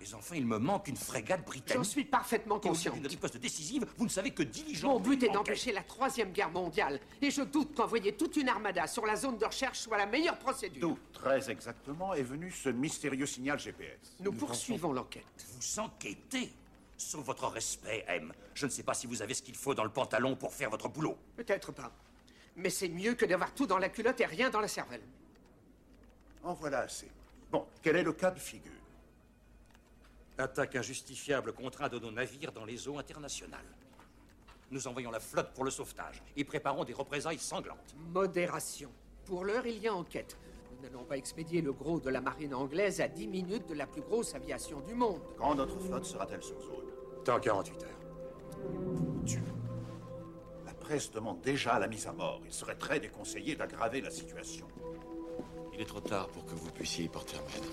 Mais 0.00 0.14
enfin, 0.14 0.34
il 0.34 0.46
me 0.46 0.58
manque 0.58 0.88
une 0.88 0.96
frégate 0.96 1.44
britannique. 1.44 1.76
J'en 1.76 1.88
suis 1.88 2.04
parfaitement 2.04 2.58
conscient. 2.58 2.92
vu 2.92 2.98
d'une 2.98 3.08
riposte 3.08 3.36
décisive, 3.36 3.86
vous 3.96 4.04
ne 4.04 4.10
savez 4.10 4.32
que 4.32 4.42
diligemment. 4.42 4.94
Mon 4.94 5.00
but 5.00 5.22
est 5.22 5.28
d'empêcher 5.28 5.70
la 5.70 5.82
troisième 5.82 6.32
guerre 6.32 6.50
mondiale, 6.50 6.98
et 7.20 7.30
je 7.30 7.42
doute 7.42 7.76
qu'envoyer 7.76 8.16
toute 8.16 8.36
une 8.36 8.48
armada 8.48 8.88
sur 8.88 9.06
la 9.06 9.14
zone 9.14 9.38
de 9.38 9.44
recherche 9.44 9.78
soit 9.78 9.98
la 9.98 10.06
meilleure 10.06 10.38
procédure. 10.38 10.80
D'où, 10.80 10.98
très 11.12 11.48
exactement, 11.50 12.14
est 12.14 12.24
venu 12.24 12.50
ce 12.50 12.70
mystérieux 12.70 13.26
signal 13.26 13.60
GPS 13.60 14.16
Nous 14.18 14.32
poursuivons 14.32 14.92
l'enquête. 14.92 15.46
Vous 15.54 15.78
enquêtez 15.78 16.50
Sauf 16.96 17.24
votre 17.24 17.46
respect, 17.48 18.04
M. 18.08 18.32
Je 18.54 18.66
ne 18.66 18.70
sais 18.70 18.84
pas 18.84 18.94
si 18.94 19.06
vous 19.06 19.22
avez 19.22 19.34
ce 19.34 19.42
qu'il 19.42 19.56
faut 19.56 19.74
dans 19.74 19.84
le 19.84 19.90
pantalon 19.90 20.36
pour 20.36 20.52
faire 20.52 20.70
votre 20.70 20.88
boulot. 20.88 21.16
Peut-être 21.36 21.72
pas. 21.72 21.92
Mais 22.56 22.70
c'est 22.70 22.88
mieux 22.88 23.14
que 23.14 23.24
d'avoir 23.24 23.52
tout 23.54 23.66
dans 23.66 23.78
la 23.78 23.88
culotte 23.88 24.20
et 24.20 24.26
rien 24.26 24.50
dans 24.50 24.60
la 24.60 24.68
cervelle. 24.68 25.02
En 26.44 26.54
voilà 26.54 26.80
assez. 26.80 27.08
Bon, 27.52 27.66
quel 27.82 27.96
est 27.96 28.02
le 28.02 28.14
cas 28.14 28.30
de 28.30 28.38
figure? 28.38 28.72
Attaque 30.38 30.74
injustifiable 30.74 31.52
contre 31.52 31.82
un 31.82 31.88
de 31.90 31.98
nos 31.98 32.10
navires 32.10 32.50
dans 32.50 32.64
les 32.64 32.88
eaux 32.88 32.98
internationales. 32.98 33.60
Nous 34.70 34.88
envoyons 34.88 35.10
la 35.10 35.20
flotte 35.20 35.52
pour 35.52 35.64
le 35.64 35.70
sauvetage 35.70 36.22
et 36.34 36.44
préparons 36.44 36.84
des 36.84 36.94
représailles 36.94 37.38
sanglantes. 37.38 37.94
Modération. 38.10 38.90
Pour 39.26 39.44
l'heure, 39.44 39.66
il 39.66 39.78
y 39.78 39.86
a 39.86 39.94
enquête. 39.94 40.38
Nous 40.74 40.82
n'allons 40.88 41.04
pas 41.04 41.18
expédier 41.18 41.60
le 41.60 41.74
gros 41.74 42.00
de 42.00 42.08
la 42.08 42.22
marine 42.22 42.54
anglaise 42.54 43.02
à 43.02 43.08
10 43.08 43.28
minutes 43.28 43.68
de 43.68 43.74
la 43.74 43.86
plus 43.86 44.00
grosse 44.00 44.34
aviation 44.34 44.80
du 44.80 44.94
monde. 44.94 45.20
Quand 45.36 45.54
notre 45.54 45.78
flotte 45.78 46.06
sera-t-elle 46.06 46.42
sur 46.42 46.58
zone? 46.58 46.86
Dans 47.26 47.38
48 47.38 47.82
heures. 47.82 47.88
Dieu. 49.24 49.42
La 50.64 50.72
presse 50.72 51.10
demande 51.10 51.42
déjà 51.42 51.78
la 51.78 51.86
mise 51.86 52.06
à 52.06 52.12
mort. 52.12 52.40
Il 52.46 52.52
serait 52.52 52.76
très 52.76 52.98
déconseillé 52.98 53.54
d'aggraver 53.56 54.00
la 54.00 54.10
situation. 54.10 54.66
Il 55.74 55.80
est 55.80 55.84
trop 55.84 56.00
tard 56.00 56.28
pour 56.28 56.44
que 56.44 56.54
vous 56.54 56.70
puissiez 56.70 57.04
y 57.04 57.08
porter 57.08 57.36
remède. 57.36 57.70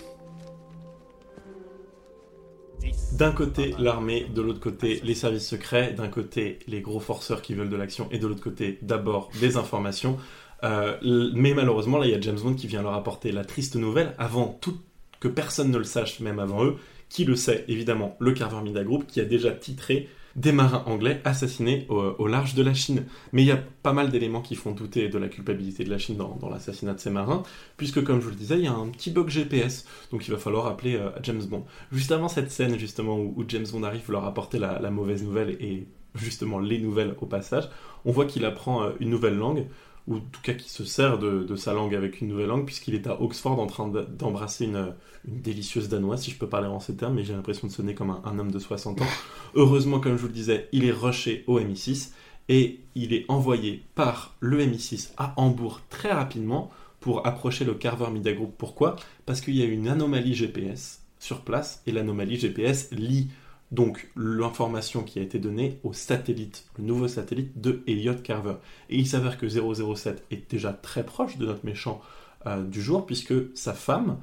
D'un 3.13 3.31
côté 3.31 3.75
l'armée, 3.77 4.25
de 4.33 4.41
l'autre 4.41 4.61
côté 4.61 5.01
les 5.03 5.15
services 5.15 5.47
secrets, 5.47 5.91
d'un 5.93 6.07
côté 6.07 6.59
les 6.67 6.81
gros 6.81 6.99
forceurs 6.99 7.41
qui 7.41 7.53
veulent 7.53 7.69
de 7.69 7.75
l'action 7.75 8.07
et 8.11 8.19
de 8.19 8.27
l'autre 8.27 8.41
côté 8.41 8.79
d'abord 8.81 9.29
des 9.39 9.57
informations. 9.57 10.17
Euh, 10.63 10.97
mais 11.35 11.53
malheureusement 11.53 11.97
là 11.97 12.05
il 12.05 12.11
y 12.11 12.15
a 12.15 12.21
James 12.21 12.39
Bond 12.39 12.53
qui 12.53 12.67
vient 12.67 12.81
leur 12.81 12.93
apporter 12.93 13.31
la 13.31 13.43
triste 13.43 13.75
nouvelle 13.75 14.13
avant 14.17 14.47
tout 14.47 14.77
que 15.19 15.27
personne 15.27 15.71
ne 15.71 15.77
le 15.77 15.83
sache 15.83 16.19
même 16.19 16.39
avant 16.39 16.63
eux. 16.63 16.77
Qui 17.09 17.25
le 17.25 17.35
sait 17.35 17.65
évidemment 17.67 18.15
le 18.19 18.33
Carver 18.33 18.61
Media 18.61 18.83
Group 18.83 19.05
qui 19.07 19.19
a 19.19 19.25
déjà 19.25 19.51
titré 19.51 20.07
des 20.35 20.51
marins 20.51 20.83
anglais 20.85 21.21
assassinés 21.25 21.85
au, 21.89 22.27
large 22.27 22.53
de 22.55 22.63
la 22.63 22.73
Chine. 22.73 23.05
Mais 23.33 23.43
il 23.43 23.47
y 23.47 23.51
a 23.51 23.59
pas 23.83 23.93
mal 23.93 24.09
d'éléments 24.09 24.41
qui 24.41 24.55
font 24.55 24.71
douter 24.71 25.09
de 25.09 25.17
la 25.17 25.27
culpabilité 25.27 25.83
de 25.83 25.89
la 25.89 25.97
Chine 25.97 26.17
dans, 26.17 26.49
l'assassinat 26.49 26.93
de 26.93 26.99
ces 26.99 27.09
marins, 27.09 27.43
puisque 27.77 28.03
comme 28.03 28.19
je 28.19 28.25
vous 28.25 28.31
le 28.31 28.35
disais, 28.35 28.57
il 28.57 28.65
y 28.65 28.67
a 28.67 28.73
un 28.73 28.87
petit 28.89 29.11
bug 29.11 29.29
GPS, 29.29 29.85
donc 30.11 30.27
il 30.27 30.31
va 30.31 30.37
falloir 30.37 30.67
appeler 30.67 30.95
euh, 30.95 31.09
James 31.23 31.43
Bond. 31.43 31.65
Juste 31.91 32.11
avant 32.11 32.27
cette 32.27 32.51
scène 32.51 32.77
justement 32.77 33.17
où, 33.17 33.43
James 33.47 33.65
Bond 33.71 33.83
arrive 33.83 34.11
leur 34.11 34.25
apporter 34.25 34.59
la, 34.59 34.79
la 34.79 34.91
mauvaise 34.91 35.23
nouvelle 35.23 35.57
et 35.59 35.87
justement 36.15 36.59
les 36.59 36.79
nouvelles 36.79 37.15
au 37.21 37.25
passage, 37.25 37.69
on 38.05 38.11
voit 38.11 38.25
qu'il 38.25 38.45
apprend 38.45 38.83
euh, 38.83 38.91
une 38.99 39.09
nouvelle 39.09 39.37
langue, 39.37 39.65
ou 40.09 40.17
en 40.17 40.19
tout 40.19 40.41
cas 40.43 40.53
qu'il 40.53 40.69
se 40.69 40.83
sert 40.83 41.19
de, 41.19 41.43
de 41.43 41.55
sa 41.55 41.73
langue 41.73 41.95
avec 41.95 42.19
une 42.21 42.27
nouvelle 42.29 42.47
langue, 42.47 42.65
puisqu'il 42.65 42.95
est 42.95 43.07
à 43.07 43.21
Oxford 43.21 43.59
en 43.59 43.67
train 43.67 43.87
de- 43.87 44.01
d'embrasser 44.03 44.65
une, 44.65 44.93
une 45.27 45.41
délicieuse 45.41 45.87
danoise, 45.89 46.21
si 46.23 46.31
je 46.31 46.37
peux 46.37 46.49
parler 46.49 46.67
en 46.67 46.79
ces 46.81 46.95
termes, 46.97 47.15
mais 47.15 47.23
j'ai 47.23 47.33
l'impression 47.33 47.67
de 47.67 47.71
sonner 47.71 47.93
comme 47.95 48.09
un, 48.09 48.21
un 48.25 48.39
homme 48.39 48.51
de 48.51 48.59
60 48.59 49.01
ans. 49.01 49.07
Heureusement, 49.55 49.99
comme 49.99 50.17
je 50.17 50.21
vous 50.21 50.27
le 50.27 50.33
disais, 50.33 50.67
il 50.71 50.83
est 50.85 50.91
rushé 50.91 51.43
au 51.47 51.59
MI6 51.59 52.13
et 52.49 52.81
il 52.95 53.13
est 53.13 53.25
envoyé 53.29 53.83
par 53.95 54.35
le 54.39 54.59
MI6 54.61 55.11
à 55.17 55.33
Hambourg 55.37 55.81
très 55.89 56.11
rapidement 56.11 56.71
pour 56.99 57.25
approcher 57.25 57.63
le 57.63 57.73
Carver 57.75 58.09
Media 58.11 58.33
Group. 58.33 58.53
Pourquoi? 58.57 58.95
Parce 59.25 59.41
qu'il 59.41 59.55
y 59.55 59.61
a 59.61 59.65
une 59.65 59.87
anomalie 59.87 60.33
GPS 60.33 61.01
sur 61.19 61.41
place 61.41 61.81
et 61.85 61.91
l'anomalie 61.91 62.37
GPS 62.37 62.89
lie 62.91 63.29
donc 63.71 64.09
l'information 64.15 65.03
qui 65.03 65.19
a 65.19 65.21
été 65.21 65.37
donnée 65.39 65.79
au 65.83 65.93
satellite, 65.93 66.65
le 66.77 66.83
nouveau 66.85 67.07
satellite 67.07 67.59
de 67.61 67.83
Elliot 67.87 68.15
Carver. 68.15 68.55
Et 68.89 68.97
il 68.97 69.07
s'avère 69.07 69.37
que 69.37 69.47
007 69.47 70.23
est 70.31 70.49
déjà 70.49 70.73
très 70.73 71.05
proche 71.05 71.37
de 71.37 71.45
notre 71.45 71.65
méchant 71.65 72.01
euh, 72.47 72.63
du 72.63 72.81
jour 72.81 73.05
puisque 73.05 73.33
sa 73.55 73.73
femme 73.73 74.17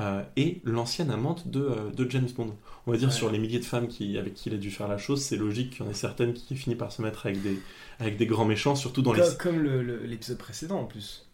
euh, 0.00 0.22
est 0.36 0.60
l'ancienne 0.64 1.10
amante 1.10 1.48
de, 1.48 1.60
euh, 1.60 1.90
de 1.90 2.08
James 2.10 2.28
Bond. 2.36 2.56
On 2.86 2.92
va 2.92 2.96
dire 2.96 3.08
Ouais. 3.08 3.14
sur 3.14 3.30
les 3.30 3.38
milliers 3.38 3.58
de 3.58 3.64
femmes 3.64 3.88
qui, 3.88 4.16
avec 4.18 4.34
qui 4.34 4.48
il 4.48 4.54
a 4.54 4.58
dû 4.58 4.70
faire 4.70 4.88
la 4.88 4.98
chose, 4.98 5.22
c'est 5.22 5.36
logique 5.36 5.70
qu'il 5.70 5.84
y 5.84 5.88
en 5.88 5.90
ait 5.90 5.94
certaines 5.94 6.32
qui 6.32 6.54
finissent 6.56 6.78
par 6.78 6.92
se 6.92 7.02
mettre 7.02 7.26
avec 7.26 7.42
des, 7.42 7.58
avec 7.98 8.16
des 8.16 8.26
grands 8.26 8.44
méchants, 8.44 8.74
surtout 8.74 9.02
dans 9.02 9.12
les... 9.12 9.20
Comme, 9.20 9.36
comme 9.54 9.58
le- 9.62 9.82
le- 9.82 10.04
l'épisode 10.06 10.38
précédent 10.38 10.80
en 10.80 10.84
plus. 10.84 11.28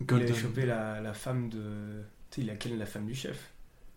Il 0.00 0.12
avait 0.14 0.34
chopé 0.34 0.66
la, 0.66 1.00
la 1.00 1.14
femme 1.14 1.48
de. 1.48 1.58
Tu 2.30 2.42
sais, 2.42 2.46
il 2.46 2.50
a 2.50 2.76
la 2.78 2.86
femme 2.86 3.06
du 3.06 3.14
chef 3.14 3.52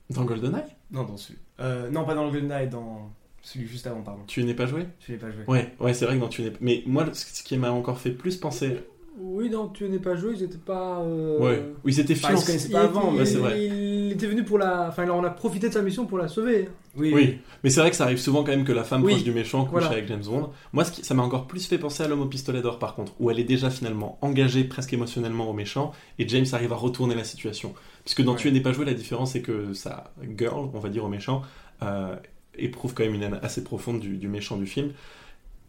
Dans 0.09 0.23
GoldenEye 0.25 0.63
Non, 0.91 1.03
dans 1.03 1.17
celui. 1.17 1.39
Euh, 1.59 1.89
non, 1.89 2.05
pas 2.05 2.15
dans 2.15 2.25
le 2.25 2.31
GoldenEye, 2.31 2.67
dans 2.67 3.11
celui 3.41 3.67
juste 3.67 3.87
avant, 3.87 4.01
pardon. 4.01 4.23
Tu 4.27 4.43
n'es 4.43 4.53
pas 4.53 4.65
joué 4.65 4.87
Je 5.05 5.13
l'ai 5.13 5.17
pas 5.17 5.31
joué. 5.31 5.43
Ouais, 5.47 5.73
ouais, 5.79 5.93
c'est 5.93 6.05
vrai 6.05 6.15
que 6.15 6.21
dans 6.21 6.29
tu 6.29 6.41
n'es 6.41 6.51
Mais 6.61 6.83
moi, 6.85 7.05
ce 7.13 7.43
qui 7.43 7.57
m'a 7.57 7.71
encore 7.71 7.99
fait 7.99 8.11
plus 8.11 8.37
penser... 8.37 8.79
Oui, 9.21 9.49
non, 9.49 9.67
tu 9.67 9.87
n'es 9.89 9.99
pas 9.99 10.15
joué, 10.15 10.33
ils 10.35 10.43
étaient 10.43 10.57
pas. 10.57 10.99
euh, 11.01 11.37
Ouais, 11.39 11.61
oui, 11.83 11.93
ils 11.93 11.99
étaient 11.99 12.13
Enfin, 12.15 12.33
ils 12.33 12.59
se 12.59 12.67
Il, 12.67 12.71
pas 12.71 12.83
avant, 12.83 13.11
il- 13.13 13.19
ouais, 13.19 13.25
c'est 13.25 13.37
vrai. 13.37 13.65
il 13.65 14.11
était 14.13 14.27
venu 14.27 14.43
pour 14.43 14.57
la. 14.57 14.87
Enfin, 14.87 15.03
alors 15.03 15.17
on 15.17 15.23
a 15.23 15.29
profité 15.29 15.67
de 15.67 15.73
sa 15.73 15.81
mission 15.81 16.05
pour 16.05 16.17
la 16.17 16.27
sauver. 16.29 16.69
Oui, 16.97 17.11
Oui, 17.13 17.37
mais 17.63 17.69
c'est 17.69 17.81
vrai 17.81 17.89
que 17.89 17.95
ça 17.95 18.05
arrive 18.05 18.17
souvent 18.17 18.43
quand 18.43 18.51
même 18.51 18.63
que 18.65 18.71
la 18.71 18.83
femme 18.83 19.03
Oui, 19.03 19.11
proche 19.13 19.23
du 19.23 19.31
méchant 19.31 19.63
couche 19.65 19.71
voilà. 19.81 19.87
avec 19.89 20.07
James 20.07 20.23
Bond. 20.23 20.49
Moi, 20.73 20.85
ce 20.85 20.91
qui- 20.91 21.03
ça 21.03 21.13
m'a 21.13 21.23
encore 21.23 21.47
plus 21.47 21.65
fait 21.67 21.77
penser 21.77 22.01
à 22.03 22.07
l'homme 22.07 22.21
au 22.21 22.25
pistolet 22.27 22.61
d'or 22.61 22.79
par 22.79 22.95
contre, 22.95 23.13
où 23.19 23.29
elle 23.29 23.39
est 23.39 23.43
déjà 23.43 23.69
finalement 23.69 24.17
engagée 24.21 24.63
presque 24.63 24.93
émotionnellement 24.93 25.49
au 25.49 25.53
méchant, 25.53 25.91
et 26.17 26.27
James 26.27 26.45
arrive 26.53 26.71
à 26.71 26.77
retourner 26.77 27.15
la 27.15 27.23
situation. 27.25 27.73
Puisque 28.05 28.21
dans 28.23 28.31
Ouais. 28.33 28.37
Tu 28.39 28.51
n'es 28.51 28.61
pas 28.61 28.71
joué, 28.71 28.85
la 28.85 28.93
différence 28.93 29.33
c'est 29.33 29.41
que 29.41 29.73
sa 29.73 30.11
girl, 30.37 30.69
on 30.73 30.79
va 30.79 30.89
dire 30.89 31.03
au 31.03 31.09
méchant, 31.09 31.41
euh, 31.83 32.15
éprouve 32.57 32.93
quand 32.93 33.03
même 33.03 33.15
une 33.15 33.23
haine 33.23 33.39
assez 33.43 33.63
profonde 33.63 33.99
du, 33.99 34.17
du 34.17 34.27
méchant 34.27 34.57
du 34.57 34.65
film. 34.65 34.91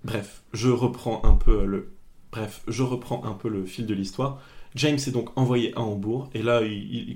Bref, 0.04 0.42
je 0.52 0.70
reprends 0.70 1.20
un 1.24 1.34
peu 1.34 1.64
le 1.66 1.90
Bref, 2.32 2.62
je 2.68 2.82
reprends 2.82 3.24
un 3.24 3.32
peu 3.32 3.48
le 3.48 3.64
fil 3.66 3.86
de 3.86 3.94
l'histoire. 3.94 4.40
James 4.76 4.94
est 4.94 5.10
donc 5.10 5.36
envoyé 5.36 5.74
à 5.76 5.80
Hambourg, 5.80 6.30
et 6.32 6.42
là, 6.42 6.62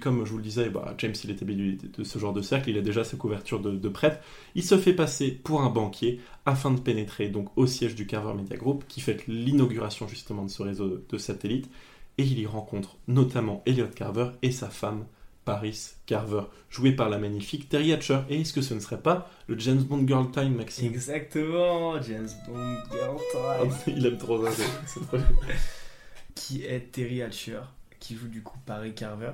comme 0.01 0.25
je 0.25 0.31
vous 0.33 0.39
le 0.39 0.43
disais, 0.43 0.71
bah, 0.71 0.93
James, 0.99 1.15
il 1.23 1.31
était 1.31 1.45
habitué 1.45 1.79
de 1.97 2.03
ce 2.03 2.19
genre 2.19 2.33
de 2.33 2.43
cercle, 2.43 2.71
il 2.71 2.79
a 2.79 2.81
déjà 2.81 3.05
sa 3.05 3.17
couverture 3.17 3.61
de, 3.61 3.77
de 3.77 3.89
prêtre. 3.89 4.19
Il 4.57 4.65
se 4.65 4.77
fait 4.77 4.93
passer 4.93 5.31
pour 5.31 5.63
un 5.63 5.71
banquier 5.71 6.21
afin 6.47 6.73
de 6.73 6.81
pénétrer 6.81 7.29
donc 7.29 7.51
au 7.57 7.67
siège 7.69 7.95
du 7.95 8.09
Carver 8.09 8.35
Media 8.35 8.57
Group, 8.57 8.85
qui 8.89 9.01
fait 9.01 9.25
l'inauguration 9.29 10.09
justement 10.09 10.45
de 10.45 10.51
ce 10.51 10.63
réseau 10.65 11.01
de 11.09 11.19
satellites, 11.19 11.71
et 12.19 12.25
il 12.25 12.41
y 12.41 12.47
rencontre 12.47 12.97
notamment 13.07 13.63
Elliot 13.67 13.87
Carver 13.95 14.31
et 14.43 14.51
sa 14.51 14.69
femme, 14.69 15.05
Paris 15.45 15.91
Carver, 16.07 16.43
jouée 16.71 16.93
par 16.93 17.09
la 17.11 17.19
magnifique 17.19 17.69
Terry 17.69 17.93
Hatcher. 17.93 18.21
Et 18.31 18.41
est-ce 18.41 18.53
que 18.53 18.63
ce 18.63 18.75
ne 18.75 18.81
serait 18.81 19.01
pas 19.01 19.31
le 19.47 19.59
James 19.59 19.83
Bond 19.83 20.07
Girl 20.07 20.31
Time, 20.31 20.55
Maxime? 20.55 20.87
Exactement, 20.87 22.01
James 22.03 22.29
Bond 22.49 22.77
Girl 22.93 23.17
Time. 23.33 23.95
Il 23.97 24.07
aime 24.07 24.19
trop 24.19 24.45
ça, 24.47 24.53
c'est- 24.87 25.01
trop 25.07 25.19
qui 26.35 26.65
est 26.65 26.91
Terry 26.93 27.23
Hatcher, 27.23 27.61
qui 28.01 28.17
joue 28.17 28.29
du 28.29 28.43
coup 28.43 28.59
Paris 28.67 28.95
Carver. 28.95 29.31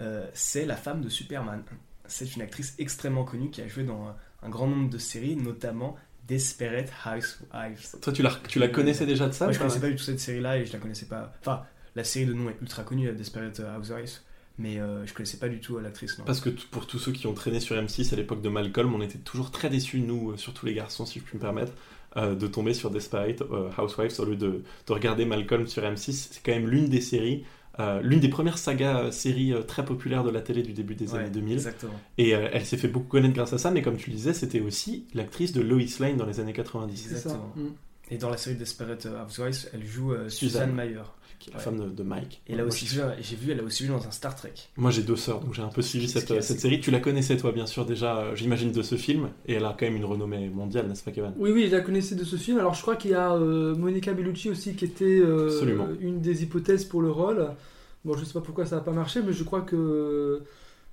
Euh, 0.00 0.26
c'est 0.34 0.66
la 0.66 0.76
femme 0.76 1.00
de 1.00 1.08
Superman. 1.08 1.62
C'est 2.06 2.34
une 2.36 2.42
actrice 2.42 2.74
extrêmement 2.78 3.24
connue 3.24 3.50
qui 3.50 3.62
a 3.62 3.68
joué 3.68 3.84
dans 3.84 4.06
un, 4.08 4.16
un 4.42 4.48
grand 4.48 4.66
nombre 4.66 4.90
de 4.90 4.98
séries, 4.98 5.36
notamment 5.36 5.96
Desperate 6.28 6.90
Housewives. 7.06 8.00
Toi, 8.00 8.12
tu 8.12 8.22
la, 8.22 8.30
tu 8.48 8.58
la 8.58 8.68
connaissais 8.68 9.06
déjà 9.06 9.28
de 9.28 9.32
ça 9.32 9.46
Moi, 9.46 9.52
je 9.52 9.58
pas? 9.58 9.64
connaissais 9.64 9.80
pas 9.80 9.88
du 9.88 9.96
tout 9.96 10.02
cette 10.02 10.20
série-là 10.20 10.58
et 10.58 10.66
je 10.66 10.72
la 10.72 10.78
connaissais 10.78 11.06
pas. 11.06 11.32
Enfin, 11.40 11.62
la 11.94 12.04
série 12.04 12.26
de 12.26 12.32
nom 12.34 12.50
est 12.50 12.56
ultra 12.60 12.82
connue, 12.84 13.08
euh, 13.08 13.12
Desperate 13.14 13.60
Housewives, 13.78 14.18
mais 14.62 14.78
euh, 14.78 15.04
je 15.06 15.12
connaissais 15.12 15.38
pas 15.38 15.48
du 15.48 15.58
tout 15.60 15.76
euh, 15.76 15.80
l'actrice. 15.82 16.16
Parce 16.24 16.40
que 16.40 16.50
pour 16.50 16.86
tous 16.86 16.98
ceux 16.98 17.12
qui 17.12 17.26
ont 17.26 17.34
traîné 17.34 17.58
sur 17.60 17.74
M6 17.76 18.12
à 18.12 18.16
l'époque 18.16 18.40
de 18.42 18.48
Malcolm, 18.48 18.94
on 18.94 19.02
était 19.02 19.18
toujours 19.18 19.50
très 19.50 19.68
déçus, 19.68 20.00
nous, 20.00 20.30
euh, 20.30 20.36
surtout 20.36 20.66
les 20.66 20.74
garçons, 20.74 21.04
si 21.04 21.18
je 21.18 21.24
puis 21.24 21.36
me 21.36 21.40
permettre, 21.40 21.72
euh, 22.16 22.34
de 22.34 22.46
tomber 22.46 22.74
sur 22.74 22.90
Desperate 22.90 23.42
euh, 23.42 23.70
Housewives 23.78 24.12
au 24.20 24.24
lieu 24.24 24.36
de, 24.36 24.62
de 24.86 24.92
regarder 24.92 25.24
Malcolm 25.24 25.66
sur 25.66 25.82
M6. 25.82 26.28
C'est 26.32 26.42
quand 26.44 26.52
même 26.52 26.68
l'une 26.68 26.88
des 26.88 27.00
séries, 27.00 27.44
euh, 27.80 28.00
l'une 28.02 28.20
des 28.20 28.28
premières 28.28 28.58
sagas 28.58 29.04
euh, 29.04 29.10
séries 29.10 29.52
euh, 29.54 29.62
très 29.62 29.84
populaires 29.84 30.22
de 30.22 30.30
la 30.30 30.42
télé 30.42 30.62
du 30.62 30.74
début 30.74 30.94
des 30.94 31.12
Ouais, 31.14 31.20
années 31.20 31.30
2000. 31.30 31.54
exactement. 31.54 31.98
Et 32.18 32.34
euh, 32.34 32.48
elle 32.52 32.66
s'est 32.66 32.76
fait 32.76 32.88
beaucoup 32.88 33.08
connaître 33.08 33.34
grâce 33.34 33.54
à 33.54 33.58
ça, 33.58 33.70
mais 33.70 33.80
comme 33.82 33.96
tu 33.96 34.10
le 34.10 34.16
disais, 34.16 34.34
c'était 34.34 34.60
aussi 34.60 35.06
l'actrice 35.14 35.52
de 35.52 35.62
Lois 35.62 35.80
Lane 36.00 36.16
dans 36.18 36.26
les 36.26 36.38
années 36.38 36.52
90. 36.52 37.06
Exactement. 37.12 37.52
Mm. 37.56 37.68
Et 38.10 38.18
dans 38.18 38.28
la 38.28 38.36
série 38.36 38.56
Desperate 38.56 39.06
Housewives, 39.26 39.70
elle 39.72 39.86
joue 39.86 40.12
euh, 40.12 40.28
Suzanne. 40.28 40.50
Suzanne 40.68 40.74
Mayer. 40.74 41.02
Qui 41.42 41.50
est 41.50 41.54
la 41.54 41.58
femme 41.58 41.76
de, 41.76 41.88
de 41.88 42.02
Mike. 42.04 42.40
Et 42.46 42.54
là 42.54 42.64
aussi, 42.64 42.86
j'ai 42.86 43.36
vu, 43.36 43.50
elle 43.50 43.58
a 43.58 43.64
aussi 43.64 43.84
joué 43.84 43.96
dans 43.96 44.06
un 44.06 44.12
Star 44.12 44.36
Trek. 44.36 44.54
Moi 44.76 44.92
j'ai 44.92 45.02
deux 45.02 45.16
sœurs, 45.16 45.40
donc 45.40 45.54
j'ai 45.54 45.62
un 45.62 45.68
peu 45.68 45.82
suivi 45.82 46.08
Ce 46.08 46.20
cette, 46.20 46.60
série. 46.60 46.80
Tu 46.80 46.92
la 46.92 47.00
connaissais 47.00 47.36
toi 47.36 47.50
bien 47.50 47.66
sûr 47.66 47.84
déjà, 47.84 48.18
euh, 48.18 48.36
j'imagine, 48.36 48.70
de 48.70 48.82
ce 48.82 48.94
film, 48.94 49.30
et 49.46 49.54
elle 49.54 49.64
a 49.64 49.74
quand 49.78 49.86
même 49.86 49.96
une 49.96 50.04
renommée 50.04 50.48
mondiale, 50.48 50.86
n'est-ce 50.86 51.02
pas 51.02 51.10
Kevin? 51.10 51.32
Oui, 51.38 51.50
oui, 51.50 51.66
je 51.66 51.74
la 51.74 51.80
connaissais 51.80 52.14
de 52.14 52.22
ce 52.22 52.36
film. 52.36 52.58
Alors, 52.58 52.74
je 52.74 52.82
crois 52.82 52.94
qu'il 52.94 53.10
y 53.10 53.14
a 53.14 53.32
euh, 53.32 53.74
Monica 53.74 54.12
Bellucci 54.12 54.50
aussi 54.50 54.76
qui 54.76 54.84
était 54.84 55.04
euh, 55.04 55.96
une 56.00 56.20
des 56.20 56.44
hypothèses 56.44 56.84
pour 56.84 57.02
le 57.02 57.10
rôle. 57.10 57.48
Bon, 58.04 58.16
je 58.16 58.24
sais 58.24 58.32
pas 58.32 58.40
pourquoi 58.40 58.66
ça 58.66 58.76
n'a 58.76 58.82
pas 58.82 58.92
marché, 58.92 59.20
mais 59.24 59.32
je 59.32 59.42
crois 59.42 59.62
que 59.62 60.42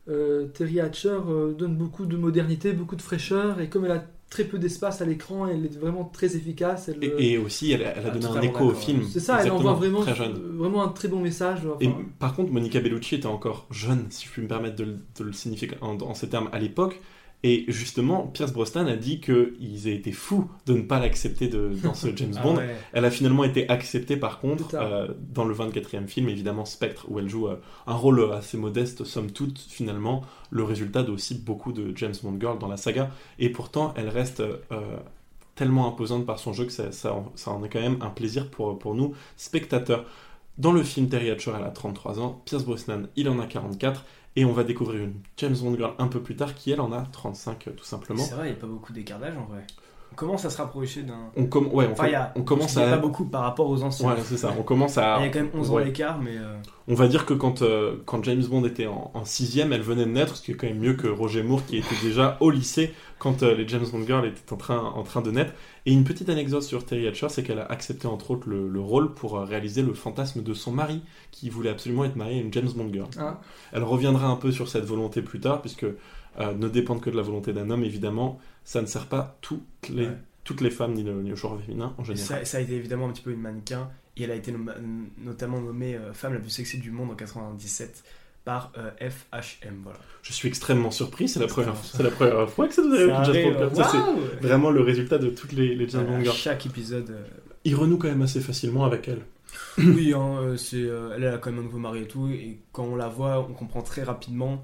euh, 0.09 0.47
Terry 0.47 0.79
Hatcher 0.79 1.19
euh, 1.27 1.53
donne 1.53 1.75
beaucoup 1.75 2.05
de 2.05 2.17
modernité, 2.17 2.73
beaucoup 2.73 2.95
de 2.95 3.01
fraîcheur, 3.01 3.59
et 3.59 3.69
comme 3.69 3.85
elle 3.85 3.91
a 3.91 4.03
très 4.29 4.43
peu 4.43 4.59
d'espace 4.59 5.01
à 5.01 5.05
l'écran, 5.05 5.47
elle 5.47 5.65
est 5.65 5.77
vraiment 5.79 6.05
très 6.05 6.35
efficace. 6.35 6.89
Elle, 6.89 7.03
Et, 7.03 7.33
et 7.33 7.37
aussi, 7.37 7.71
elle, 7.71 7.81
elle 7.81 8.05
a 8.05 8.09
donné 8.11 8.25
un 8.25 8.41
écho 8.41 8.65
au 8.65 8.73
film. 8.73 9.03
c'est 9.11 9.19
ça, 9.19 9.41
elle 9.43 9.51
envoie 9.51 9.73
vraiment, 9.73 10.01
vraiment 10.01 10.83
un 10.83 10.89
très 10.89 11.07
bon 11.07 11.19
message. 11.19 11.61
enfin, 11.65 11.77
Et 11.79 11.89
par 12.19 12.35
contre, 12.35 12.51
Monica 12.51 12.79
Bellucci 12.79 13.15
était 13.15 13.25
encore 13.25 13.67
jeune, 13.71 14.05
si 14.09 14.27
je 14.27 14.31
puis 14.31 14.41
me 14.41 14.47
permettre 14.47 14.75
de, 14.75 14.83
le- 14.83 14.97
de 15.17 15.23
le 15.23 15.33
signifier 15.33 15.71
en, 15.81 15.97
en 15.99 16.13
ces 16.13 16.29
termes, 16.29 16.49
à 16.51 16.59
l'époque. 16.59 17.01
Et 17.43 17.63
justement, 17.69 18.27
Pierce 18.27 18.51
Brosnan 18.51 18.85
a 18.87 18.97
dit 18.97 19.21
qu'ils 19.21 19.87
aient 19.87 19.95
été 19.95 20.11
fous 20.11 20.49
de 20.65 20.73
ne 20.73 20.81
pas 20.81 20.99
l'accepter 20.99 21.47
dans 21.47 21.93
ce 21.93 22.13
James 22.13 22.33
Ah 22.37 22.41
Bond. 22.43 22.57
ouais. 22.57 22.75
Elle 22.91 23.05
a 23.05 23.11
finalement 23.11 23.45
été 23.45 23.69
acceptée 23.69 24.17
par 24.17 24.39
contre 24.41 24.75
euh, 24.75 25.07
dans 25.33 25.45
le 25.45 25.55
24e 25.55 26.07
film, 26.07 26.27
évidemment 26.27 26.65
Spectre, 26.65 27.05
où 27.07 27.17
elle 27.17 27.29
joue 27.29 27.47
euh, 27.47 27.55
un 27.87 27.93
rôle 27.93 28.33
assez 28.33 28.57
modeste, 28.57 29.05
somme 29.05 29.31
toute, 29.31 29.57
finalement, 29.57 30.21
le 30.49 30.63
résultat 30.65 31.01
d'aussi 31.03 31.35
beaucoup 31.35 31.71
de 31.71 31.95
James 31.95 32.15
Bond 32.21 32.37
Girl 32.41 32.59
dans 32.59 32.67
la 32.67 32.75
saga. 32.75 33.09
Et 33.39 33.47
pourtant, 33.49 33.93
elle 33.95 34.09
reste 34.09 34.41
euh, 34.41 34.57
tellement 35.55 35.87
imposante 35.87 36.25
par 36.25 36.39
son 36.39 36.51
jeu 36.51 36.65
que 36.65 36.73
ça, 36.73 36.91
ça 36.91 37.13
en, 37.13 37.31
ça 37.35 37.51
en 37.51 37.63
est 37.63 37.69
quand 37.69 37.79
même 37.79 37.99
un 38.01 38.09
plaisir 38.09 38.49
pour, 38.49 38.77
pour 38.77 38.95
nous, 38.95 39.13
spectateurs. 39.37 40.03
Dans 40.57 40.73
le 40.73 40.83
film, 40.83 41.07
Terry 41.07 41.29
Hatcher, 41.29 41.53
elle 41.57 41.63
a 41.63 41.69
33 41.69 42.19
ans, 42.19 42.41
Pierce 42.43 42.65
Brosnan, 42.65 43.07
il 43.15 43.29
en 43.29 43.39
a 43.39 43.45
44, 43.45 44.03
et 44.35 44.45
on 44.45 44.53
va 44.53 44.63
découvrir 44.63 45.03
une 45.03 45.15
James 45.37 45.55
Bond 45.55 45.75
Girl 45.75 45.93
un 45.97 46.07
peu 46.07 46.21
plus 46.21 46.35
tard 46.35 46.55
qui, 46.55 46.71
elle, 46.71 46.81
en 46.81 46.91
a 46.91 47.01
35, 47.01 47.67
euh, 47.67 47.71
tout 47.71 47.85
simplement. 47.85 48.23
C'est 48.23 48.35
vrai, 48.35 48.47
il 48.47 48.51
n'y 48.51 48.57
a 48.57 48.59
pas 48.59 48.67
beaucoup 48.67 48.93
d'écart 48.93 49.19
d'âge 49.19 49.37
en 49.37 49.45
vrai. 49.45 49.65
On 50.11 50.15
commence 50.15 50.43
à 50.43 50.49
se 50.49 50.57
rapprocher 50.57 51.03
d'un. 51.03 51.29
On, 51.37 51.45
com- 51.45 51.69
ouais, 51.71 51.85
on, 51.87 51.91
Enfin, 51.93 52.03
com- 52.03 52.09
il 52.09 52.13
y 52.13 52.15
a, 52.15 52.33
on 52.35 52.41
commence 52.41 52.75
à... 52.77 52.89
pas 52.89 52.97
beaucoup 52.97 53.25
par 53.25 53.43
rapport 53.43 53.69
aux 53.69 53.83
anciens. 53.83 54.09
Ouais, 54.09 54.15
c'est 54.23 54.35
ça, 54.37 54.53
on 54.59 54.63
commence 54.63 54.97
à... 54.97 55.17
Il 55.19 55.25
y 55.25 55.27
a 55.27 55.29
quand 55.29 55.39
même 55.39 55.51
11 55.53 55.71
ans 55.71 55.79
d'écart, 55.79 56.19
mais. 56.21 56.35
euh, 56.37 56.57
On 56.89 56.93
va 56.95 57.07
dire 57.07 57.25
que 57.25 57.33
quand, 57.33 57.61
euh, 57.61 57.95
quand 58.05 58.21
James 58.25 58.43
Bond 58.43 58.65
était 58.65 58.87
en, 58.87 59.11
en 59.13 59.23
sixième, 59.23 59.71
elle 59.71 59.81
venait 59.81 60.05
de 60.05 60.11
naître, 60.11 60.35
ce 60.35 60.41
qui 60.41 60.51
est 60.51 60.55
quand 60.55 60.67
même 60.67 60.79
mieux 60.79 60.93
que 60.95 61.07
Roger 61.07 61.41
Moore 61.43 61.65
qui 61.65 61.77
était 61.77 61.95
déjà 62.03 62.35
au 62.41 62.49
lycée 62.49 62.93
quand 63.17 63.43
euh, 63.43 63.55
les 63.55 63.65
James 63.67 63.85
Bond 63.91 64.03
Girls 64.05 64.25
étaient 64.25 64.51
en 64.51 64.57
train, 64.57 64.79
en 64.79 65.03
train 65.03 65.21
de 65.21 65.31
naître. 65.31 65.53
Et 65.85 65.93
une 65.93 66.03
petite 66.03 66.27
anecdote 66.27 66.63
sur 66.63 66.85
Terry 66.85 67.07
Hatcher, 67.07 67.29
c'est 67.29 67.43
qu'elle 67.43 67.59
a 67.59 67.65
accepté 67.71 68.07
entre 68.07 68.31
autres 68.31 68.49
le, 68.49 68.67
le 68.67 68.79
rôle 68.81 69.13
pour 69.13 69.39
réaliser 69.39 69.81
le 69.83 69.93
fantasme 69.93 70.43
de 70.43 70.53
son 70.53 70.71
mari, 70.71 71.01
qui 71.31 71.49
voulait 71.49 71.69
absolument 71.69 72.03
être 72.03 72.17
marié 72.17 72.39
à 72.39 72.41
une 72.41 72.51
James 72.51 72.69
Bond 72.75 72.89
Girl. 72.91 73.07
Ah. 73.17 73.39
Elle 73.71 73.83
reviendra 73.83 74.27
un 74.27 74.35
peu 74.35 74.51
sur 74.51 74.67
cette 74.67 74.83
volonté 74.85 75.21
plus 75.21 75.39
tard, 75.39 75.61
puisque 75.61 75.85
euh, 75.85 76.53
ne 76.57 76.67
dépendre 76.67 76.99
que 77.01 77.09
de 77.09 77.15
la 77.15 77.21
volonté 77.23 77.53
d'un 77.53 77.69
homme, 77.69 77.83
évidemment, 77.83 78.37
ça 78.63 78.81
ne 78.81 78.85
sert 78.87 79.07
pas 79.07 79.37
toutes 79.41 79.63
les, 79.89 80.07
Ouais. 80.07 80.17
toutes 80.43 80.61
les 80.61 80.69
femmes 80.71 80.93
ni 80.93 81.03
le, 81.03 81.13
ni 81.21 81.29
le 81.29 81.35
genre 81.35 81.59
féminin 81.59 81.93
en 81.97 82.03
général. 82.03 82.39
ça, 82.39 82.45
ça 82.45 82.57
a 82.57 82.61
été 82.61 82.75
évidemment 82.75 83.07
un 83.07 83.11
petit 83.11 83.21
peu 83.23 83.31
une 83.31 83.41
mannequin. 83.41 83.89
Et 84.17 84.23
elle 84.23 84.31
a 84.31 84.35
été 84.35 84.51
nom- 84.51 84.65
notamment 85.19 85.61
nommée 85.61 85.95
euh, 85.95 86.11
femme 86.13 86.33
la 86.33 86.39
plus 86.39 86.49
sexy 86.49 86.77
du 86.79 86.91
monde 86.91 87.09
en 87.11 87.15
97 87.15 88.03
par 88.43 88.71
euh, 88.77 88.89
FHM. 88.99 89.79
Voilà. 89.83 89.99
Je 90.23 90.33
suis 90.33 90.47
extrêmement 90.49 90.91
surpris, 90.91 91.29
c'est 91.29 91.39
la, 91.39 91.47
première, 91.47 91.75
la 91.99 92.09
première 92.11 92.49
fois 92.49 92.67
que 92.67 92.73
ça 92.73 92.81
nous 92.81 92.93
arrive. 92.93 93.75
Ça, 93.75 93.91
c'est 93.91 94.45
vraiment 94.47 94.71
le 94.71 94.81
résultat 94.81 95.19
de 95.19 95.29
toutes 95.29 95.53
les, 95.53 95.73
les 95.75 95.87
chaque 96.33 96.65
épisode. 96.65 97.09
euh, 97.11 97.23
Il 97.63 97.75
renoue 97.75 97.97
quand 97.97 98.07
même 98.09 98.21
assez 98.21 98.41
facilement 98.41 98.83
avec 98.85 99.07
elle. 99.07 99.21
oui, 99.77 100.13
hein, 100.13 100.55
elle 101.15 101.25
a 101.27 101.37
quand 101.37 101.51
même 101.51 101.61
un 101.61 101.63
nouveau 101.63 101.77
mari 101.79 102.01
et 102.03 102.07
tout. 102.07 102.27
Et 102.27 102.59
quand 102.73 102.83
on 102.83 102.95
la 102.97 103.07
voit, 103.07 103.39
on 103.49 103.53
comprend 103.53 103.81
très 103.83 104.03
rapidement 104.03 104.63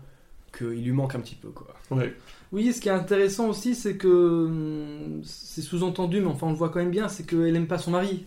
qu'il 0.57 0.83
lui 0.83 0.91
manque 0.91 1.15
un 1.15 1.19
petit 1.21 1.35
peu. 1.35 1.49
quoi. 1.49 1.67
Ouais. 1.91 2.13
Oui, 2.55 2.71
ce 2.73 2.79
qui 2.79 2.87
est 2.87 2.91
intéressant 2.91 3.49
aussi, 3.49 3.75
c'est 3.75 3.97
que 3.97 4.07
hum, 4.07 5.21
c'est 5.25 5.61
sous-entendu, 5.61 6.21
mais 6.21 6.27
enfin 6.27 6.47
on 6.47 6.51
le 6.51 6.55
voit 6.55 6.69
quand 6.69 6.79
même 6.79 6.89
bien, 6.89 7.09
c'est 7.09 7.25
qu'elle 7.25 7.53
aime 7.55 7.67
pas 7.67 7.77
son 7.77 7.91
mari. 7.91 8.25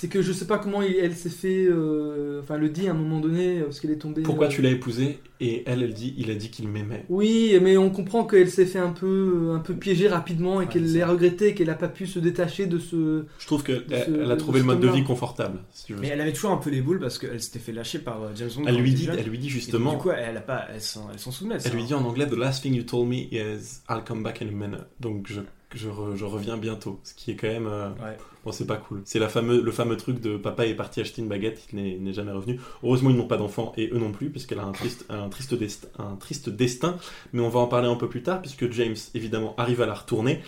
C'est 0.00 0.06
que 0.06 0.22
je 0.22 0.32
sais 0.32 0.46
pas 0.46 0.58
comment 0.58 0.80
il- 0.80 0.94
elle 0.94 1.16
s'est 1.16 1.28
fait, 1.28 1.66
euh, 1.68 2.40
enfin 2.40 2.54
elle 2.54 2.60
le 2.60 2.68
dit 2.68 2.86
à 2.86 2.92
un 2.92 2.94
moment 2.94 3.18
donné, 3.18 3.58
euh, 3.58 3.64
parce 3.64 3.80
qu'elle 3.80 3.90
est 3.90 3.96
tombée. 3.96 4.22
Pourquoi 4.22 4.46
euh, 4.46 4.48
tu 4.48 4.62
l'as 4.62 4.70
épousée 4.70 5.18
Et 5.40 5.64
elle, 5.66 5.82
elle 5.82 5.92
dit, 5.92 6.14
il 6.16 6.30
a 6.30 6.36
dit 6.36 6.50
qu'il 6.50 6.68
m'aimait. 6.68 7.04
Oui, 7.08 7.58
mais 7.60 7.76
on 7.76 7.90
comprend 7.90 8.24
qu'elle 8.24 8.48
s'est 8.48 8.64
fait 8.66 8.78
un 8.78 8.92
peu, 8.92 9.50
un 9.56 9.58
peu 9.58 9.74
piéger 9.74 10.06
rapidement 10.06 10.60
et 10.60 10.66
Ouais, 10.66 10.70
qu'elle 10.70 10.88
c'est 10.88 10.98
l'a 11.00 11.06
ça. 11.06 11.12
regretté, 11.12 11.52
qu'elle 11.52 11.68
a 11.70 11.74
pas 11.74 11.88
pu 11.88 12.06
se 12.06 12.20
détacher 12.20 12.66
de 12.66 12.78
ce. 12.78 13.24
Je 13.40 13.46
trouve 13.46 13.64
qu'elle 13.64 13.86
elle 13.90 14.30
a 14.30 14.36
trouvé 14.36 14.60
le 14.60 14.66
mode 14.66 14.78
de 14.78 14.86
vie 14.88 15.02
confortable. 15.02 15.58
si 15.72 15.86
tu 15.86 15.94
veux. 15.94 16.00
Mais 16.00 16.08
elle 16.08 16.20
avait 16.20 16.32
toujours 16.32 16.52
un 16.52 16.58
peu 16.58 16.70
les 16.70 16.80
boules 16.80 17.00
parce 17.00 17.18
qu'elle 17.18 17.42
s'était 17.42 17.58
fait 17.58 17.72
lâcher 17.72 17.98
par 17.98 18.22
euh, 18.22 18.28
James 18.36 18.50
Bond. 18.56 18.64
Elle 18.68 18.76
lui 18.76 18.92
dit, 18.94 19.08
elle 19.10 19.26
lui 19.28 19.38
dit 19.38 19.48
Et 19.48 19.50
justement, 19.50 19.94
Du 19.94 19.98
coup, 19.98 20.10
elle 20.12 20.36
a 20.36 20.40
pas, 20.40 20.66
elle 20.72 20.80
s'en, 20.80 21.08
de 21.08 21.66
elle 21.66 21.72
lui 21.72 21.82
dit 21.82 21.94
en 21.94 22.04
anglais, 22.04 22.28
the 22.28 22.36
last 22.36 22.62
thing 22.62 22.72
you 22.72 22.84
told 22.84 23.08
me 23.08 23.26
is 23.32 23.80
I'll 23.90 24.04
come 24.06 24.22
back 24.22 24.42
in 24.42 24.46
a 24.46 24.52
minute. 24.52 24.86
Donc 25.00 25.26
je, 25.28 25.40
je, 25.74 25.88
re- 25.88 26.16
je 26.16 26.24
reviens 26.24 26.56
bientôt. 26.56 26.98
Ce 27.04 27.14
qui 27.14 27.30
est 27.30 27.36
quand 27.36 27.48
même, 27.48 27.66
euh, 27.66 27.88
Ouais. 28.02 28.16
bon, 28.44 28.52
c'est 28.52 28.66
pas 28.66 28.76
cool. 28.76 29.02
C'est 29.04 29.20
fameux, 29.28 29.60
le 29.60 29.70
fameux 29.72 29.96
truc 29.96 30.20
de 30.20 30.36
papa 30.36 30.66
est 30.66 30.74
parti 30.74 31.00
acheter 31.00 31.20
une 31.22 31.28
baguette, 31.28 31.66
il 31.72 32.02
n'est- 32.02 32.12
jamais 32.12 32.32
revenu. 32.32 32.58
Heureusement, 32.82 33.10
ils 33.10 33.16
n'ont 33.16 33.26
pas 33.26 33.36
d'enfants 33.36 33.72
et 33.76 33.90
eux 33.92 33.98
non 33.98 34.12
plus, 34.12 34.30
puisqu'elle 34.30 34.60
a 34.60 34.64
un 34.64 34.72
triste, 34.72 35.04
un 35.10 35.28
triste 35.28 35.54
destin, 35.54 35.88
un 35.98 36.16
triste 36.16 36.48
destin. 36.48 36.96
Mais 37.32 37.42
on 37.42 37.48
va 37.50 37.60
en 37.60 37.66
parler 37.66 37.88
un 37.88 37.96
peu 37.96 38.08
plus 38.08 38.22
tard, 38.22 38.40
puisque 38.40 38.70
James 38.72 38.96
évidemment 39.14 39.54
arrive 39.58 39.80
à 39.82 39.86
la 39.86 39.94
retourner. 39.94 40.40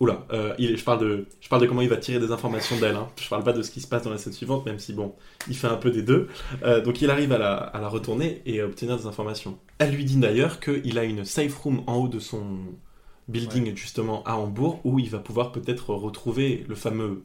Oula, 0.00 0.26
euh, 0.32 0.52
il 0.58 0.76
je, 0.76 0.82
parle 0.84 0.98
de, 1.00 1.26
je 1.40 1.48
parle 1.48 1.62
de 1.62 1.68
comment 1.68 1.80
il 1.80 1.88
va 1.88 1.96
tirer 1.96 2.18
des 2.18 2.32
informations 2.32 2.76
d'elle. 2.80 2.96
Hein. 2.96 3.08
Je 3.20 3.28
parle 3.28 3.44
pas 3.44 3.52
de 3.52 3.62
ce 3.62 3.70
qui 3.70 3.80
se 3.80 3.86
passe 3.86 4.02
dans 4.02 4.10
la 4.10 4.18
scène 4.18 4.32
suivante, 4.32 4.66
même 4.66 4.80
si 4.80 4.92
bon, 4.92 5.14
il 5.48 5.56
fait 5.56 5.68
un 5.68 5.76
peu 5.76 5.92
des 5.92 6.02
deux. 6.02 6.26
Euh, 6.64 6.80
donc 6.80 7.00
il 7.00 7.10
arrive 7.10 7.30
à 7.32 7.38
la, 7.38 7.54
à 7.54 7.80
la 7.80 7.86
retourner 7.88 8.42
et 8.44 8.60
à 8.60 8.66
obtenir 8.66 8.96
des 8.96 9.06
informations. 9.06 9.56
Elle 9.78 9.94
lui 9.94 10.04
dit 10.04 10.16
d'ailleurs 10.16 10.58
qu'il 10.58 10.98
a 10.98 11.04
une 11.04 11.24
safe 11.24 11.54
room 11.58 11.84
en 11.86 11.94
haut 11.94 12.08
de 12.08 12.18
son 12.18 12.42
building 13.28 13.74
justement 13.76 14.22
à 14.24 14.36
Hambourg 14.36 14.80
où 14.84 14.98
il 14.98 15.10
va 15.10 15.18
pouvoir 15.18 15.52
peut-être 15.52 15.94
retrouver 15.94 16.64
le 16.68 16.74
fameux 16.74 17.24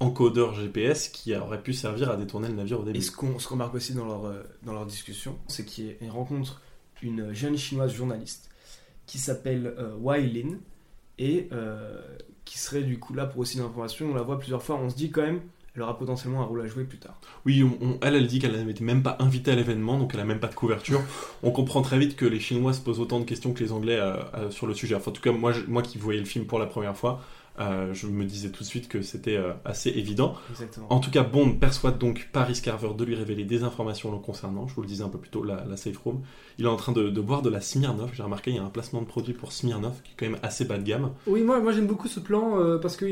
encodeur 0.00 0.54
GPS 0.54 1.08
qui 1.08 1.34
aurait 1.34 1.62
pu 1.62 1.72
servir 1.72 2.10
à 2.10 2.16
détourner 2.16 2.48
le 2.48 2.54
navire 2.54 2.80
au 2.80 2.84
début. 2.84 2.98
Et 2.98 3.02
ce 3.02 3.10
qu'on 3.10 3.38
se 3.38 3.48
remarque 3.48 3.74
aussi 3.74 3.94
dans 3.94 4.04
leur, 4.04 4.26
euh, 4.26 4.42
dans 4.62 4.72
leur 4.72 4.86
discussion, 4.86 5.38
c'est 5.48 5.64
qu'ils 5.64 5.96
rencontrent 6.10 6.60
une 7.02 7.32
jeune 7.32 7.56
chinoise 7.56 7.92
journaliste 7.92 8.50
qui 9.06 9.18
s'appelle 9.18 9.74
euh, 9.78 9.94
Wai 9.96 10.26
Lin 10.26 10.58
et 11.18 11.48
euh, 11.52 12.00
qui 12.44 12.58
serait 12.58 12.82
du 12.82 12.98
coup 12.98 13.14
là 13.14 13.26
pour 13.26 13.40
aussi 13.40 13.58
l'information. 13.58 14.10
On 14.10 14.14
la 14.14 14.22
voit 14.22 14.38
plusieurs 14.38 14.62
fois, 14.62 14.76
on 14.76 14.90
se 14.90 14.96
dit 14.96 15.10
quand 15.10 15.22
même, 15.22 15.40
elle 15.76 15.82
aura 15.82 15.98
potentiellement 15.98 16.40
un 16.40 16.44
rôle 16.44 16.62
à 16.62 16.66
jouer 16.66 16.84
plus 16.84 16.98
tard. 16.98 17.18
Oui, 17.44 17.64
elle, 18.02 18.14
elle 18.14 18.26
dit 18.26 18.38
qu'elle 18.38 18.64
n'était 18.64 18.84
même 18.84 19.02
pas 19.02 19.16
invitée 19.20 19.50
à 19.50 19.54
l'événement, 19.54 19.98
donc 19.98 20.12
elle 20.14 20.20
a 20.20 20.24
même 20.24 20.40
pas 20.40 20.48
de 20.48 20.54
couverture. 20.54 21.02
On 21.42 21.50
comprend 21.50 21.82
très 21.82 21.98
vite 21.98 22.16
que 22.16 22.24
les 22.24 22.40
Chinois 22.40 22.72
se 22.72 22.80
posent 22.80 23.00
autant 23.00 23.20
de 23.20 23.24
questions 23.24 23.52
que 23.52 23.62
les 23.62 23.72
Anglais 23.72 23.98
euh, 23.98 24.16
euh, 24.34 24.50
sur 24.50 24.66
le 24.66 24.74
sujet. 24.74 24.94
Enfin, 24.94 25.10
en 25.10 25.14
tout 25.14 25.22
cas, 25.22 25.32
moi 25.32 25.82
qui 25.82 25.98
voyais 25.98 26.20
le 26.20 26.26
film 26.26 26.46
pour 26.46 26.58
la 26.58 26.66
première 26.66 26.96
fois, 26.96 27.20
Euh, 27.58 27.94
je 27.94 28.06
me 28.06 28.24
disais 28.24 28.50
tout 28.50 28.62
de 28.62 28.68
suite 28.68 28.86
que 28.86 29.00
c'était 29.00 29.36
euh, 29.36 29.52
assez 29.64 29.88
évident. 29.90 30.34
Exactement. 30.50 30.92
En 30.92 31.00
tout 31.00 31.10
cas, 31.10 31.22
Bond 31.22 31.52
persuade 31.52 31.96
donc 31.98 32.28
Paris 32.32 32.60
Carver 32.62 32.90
de 32.96 33.04
lui 33.04 33.14
révéler 33.14 33.44
des 33.44 33.62
informations 33.62 34.12
le 34.12 34.18
concernant. 34.18 34.68
Je 34.68 34.74
vous 34.74 34.82
le 34.82 34.88
disais 34.88 35.04
un 35.04 35.08
peu 35.08 35.18
plus 35.18 35.30
tôt, 35.30 35.42
la, 35.42 35.64
la 35.64 35.76
safe 35.76 35.96
room. 35.98 36.20
Il 36.58 36.66
est 36.66 36.68
en 36.68 36.76
train 36.76 36.92
de, 36.92 37.08
de 37.08 37.20
boire 37.20 37.42
de 37.42 37.48
la 37.48 37.60
Smirnoff. 37.60 38.10
J'ai 38.14 38.22
remarqué, 38.22 38.50
il 38.50 38.56
y 38.56 38.60
a 38.60 38.62
un 38.62 38.68
placement 38.68 39.00
de 39.00 39.06
produit 39.06 39.32
pour 39.32 39.52
Smirnoff 39.52 40.02
qui 40.02 40.12
est 40.12 40.14
quand 40.18 40.30
même 40.30 40.40
assez 40.42 40.64
bas 40.66 40.76
de 40.76 40.82
gamme. 40.84 41.12
Oui, 41.26 41.42
moi, 41.42 41.60
moi 41.60 41.72
j'aime 41.72 41.86
beaucoup 41.86 42.08
ce 42.08 42.20
plan 42.20 42.58
euh, 42.60 42.78
parce 42.78 42.96
que 42.96 43.06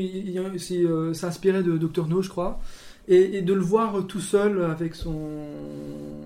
c'est 0.57 1.25
inspiré 1.25 1.63
de 1.63 1.77
Dr 1.77 2.07
No, 2.07 2.21
je 2.21 2.29
crois. 2.29 2.59
Et, 3.07 3.37
et 3.37 3.41
de 3.41 3.53
le 3.53 3.61
voir 3.61 4.05
tout 4.07 4.19
seul 4.19 4.63
avec 4.63 4.95
son, 4.95 5.29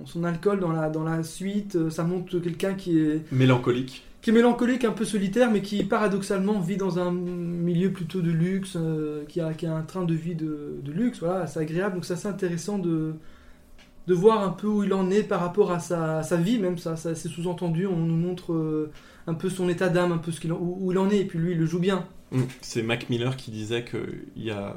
son 0.06 0.24
alcool 0.24 0.60
dans 0.62 0.72
la, 0.72 0.90
dans 0.90 1.04
la 1.04 1.24
suite, 1.24 1.90
ça 1.90 2.04
montre 2.04 2.40
quelqu'un 2.40 2.74
qui 2.74 3.00
est, 3.00 3.32
Mélancolique. 3.34 4.04
Qui 4.22 4.32
est 4.32 4.34
mélancolique, 4.34 4.84
un 4.84 4.92
peu 4.92 5.06
solitaire, 5.06 5.50
mais 5.50 5.62
qui 5.62 5.84
paradoxalement 5.84 6.60
vit 6.60 6.76
dans 6.78 7.00
un 7.00 7.12
milieu 7.12 7.92
plutôt 7.92 8.22
de 8.22 8.32
luxe, 8.32 8.74
euh, 8.76 9.24
qui, 9.28 9.40
a, 9.40 9.54
qui 9.54 9.66
a 9.66 9.74
un 9.74 9.82
train 9.84 10.04
de 10.04 10.14
vie 10.14 10.36
de, 10.36 10.80
de 10.84 10.92
luxe. 10.92 11.20
Voilà, 11.20 11.48
c'est 11.48 11.60
agréable. 11.60 11.96
Donc 11.96 12.06
c'est 12.06 12.14
assez 12.14 12.28
intéressant 12.28 12.80
de, 12.80 13.14
de 14.08 14.14
voir 14.14 14.44
un 14.44 14.50
peu 14.50 14.68
où 14.68 14.84
il 14.84 14.94
en 14.94 15.10
est 15.10 15.24
par 15.24 15.40
rapport 15.40 15.72
à 15.72 15.80
sa, 15.80 16.22
sa 16.24 16.36
vie, 16.36 16.58
même 16.60 16.78
ça, 16.78 16.96
ça 16.98 17.16
c'est 17.16 17.30
sous-entendu. 17.30 17.88
On 17.88 17.96
nous 17.96 18.18
montre 18.18 18.54
euh, 18.54 18.92
un 19.28 19.36
peu 19.36 19.50
son 19.50 19.70
état 19.70 19.88
d'âme, 19.90 20.12
un 20.12 20.18
peu 20.18 20.32
ce 20.32 20.42
qu'il 20.42 20.52
en- 20.52 20.58
où, 20.60 20.78
où 20.82 20.92
il 20.92 20.98
en 20.98 21.10
est, 21.10 21.20
et 21.20 21.26
puis 21.26 21.40
lui, 21.40 21.52
il 21.54 21.58
le 21.58 21.66
joue 21.66 21.80
bien. 21.80 22.06
Mm. 22.32 22.42
C'est 22.62 22.84
Mac 22.84 23.10
Miller 23.10 23.38
qui 23.38 23.52
disait 23.52 23.86
qu'il 23.86 24.44
y 24.44 24.52
a 24.52 24.76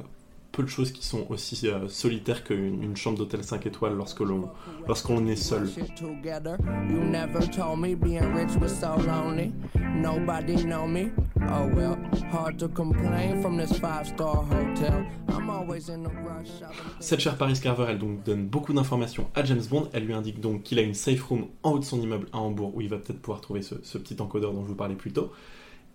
peu 0.53 0.63
de 0.63 0.69
choses 0.69 0.93
qui 0.93 1.05
sont 1.05 1.27
aussi 1.31 1.67
euh, 1.67 1.89
solitaires 1.89 2.45
qu'une 2.45 2.83
une 2.83 2.97
chambre 2.97 3.19
d'hôtel 3.19 3.43
5 3.43 3.67
étoiles 3.67 3.95
lorsque 3.95 4.21
l'on 4.21 4.51
lorsqu'on 4.87 5.27
est 5.27 5.37
seul. 5.37 5.67
Oh. 5.67 5.83
Cette 17.01 17.21
chère 17.21 17.37
Paris 17.37 17.59
Carver, 17.61 17.87
elle 17.89 17.99
donc 17.99 18.23
donne 18.23 18.47
beaucoup 18.47 18.73
d'informations 18.73 19.29
à 19.35 19.45
James 19.45 19.63
Bond. 19.69 19.89
Elle 19.93 20.05
lui 20.05 20.15
indique 20.15 20.41
donc 20.41 20.63
qu'il 20.63 20.79
a 20.79 20.83
une 20.83 20.95
safe 20.95 21.23
room 21.23 21.47
en 21.63 21.73
haut 21.73 21.79
de 21.79 21.85
son 21.85 22.01
immeuble 22.01 22.27
à 22.33 22.39
Hambourg 22.39 22.77
où 22.77 22.81
il 22.81 22.89
va 22.89 22.99
peut-être 22.99 23.21
pouvoir 23.21 23.41
trouver 23.41 23.63
ce, 23.63 23.77
ce 23.83 23.99
petit 23.99 24.21
encodeur 24.21 24.53
dont 24.53 24.63
je 24.63 24.69
vous 24.69 24.75
parlais 24.75 24.95
plus 24.95 25.13
tôt. 25.13 25.33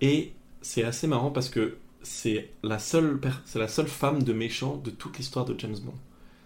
Et 0.01 0.33
c'est 0.61 0.83
assez 0.83 1.07
marrant 1.07 1.31
parce 1.31 1.49
que 1.49 1.77
c'est 2.01 2.49
la 2.63 2.79
seule 2.79 3.19
la 3.55 3.67
seule 3.67 3.87
femme 3.87 4.23
de 4.23 4.33
méchant 4.33 4.77
de 4.77 4.89
toute 4.89 5.17
l'histoire 5.17 5.45
de 5.45 5.55
James 5.59 5.77
Bond. 5.83 5.93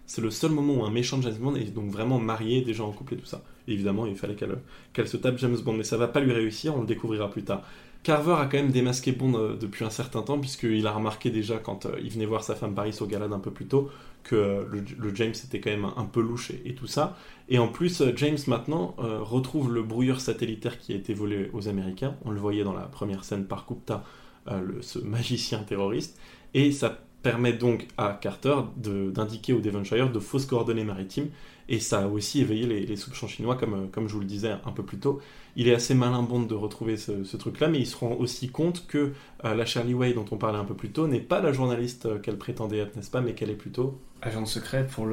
C'est 0.06 0.22
le 0.22 0.32
seul 0.32 0.52
moment 0.52 0.82
où 0.82 0.84
un 0.84 0.91
méchant 0.91 1.18
de 1.18 1.24
James 1.24 1.38
Bond 1.39 1.56
est 1.56 1.74
donc 1.74 1.89
vraiment 1.89 2.20
marié, 2.20 2.62
déjà 2.62 2.84
en 2.84 2.91
couple 2.91 3.14
et 3.14 3.18
tout 3.18 3.26
ça. 3.26 3.43
Évidemment, 3.68 4.06
il 4.06 4.16
fallait 4.16 4.36
qu'elle 4.36 5.08
se 5.08 5.16
tape 5.16 5.38
James 5.38 5.58
Bond, 5.58 5.74
mais 5.74 5.84
ça 5.84 5.95
va 5.95 6.08
pas 6.08 6.20
lui 6.20 6.34
réussir, 6.34 6.76
on 6.76 6.82
le 6.82 6.88
découvrira 6.88 7.30
plus 7.30 7.43
tard. 7.43 7.64
Carver 8.04 8.36
a 8.39 8.45
quand 8.45 8.58
même 8.58 8.72
démasqué 8.72 9.12
Bond 9.12 9.36
euh, 9.36 9.56
depuis 9.56 9.86
un 9.86 9.89
certain 9.91 10.24
temps, 10.24 10.39
puisqu'il 10.39 10.88
a 10.88 10.91
remarqué 10.91 11.30
déjà 11.30 11.58
quand 11.60 11.86
euh, 11.86 11.99
il 12.04 12.10
venait 12.10 12.26
voir 12.26 12.43
sa 12.43 12.56
femme 12.56 12.74
Paris 12.74 12.97
au 12.99 13.06
gala 13.06 13.28
d'un 13.28 13.39
peu 13.39 13.52
plus 13.52 13.68
tôt, 13.68 13.89
que 14.24 14.36
euh, 14.36 14.64
le, 14.97 15.16
James 15.16 15.34
était 15.45 15.60
quand 15.60 15.70
même 15.70 15.86
un, 15.86 15.93
un 15.95 16.06
peu 16.06 16.20
louche 16.20 16.52
et, 16.66 16.74
tout 16.74 16.88
ça. 16.88 17.16
Et 17.47 17.60
en 17.60 17.68
plus, 17.68 18.02
James 18.16 18.38
maintenant 18.47 18.95
retrouve 18.97 19.74
le 19.74 19.84
brouilleur 19.84 20.22
satellitaire 20.22 20.80
qui 20.80 20.93
a 20.93 20.95
été 20.95 21.14
volé 21.14 21.49
aux 21.54 21.68
Américains. 21.68 22.16
On 22.24 22.32
le 22.32 22.39
voyait 22.39 22.64
dans 22.64 22.74
la 22.74 22.84
première 22.84 23.24
scène 23.24 23.45
par 23.45 23.66
euh, 23.70 23.95
le- 24.48 24.82
ce 24.82 25.00
magicien 25.00 25.64
terroriste. 25.64 26.20
Et 26.54 26.72
ça 26.72 27.00
permet 27.24 27.54
donc 27.54 27.88
à 27.98 28.18
Carter 28.20 28.56
de- 28.78 29.12
d'indiquer 29.12 29.54
au 29.54 29.60
Devonshire 29.60 30.12
de 30.12 30.20
fausses 30.20 30.46
coordonnées 30.46 30.84
maritimes. 30.84 31.28
Et 31.70 31.80
ça 31.80 32.00
a 32.00 32.08
aussi 32.08 32.42
éveillé 32.42 32.66
les, 32.66 32.96
soupçons 32.98 33.28
chinois, 33.28 33.56
comme, 33.56 33.74
euh, 33.74 33.86
comme 33.89 34.10
je 34.10 34.14
vous 34.14 34.20
le 34.20 34.26
disais 34.26 34.52
un 34.66 34.72
peu 34.72 34.84
plus 34.84 34.98
tôt. 34.98 35.22
Il 35.56 35.70
est 35.70 35.74
assez 35.74 35.94
malin 35.94 36.22
Bond 36.22 36.42
de 36.42 36.56
retrouver 36.56 36.98
ce, 36.98 37.38
truc-là, 37.38 37.70
mais 37.70 37.80
il 37.80 37.86
se 37.88 37.96
rend 37.96 38.14
aussi 38.14 38.50
compte 38.50 38.88
que 38.88 39.14
euh, 39.46 39.56
la 39.56 39.66
Shirley 39.66 39.94
Way 39.94 40.14
dont 40.14 40.26
on 40.32 40.38
parlait 40.38 40.58
un 40.58 40.66
peu 40.66 40.74
plus 40.74 40.89
tôt 40.89 41.08
n'est 41.08 41.22
pas 41.22 41.42
la 41.42 41.54
journaliste 41.54 42.08
euh, 42.08 42.20
qu'elle 42.20 42.38
prétendait 42.38 42.80
être, 42.80 42.96
n'est-ce 42.96 43.12
pas, 43.12 43.22
mais 43.22 43.34
qu'elle 43.34 43.50
est 43.50 43.56
plutôt 43.56 44.00
Agent 44.22 44.46
secret 44.46 44.86
pour 44.86 45.08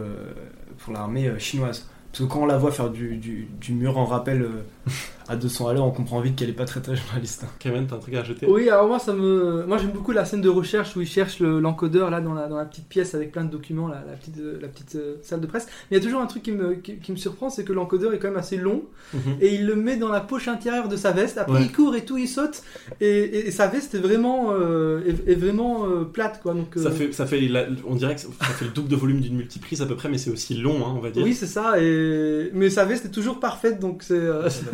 pour 0.78 0.92
l'armée 0.92 1.28
euh, 1.28 1.38
chinoise. 1.38 1.88
Parce 2.10 2.24
que 2.24 2.32
quand 2.32 2.42
on 2.42 2.46
la 2.46 2.56
voit 2.56 2.72
faire 2.72 2.90
du, 2.90 3.16
du, 3.16 3.72
mur 3.72 3.98
en 3.98 4.06
rappel 4.06 4.42
euh, 4.42 4.62
à 5.28 5.36
200 5.36 5.68
à 5.68 5.72
l'heure, 5.74 5.84
on 5.84 5.90
comprend 5.90 6.20
vite 6.20 6.36
qu'elle 6.36 6.48
est 6.48 6.52
pas 6.54 6.64
très 6.64 6.80
très 6.80 6.96
journaliste. 6.96 7.44
Kevin, 7.58 7.86
t'as 7.86 7.96
un 7.96 7.98
truc 7.98 8.14
à 8.14 8.18
rajouter? 8.20 8.46
Oui, 8.46 8.68
alors 8.70 8.88
moi, 8.88 8.98
ça 8.98 9.12
me, 9.12 9.64
moi 9.66 9.78
j'aime 9.78 9.90
beaucoup 9.90 10.12
la 10.12 10.24
scène 10.24 10.40
de 10.40 10.48
recherche 10.48 10.96
où 10.96 11.00
il 11.00 11.06
cherche 11.06 11.40
le- 11.40 11.60
l'encodeur 11.60 12.10
là 12.10 12.20
dans 12.20 12.34
la, 12.34 12.46
dans 12.48 12.56
la 12.56 12.64
petite 12.64 12.88
pièce 12.88 13.14
avec 13.14 13.32
plein 13.32 13.44
de 13.44 13.50
documents, 13.50 13.88
la, 13.88 13.96
la 14.06 14.14
petite, 14.16 14.38
euh, 14.38 14.58
la 14.60 14.68
petite 14.68 14.94
euh, 14.94 15.16
salle 15.22 15.40
de 15.40 15.46
presse. 15.46 15.66
Mais 15.90 15.96
il 15.96 16.00
y 16.00 16.02
a 16.02 16.04
toujours 16.04 16.20
un 16.22 16.26
truc 16.26 16.42
qui 16.42 16.52
me, 16.52 16.74
qui, 16.74 16.96
qui 16.98 17.12
me 17.12 17.16
surprend, 17.16 17.50
c'est 17.50 17.64
que 17.64 17.72
l'encodeur 17.72 18.14
est 18.14 18.18
quand 18.18 18.28
même 18.28 18.36
assez 18.38 18.56
long 18.56 18.82
Mhm. 19.14 19.36
et 19.40 19.54
il 19.54 19.64
le 19.66 19.74
met 19.74 19.96
dans 19.96 20.10
la 20.10 20.20
poche 20.20 20.48
intérieure 20.48 20.88
de 20.88 20.96
sa 20.96 21.12
veste. 21.12 21.38
Après, 21.38 21.54
Ouais. 21.60 21.62
il 21.64 21.72
court 21.72 21.94
et 21.96 22.04
tout, 22.04 22.18
il 22.18 22.28
saute 22.28 22.62
et, 23.00 23.06
et- 23.06 23.46
et 23.48 23.50
sa 23.50 23.66
veste 23.66 23.94
est 23.94 23.98
vraiment, 24.00 24.48
euh, 24.52 25.00
est, 25.06 25.30
est 25.32 25.34
vraiment 25.34 25.86
euh, 25.86 26.04
plate 26.04 26.40
quoi. 26.42 26.52
Donc, 26.52 26.72
Ça 26.76 26.88
euh, 26.88 26.90
fait, 26.90 27.12
ça 27.12 27.24
fait 27.26 27.40
la- 27.40 27.66
on 27.86 27.94
dirait 27.94 28.14
que 28.14 28.20
ça 28.20 28.28
fait 28.28 28.66
le 28.66 28.70
double 28.70 28.88
de 28.88 28.96
volume 28.96 29.20
d'une 29.20 29.36
multiprise 29.36 29.80
à 29.80 29.86
peu 29.86 29.94
près, 29.96 30.08
mais 30.10 30.18
c'est 30.18 30.30
aussi 30.30 30.54
long, 30.54 30.86
hein, 30.86 30.92
on 30.96 31.00
va 31.00 31.10
dire. 31.10 31.22
Oui, 31.24 31.34
c'est 31.34 31.46
ça. 31.46 31.80
Et 31.80 32.50
mais 32.52 32.68
sa 32.70 32.84
veste 32.84 33.06
est 33.06 33.10
toujours 33.10 33.40
parfaite, 33.40 33.80
donc 33.80 34.02
c'est. 34.02 34.18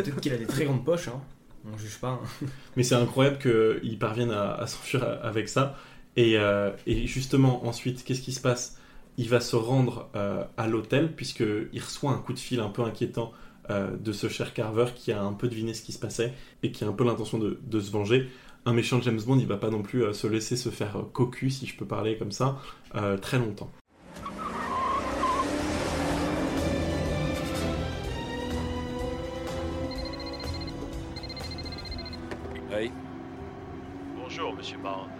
Peut-être 0.05 0.21
qu'il 0.21 0.33
a 0.33 0.37
des 0.37 0.47
très 0.47 0.65
grandes 0.65 0.85
poches, 0.85 1.09
hein. 1.09 1.21
on 1.73 1.77
juge 1.77 1.99
pas. 1.99 2.21
hein. 2.23 2.47
Mais 2.77 2.83
c'est 2.83 2.95
incroyable 2.95 3.39
qu'ils 3.39 3.99
parviennent 3.99 4.31
à, 4.33 4.67
s'enfuir 4.67 5.05
avec 5.23 5.49
ça. 5.49 5.77
Et, 6.17 6.39
euh, 6.39 6.71
et 6.87 7.07
justement, 7.07 7.67
ensuite, 7.67 8.05
qu'est-ce 8.05 8.21
qui 8.21 8.33
se 8.33 8.41
passe? 8.41 8.79
Il 9.17 9.29
va 9.29 9.41
se 9.41 9.57
rendre 9.57 10.09
euh, 10.17 10.45
à 10.57 10.67
l'hôtel, 10.67 11.13
puisqu'il 11.13 11.81
reçoit 11.81 12.13
un 12.13 12.19
coup 12.19 12.33
de 12.33 12.39
fil 12.39 12.61
un 12.61 12.69
peu 12.69 12.83
inquiétant 12.83 13.33
euh, 13.71 13.97
de 13.97 14.13
ce 14.13 14.29
cher 14.29 14.53
Carver 14.53 14.87
qui 14.95 15.13
a 15.13 15.23
un 15.23 15.33
peu 15.33 15.49
deviné 15.49 15.73
ce 15.73 15.83
qui 15.83 15.93
se 15.93 15.99
passait 15.99 16.35
et 16.63 16.71
qui 16.71 16.85
a 16.85 16.89
un 16.89 16.93
peu 16.93 17.05
l'intention 17.05 17.39
de, 17.39 17.81
se 17.81 17.91
venger. 17.91 18.29
Un 18.67 18.73
méchant 18.73 19.01
James 19.03 19.21
Bond, 19.21 19.39
il 19.39 19.47
va 19.47 19.57
pas 19.57 19.71
non 19.71 19.83
plus 19.83 20.13
se 20.15 20.27
laisser 20.27 20.57
se 20.57 20.71
faire 20.71 20.97
cocu, 21.13 21.51
si 21.51 21.67
je 21.67 21.77
peux 21.77 21.87
parler 21.87 22.17
comme 22.17 22.33
ça, 22.33 22.59
très 23.21 23.39
longtemps. 23.39 23.71
Monsieur 34.65 34.79
Bond. 34.79 35.11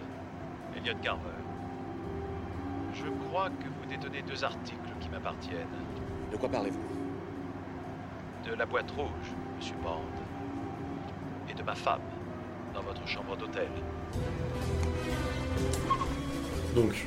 Elliot 0.75 0.97
Carver. 1.03 1.29
Je 2.95 3.05
crois 3.27 3.49
que 3.49 3.65
vous 3.65 3.87
détenez 3.87 4.23
deux 4.27 4.43
articles 4.43 4.79
qui 4.99 5.07
m'appartiennent. 5.09 5.67
De 6.31 6.37
quoi 6.37 6.49
parlez-vous? 6.49 6.81
De 8.49 8.55
la 8.55 8.65
boîte 8.65 8.89
rouge, 8.89 9.07
monsieur 9.55 9.75
Bond. 9.83 10.01
Et 11.47 11.53
de 11.53 11.61
ma 11.61 11.75
femme, 11.75 12.01
dans 12.73 12.81
votre 12.81 13.07
chambre 13.07 13.37
d'hôtel. 13.37 13.67
Donc, 16.73 17.05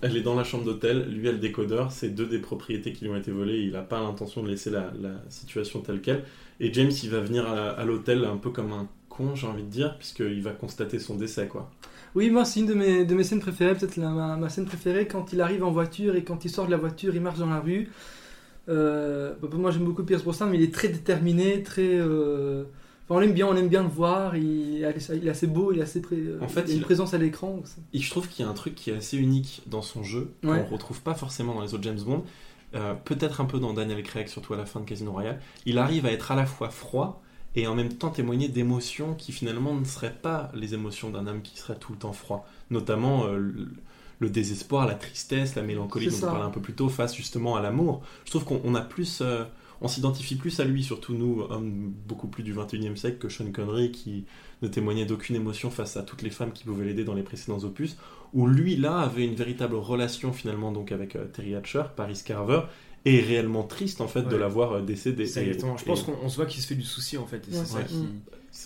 elle 0.00 0.16
est 0.16 0.22
dans 0.22 0.36
la 0.36 0.44
chambre 0.44 0.62
d'hôtel, 0.62 1.12
lui 1.12 1.28
a 1.28 1.32
le 1.32 1.38
décodeur, 1.38 1.90
c'est 1.90 2.10
deux 2.10 2.26
des 2.26 2.38
propriétés 2.38 2.92
qui 2.92 3.04
lui 3.04 3.10
ont 3.10 3.16
été 3.16 3.32
volées, 3.32 3.62
il 3.62 3.72
n'a 3.72 3.82
pas 3.82 3.98
l'intention 4.00 4.44
de 4.44 4.48
laisser 4.48 4.70
la, 4.70 4.92
la 5.00 5.28
situation 5.28 5.80
telle 5.80 6.00
qu'elle. 6.00 6.22
Et 6.60 6.72
James, 6.72 6.92
il 7.02 7.10
va 7.10 7.18
venir 7.18 7.48
à, 7.48 7.70
à 7.70 7.84
l'hôtel 7.84 8.24
un 8.24 8.36
peu 8.36 8.50
comme 8.50 8.72
un 8.72 8.86
con, 9.10 9.34
j'ai 9.34 9.46
envie 9.46 9.62
de 9.64 9.68
dire, 9.68 9.98
puisqu'il 9.98 10.40
va 10.42 10.52
constater 10.52 10.98
son 10.98 11.16
décès, 11.16 11.46
quoi. 11.48 11.70
Oui, 12.14 12.30
moi, 12.30 12.44
c'est 12.46 12.60
une 12.60 12.66
de 12.66 12.74
mes, 12.74 13.04
de 13.04 13.14
mes 13.14 13.22
scènes 13.24 13.40
préférées, 13.40 13.74
peut-être 13.74 13.98
ma, 13.98 14.36
ma 14.36 14.48
scène 14.48 14.64
préférée, 14.64 15.06
quand 15.06 15.32
il 15.34 15.40
arrive 15.42 15.62
en 15.62 15.70
voiture 15.70 16.16
et 16.16 16.24
quand 16.24 16.44
il 16.44 16.50
sort 16.50 16.64
de 16.66 16.70
la 16.70 16.76
voiture, 16.78 17.14
il 17.14 17.20
marche 17.20 17.38
dans 17.38 17.46
la 17.50 17.60
rue. 17.60 17.90
Euh, 18.68 19.34
bah, 19.42 19.48
moi, 19.54 19.70
j'aime 19.70 19.84
beaucoup 19.84 20.04
Pierce 20.04 20.22
Brosnan, 20.22 20.48
mais 20.48 20.56
il 20.58 20.62
est 20.62 20.72
très 20.74 20.88
déterminé, 20.88 21.62
très. 21.62 21.82
euh, 21.98 22.64
enfin, 23.04 23.16
on 23.16 23.18
l'aime 23.20 23.32
bien, 23.32 23.46
on 23.46 23.56
aime 23.56 23.68
bien 23.68 23.82
le 23.82 23.88
voir. 23.88 24.36
Il, 24.36 24.78
il 24.78 24.82
est 24.84 25.30
assez 25.30 25.46
beau, 25.46 25.72
il 25.72 25.78
est 25.78 25.82
assez. 25.82 26.00
pré- 26.00 26.22
En 26.40 26.48
fait, 26.48 26.62
il 26.62 26.70
a 26.70 26.72
une 26.72 26.78
il- 26.78 26.84
présence 26.84 27.14
à 27.14 27.18
l'écran. 27.18 27.62
Et 27.92 27.98
je 27.98 28.10
trouve 28.10 28.28
qu'il 28.28 28.44
y 28.44 28.48
a 28.48 28.50
un 28.50 28.54
truc 28.54 28.74
qui 28.74 28.90
est 28.90 28.96
assez 28.96 29.16
unique 29.16 29.62
dans 29.66 29.82
son 29.82 30.02
jeu, 30.02 30.32
qu'on 30.42 30.50
Ouais. 30.50 30.62
ne 30.62 30.68
retrouve 30.68 31.00
pas 31.02 31.14
forcément 31.14 31.54
dans 31.54 31.62
les 31.62 31.74
autres 31.74 31.82
James 31.84 32.00
Bond, 32.04 32.24
euh, 32.74 32.94
peut-être 32.94 33.40
un 33.40 33.44
peu 33.46 33.58
dans 33.58 33.72
Daniel 33.72 34.02
Craig, 34.02 34.28
surtout 34.28 34.54
à 34.54 34.56
la 34.56 34.66
fin 34.66 34.80
de 34.80 34.84
Casino 34.84 35.10
Royale. 35.12 35.40
Il 35.66 35.78
arrive 35.78 36.06
à 36.06 36.12
être 36.12 36.30
à 36.30 36.36
la 36.36 36.46
fois 36.46 36.68
froid 36.70 37.22
et 37.56 37.66
en 37.66 37.74
même 37.74 37.92
temps 37.92 38.10
témoigner 38.10 38.48
d'émotions 38.48 39.14
qui 39.14 39.32
finalement 39.32 39.74
ne 39.74 39.84
seraient 39.84 40.14
pas 40.14 40.50
les 40.54 40.74
émotions 40.74 41.10
d'un 41.10 41.26
homme 41.26 41.42
qui 41.42 41.58
serait 41.58 41.76
tout 41.76 41.92
le 41.92 41.98
temps 41.98 42.12
froid. 42.12 42.46
Notamment 42.70 43.26
euh, 43.26 43.52
le, 44.18 44.30
désespoir, 44.30 44.86
la 44.86 44.94
tristesse, 44.94 45.56
la 45.56 45.62
mélancolie 45.62 46.08
dont 46.08 46.16
on 46.16 46.20
parlait 46.20 46.44
un 46.44 46.50
peu 46.50 46.60
plus 46.60 46.74
tôt 46.74 46.88
face 46.88 47.16
justement 47.16 47.56
à 47.56 47.60
l'amour. 47.60 48.02
Je 48.24 48.30
trouve 48.30 48.44
qu'on 48.44 48.60
on 48.64 48.74
a 48.74 48.80
plus... 48.80 49.20
euh, 49.20 49.44
on 49.82 49.88
s'identifie 49.88 50.36
plus 50.36 50.60
à 50.60 50.64
lui, 50.64 50.82
surtout 50.82 51.14
nous, 51.14 51.42
hommes 51.48 51.92
beaucoup 52.06 52.28
plus 52.28 52.42
du 52.42 52.54
21e 52.54 52.96
siècle, 52.96 53.18
que 53.18 53.28
Sean 53.28 53.50
Connery, 53.50 53.90
qui 53.90 54.26
ne 54.62 54.68
témoignait 54.68 55.06
d'aucune 55.06 55.36
émotion 55.36 55.70
face 55.70 55.96
à 55.96 56.02
toutes 56.02 56.22
les 56.22 56.30
femmes 56.30 56.52
qui 56.52 56.64
pouvaient 56.64 56.84
l'aider 56.84 57.04
dans 57.04 57.14
les 57.14 57.22
précédents 57.22 57.64
opus, 57.64 57.96
où 58.34 58.46
lui, 58.46 58.76
là, 58.76 58.98
avait 58.98 59.24
une 59.24 59.34
véritable 59.34 59.76
relation 59.76 60.32
finalement 60.32 60.70
donc 60.70 60.92
avec 60.92 61.16
euh, 61.16 61.24
Terry 61.26 61.54
Hatcher, 61.54 61.84
Paris 61.96 62.20
Carver, 62.24 62.60
et 63.04 63.18
est 63.18 63.22
réellement 63.22 63.62
triste 63.62 64.00
en 64.00 64.08
fait 64.08 64.22
de 64.22 64.34
Ouais. 64.34 64.38
la 64.38 64.48
voir 64.48 64.72
euh, 64.72 64.82
décédée. 64.82 65.26
C'est 65.26 65.42
Et- 65.44 65.48
exactement. 65.48 65.76
Je 65.76 65.82
et- 65.82 65.86
pense 65.86 66.02
qu'on 66.02 66.16
on 66.22 66.28
se 66.28 66.36
voit 66.36 66.46
qu'il 66.46 66.60
se 66.62 66.66
fait 66.66 66.74
du 66.74 66.82
souci 66.84 67.16
en 67.18 67.26
fait. 67.26 67.36
Et 67.50 67.56
Ouais, 67.56 67.64
c'est 67.64 67.72
ça 67.72 67.82
qui, 67.82 68.06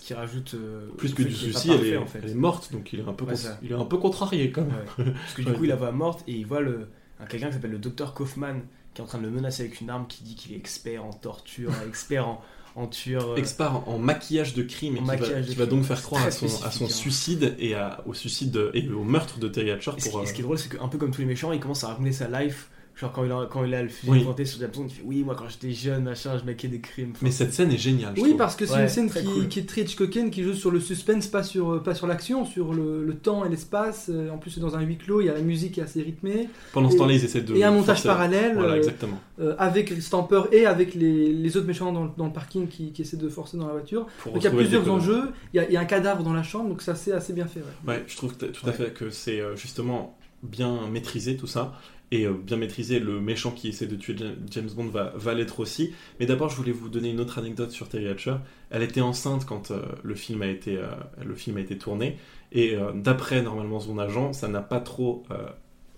qui 0.03 0.13
rajoute. 0.13 0.55
euh, 0.55 0.87
Plus 0.97 1.13
que 1.13 1.23
du 1.23 1.33
souci, 1.33 1.69
elle, 1.69 1.75
parfait, 1.77 1.89
est, 1.91 1.97
en 1.97 2.05
fait. 2.05 2.19
elle 2.23 2.31
est 2.31 2.35
morte, 2.35 2.71
donc 2.71 2.91
il 2.93 2.99
est 2.99 3.03
un 3.07 3.13
peu, 3.13 3.25
Ouais, 3.25 3.33
il 3.63 3.71
est 3.71 3.75
un 3.75 3.85
peu 3.85 3.97
contrarié 3.97 4.51
quand 4.51 4.61
même. 4.65 4.73
Ouais. 5.07 5.13
Parce 5.13 5.33
que 5.35 5.41
du 5.41 5.47
Ouais. 5.51 5.55
coup, 5.55 5.63
il 5.63 5.69
la 5.69 5.75
voit 5.75 5.91
morte 5.91 6.23
et 6.27 6.33
il 6.33 6.45
voit 6.45 6.59
le, 6.61 6.87
un 7.19 7.25
quelqu'un 7.25 7.47
qui 7.47 7.53
s'appelle 7.53 7.71
le 7.71 7.77
docteur 7.79 8.13
Kaufman 8.13 8.61
qui 8.93 9.01
est 9.01 9.03
en 9.03 9.07
train 9.07 9.17
de 9.19 9.23
le 9.23 9.29
menacer 9.31 9.63
avec 9.63 9.79
une 9.81 9.89
arme 9.89 10.05
qui 10.07 10.23
dit 10.23 10.35
qu'il 10.35 10.53
est 10.53 10.57
expert 10.57 11.03
en 11.05 11.11
torture, 11.13 11.71
expert 11.87 12.27
en, 12.27 12.41
en 12.75 12.87
tueur. 12.87 13.31
euh, 13.31 13.35
Expert 13.37 13.87
en 13.87 13.97
maquillage 13.99 14.53
de 14.53 14.63
crime 14.63 14.95
et 14.97 14.99
En 14.99 15.03
qui, 15.03 15.07
va, 15.07 15.15
maquillage 15.17 15.45
de 15.45 15.51
qui 15.51 15.55
va 15.57 15.65
donc 15.65 15.83
faire 15.85 16.01
croire 16.01 16.25
à 16.25 16.31
son, 16.31 16.45
à 16.45 16.49
son 16.49 16.57
spécifique, 16.59 16.87
hein. 16.87 16.93
suicide 16.93 17.55
et 17.59 17.73
à, 17.75 18.03
au 18.05 18.13
suicide 18.13 18.51
de- 18.51 18.71
et 18.73 18.87
au 18.89 19.03
meurtre 19.03 19.39
de 19.39 19.47
Terry 19.47 19.71
Hatcher 19.71 19.91
ce, 19.97 20.09
qui, 20.09 20.27
ce 20.27 20.33
qui 20.33 20.41
est 20.41 20.43
drôle, 20.43 20.57
c'est 20.59 20.69
qu'un 20.77 20.87
peu 20.89 20.97
comme 20.97 21.11
tous 21.11 21.21
les 21.21 21.27
méchants, 21.27 21.51
il 21.53 21.59
commence 21.59 21.83
à 21.85 21.87
raconter 21.87 22.11
sa 22.11 22.27
life. 22.27 22.69
Genre 22.97 23.11
quand 23.11 23.25
il 23.25 23.31
a, 23.33 23.45
quand 23.51 23.65
il 23.65 23.73
a 23.73 23.83
le 23.83 23.89
fusil 23.89 24.09
Oui. 24.09 24.23
pointé 24.23 24.45
sur 24.45 24.57
Jameson, 24.61 24.85
il 24.87 24.93
fait 24.93 25.01
oui, 25.03 25.23
moi 25.23 25.35
quand 25.37 25.49
j'étais 25.49 25.71
jeune, 25.71 26.03
machin, 26.03 26.37
je 26.39 26.45
maquais 26.45 26.69
des 26.69 26.79
crimes. 26.79 27.09
Enfin, 27.11 27.19
Mais 27.25 27.31
cette 27.31 27.53
scène 27.53 27.69
est 27.73 27.77
géniale. 27.77 28.13
je 28.15 28.21
Oui, 28.21 28.29
trouve. 28.29 28.37
parce 28.37 28.55
que 28.55 28.65
c'est 28.65 28.73
Ouais, 28.75 28.83
une 28.83 28.87
scène 28.87 29.09
qui, 29.11 29.23
cool. 29.25 29.47
qui 29.49 29.59
est 29.59 29.67
très 29.67 29.81
Hitchcockienne, 29.81 30.31
qui 30.31 30.43
joue 30.43 30.53
sur 30.53 30.71
le 30.71 30.79
suspense, 30.79 31.27
pas 31.27 31.43
sur, 31.43 31.73
euh, 31.73 31.83
pas 31.83 31.93
sur 31.93 32.07
l'action, 32.07 32.45
sur 32.45 32.73
le, 32.73 33.03
le 33.03 33.13
temps 33.15 33.43
et 33.43 33.49
l'espace. 33.49 34.09
Euh, 34.09 34.29
En 34.29 34.37
plus, 34.37 34.51
c'est 34.51 34.61
dans 34.61 34.77
un 34.77 34.81
huis 34.81 34.95
clos, 34.97 35.19
il 35.19 35.25
y 35.25 35.29
a 35.29 35.33
la 35.33 35.41
musique 35.41 35.73
qui 35.73 35.81
est 35.81 35.83
assez 35.83 36.01
rythmée. 36.01 36.47
Pendant 36.71 36.89
ce 36.89 36.95
temps-là, 36.95 37.13
ils 37.13 37.25
essaient 37.25 37.41
de. 37.41 37.53
Et 37.55 37.65
un 37.65 37.71
montage 37.71 37.97
forcer- 37.97 38.07
parallèle 38.07 38.53
Voilà, 38.55 38.73
euh, 38.75 38.77
exactement. 38.77 39.19
euh, 39.41 39.55
avec 39.57 39.91
Stamper 40.01 40.43
et 40.53 40.65
avec 40.65 40.95
les, 40.95 41.33
les 41.33 41.57
autres 41.57 41.67
méchants 41.67 41.91
dans, 41.91 42.05
le- 42.05 42.11
dans 42.17 42.27
le 42.27 42.33
parking 42.33 42.69
qui, 42.69 42.93
qui 42.93 43.01
essaient 43.01 43.17
de 43.17 43.27
forcer 43.27 43.57
dans 43.57 43.67
la 43.67 43.73
voiture. 43.73 44.07
Pour 44.19 44.31
donc 44.31 44.41
il 44.41 44.45
y 44.45 44.47
a 44.47 44.51
plusieurs 44.51 44.89
enjeux, 44.89 45.31
il 45.53 45.57
y, 45.57 45.59
a, 45.59 45.67
il 45.67 45.73
y 45.73 45.77
a 45.77 45.81
un 45.81 45.85
cadavre 45.85 46.23
dans 46.23 46.31
la 46.33 46.43
chambre, 46.43 46.69
donc 46.69 46.81
ça 46.81 46.95
c'est 46.95 47.11
assez 47.11 47.33
bien 47.33 47.45
fait. 47.45 47.59
ouais. 47.59 47.93
Ouais, 47.95 48.03
je 48.07 48.15
trouve 48.15 48.37
tout 48.37 48.45
à 48.45 48.67
Ouais. 48.67 48.73
fait 48.73 48.93
que 48.93 49.09
c'est 49.09 49.41
justement 49.57 50.17
bien 50.43 50.87
maîtrisé 50.91 51.35
tout 51.37 51.47
ça. 51.47 51.73
Et 52.11 52.25
euh, 52.25 52.33
bien 52.33 52.57
maîtrisé, 52.57 52.99
le 52.99 53.19
méchant 53.19 53.51
qui 53.51 53.67
essaie 53.69 53.87
de 53.87 53.95
tuer 53.95 54.15
Ja- 54.17 54.25
James 54.51 54.69
Bond 54.75 54.87
va, 54.89 55.33
l'être 55.33 55.59
aussi. 55.59 55.93
Mais 56.19 56.25
d'abord, 56.25 56.49
je 56.49 56.55
voulais 56.55 56.71
vous 56.71 56.89
donner 56.89 57.09
une 57.09 57.19
autre 57.19 57.39
anecdote 57.39 57.71
sur 57.71 57.89
Terry 57.89 58.07
Hatcher. 58.07 58.35
Elle 58.69 58.83
était 58.83 59.01
enceinte 59.01 59.45
quand 59.45 59.71
euh, 59.71 59.81
le, 60.03 60.15
film 60.15 60.41
a 60.41 60.47
été, 60.47 60.77
euh, 60.77 60.87
le 61.23 61.35
film 61.35 61.57
a 61.57 61.61
été 61.61 61.77
tourné. 61.77 62.17
Et 62.51 62.77
d'après, 62.93 63.41
normalement, 63.41 63.81
son 63.81 63.97
agent, 63.97 64.31
ça 64.31 64.47
n'a 64.47 64.61
pas 64.61 64.79
trop 64.79 65.23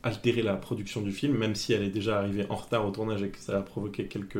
altéré 0.01 0.41
la 0.41 0.55
production 0.55 1.01
du 1.01 1.11
film, 1.11 1.37
même 1.37 1.53
si 1.53 1.71
elle 1.73 1.83
est 1.83 1.89
déjà 1.89 2.17
arrivée 2.17 2.45
en 2.49 2.55
retard 2.55 2.87
au 2.87 2.89
tournage 2.89 3.21
et 3.21 3.29
que 3.29 3.37
ça 3.37 3.57
a 3.57 3.61
provoqué 3.61 4.07
quelques 4.07 4.39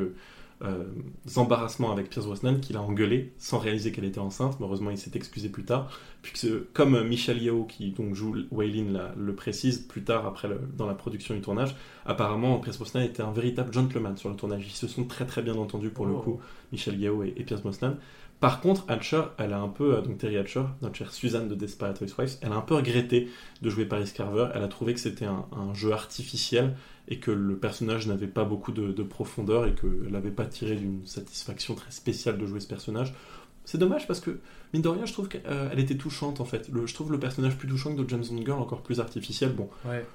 embarrassements 1.36 1.92
avec 1.92 2.10
Pierce 2.10 2.26
Brosnan, 2.26 2.60
qu'il 2.60 2.78
a 2.78 2.82
engueulé 2.82 3.34
sans 3.38 3.60
réaliser 3.60 3.92
qu'elle 3.92 4.06
était 4.06 4.20
enceinte. 4.20 4.58
Heureusement, 4.60 4.92
il 4.92 4.98
s'est 4.98 5.12
excusé 5.16 5.50
plus 5.50 5.64
tard 5.64 5.90
puisque 6.22 6.48
comme 6.74 6.96
euh, 6.96 7.04
Michel 7.04 7.42
Yeo 7.42 7.64
qui 7.66 7.92
donc 7.92 8.14
joue 8.16 8.36
Waylin 8.52 9.12
le 9.16 9.36
précise 9.36 9.80
plus 9.80 10.04
tard 10.04 10.26
après 10.26 10.48
le- 10.48 10.60
dans 10.76 10.88
la 10.88 10.96
production 10.96 11.36
du 11.36 11.42
tournage, 11.42 11.76
apparemment 12.06 12.58
Pierce 12.60 12.78
Brosnan 12.78 13.02
était 13.04 13.22
un 13.24 13.32
véritable 13.32 13.72
gentleman 13.72 14.18
sur 14.18 14.30
le 14.30 14.36
tournage. 14.36 14.64
Ils 14.68 14.72
se 14.76 14.88
sont 14.88 15.06
très 15.06 15.26
très 15.26 15.42
bien 15.42 15.56
entendus 15.56 15.90
pour 15.92 16.06
le 16.06 16.14
Oh. 16.14 16.20
coup, 16.20 16.40
Michel 16.72 17.00
Yeo 17.00 17.24
et, 17.24 17.34
et 17.38 17.44
Pierce 17.44 17.62
Brosnan. 17.62 17.96
Par 18.40 18.62
contre, 18.62 18.86
Hatcher, 18.88 19.24
elle 19.40 19.52
a 19.54 19.60
un 19.60 19.68
peu, 19.68 19.96
euh, 19.96 20.02
donc 20.02 20.18
Terry 20.20 20.38
Hatcher, 20.38 20.62
notre 20.84 20.96
chère 20.96 21.12
Suzanne 21.12 21.48
de 21.48 21.56
Desperate 21.56 22.00
Housewives, 22.02 22.38
elle 22.42 22.52
a 22.52 22.56
un 22.56 22.62
peu 22.62 22.76
regretté 22.76 23.30
de 23.64 23.70
jouer 23.70 23.86
Paris 23.86 24.12
Carver. 24.14 24.50
Elle 24.54 24.62
a 24.64 24.68
trouvé 24.68 24.94
que 24.94 25.00
c'était 25.00 25.26
un, 25.26 25.46
un 25.52 25.74
jeu 25.74 25.92
artificiel 25.92 26.76
et 27.08 27.20
que 27.20 27.32
le 27.32 27.56
personnage 27.58 28.08
n'avait 28.08 28.28
pas 28.28 28.44
beaucoup 28.44 28.72
de, 28.72 28.92
de 28.92 29.04
profondeur 29.04 29.66
et 29.66 29.74
qu'elle 29.74 30.12
n'avait 30.12 30.32
pas 30.32 30.46
tiré 30.46 30.76
d'une 30.76 31.06
satisfaction 31.06 31.76
très 31.76 31.92
spéciale 31.92 32.38
de 32.38 32.46
jouer 32.46 32.60
ce 32.60 32.68
personnage. 32.68 33.14
C'est 33.66 33.78
dommage 33.78 34.08
parce 34.08 34.20
que, 34.20 34.40
mine 34.74 34.82
de 34.82 34.88
rien, 34.90 35.06
je 35.06 35.14
trouve 35.14 35.28
qu'elle 35.28 35.80
était 35.80 35.96
touchante 35.98 36.40
en 36.42 36.46
fait. 36.46 36.70
Le- 36.70 36.86
je 36.86 36.94
trouve 36.94 37.12
le 37.12 37.20
personnage 37.20 37.58
plus 37.58 37.68
touchant 37.68 37.96
que 37.96 38.02
de 38.02 38.10
James 38.10 38.24
Bond 38.30 38.46
Girl, 38.46 38.60
encore 38.62 38.82
plus 38.82 39.00
artificiel. 39.00 39.52
Bon, 39.54 39.70
Ouais. 39.86 40.06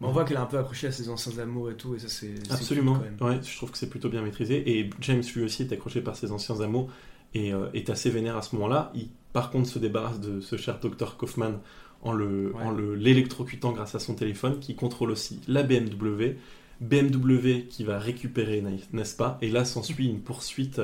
On 0.00 0.10
voit 0.10 0.24
qu'elle 0.24 0.36
est 0.36 0.40
un 0.40 0.44
peu 0.46 0.58
accrochée 0.58 0.88
à 0.88 0.92
ses 0.92 1.08
anciens 1.08 1.38
amours 1.38 1.70
et 1.70 1.76
tout, 1.76 1.94
et 1.94 1.98
ça 1.98 2.08
c'est. 2.08 2.34
absolument. 2.50 2.96
cool, 2.98 3.10
quand 3.18 3.26
même. 3.26 3.36
Ouais, 3.38 3.42
je 3.42 3.56
trouve 3.56 3.70
que 3.70 3.78
c'est 3.78 3.88
plutôt 3.88 4.10
bien 4.10 4.20
maîtrisé. 4.22 4.78
Et 4.78 4.90
James 5.00 5.22
lui 5.34 5.44
aussi 5.44 5.62
est 5.62 5.72
accroché 5.72 6.00
par 6.02 6.14
ses 6.16 6.30
anciens 6.32 6.60
amours 6.60 6.90
et 7.32 7.54
euh, 7.54 7.68
est 7.72 7.88
assez 7.88 8.10
vénère 8.10 8.36
à 8.36 8.42
ce 8.42 8.54
moment-là. 8.56 8.90
Il, 8.94 9.08
par 9.32 9.50
contre, 9.50 9.68
se 9.68 9.78
débarrasse 9.78 10.20
de 10.20 10.40
ce 10.40 10.56
cher 10.56 10.78
Dr 10.80 11.16
Kaufman 11.16 11.60
en 12.04 12.12
le, 12.12 12.54
Ouais. 12.54 12.62
en 12.62 12.70
le 12.70 12.94
l'électrocutant 12.94 13.72
grâce 13.72 13.94
à 13.94 13.98
son 13.98 14.14
téléphone, 14.14 14.60
qui 14.60 14.76
contrôle 14.76 15.10
aussi 15.10 15.40
la 15.48 15.62
BMW. 15.64 16.36
BMW 16.80 17.66
qui 17.68 17.82
va 17.84 17.98
récupérer, 17.98 18.60
n'est- 18.60 18.78
n'est-ce 18.92 19.16
pas? 19.16 19.38
Et 19.42 19.48
là 19.50 19.64
s'ensuit 19.64 20.06
une 20.08 20.20
poursuite 20.20 20.80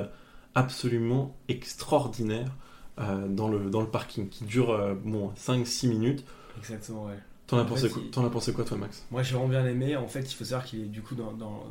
absolument 0.54 1.36
extraordinaire 1.48 2.50
euh, 2.98 3.28
dans, 3.28 3.48
le, 3.48 3.70
dans 3.70 3.80
le 3.80 3.86
parking 3.88 4.28
qui 4.28 4.44
dure 4.44 4.70
euh, 4.70 4.94
bon, 4.94 5.32
5-6 5.36 5.88
minutes. 5.88 6.24
Exactement, 6.58 7.06
ouais. 7.06 7.18
T'en 7.46 7.58
as, 7.58 7.62
En 7.62 7.66
pensé 7.66 7.88
quoi- 7.88 8.02
il- 8.04 8.10
t'en 8.10 8.24
as 8.26 8.30
pensé 8.30 8.52
quoi, 8.52 8.64
toi, 8.64 8.76
Max? 8.76 9.04
Moi 9.10 9.22
j'ai 9.22 9.34
vraiment 9.34 9.48
bien 9.48 9.66
aimé. 9.66 9.96
En 9.96 10.06
fait, 10.08 10.20
il 10.30 10.34
faut 10.34 10.44
savoir 10.44 10.64
qu'il 10.64 10.80
est 10.82 10.86
du 10.86 11.02
coup 11.02 11.14
dans, 11.14 11.32
dans, 11.32 11.64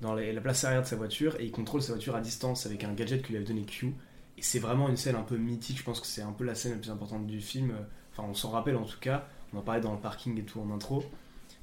dans 0.00 0.14
les- 0.14 0.32
la 0.32 0.40
place 0.40 0.64
arrière 0.64 0.82
de 0.82 0.86
sa 0.86 0.96
voiture 0.96 1.36
et 1.40 1.44
il 1.44 1.50
contrôle 1.50 1.82
sa 1.82 1.92
voiture 1.92 2.16
à 2.16 2.20
distance 2.20 2.66
avec 2.66 2.84
un 2.84 2.92
gadget 2.92 3.22
que 3.22 3.28
lui 3.28 3.36
avait 3.36 3.44
donné 3.44 3.62
Q. 3.62 3.92
Et 4.36 4.42
c'est 4.42 4.58
vraiment 4.58 4.88
une 4.88 4.96
scène 4.96 5.14
un 5.16 5.22
peu 5.22 5.36
mythique. 5.36 5.78
Je 5.78 5.84
pense 5.84 6.00
que 6.00 6.06
c'est 6.06 6.22
un 6.22 6.32
peu 6.32 6.44
la 6.44 6.54
scène 6.56 6.72
la 6.72 6.78
plus 6.78 6.90
importante 6.90 7.26
du 7.26 7.40
film. 7.40 7.72
Enfin, 8.16 8.28
on 8.30 8.34
s'en 8.34 8.50
rappelle 8.50 8.76
en 8.76 8.84
tout 8.84 8.98
cas. 9.00 9.26
On 9.52 9.58
en 9.58 9.62
parlait 9.62 9.80
dans 9.80 9.92
le 9.92 10.00
parking 10.00 10.38
et 10.38 10.42
tout 10.44 10.60
en 10.60 10.70
intro. 10.72 11.04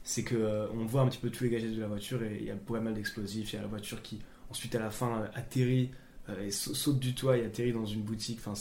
C'est 0.04 0.24
que 0.24 0.36
euh, 0.36 0.68
on 0.74 0.86
voit 0.86 1.02
un 1.02 1.08
petit 1.08 1.20
peu 1.20 1.30
tous 1.30 1.44
les 1.46 1.50
gadgets 1.52 1.76
de 1.76 1.82
la 1.82 1.88
voiture 1.88 2.22
et 2.24 2.38
il 2.40 2.46
y 2.46 2.52
a 2.52 2.56
pas 2.56 2.80
mal 2.80 2.94
d'explosifs. 2.94 3.54
Il 3.54 3.56
y 3.58 3.60
a 3.60 3.62
la 3.62 3.68
voiture 3.68 4.02
qui 4.02 4.20
ensuite 4.50 4.74
à 4.76 4.80
la 4.80 4.90
fin 4.90 5.22
euh, 5.22 5.28
atterrit 5.36 5.92
euh, 6.30 6.46
et 6.48 6.52
sa- 6.52 6.74
saute 6.74 7.00
du 7.00 7.14
toit 7.14 7.38
et 7.38 7.46
atterrit 7.46 7.74
dans 7.74 7.86
une 7.86 8.02
boutique. 8.02 8.40
Enfin, 8.40 8.56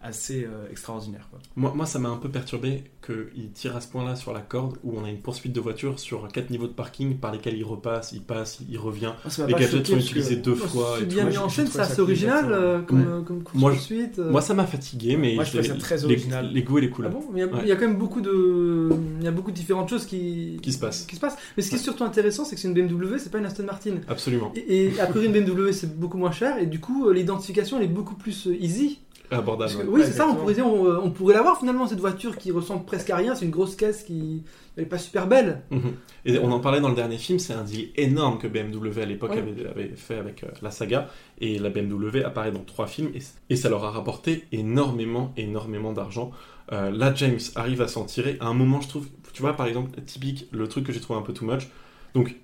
assez 0.00 0.44
euh, 0.44 0.70
extraordinaire. 0.70 1.26
Quoi. 1.30 1.40
Moi, 1.56 1.72
moi, 1.74 1.84
ça 1.86 1.98
m'a 1.98 2.08
un 2.08 2.16
peu 2.16 2.28
perturbé 2.28 2.84
qu'il 3.04 3.50
tire 3.52 3.74
à 3.76 3.80
ce 3.80 3.88
point-là 3.88 4.14
sur 4.16 4.32
la 4.32 4.40
corde 4.40 4.76
où 4.84 4.96
on 4.96 5.04
a 5.04 5.08
une 5.10 5.18
poursuite 5.18 5.52
de 5.52 5.60
voiture 5.60 5.98
sur 5.98 6.28
quatre 6.28 6.50
niveaux 6.50 6.66
de 6.68 6.72
parking 6.72 7.16
par 7.16 7.32
lesquels 7.32 7.56
il 7.56 7.64
repasse, 7.64 8.12
il 8.12 8.22
passe, 8.22 8.60
il 8.70 8.78
revient. 8.78 9.12
M'a 9.38 9.46
Les 9.46 9.52
gadgets 9.54 9.86
sont 9.86 9.96
utilisés 9.96 10.36
deux 10.36 10.56
Oh, 10.62 10.66
fois. 10.68 10.98
Bien 11.06 11.24
mis 11.24 11.36
en 11.38 11.48
je 11.48 11.56
scène, 11.56 11.66
c'est 11.66 11.78
ça 11.78 11.82
assez 11.82 12.00
original 12.00 12.46
euh, 12.52 12.80
comme, 12.82 13.00
Ouais. 13.00 13.06
euh, 13.08 13.20
comme 13.22 13.42
Moi, 13.54 13.72
je- 13.72 13.76
poursuite. 13.76 14.18
Moi, 14.18 14.40
ça 14.40 14.54
m'a 14.54 14.66
fatigué, 14.66 15.16
mais 15.16 15.34
Moi, 15.34 15.44
je 15.44 15.50
trouvais 15.50 15.64
ça 15.68 15.74
très 15.74 15.96
les, 15.96 16.04
original. 16.04 16.50
les 16.52 16.62
goûts 16.62 16.78
et 16.78 16.82
les 16.82 16.90
couleurs. 16.90 17.12
Ah 17.14 17.18
bon 17.20 17.26
il 17.34 17.38
y, 17.38 17.42
a- 17.42 17.46
Ouais. 17.46 17.60
il 17.62 17.68
y 17.68 17.72
a 17.72 17.76
quand 17.76 17.88
même 17.88 17.98
beaucoup 17.98 18.20
de, 18.20 18.90
il 19.18 19.24
y 19.24 19.28
a 19.28 19.32
beaucoup 19.32 19.50
de 19.50 19.56
différentes 19.56 19.88
choses 19.90 20.06
qui, 20.06 20.58
Qui 20.62 20.72
se 20.72 20.78
passent. 20.78 21.06
Qui 21.06 21.16
se 21.16 21.20
passent. 21.20 21.36
Mais 21.56 21.62
ce 21.62 21.70
qui 21.70 21.74
est 21.76 21.78
surtout 21.78 22.04
intéressant, 22.04 22.44
c'est 22.44 22.54
que 22.54 22.60
c'est 22.60 22.68
une 22.68 22.74
BMW, 22.74 23.18
c'est 23.18 23.30
pas 23.32 23.38
une 23.38 23.46
Aston 23.46 23.64
Martin. 23.64 23.94
Absolument. 24.08 24.52
Et, 24.54 24.86
et 24.86 25.00
a 25.00 25.06
priori, 25.06 25.26
une 25.26 25.32
BMW, 25.32 25.72
c'est 25.72 25.98
beaucoup 25.98 26.18
moins 26.18 26.30
cher, 26.32 26.58
et 26.58 26.66
du 26.66 26.78
coup, 26.78 27.10
l'identification, 27.10 27.78
elle 27.78 27.84
est 27.84 27.88
beaucoup 27.88 28.14
plus 28.14 28.48
easy. 28.60 29.00
Abordable. 29.30 29.72
Que- 29.72 29.86
oui, 29.86 30.00
c'est 30.04 30.12
ça, 30.12 30.26
on 30.26 30.32
exactement. 30.32 30.34
pourrait, 30.36 30.54
dire, 30.54 30.66
on, 30.66 30.84
euh, 30.86 31.00
on 31.02 31.10
pourrait 31.10 31.34
l'avoir 31.34 31.58
finalement, 31.58 31.86
cette 31.86 32.00
voiture 32.00 32.36
qui 32.38 32.50
ressemble 32.50 32.84
presque 32.84 33.10
à 33.10 33.16
rien, 33.16 33.34
c'est 33.34 33.44
une 33.44 33.50
grosse 33.50 33.76
caisse 33.76 34.02
qui 34.04 34.42
elle 34.76 34.84
est 34.84 34.86
pas 34.86 34.98
super 34.98 35.26
belle. 35.26 35.62
Mhm. 35.70 35.92
Et 36.24 36.38
on 36.38 36.52
en 36.52 36.60
parlait 36.60 36.80
dans 36.80 36.88
le 36.88 36.94
dernier 36.94 37.18
film, 37.18 37.38
c'est 37.40 37.52
un 37.52 37.64
deal 37.64 37.88
énorme 37.96 38.38
que 38.38 38.46
BMW 38.46 39.00
à 39.02 39.06
l'époque 39.06 39.32
Ouais. 39.32 39.38
avait, 39.38 39.66
avait 39.66 39.96
fait 39.96 40.16
avec 40.16 40.44
euh, 40.44 40.48
la 40.62 40.70
saga. 40.70 41.08
Et 41.40 41.58
la 41.58 41.68
BMW 41.68 42.22
apparaît 42.24 42.52
dans 42.52 42.62
trois 42.64 42.86
films 42.86 43.10
et, 43.14 43.18
et 43.50 43.56
ça 43.56 43.68
leur 43.68 43.84
a 43.84 43.90
rapporté 43.90 44.44
énormément, 44.52 45.32
énormément 45.36 45.92
d'argent. 45.92 46.30
Euh, 46.72 46.90
là, 46.90 47.12
James 47.14 47.38
arrive 47.56 47.80
à 47.82 47.88
s'en 47.88 48.04
tirer. 48.04 48.36
À 48.40 48.46
un 48.46 48.54
moment, 48.54 48.80
je 48.80 48.88
trouve, 48.88 49.06
tu 49.32 49.42
vois, 49.42 49.54
par 49.54 49.66
exemple, 49.66 49.90
typique, 50.02 50.46
le 50.52 50.68
truc 50.68 50.84
que 50.86 50.92
j'ai 50.92 51.00
trouvé 51.00 51.18
un 51.18 51.22
peu 51.22 51.32
too 51.32 51.44
much. 51.46 51.68
Donc, 52.14 52.36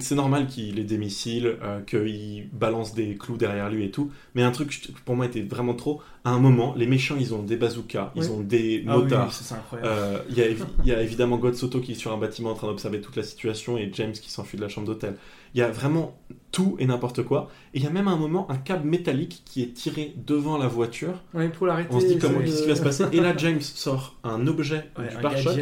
c'est 0.00 0.14
normal 0.14 0.46
qu'il 0.46 0.78
ait 0.78 0.84
des 0.84 0.98
missiles, 0.98 1.56
euh, 1.62 1.80
qu'il 1.80 2.48
balance 2.52 2.94
des 2.94 3.16
clous 3.16 3.36
derrière 3.36 3.68
lui 3.70 3.84
et 3.84 3.90
tout. 3.90 4.10
Mais 4.34 4.42
un 4.42 4.50
truc, 4.52 4.92
pour 5.04 5.16
moi, 5.16 5.26
était 5.26 5.42
vraiment 5.42 5.74
trop. 5.74 6.00
À 6.24 6.30
un 6.30 6.38
moment, 6.38 6.74
les 6.76 6.86
méchants, 6.86 7.16
ils 7.18 7.34
ont 7.34 7.42
des 7.42 7.56
bazookas, 7.56 8.12
ils 8.14 8.30
ont 8.30 8.40
des 8.40 8.84
Ah 8.86 8.96
oui, 8.96 9.04
motards. 9.04 9.32
ça, 9.32 9.44
c'est 9.44 9.54
incroyable. 9.54 9.90
Euh, 9.90 10.18
y, 10.30 10.56
il 10.84 10.88
y 10.88 10.92
a 10.92 11.02
évidemment 11.02 11.36
God 11.36 11.54
Soto 11.56 11.80
qui 11.80 11.92
est 11.92 11.96
sur 11.96 12.12
un 12.12 12.18
bâtiment 12.18 12.50
en 12.50 12.54
train 12.54 12.68
d'observer 12.68 13.00
toute 13.00 13.16
la 13.16 13.24
situation 13.24 13.76
et 13.76 13.90
James 13.94 14.12
qui 14.12 14.30
s'enfuit 14.30 14.56
de 14.56 14.62
la 14.62 14.68
chambre 14.68 14.86
d'hôtel. 14.86 15.16
Il 15.54 15.58
y 15.58 15.62
a 15.62 15.70
vraiment 15.70 16.16
tout 16.50 16.76
et 16.78 16.86
n'importe 16.86 17.22
quoi. 17.22 17.50
Et 17.74 17.78
il 17.78 17.84
y 17.84 17.86
a 17.86 17.90
même 17.90 18.08
à 18.08 18.12
un 18.12 18.16
moment 18.16 18.50
un 18.50 18.56
câble 18.56 18.86
métallique 18.88 19.42
qui 19.44 19.62
est 19.62 19.72
tiré 19.74 20.14
devant 20.26 20.58
la 20.58 20.66
voiture. 20.68 21.22
Ouais, 21.34 21.48
pour 21.48 21.66
l'arrêter. 21.66 21.88
On 21.92 22.00
se 22.00 22.06
dit 22.06 22.18
comment 22.18 22.40
qu'est-ce 22.40 22.62
qui 22.62 22.68
va 22.68 22.76
se 22.76 22.82
passer. 22.82 23.04
Et 23.12 23.20
là, 23.20 23.34
James 23.38 23.60
sort 23.60 24.16
un 24.24 24.46
objet 24.46 24.90
Ouais, 24.98 25.08
du 25.08 25.16
un 25.16 25.20
pare-choc 25.20 25.58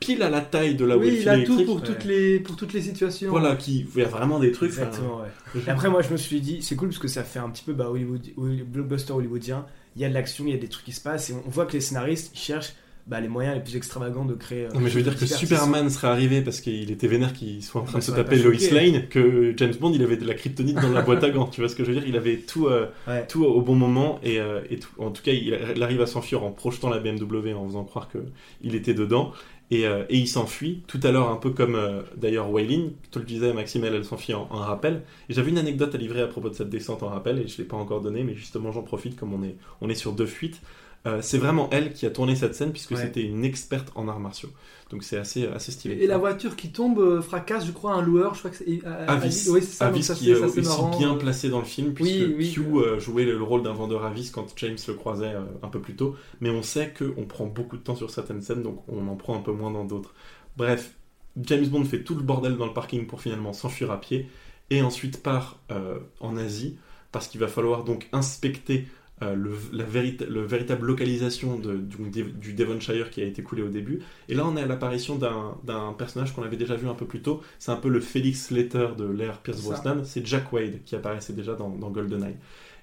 pile 0.00 0.22
à 0.24 0.30
la 0.30 0.40
taille 0.40 0.74
de 0.74 0.84
la 0.84 0.96
Oui, 0.96 1.18
il 1.22 1.28
a 1.28 1.40
tout 1.44 1.64
pour, 1.64 1.76
Ouais. 1.76 1.82
toutes 1.82 2.04
les, 2.04 2.40
pour 2.40 2.56
toutes 2.56 2.72
les 2.72 2.82
situations. 2.82 3.30
Voilà, 3.30 3.54
qui 3.54 3.86
il 3.94 4.00
y 4.00 4.04
a 4.04 4.08
vraiment 4.08 4.40
des 4.40 4.50
trucs. 4.50 4.72
enfin, 4.72 4.82
Exactement, 4.86 5.20
ouais. 5.20 5.60
Et 5.66 5.70
après, 5.70 5.88
moi, 5.90 6.02
je 6.02 6.10
me 6.10 6.16
suis 6.16 6.40
dit, 6.40 6.60
c'est 6.62 6.74
cool 6.74 6.88
parce 6.88 6.98
que 6.98 7.06
ça 7.08 7.22
fait 7.22 7.38
un 7.38 7.50
petit 7.50 7.62
peu 7.64 7.72
bah, 7.72 7.88
Hollywood, 7.88 8.20
Holly- 8.36 8.62
blockbuster 8.64 9.12
hollywoodien. 9.12 9.64
Il 9.94 10.02
y 10.02 10.04
a 10.04 10.08
de 10.08 10.14
l'action, 10.14 10.44
il 10.46 10.50
y 10.50 10.54
a 10.54 10.58
des 10.58 10.68
trucs 10.68 10.84
qui 10.86 10.92
se 10.92 11.00
passent 11.00 11.30
et 11.30 11.34
on 11.34 11.50
voit 11.50 11.66
que 11.66 11.74
les 11.74 11.80
scénaristes 11.80 12.32
ils 12.34 12.38
cherchent 12.38 12.74
bah, 13.06 13.20
les 13.20 13.28
moyens 13.28 13.56
les 13.56 13.62
plus 13.62 13.76
extravagants 13.76 14.24
de 14.24 14.34
créer. 14.34 14.66
euh, 14.66 14.68
Non, 14.74 14.80
mais 14.80 14.88
je 14.90 14.96
veux 14.98 15.02
dire 15.02 15.16
que. 15.18 15.26
Superman 15.26 15.90
serait 15.90 16.08
arrivé 16.08 16.40
parce 16.40 16.60
qu'il 16.60 16.90
était 16.90 17.08
vénère 17.08 17.32
qu'il 17.32 17.62
soit 17.62 17.80
en 17.80 17.84
train 17.84 17.94
Bah, 17.94 17.98
de 17.98 18.04
se 18.04 18.12
ça 18.12 18.18
aurait 18.20 18.24
taper 18.24 18.42
Lois. 18.42 18.80
Lane, 18.80 19.08
que 19.08 19.54
James 19.56 19.74
Bond 19.80 19.92
il 19.92 20.02
avait 20.02 20.16
de 20.16 20.26
la 20.26 20.34
kryptonite 20.34 20.76
dans 20.80 20.90
la 20.90 21.02
boîte 21.06 21.24
à 21.24 21.30
gants. 21.30 21.46
Tu 21.46 21.60
vois 21.60 21.68
ce 21.68 21.74
que 21.76 21.84
je 21.84 21.90
veux 21.90 21.96
dire? 21.98 22.06
Il 22.08 22.16
avait 22.16 22.36
tout, 22.38 22.66
euh, 22.68 22.86
Ouais. 23.08 23.26
tout 23.26 23.44
au 23.44 23.60
bon 23.60 23.74
moment 23.74 24.20
et, 24.22 24.38
euh, 24.40 24.60
et 24.70 24.78
tout. 24.78 24.90
En 24.98 25.10
tout 25.10 25.22
cas, 25.22 25.32
il, 25.32 25.82
arrive 25.82 26.00
à 26.00 26.06
s'enfuir 26.06 26.44
en 26.44 26.50
projetant 26.52 26.90
la 26.90 26.98
BMW 27.00 27.52
en 27.54 27.66
faisant 27.66 27.84
croire 27.84 28.08
que 28.08 28.18
il 28.62 28.74
était 28.74 28.94
dedans. 28.94 29.32
Et, 29.70 29.86
euh, 29.86 30.04
et 30.10 30.18
il 30.18 30.26
s'enfuit, 30.28 30.82
tout 30.86 31.00
à 31.02 31.10
l'heure 31.12 31.30
un 31.30 31.36
peu 31.36 31.48
comme 31.48 31.76
euh, 31.76 32.02
d'ailleurs 32.18 32.50
Waylin, 32.50 32.90
tu 33.10 33.18
le 33.18 33.24
disais 33.24 33.54
Maxime, 33.54 33.84
elle, 33.84 33.94
elle 33.94 34.04
s'enfuit 34.04 34.34
en, 34.34 34.46
en 34.50 34.58
rappel. 34.58 35.00
Et 35.30 35.32
j'avais 35.34 35.50
une 35.50 35.56
anecdote 35.56 35.94
à 35.94 35.98
livrer 35.98 36.20
à 36.20 36.26
propos 36.26 36.50
de 36.50 36.54
cette 36.54 36.68
descente 36.68 37.02
en 37.02 37.08
rappel, 37.08 37.38
et 37.38 37.48
je 37.48 37.54
ne 37.54 37.58
l'ai 37.58 37.64
pas 37.64 37.78
encore 37.78 38.02
donnée, 38.02 38.22
mais 38.22 38.34
justement 38.34 38.70
j'en 38.70 38.82
profite 38.82 39.16
comme 39.16 39.32
on 39.32 39.42
est, 39.42 39.56
on 39.80 39.88
est 39.88 39.94
sur 39.94 40.12
deux 40.12 40.26
fuites. 40.26 40.60
Euh, 41.04 41.18
c'est 41.20 41.38
vraiment 41.38 41.68
elle 41.72 41.92
qui 41.92 42.06
a 42.06 42.10
tourné 42.10 42.36
cette 42.36 42.54
scène, 42.54 42.70
puisque 42.70 42.92
Ouais. 42.92 43.02
c'était 43.02 43.22
une 43.24 43.44
experte 43.44 43.90
en 43.96 44.06
arts 44.06 44.20
martiaux. 44.20 44.50
Donc 44.90 45.02
c'est 45.02 45.16
assez, 45.16 45.46
assez 45.48 45.72
stylé. 45.72 45.96
Et 45.96 46.06
la 46.06 46.18
voiture 46.18 46.54
qui 46.54 46.70
tombe 46.70 46.98
euh, 47.00 47.20
fracasse, 47.22 47.66
je 47.66 47.72
crois, 47.72 47.94
un 47.94 48.02
loueur. 48.02 48.34
Je 48.34 48.38
crois 48.40 48.50
que 48.52 48.56
c'est. 48.58 48.84
à- 48.86 49.10
Avis, 49.12 49.46
Oui, 49.50 49.60
c'est 49.62 49.66
ça. 49.78 49.86
Avis 49.88 50.02
ça, 50.04 50.14
qui 50.14 50.30
est 50.30 50.36
ça, 50.36 50.46
aussi 50.46 50.60
marrant. 50.60 50.96
bien 50.98 51.14
placé 51.14 51.48
dans 51.48 51.58
le 51.58 51.64
film, 51.64 51.92
puisque 51.92 52.10
Oui, 52.12 52.34
oui. 52.38 52.52
Q 52.52 52.60
euh, 52.76 53.00
jouait 53.00 53.24
le 53.24 53.42
rôle 53.42 53.62
d'un 53.64 53.72
vendeur 53.72 54.04
Avis 54.04 54.30
quand 54.30 54.46
James 54.58 54.76
le 54.86 54.94
croisait 54.94 55.34
euh, 55.34 55.40
un 55.62 55.68
peu 55.68 55.80
plus 55.80 55.96
tôt. 55.96 56.14
Mais 56.40 56.50
on 56.50 56.62
sait 56.62 56.92
qu'on 56.96 57.24
prend 57.24 57.46
beaucoup 57.46 57.76
de 57.76 57.82
temps 57.82 57.96
sur 57.96 58.10
certaines 58.10 58.42
scènes, 58.42 58.62
donc 58.62 58.84
on 58.86 59.08
en 59.08 59.16
prend 59.16 59.34
un 59.36 59.40
peu 59.40 59.50
moins 59.52 59.70
dans 59.72 59.84
d'autres. 59.84 60.14
Bref, 60.56 60.94
James 61.40 61.66
Bond 61.66 61.84
fait 61.84 62.04
tout 62.04 62.14
le 62.14 62.22
bordel 62.22 62.56
dans 62.58 62.66
le 62.66 62.74
parking 62.74 63.06
pour 63.06 63.22
finalement 63.22 63.52
s'enfuir 63.54 63.90
à 63.90 64.00
pied, 64.00 64.28
et 64.70 64.82
ensuite 64.82 65.22
part 65.22 65.58
euh, 65.72 65.98
en 66.20 66.36
Asie, 66.36 66.76
parce 67.10 67.26
qu'il 67.28 67.40
va 67.40 67.48
falloir 67.48 67.82
donc 67.84 68.08
inspecter 68.12 68.86
euh, 69.22 69.34
le, 69.34 69.52
la 69.72 69.84
vérita- 69.84 70.26
le 70.28 70.42
véritable 70.42 70.86
localisation 70.86 71.58
de- 71.58 71.76
du, 71.76 72.24
du 72.24 72.52
Devonshire 72.52 73.08
qui 73.10 73.22
a 73.22 73.24
été 73.24 73.42
coulé 73.42 73.62
au 73.62 73.68
début. 73.68 74.00
Et 74.28 74.34
là, 74.34 74.44
on 74.46 74.56
est 74.56 74.62
à 74.62 74.66
l'apparition 74.66 75.16
d'un 75.16 75.92
personnage 75.96 76.34
qu'on 76.34 76.42
avait 76.42 76.56
déjà 76.58 76.76
vu 76.76 76.88
un 76.88 76.94
peu 76.94 77.06
plus 77.06 77.22
tôt. 77.22 77.40
C'est 77.58 77.70
un 77.70 77.76
peu 77.76 77.88
le 77.88 78.00
Felix 78.00 78.50
Leiter 78.50 78.88
de 78.98 79.04
l'ère 79.04 79.38
Pierce. 79.38 79.62
Brosnan. 79.62 80.04
C'est 80.04 80.26
Jack 80.26 80.52
Wade 80.52 80.80
qui 80.84 80.94
apparaissait 80.96 81.32
déjà 81.32 81.54
dans, 81.54 81.70
dans 81.70 81.90
GoldenEye. 81.90 82.36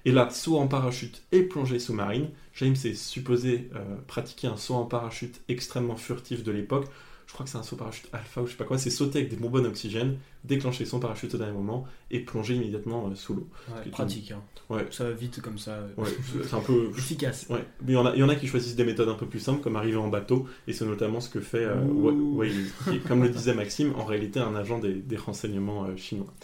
Et 0.06 0.12
là, 0.12 0.30
saut 0.30 0.56
en 0.56 0.66
parachute 0.66 1.22
et 1.30 1.42
plongée 1.42 1.78
sous-marine. 1.78 2.30
James 2.54 2.74
est 2.84 2.94
supposé 2.94 3.68
euh, 3.74 3.96
pratiquer 4.06 4.48
un 4.48 4.56
saut 4.56 4.74
en 4.74 4.86
parachute 4.86 5.40
extrêmement 5.48 5.96
furtif 5.96 6.42
de 6.42 6.50
l'époque. 6.52 6.86
Je 7.30 7.34
crois 7.34 7.44
que 7.44 7.52
c'est 7.52 7.58
un 7.58 7.62
saut 7.62 7.76
parachute 7.76 8.08
alpha 8.12 8.42
ou 8.42 8.46
je 8.46 8.50
sais 8.50 8.56
pas 8.56 8.64
quoi. 8.64 8.76
C'est 8.76 8.90
sauter 8.90 9.20
avec 9.20 9.30
des 9.30 9.36
bonbonnes 9.36 9.62
d'oxygène, 9.62 10.18
déclencher 10.42 10.84
son 10.84 10.98
parachute 10.98 11.32
au 11.32 11.38
dernier 11.38 11.52
moment 11.52 11.86
et 12.10 12.18
plonger 12.18 12.56
immédiatement 12.56 13.06
euh, 13.06 13.14
sous 13.14 13.34
l'eau. 13.34 13.48
Ouais, 13.68 13.88
pratique, 13.90 14.32
hein. 14.32 14.42
Ouais. 14.68 14.84
Ça 14.90 15.04
va 15.04 15.12
vite 15.12 15.40
comme 15.40 15.56
ça. 15.56 15.78
Ouais, 15.96 16.08
c'est 16.42 16.54
un 16.54 16.60
peu 16.60 16.90
efficace. 16.98 17.46
Ouais. 17.48 17.64
Mais 17.82 17.92
il 17.92 17.94
y, 17.94 17.98
en 17.98 18.06
a, 18.06 18.16
il 18.16 18.18
y 18.18 18.24
en 18.24 18.28
a 18.28 18.34
qui 18.34 18.48
choisissent 18.48 18.74
des 18.74 18.82
méthodes 18.84 19.08
un 19.08 19.14
peu 19.14 19.26
plus 19.26 19.38
simples, 19.38 19.62
comme 19.62 19.76
arriver 19.76 19.96
en 19.96 20.08
bateau, 20.08 20.48
et 20.66 20.72
c'est 20.72 20.84
notamment 20.84 21.20
ce 21.20 21.28
que 21.28 21.40
fait 21.40 21.64
euh, 21.64 21.84
Wei, 21.84 22.50
qui 22.82 22.96
est, 22.96 22.98
comme 22.98 23.22
le 23.22 23.28
disait 23.28 23.54
Maxime, 23.54 23.94
en 23.96 24.04
réalité 24.04 24.40
un 24.40 24.56
agent 24.56 24.80
des, 24.80 24.94
des 24.94 25.16
renseignements 25.16 25.84
euh, 25.84 25.96
chinois. 25.96 26.34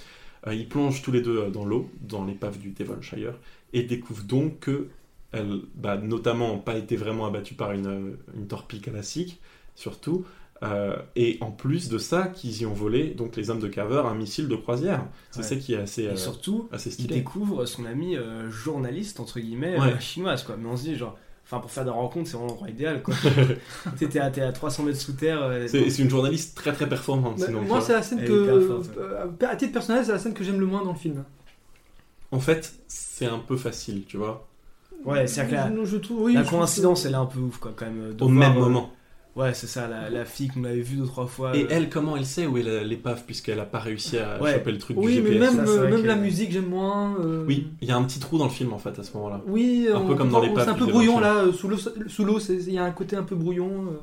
Euh, 0.46 0.54
ils 0.54 0.68
plongent 0.68 1.02
tous 1.02 1.12
les 1.12 1.20
deux 1.20 1.38
euh, 1.38 1.50
dans 1.50 1.64
l'eau, 1.64 1.90
dans 2.00 2.24
l'épave 2.24 2.58
du 2.58 2.70
Devonshire, 2.70 3.34
et 3.72 3.82
découvrent 3.82 4.24
donc 4.24 4.60
que 4.60 4.88
elles, 5.32 5.60
bah, 5.74 5.96
notamment, 5.96 6.48
n'ont 6.48 6.58
pas 6.60 6.76
été 6.76 6.96
vraiment 6.96 7.26
abattues 7.26 7.54
par 7.54 7.72
une, 7.72 7.86
euh, 7.86 8.16
une 8.36 8.46
torpille 8.46 8.80
classique, 8.80 9.40
surtout. 9.74 10.24
Euh, 10.62 10.96
et 11.16 11.38
en 11.42 11.50
plus 11.50 11.88
de 11.88 11.98
ça, 11.98 12.28
qu'ils 12.28 12.62
y 12.62 12.66
ont 12.66 12.72
volé, 12.72 13.08
donc 13.14 13.36
les 13.36 13.50
hommes 13.50 13.60
de 13.60 13.68
Carver, 13.68 14.02
un 14.06 14.14
missile 14.14 14.48
de 14.48 14.56
croisière. 14.56 15.04
C'est 15.30 15.40
Ouais. 15.40 15.44
ça 15.46 15.56
qui 15.56 15.74
est 15.74 15.78
assez, 15.78 16.02
Et 16.04 16.08
euh, 16.08 16.16
surtout, 16.16 16.68
assez 16.72 16.94
il 16.98 17.06
découvre 17.08 17.66
son 17.66 17.84
ami 17.84 18.16
euh, 18.16 18.50
journaliste, 18.50 19.20
entre 19.20 19.38
guillemets, 19.40 19.78
Ouais. 19.78 19.92
euh, 19.92 19.98
chinoise, 20.00 20.42
quoi. 20.44 20.56
Mais 20.58 20.68
on 20.68 20.76
se 20.76 20.84
dit, 20.84 20.96
genre, 20.96 21.18
enfin, 21.44 21.58
pour 21.60 21.70
faire 21.70 21.84
des 21.84 21.90
rencontres, 21.90 22.28
c'est 22.30 22.36
vraiment 22.36 22.48
l'endroit 22.52 22.70
idéal, 22.70 23.02
quoi. 23.02 23.14
T'es 23.98 24.18
à, 24.18 24.30
t'es 24.30 24.40
à 24.40 24.50
300 24.52 24.84
mètres 24.84 25.00
sous 25.00 25.12
terre. 25.12 25.42
euh, 25.42 25.66
C'est 25.68 25.98
une 25.98 26.08
journaliste 26.10 26.56
très 26.56 26.72
très 26.72 26.88
performante. 26.88 27.38
Bah, 27.38 27.46
sinon, 27.46 27.62
moi, 27.62 27.80
c'est 27.82 27.92
la 27.92 28.02
scène 28.02 28.24
que. 28.24 28.60
forte, 28.66 28.86
ouais. 28.96 29.02
euh, 29.02 29.26
à 29.48 29.56
titre 29.56 29.72
personnel, 29.72 30.04
c'est 30.06 30.12
la 30.12 30.18
scène 30.18 30.32
que 30.34 30.42
j'aime 30.42 30.58
le 30.60 30.66
moins 30.66 30.82
dans 30.84 30.92
le 30.92 30.98
film. 30.98 31.22
En 32.32 32.40
fait, 32.40 32.74
c'est 32.88 33.26
un 33.26 33.38
peu 33.38 33.56
facile, 33.56 34.04
tu 34.06 34.16
vois. 34.16 34.48
Ouais, 35.04 35.26
c'est-à-dire 35.26 35.50
que 35.50 35.70
la, 35.76 35.84
Je- 35.84 35.90
je 35.90 35.96
trouve- 35.98 36.22
oui, 36.22 36.32
la 36.34 36.42
je 36.42 36.50
coïncidence, 36.50 37.04
elle 37.04 37.12
est 37.12 37.16
un 37.16 37.26
peu 37.26 37.38
ouf, 37.38 37.58
quoi, 37.58 37.72
quand 37.76 37.84
même. 37.86 38.14
de 38.14 38.24
Au 38.24 38.28
voir, 38.28 38.38
même 38.38 38.56
euh, 38.56 38.60
moment. 38.60 38.90
Ouais, 39.36 39.52
c'est 39.52 39.66
ça, 39.66 39.86
la, 39.86 40.08
la 40.08 40.24
fille 40.24 40.48
qu'on 40.48 40.64
avait 40.64 40.80
vue 40.80 40.96
deux, 40.96 41.04
trois 41.04 41.26
fois. 41.26 41.54
Et 41.54 41.64
euh, 41.64 41.68
elle, 41.70 41.90
comment 41.90 42.16
elle 42.16 42.24
sait 42.24 42.46
où 42.46 42.56
est 42.56 42.62
l'épave, 42.84 43.22
puisqu'elle 43.26 43.60
a 43.60 43.66
pas 43.66 43.78
réussi 43.80 44.16
à 44.16 44.40
Ouais. 44.42 44.54
choper 44.54 44.72
le 44.72 44.78
truc 44.78 44.96
Oui, 44.98 45.16
du 45.16 45.20
mais 45.22 45.32
GPS 45.34 45.54
même, 45.54 45.66
Ça, 45.66 45.72
c'est 45.72 45.78
vrai 45.78 45.90
même 45.90 46.02
que- 46.02 46.06
la 46.06 46.16
musique, 46.16 46.52
j'aime 46.52 46.66
moins. 46.70 47.14
euh, 47.20 47.44
Oui, 47.46 47.68
il 47.82 47.88
y 47.88 47.90
a 47.92 47.96
un 47.96 48.02
petit 48.04 48.18
trou 48.18 48.38
dans 48.38 48.44
le 48.46 48.50
film, 48.50 48.72
en 48.72 48.78
fait, 48.78 48.98
à 48.98 49.02
ce 49.02 49.14
moment-là. 49.16 49.42
Oui, 49.46 49.88
Un 49.94 50.00
peu 50.00 50.14
comme 50.14 50.30
dans 50.30 50.40
l'épave 50.40 50.64
C'est 50.64 50.70
un 50.70 50.74
peu 50.74 50.86
brouillon 50.86 51.20
là, 51.20 51.34
euh, 51.44 51.52
sous 51.52 51.68
l'eau, 51.68 51.76
sous 52.06 52.24
l'eau, 52.24 52.40
c'est- 52.40 52.54
il 52.56 52.72
y 52.72 52.78
a 52.78 52.84
un 52.84 52.90
côté 52.92 53.14
un 53.16 53.22
peu 53.24 53.34
brouillon. 53.36 53.70
euh. 53.90 53.96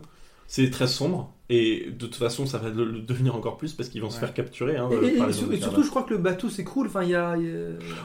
C'est 0.47 0.69
très 0.69 0.87
sombre, 0.87 1.33
et 1.49 1.87
de 1.89 2.05
toute 2.05 2.15
façon, 2.15 2.45
ça 2.45 2.57
va 2.57 2.69
le, 2.69 2.85
le 2.85 2.99
devenir 2.99 3.35
encore 3.35 3.57
plus, 3.57 3.73
parce 3.73 3.89
qu'ils 3.89 4.01
vont 4.01 4.09
se 4.09 4.19
faire 4.19 4.33
capturer 4.33 4.77
hein, 4.77 4.87
Et, 4.91 5.17
par 5.17 5.27
les 5.27 5.33
et 5.55 5.61
surtout, 5.61 5.83
je 5.83 5.89
crois 5.89 6.03
que 6.03 6.13
le 6.13 6.19
bateau 6.19 6.49
s'écroule. 6.49 6.87
Enfin, 6.87 7.03
il 7.03 7.09
y 7.09 7.15
a. 7.15 7.35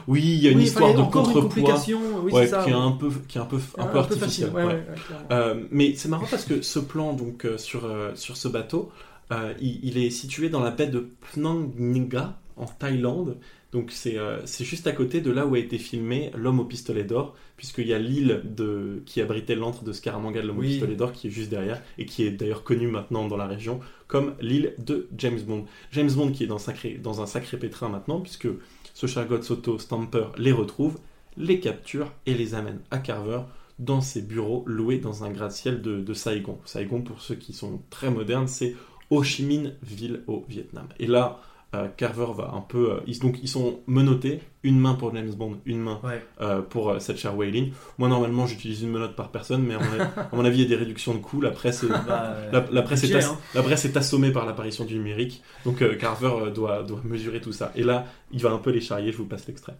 Oui, 0.07 0.21
il 0.23 0.43
y 0.43 0.47
a 0.47 0.51
une 0.51 0.57
Oui, 0.57 0.63
histoire 0.63 0.89
a 0.89 0.93
de 0.93 1.01
contrepoids 1.11 1.75
oui, 2.23 2.31
ouais, 2.31 2.47
ça, 2.47 2.63
qui 2.63 2.69
est 2.71 2.73
un 2.73 2.91
peu, 2.91 3.09
qui 3.27 3.37
est 3.37 3.41
un 3.41 3.45
peu, 3.45 3.57
un 3.77 3.83
Un- 3.83 3.85
peu 3.85 3.89
un 3.89 3.91
peu 3.91 3.99
artificiel. 3.99 4.49
facile, 4.49 4.55
ouais, 4.55 4.63
ouais. 4.63 4.73
ouais, 4.73 4.85
ouais, 4.89 4.95
clairement. 5.05 5.25
Euh, 5.31 5.63
mais 5.71 5.93
c'est 5.95 6.09
marrant 6.09 6.27
parce 6.29 6.45
que 6.45 6.61
ce 6.61 6.79
plan 6.79 7.13
donc 7.13 7.45
euh, 7.45 7.57
sur, 7.57 7.85
euh, 7.85 8.11
sur 8.15 8.35
ce 8.37 8.47
bateau, 8.47 8.91
euh, 9.31 9.53
il, 9.61 9.79
il 9.83 9.97
est 9.97 10.09
situé 10.09 10.49
dans 10.49 10.61
la 10.61 10.71
baie 10.71 10.87
de 10.87 11.09
Phnom 11.21 11.71
Nga 11.77 12.37
en 12.57 12.65
Thaïlande. 12.65 13.37
Donc 13.71 13.91
c'est 13.91 14.17
euh, 14.17 14.39
c'est 14.45 14.65
juste 14.65 14.87
à 14.87 14.91
côté 14.91 15.21
de 15.21 15.29
là 15.29 15.45
où 15.45 15.53
a 15.53 15.59
été 15.59 15.77
filmé 15.77 16.31
L'homme 16.35 16.59
au 16.59 16.65
pistolet 16.65 17.03
d'or, 17.03 17.35
puisqu'il 17.55 17.87
y 17.87 17.93
a 17.93 17.99
l'île 17.99 18.41
de 18.43 19.03
qui 19.05 19.21
abritait 19.21 19.55
l'antre 19.55 19.83
de 19.83 19.93
Scaramanga 19.93 20.41
de 20.41 20.47
l'homme 20.47 20.57
au 20.57 20.61
pistolet 20.61 20.95
d'or 20.95 21.11
qui 21.11 21.27
est 21.27 21.31
juste 21.31 21.49
derrière 21.49 21.81
et 21.97 22.05
qui 22.05 22.23
est 22.23 22.31
d'ailleurs 22.31 22.63
connu 22.63 22.87
maintenant 22.87 23.27
dans 23.27 23.37
la 23.37 23.45
région 23.45 23.79
comme 24.07 24.33
l'île 24.41 24.73
de 24.79 25.07
James 25.17 25.39
Bond. 25.39 25.65
James 25.91 26.11
Bond 26.11 26.31
qui 26.31 26.43
est 26.43 26.47
dans, 26.47 26.57
sacré, 26.57 26.99
dans 27.01 27.21
un 27.21 27.27
sacré 27.27 27.57
pétrin 27.57 27.89
maintenant 27.89 28.21
puisque 28.21 28.47
ce 28.95 29.05
Chargot 29.05 29.41
Soto 29.43 29.77
Stamper 29.77 30.29
les 30.37 30.51
retrouve, 30.51 30.97
les 31.37 31.59
capture 31.59 32.11
et 32.25 32.33
les 32.33 32.55
amène 32.55 32.79
à 32.89 32.97
Carver 32.97 33.41
dans 33.77 34.01
ses 34.01 34.21
bureaux 34.21 34.63
loués 34.67 34.97
dans 34.97 35.23
un 35.23 35.31
gratte-ciel 35.31 35.81
de, 35.81 36.01
de 36.01 36.13
Saigon. 36.13 36.59
Saigon, 36.65 37.01
pour 37.01 37.21
ceux 37.21 37.35
qui 37.35 37.53
sont 37.53 37.81
très 37.89 38.11
modernes, 38.11 38.47
c'est 38.47 38.75
Ho 39.09 39.23
Chi 39.23 39.45
Minh 39.45 39.73
ville 39.81 40.23
au 40.27 40.43
Vietnam. 40.49 40.87
Et 40.99 41.07
là, 41.07 41.39
euh, 41.75 41.87
Carver 41.97 42.27
va 42.35 42.51
un 42.53 42.61
peu... 42.61 42.93
euh, 42.93 42.99
ils, 43.05 43.19
donc 43.19 43.37
ils 43.43 43.47
sont 43.47 43.81
menottés, 43.87 44.41
une 44.63 44.79
main 44.79 44.95
pour 44.95 45.13
James 45.15 45.29
Bond, 45.33 45.59
une 45.65 45.79
main 45.81 45.99
Ouais. 46.03 46.25
euh, 46.41 46.61
pour 46.61 46.89
euh, 46.89 46.99
cette 46.99 47.17
chère 47.17 47.35
Wailing. 47.37 47.71
Moi, 47.97 48.09
normalement, 48.09 48.47
j'utilise 48.47 48.81
une 48.81 48.89
menotte 48.89 49.15
par 49.15 49.29
personne, 49.29 49.63
mais 49.63 49.75
à 49.75 49.79
mon, 49.79 49.91
avis- 49.91 50.01
à 50.17 50.29
mon 50.33 50.45
avis, 50.45 50.57
il 50.57 50.61
y 50.63 50.65
a 50.65 50.69
des 50.69 50.75
réductions 50.75 51.13
de 51.13 51.19
coûts. 51.19 51.41
La 51.41 51.51
presse 51.51 51.83
est, 51.83 51.87
Bah, 51.87 52.23
euh, 52.35 52.51
la, 52.51 52.65
la 52.71 52.81
presse 52.81 53.03
est, 53.03 53.23
hein. 53.23 53.37
la 53.53 53.61
presse 53.63 53.85
est 53.85 53.95
assommée 53.97 54.31
par 54.31 54.45
l'apparition 54.45 54.83
du 54.85 54.95
numérique. 54.95 55.43
Donc 55.63 55.81
euh, 55.81 55.95
Carver 55.95 56.31
euh, 56.47 56.49
doit, 56.49 56.81
doit 56.83 57.01
mesurer 57.03 57.39
tout 57.41 57.53
ça. 57.53 57.71
Et 57.75 57.83
là, 57.83 58.05
il 58.31 58.41
va 58.41 58.49
un 58.49 58.57
peu 58.57 58.71
les 58.71 58.81
charrier, 58.81 59.11
je 59.11 59.17
vous 59.17 59.25
passe 59.27 59.45
l'extrait. 59.47 59.75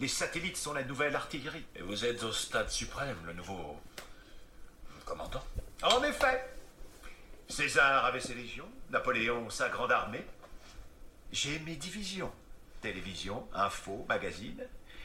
Les 0.00 0.08
satellites 0.08 0.56
sont 0.56 0.72
la 0.72 0.84
nouvelle 0.84 1.14
artillerie. 1.14 1.64
Et 1.76 1.82
vous 1.82 2.04
êtes 2.04 2.22
au 2.24 2.32
stade 2.32 2.70
suprême, 2.70 3.16
le 3.26 3.32
nouveau 3.34 3.76
commandant. 5.04 5.42
En 5.82 6.02
effet, 6.02 6.42
César 7.48 8.06
avait 8.06 8.20
ses 8.20 8.34
légions, 8.34 8.64
Napoléon 8.90 9.50
sa 9.50 9.68
grande 9.68 9.92
armée. 9.92 10.24
J'ai 11.34 11.58
mes 11.58 11.74
divisions. 11.74 12.30
Télévision, 12.80 13.48
info, 13.52 14.06
magazine. 14.08 14.64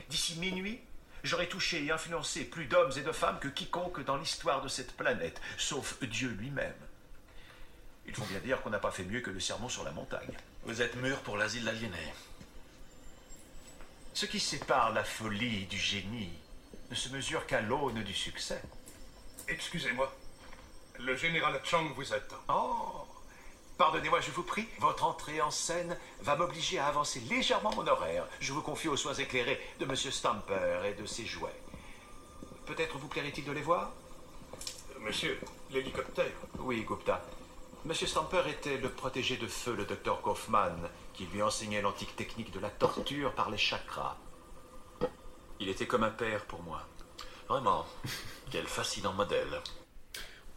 D'ici 0.10 0.36
minuit, 0.36 0.80
j'aurai 1.24 1.50
touché 1.50 1.84
et 1.84 1.92
influencé 1.92 2.46
plus 2.46 2.68
d'hommes 2.68 2.92
et 2.96 3.02
de 3.02 3.12
femmes 3.12 3.40
que 3.40 3.48
quiconque 3.48 4.06
dans 4.06 4.16
l'histoire 4.16 4.62
de 4.62 4.68
cette 4.68 4.96
planète, 4.96 5.42
sauf 5.58 6.00
Dieu 6.04 6.30
lui-même. 6.30 6.76
Il 8.06 8.14
faut 8.14 8.26
bien 8.26 8.38
dire 8.42 8.62
qu'on 8.62 8.70
n'a 8.70 8.78
pas 8.78 8.92
fait 8.92 9.06
mieux 9.06 9.22
que 9.22 9.32
le 9.32 9.40
sermon 9.40 9.70
sur 9.70 9.84
la 9.84 9.90
montagne. 9.90 10.38
Vous 10.66 10.84
êtes 10.84 10.98
mûr 10.98 11.18
pour 11.22 11.36
l'asile 11.36 11.68
aliéné. 11.68 12.14
Ce 14.14 14.28
qui 14.28 14.40
sépare 14.40 14.94
la 14.94 15.04
folie 15.04 15.66
du 15.66 15.80
génie 15.80 16.34
ne 16.92 16.96
se 16.96 17.10
mesure 17.10 17.48
qu'à 17.48 17.62
l'aune 17.62 18.04
du 18.04 18.14
succès. 18.14 18.62
Excusez-moi. 19.48 20.16
Le 21.00 21.16
général 21.16 21.60
Chang 21.64 21.92
vous 21.96 22.14
attend. 22.14 22.38
Oh 22.50 23.09
Pardonnez-moi, 23.80 24.20
je 24.20 24.32
vous 24.32 24.44
prie, 24.44 24.68
votre 24.80 25.06
entrée 25.06 25.40
en 25.40 25.52
scène 25.52 25.98
va 26.20 26.36
m'obliger 26.36 26.80
à 26.80 26.88
avancer 26.88 27.22
légèrement 27.22 27.74
mon 27.76 27.88
horaire. 27.88 28.28
Je 28.42 28.52
vous 28.52 28.62
confie 28.62 28.90
aux 28.90 28.98
soins 28.98 29.14
éclairés 29.14 29.58
de 29.80 29.86
Monsieur 29.86 30.12
Stamper 30.12 30.82
et 30.86 31.02
de 31.02 31.06
ses 31.06 31.26
jouets. 31.26 31.56
Peut-être 32.66 32.98
vous 32.98 33.08
plairait-il 33.08 33.46
de 33.46 33.54
les 33.54 33.62
voir? 33.62 33.92
Monsieur, 35.00 35.40
l'hélicoptère. 35.72 36.34
Oui, 36.58 36.84
Gupta. 36.84 37.24
Monsieur 37.86 38.06
Stamper 38.06 38.42
était 38.50 38.80
le 38.80 38.90
protégé 38.90 39.38
de 39.38 39.48
feu, 39.48 39.74
le 39.76 39.86
docteur 39.86 40.22
Kaufman, 40.22 40.76
qui 41.14 41.26
lui 41.28 41.42
enseignait 41.42 41.82
l'antique 41.82 42.18
technique 42.18 42.52
de 42.52 42.60
la 42.60 42.70
torture 42.70 43.34
par 43.34 43.50
les 43.50 43.58
chakras. 43.58 44.18
Il 45.62 45.70
était 45.70 45.88
comme 45.88 46.04
un 46.04 46.12
père 46.12 46.44
pour 46.48 46.62
moi. 46.64 46.82
Vraiment, 47.48 47.86
quel 48.52 48.68
fascinant 48.68 49.14
modèle. 49.14 49.62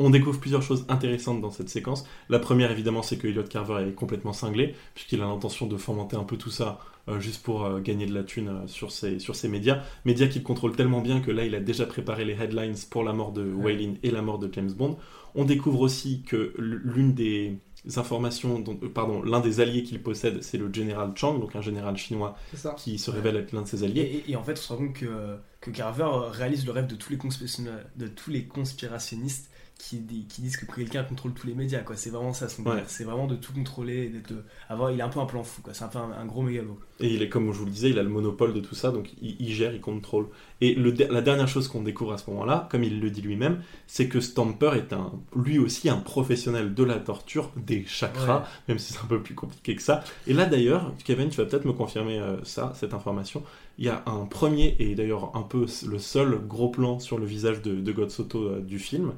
On 0.05 0.11
découvre 0.11 0.41
plusieurs 0.41 0.63
choses 0.63 0.85
intéressantes 0.89 1.41
dans 1.41 1.51
cette 1.51 1.69
séquence. 1.69 2.05
La 2.29 2.39
première, 2.39 2.71
évidemment, 2.71 3.03
c'est 3.03 3.17
que 3.19 3.27
Elliot 3.29 3.45
Carver 3.45 3.87
est 3.89 3.93
complètement 3.95 4.33
cinglé, 4.33 4.75
puisqu'il 4.95 5.21
a 5.23 5.27
l'intention 5.27 5.67
de 5.67 5.77
fomenter 5.77 6.17
un 6.17 6.25
peu 6.25 6.37
tout 6.37 6.51
ça 6.51 6.79
euh, 7.09 7.19
juste 7.21 7.43
pour 7.43 7.65
euh, 7.65 7.81
gagner 7.81 8.07
de 8.07 8.15
la 8.15 8.23
thune 8.25 8.49
euh, 8.49 8.67
sur, 8.67 8.91
ses, 8.93 9.19
sur 9.19 9.35
ses 9.37 9.49
médias. 9.49 9.83
Médias 10.05 10.27
qu'il 10.29 10.43
contrôle 10.43 10.75
tellement 10.77 11.01
bien 11.01 11.21
que 11.21 11.31
là, 11.31 11.45
il 11.45 11.55
a 11.55 11.61
déjà 11.61 11.87
préparé 11.87 12.25
les 12.25 12.35
headlines 12.35 12.75
pour 12.91 13.05
la 13.05 13.13
mort 13.13 13.33
de 13.33 13.43
Ouais. 13.45 13.75
Waylin 13.75 13.95
et 14.03 14.11
la 14.11 14.23
mort 14.23 14.39
de 14.39 14.49
James 14.53 14.73
Bond. 14.73 14.97
On 15.35 15.45
découvre 15.45 15.81
aussi 15.81 16.23
que 16.23 16.53
l'une 16.59 17.13
des 17.15 17.57
informations, 17.97 18.61
dont- 18.61 18.77
pardon, 18.77 19.23
l'un 19.23 19.41
des 19.41 19.59
alliés 19.61 19.83
qu'il 19.83 20.01
possède, 20.01 20.43
c'est 20.43 20.59
le 20.59 20.73
général 20.73 21.13
Chang, 21.17 21.39
donc 21.41 21.57
un 21.57 21.61
général 21.61 21.97
chinois 21.97 22.37
qui 22.77 22.99
se 22.99 23.11
révèle 23.11 23.37
être 23.37 23.53
l'un 23.53 23.63
de 23.63 23.67
ses 23.69 23.83
alliés. 23.83 24.23
et- 24.27 24.31
et 24.33 24.37
en 24.37 24.43
fait, 24.45 24.53
on 24.53 24.57
se 24.57 24.73
rend 24.73 24.79
compte 24.79 24.93
que, 24.95 25.37
que 25.61 25.71
Carver 25.71 26.09
réalise 26.31 26.65
le 26.67 26.73
rêve 26.73 26.87
de 26.87 26.95
tous 26.95 27.11
les, 27.11 27.17
conspiration- 27.19 27.65
de 27.97 28.07
tous 28.07 28.31
les 28.31 28.45
conspirationnistes 28.45 29.51
qui, 29.89 29.99
di- 29.99 30.27
qui 30.29 30.43
disent 30.43 30.57
que 30.57 30.65
quelqu'un 30.73 31.03
contrôle 31.03 31.33
tous 31.35 31.49
les 31.49 31.55
médias. 31.55 31.81
quoi. 31.81 31.97
C'est 31.97 32.11
vraiment 32.11 32.33
ça 32.33 32.49
son 32.49 32.63
Ouais. 32.65 32.85
C'est 32.87 33.03
vraiment 33.03 33.27
de 33.27 33.35
tout 33.35 33.53
contrôler. 33.53 34.09
d'être- 34.11 34.33
avoir, 34.69 34.93
il 34.93 35.01
a 35.01 35.07
un 35.07 35.09
peu 35.09 35.19
un 35.19 35.27
plan 35.27 35.43
fou. 35.43 35.61
quoi. 35.61 35.75
C'est 35.75 35.83
un 35.83 35.89
peu 35.89 35.99
un, 35.99 36.13
un 36.13 36.25
gros 36.25 36.43
mégalo. 36.43 36.79
Et 37.01 37.09
il 37.13 37.21
est, 37.21 37.29
comme 37.29 37.53
je 37.53 37.59
vous 37.59 37.65
le 37.65 37.73
disais, 37.73 37.91
il 37.91 37.99
a 37.99 38.05
le 38.05 38.09
monopole 38.09 38.55
de 38.55 38.61
tout 38.61 38.77
ça, 38.77 38.93
donc 38.93 39.11
il, 39.21 39.35
il 39.41 39.53
gère, 39.53 39.75
il 39.75 39.81
contrôle. 39.81 40.29
Et 40.61 40.75
le, 40.77 40.93
la 41.11 41.21
dernière 41.21 41.49
chose 41.49 41.67
qu'on 41.67 41.83
découvre 41.83 42.13
à 42.13 42.19
ce 42.19 42.31
moment-là, 42.31 42.69
comme 42.71 42.85
il 42.85 43.01
le 43.01 43.11
dit 43.11 43.23
lui-même, 43.23 43.61
c'est 43.89 44.07
que 44.07 44.21
Stamper 44.21 44.71
est 44.77 44.93
un, 44.93 45.13
lui 45.35 45.59
aussi 45.59 45.89
un 45.89 45.97
professionnel 45.97 46.75
de 46.75 46.85
la 46.85 47.01
torture, 47.01 47.51
des 47.57 47.85
chakras, 47.85 48.39
Ouais. 48.39 48.45
même 48.69 48.79
si 48.79 48.93
c'est 48.93 49.01
un 49.01 49.07
peu 49.07 49.21
plus 49.21 49.35
compliqué 49.35 49.75
que 49.75 49.83
ça. 49.83 50.05
Et 50.29 50.33
là 50.33 50.47
d'ailleurs, 50.47 50.93
Kevin, 51.05 51.29
tu 51.29 51.39
vas 51.39 51.47
peut-être 51.47 51.65
me 51.65 51.73
confirmer 51.73 52.21
euh, 52.21 52.37
ça, 52.45 52.73
cette 52.77 52.95
information. 52.95 53.43
Il 53.79 53.87
y 53.87 53.89
a 53.89 54.05
un 54.07 54.27
premier, 54.27 54.77
et 54.79 54.95
d'ailleurs 54.95 55.35
un 55.37 55.43
peu 55.43 55.67
le 55.89 55.99
seul 55.99 56.39
gros 56.47 56.69
plan 56.69 57.01
sur 57.01 57.19
le 57.19 57.27
visage 57.27 57.63
de, 57.63 57.75
de 57.81 57.93
God 57.93 58.11
Soto 58.13 58.45
euh, 58.45 58.61
du 58.61 58.79
film. 58.79 59.13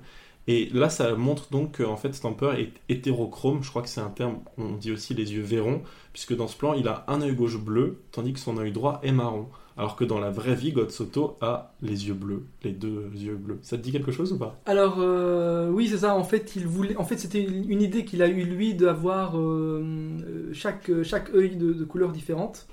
Et 0.46 0.68
là, 0.74 0.90
ça 0.90 1.14
montre 1.14 1.48
donc 1.50 1.78
qu'en 1.78 1.96
fait 1.96 2.14
Stamper 2.14 2.52
est 2.58 2.72
hétérochrome. 2.88 3.62
Je 3.62 3.70
crois 3.70 3.82
que 3.82 3.88
c'est 3.88 4.00
un 4.00 4.10
terme, 4.10 4.40
on 4.58 4.72
dit 4.72 4.92
aussi 4.92 5.14
les 5.14 5.32
yeux 5.32 5.42
verrons, 5.42 5.82
puisque 6.12 6.36
dans 6.36 6.48
ce 6.48 6.56
plan, 6.56 6.74
il 6.74 6.86
a 6.86 7.04
un 7.08 7.22
œil 7.22 7.34
gauche 7.34 7.58
bleu, 7.58 8.00
tandis 8.12 8.34
que 8.34 8.38
son 8.38 8.58
œil 8.58 8.72
droit 8.72 9.00
est 9.02 9.12
marron. 9.12 9.48
alors 9.78 9.96
que 9.96 10.04
dans 10.04 10.20
la 10.20 10.30
vraie 10.30 10.54
vie, 10.54 10.72
God 10.72 10.90
Soto 10.90 11.36
a 11.40 11.74
les 11.80 12.08
yeux 12.08 12.14
bleus, 12.14 12.44
les 12.62 12.72
deux 12.72 13.10
yeux 13.14 13.36
bleus. 13.36 13.58
Ça 13.62 13.78
te 13.78 13.82
dit 13.82 13.90
quelque 13.90 14.12
chose 14.12 14.32
ou 14.34 14.38
pas? 14.38 14.60
Alors 14.66 14.96
euh, 14.98 15.70
oui, 15.70 15.88
c'est 15.88 15.98
ça. 15.98 16.14
En 16.14 16.24
fait, 16.24 16.56
il 16.56 16.66
voulait. 16.66 16.96
En 16.96 17.04
fait, 17.04 17.16
c'était 17.16 17.42
une 17.42 17.80
idée 17.80 18.04
qu'il 18.04 18.22
a 18.22 18.28
eu 18.28 18.44
lui 18.44 18.74
d'avoir 18.74 19.38
euh, 19.38 19.82
euh, 20.26 20.50
chaque 20.52 20.90
chaque 21.02 21.34
œil 21.34 21.56
de, 21.56 21.84
couleurs 21.84 22.12
différentes. 22.12 22.66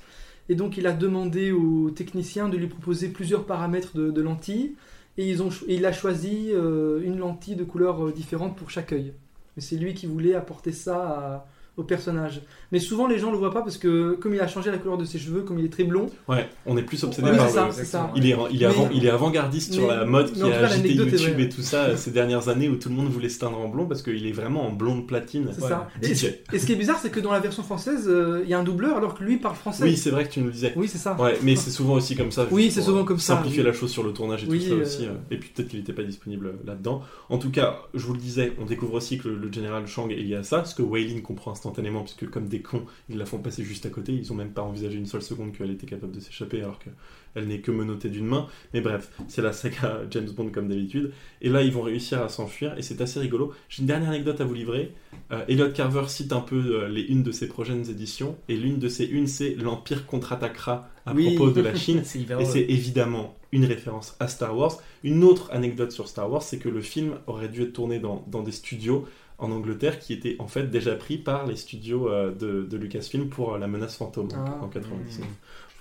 Et 0.49 0.55
donc, 0.55 0.76
il 0.76 0.88
a 0.88 0.91
demandé 0.91 1.53
aux 1.53 1.89
techniciens 1.91 2.49
de 2.49 2.57
lui 2.57 2.67
proposer 2.67 3.07
plusieurs 3.07 3.45
paramètres 3.45 3.95
de, 3.95 4.11
de 4.11 4.22
lentilles. 4.22 4.76
Et 5.18 5.30
ils 5.30 5.43
ont 5.43 5.49
il 5.68 5.86
a 5.86 5.91
choisi 5.93 6.49
euh, 6.53 7.01
une 7.03 7.18
lentille 7.18 7.55
de 7.55 7.64
couleur 7.64 8.05
euh, 8.07 8.12
différente 8.12 8.55
pour 8.57 8.70
chaque 8.70 8.93
œil. 8.93 9.14
Mais 9.55 9.62
c'est 9.62 9.76
lui 9.78 9.93
qui 9.93 10.05
voulait 10.07 10.36
apporter 10.36 10.72
ça 10.72 10.97
à- 10.97 11.47
au 11.82 11.84
personnage. 11.84 12.41
Mais 12.71 12.79
souvent, 12.79 13.07
les 13.07 13.19
gens 13.19 13.32
le 13.32 13.38
voient 13.38 13.51
pas 13.51 13.61
parce 13.61 13.77
que 13.77 14.13
comme 14.13 14.34
il 14.34 14.39
a 14.39 14.47
changé 14.47 14.71
la 14.71 14.77
couleur 14.77 14.97
de 14.97 15.03
ses 15.05 15.19
cheveux, 15.19 15.41
comme 15.41 15.59
il 15.59 15.65
est 15.65 15.69
très 15.69 15.84
blond. 15.84 16.07
Ouais, 16.29 16.47
on 16.65 16.77
est 16.77 16.84
plus 16.84 17.03
obsédé 17.03 17.29
Oui, 17.32 17.38
par 17.38 17.49
ça, 17.49 17.65
le- 17.65 17.71
c'est 17.73 17.86
ça. 17.86 18.11
Il 18.15 18.25
est, 18.25 18.36
il 18.51 18.63
est, 18.63 18.67
Mais- 18.67 18.73
avant, 18.73 18.89
il 18.93 19.05
est 19.05 19.09
avant-gardiste 19.09 19.73
sur 19.73 19.88
la 19.88 20.05
mode 20.05 20.32
qui 20.32 20.41
a 20.41 20.49
cas, 20.49 20.65
agité 20.67 20.93
YouTube 20.93 21.39
et 21.39 21.49
tout 21.49 21.61
ça 21.61 21.97
ces 21.97 22.11
dernières 22.11 22.47
années 22.47 22.69
où 22.69 22.75
tout 22.77 22.89
le 22.89 22.95
monde 22.95 23.09
voulait 23.09 23.29
se 23.29 23.39
teindre 23.39 23.59
en 23.59 23.67
blond 23.67 23.86
parce 23.88 24.01
qu'il 24.01 24.25
est 24.25 24.32
vraiment 24.32 24.65
en 24.67 24.71
blonde 24.71 25.07
platine. 25.07 25.49
C'est 25.53 25.61
ça. 25.61 25.89
Et, 26.01 26.11
et 26.11 26.59
ce 26.59 26.65
qui 26.65 26.71
est 26.71 26.75
bizarre, 26.75 26.99
c'est 27.01 27.09
que 27.11 27.19
dans 27.19 27.32
la 27.32 27.39
version 27.39 27.63
française, 27.63 28.05
euh, 28.07 28.41
il 28.43 28.49
y 28.49 28.53
a 28.53 28.59
un 28.59 28.63
doubleur 28.63 28.95
alors 28.97 29.15
que 29.15 29.23
lui 29.23 29.38
parle 29.38 29.55
français. 29.55 29.84
Oui, 29.84 29.97
c'est 29.97 30.11
vrai 30.11 30.25
que 30.25 30.32
tu 30.32 30.39
nous 30.39 30.47
le 30.47 30.51
disais. 30.53 30.73
Oui, 30.75 30.88
c'est 30.88 30.97
ça. 30.97 31.15
Ouais, 31.19 31.38
mais 31.43 31.55
c'est 31.55 31.71
souvent 31.71 31.95
aussi 31.95 32.15
comme 32.15 32.32
ça. 32.32 32.47
Oui, 32.51 32.71
c'est 32.71 32.82
souvent 32.82 33.03
comme 33.03 33.19
ça, 33.19 33.36
Simplifier 33.36 33.63
la 33.63 33.73
chose 33.73 33.91
sur 33.91 34.03
le 34.03 34.13
tournage 34.13 34.43
et 34.43 34.47
tout 34.47 34.59
ça 34.59 34.71
euh, 34.73 34.82
aussi. 34.82 35.05
euh, 35.05 35.11
Et 35.29 35.38
puis 35.38 35.49
peut-être 35.49 35.69
qu'il 35.69 35.79
n'était 35.79 35.93
pas 35.93 36.03
disponible 36.03 36.53
là-dedans. 36.65 37.01
En 37.29 37.38
tout 37.38 37.51
cas, 37.51 37.82
je 37.93 38.05
vous 38.05 38.13
le 38.13 38.19
disais, 38.19 38.53
on 38.61 38.65
découvre 38.65 38.93
aussi 38.93 39.17
que 39.17 39.27
le, 39.27 39.51
général 39.51 39.88
Shang 39.88 40.11
est 40.11 40.15
lié 40.15 40.36
à 40.36 40.43
ça, 40.43 40.63
ce 40.65 40.73
que 40.75 40.82
Wei 40.82 41.21
comprend 41.21 41.51
instantanément, 41.51 41.70
puisque 41.74 42.30
comme 42.30 42.47
des 42.47 42.61
cons, 42.61 42.86
ils 43.09 43.17
la 43.17 43.26
font 43.26 43.39
passer 43.39 43.63
juste 43.63 43.86
à 43.86 43.89
côté. 43.89 44.13
Ils 44.13 44.32
ont 44.32 44.36
même 44.36 44.51
pas 44.51 44.61
envisagé 44.61 44.97
une 44.97 45.05
seule 45.05 45.22
seconde 45.22 45.53
qu'elle 45.53 45.72
était 45.72 45.88
capable 45.88 46.13
de 46.13 46.19
s'échapper, 46.19 46.61
alors 46.61 46.80
qu'elle 46.80 47.47
n'est 47.47 47.59
que 47.59 47.72
menottée 47.72 48.09
d'une 48.09 48.26
main. 48.26 48.47
Mais 48.74 48.82
bref, 48.82 49.09
c'est 49.28 49.41
la 49.41 49.53
saga 49.53 50.01
James 50.11 50.30
Bond 50.30 50.49
comme 50.49 50.67
d'habitude. 50.67 51.11
Et 51.41 51.49
là, 51.49 51.61
ils 51.61 51.72
vont 51.72 51.82
réussir 51.82 52.22
à 52.22 52.30
s'enfuir, 52.30 52.78
et 52.78 52.82
c'est 52.82 53.01
assez 53.01 53.19
rigolo. 53.19 53.53
J'ai 53.69 53.82
une 53.82 53.88
dernière 53.88 54.09
anecdote 54.09 54.39
à 54.41 54.45
vous 54.45 54.53
livrer. 54.53 54.93
Euh, 55.32 55.45
Elliot 55.47 55.72
Carver 55.72 56.03
cite 56.07 56.34
un 56.34 56.41
peu 56.41 56.55
euh, 56.84 56.88
les 56.88 57.01
unes 57.03 57.24
de 57.24 57.32
ses 57.32 57.47
prochaines 57.47 57.89
éditions, 57.89 58.38
et 58.49 58.55
l'une 58.55 58.80
de 58.80 58.88
ces 58.89 59.05
unes, 59.05 59.28
c'est 59.28 59.55
L'Empire 59.55 60.05
contre-attaquera 60.05 60.89
à 61.05 61.13
Oui. 61.13 61.36
propos 61.36 61.51
de 61.51 61.61
la 61.61 61.76
Chine. 61.76 62.03
Et 62.39 62.45
c'est 62.45 62.61
évidemment 62.61 63.36
une 63.51 63.65
référence 63.65 64.15
à 64.19 64.28
Star 64.28 64.57
Wars. 64.57 64.78
Une 65.03 65.24
autre 65.24 65.49
anecdote 65.51 65.91
sur 65.91 66.07
Star 66.07 66.32
Wars, 66.32 66.41
c'est 66.43 66.57
que 66.57 66.69
le 66.69 66.82
film 66.82 67.15
aurait 67.28 67.49
dû 67.49 67.63
être 67.63 67.74
tourné 67.74 67.99
dans, 67.99 68.24
dans 68.28 68.43
des 68.43 68.51
studios 68.51 69.05
en 69.41 69.51
Angleterre 69.51 69.99
qui 69.99 70.13
étaient 70.13 70.35
en 70.39 70.47
fait 70.47 70.69
déjà 70.69 70.95
pris 70.95 71.17
par 71.17 71.45
les 71.45 71.55
studios 71.57 72.09
euh, 72.09 72.31
de, 72.33 72.63
de 72.63 72.77
Lucasfilm 72.77 73.27
pour 73.29 73.53
euh, 73.55 73.57
La 73.59 73.67
Menace 73.67 73.97
Fantôme 73.97 74.29
Ah. 74.33 74.59
en 74.63 74.69
99. 74.69 75.25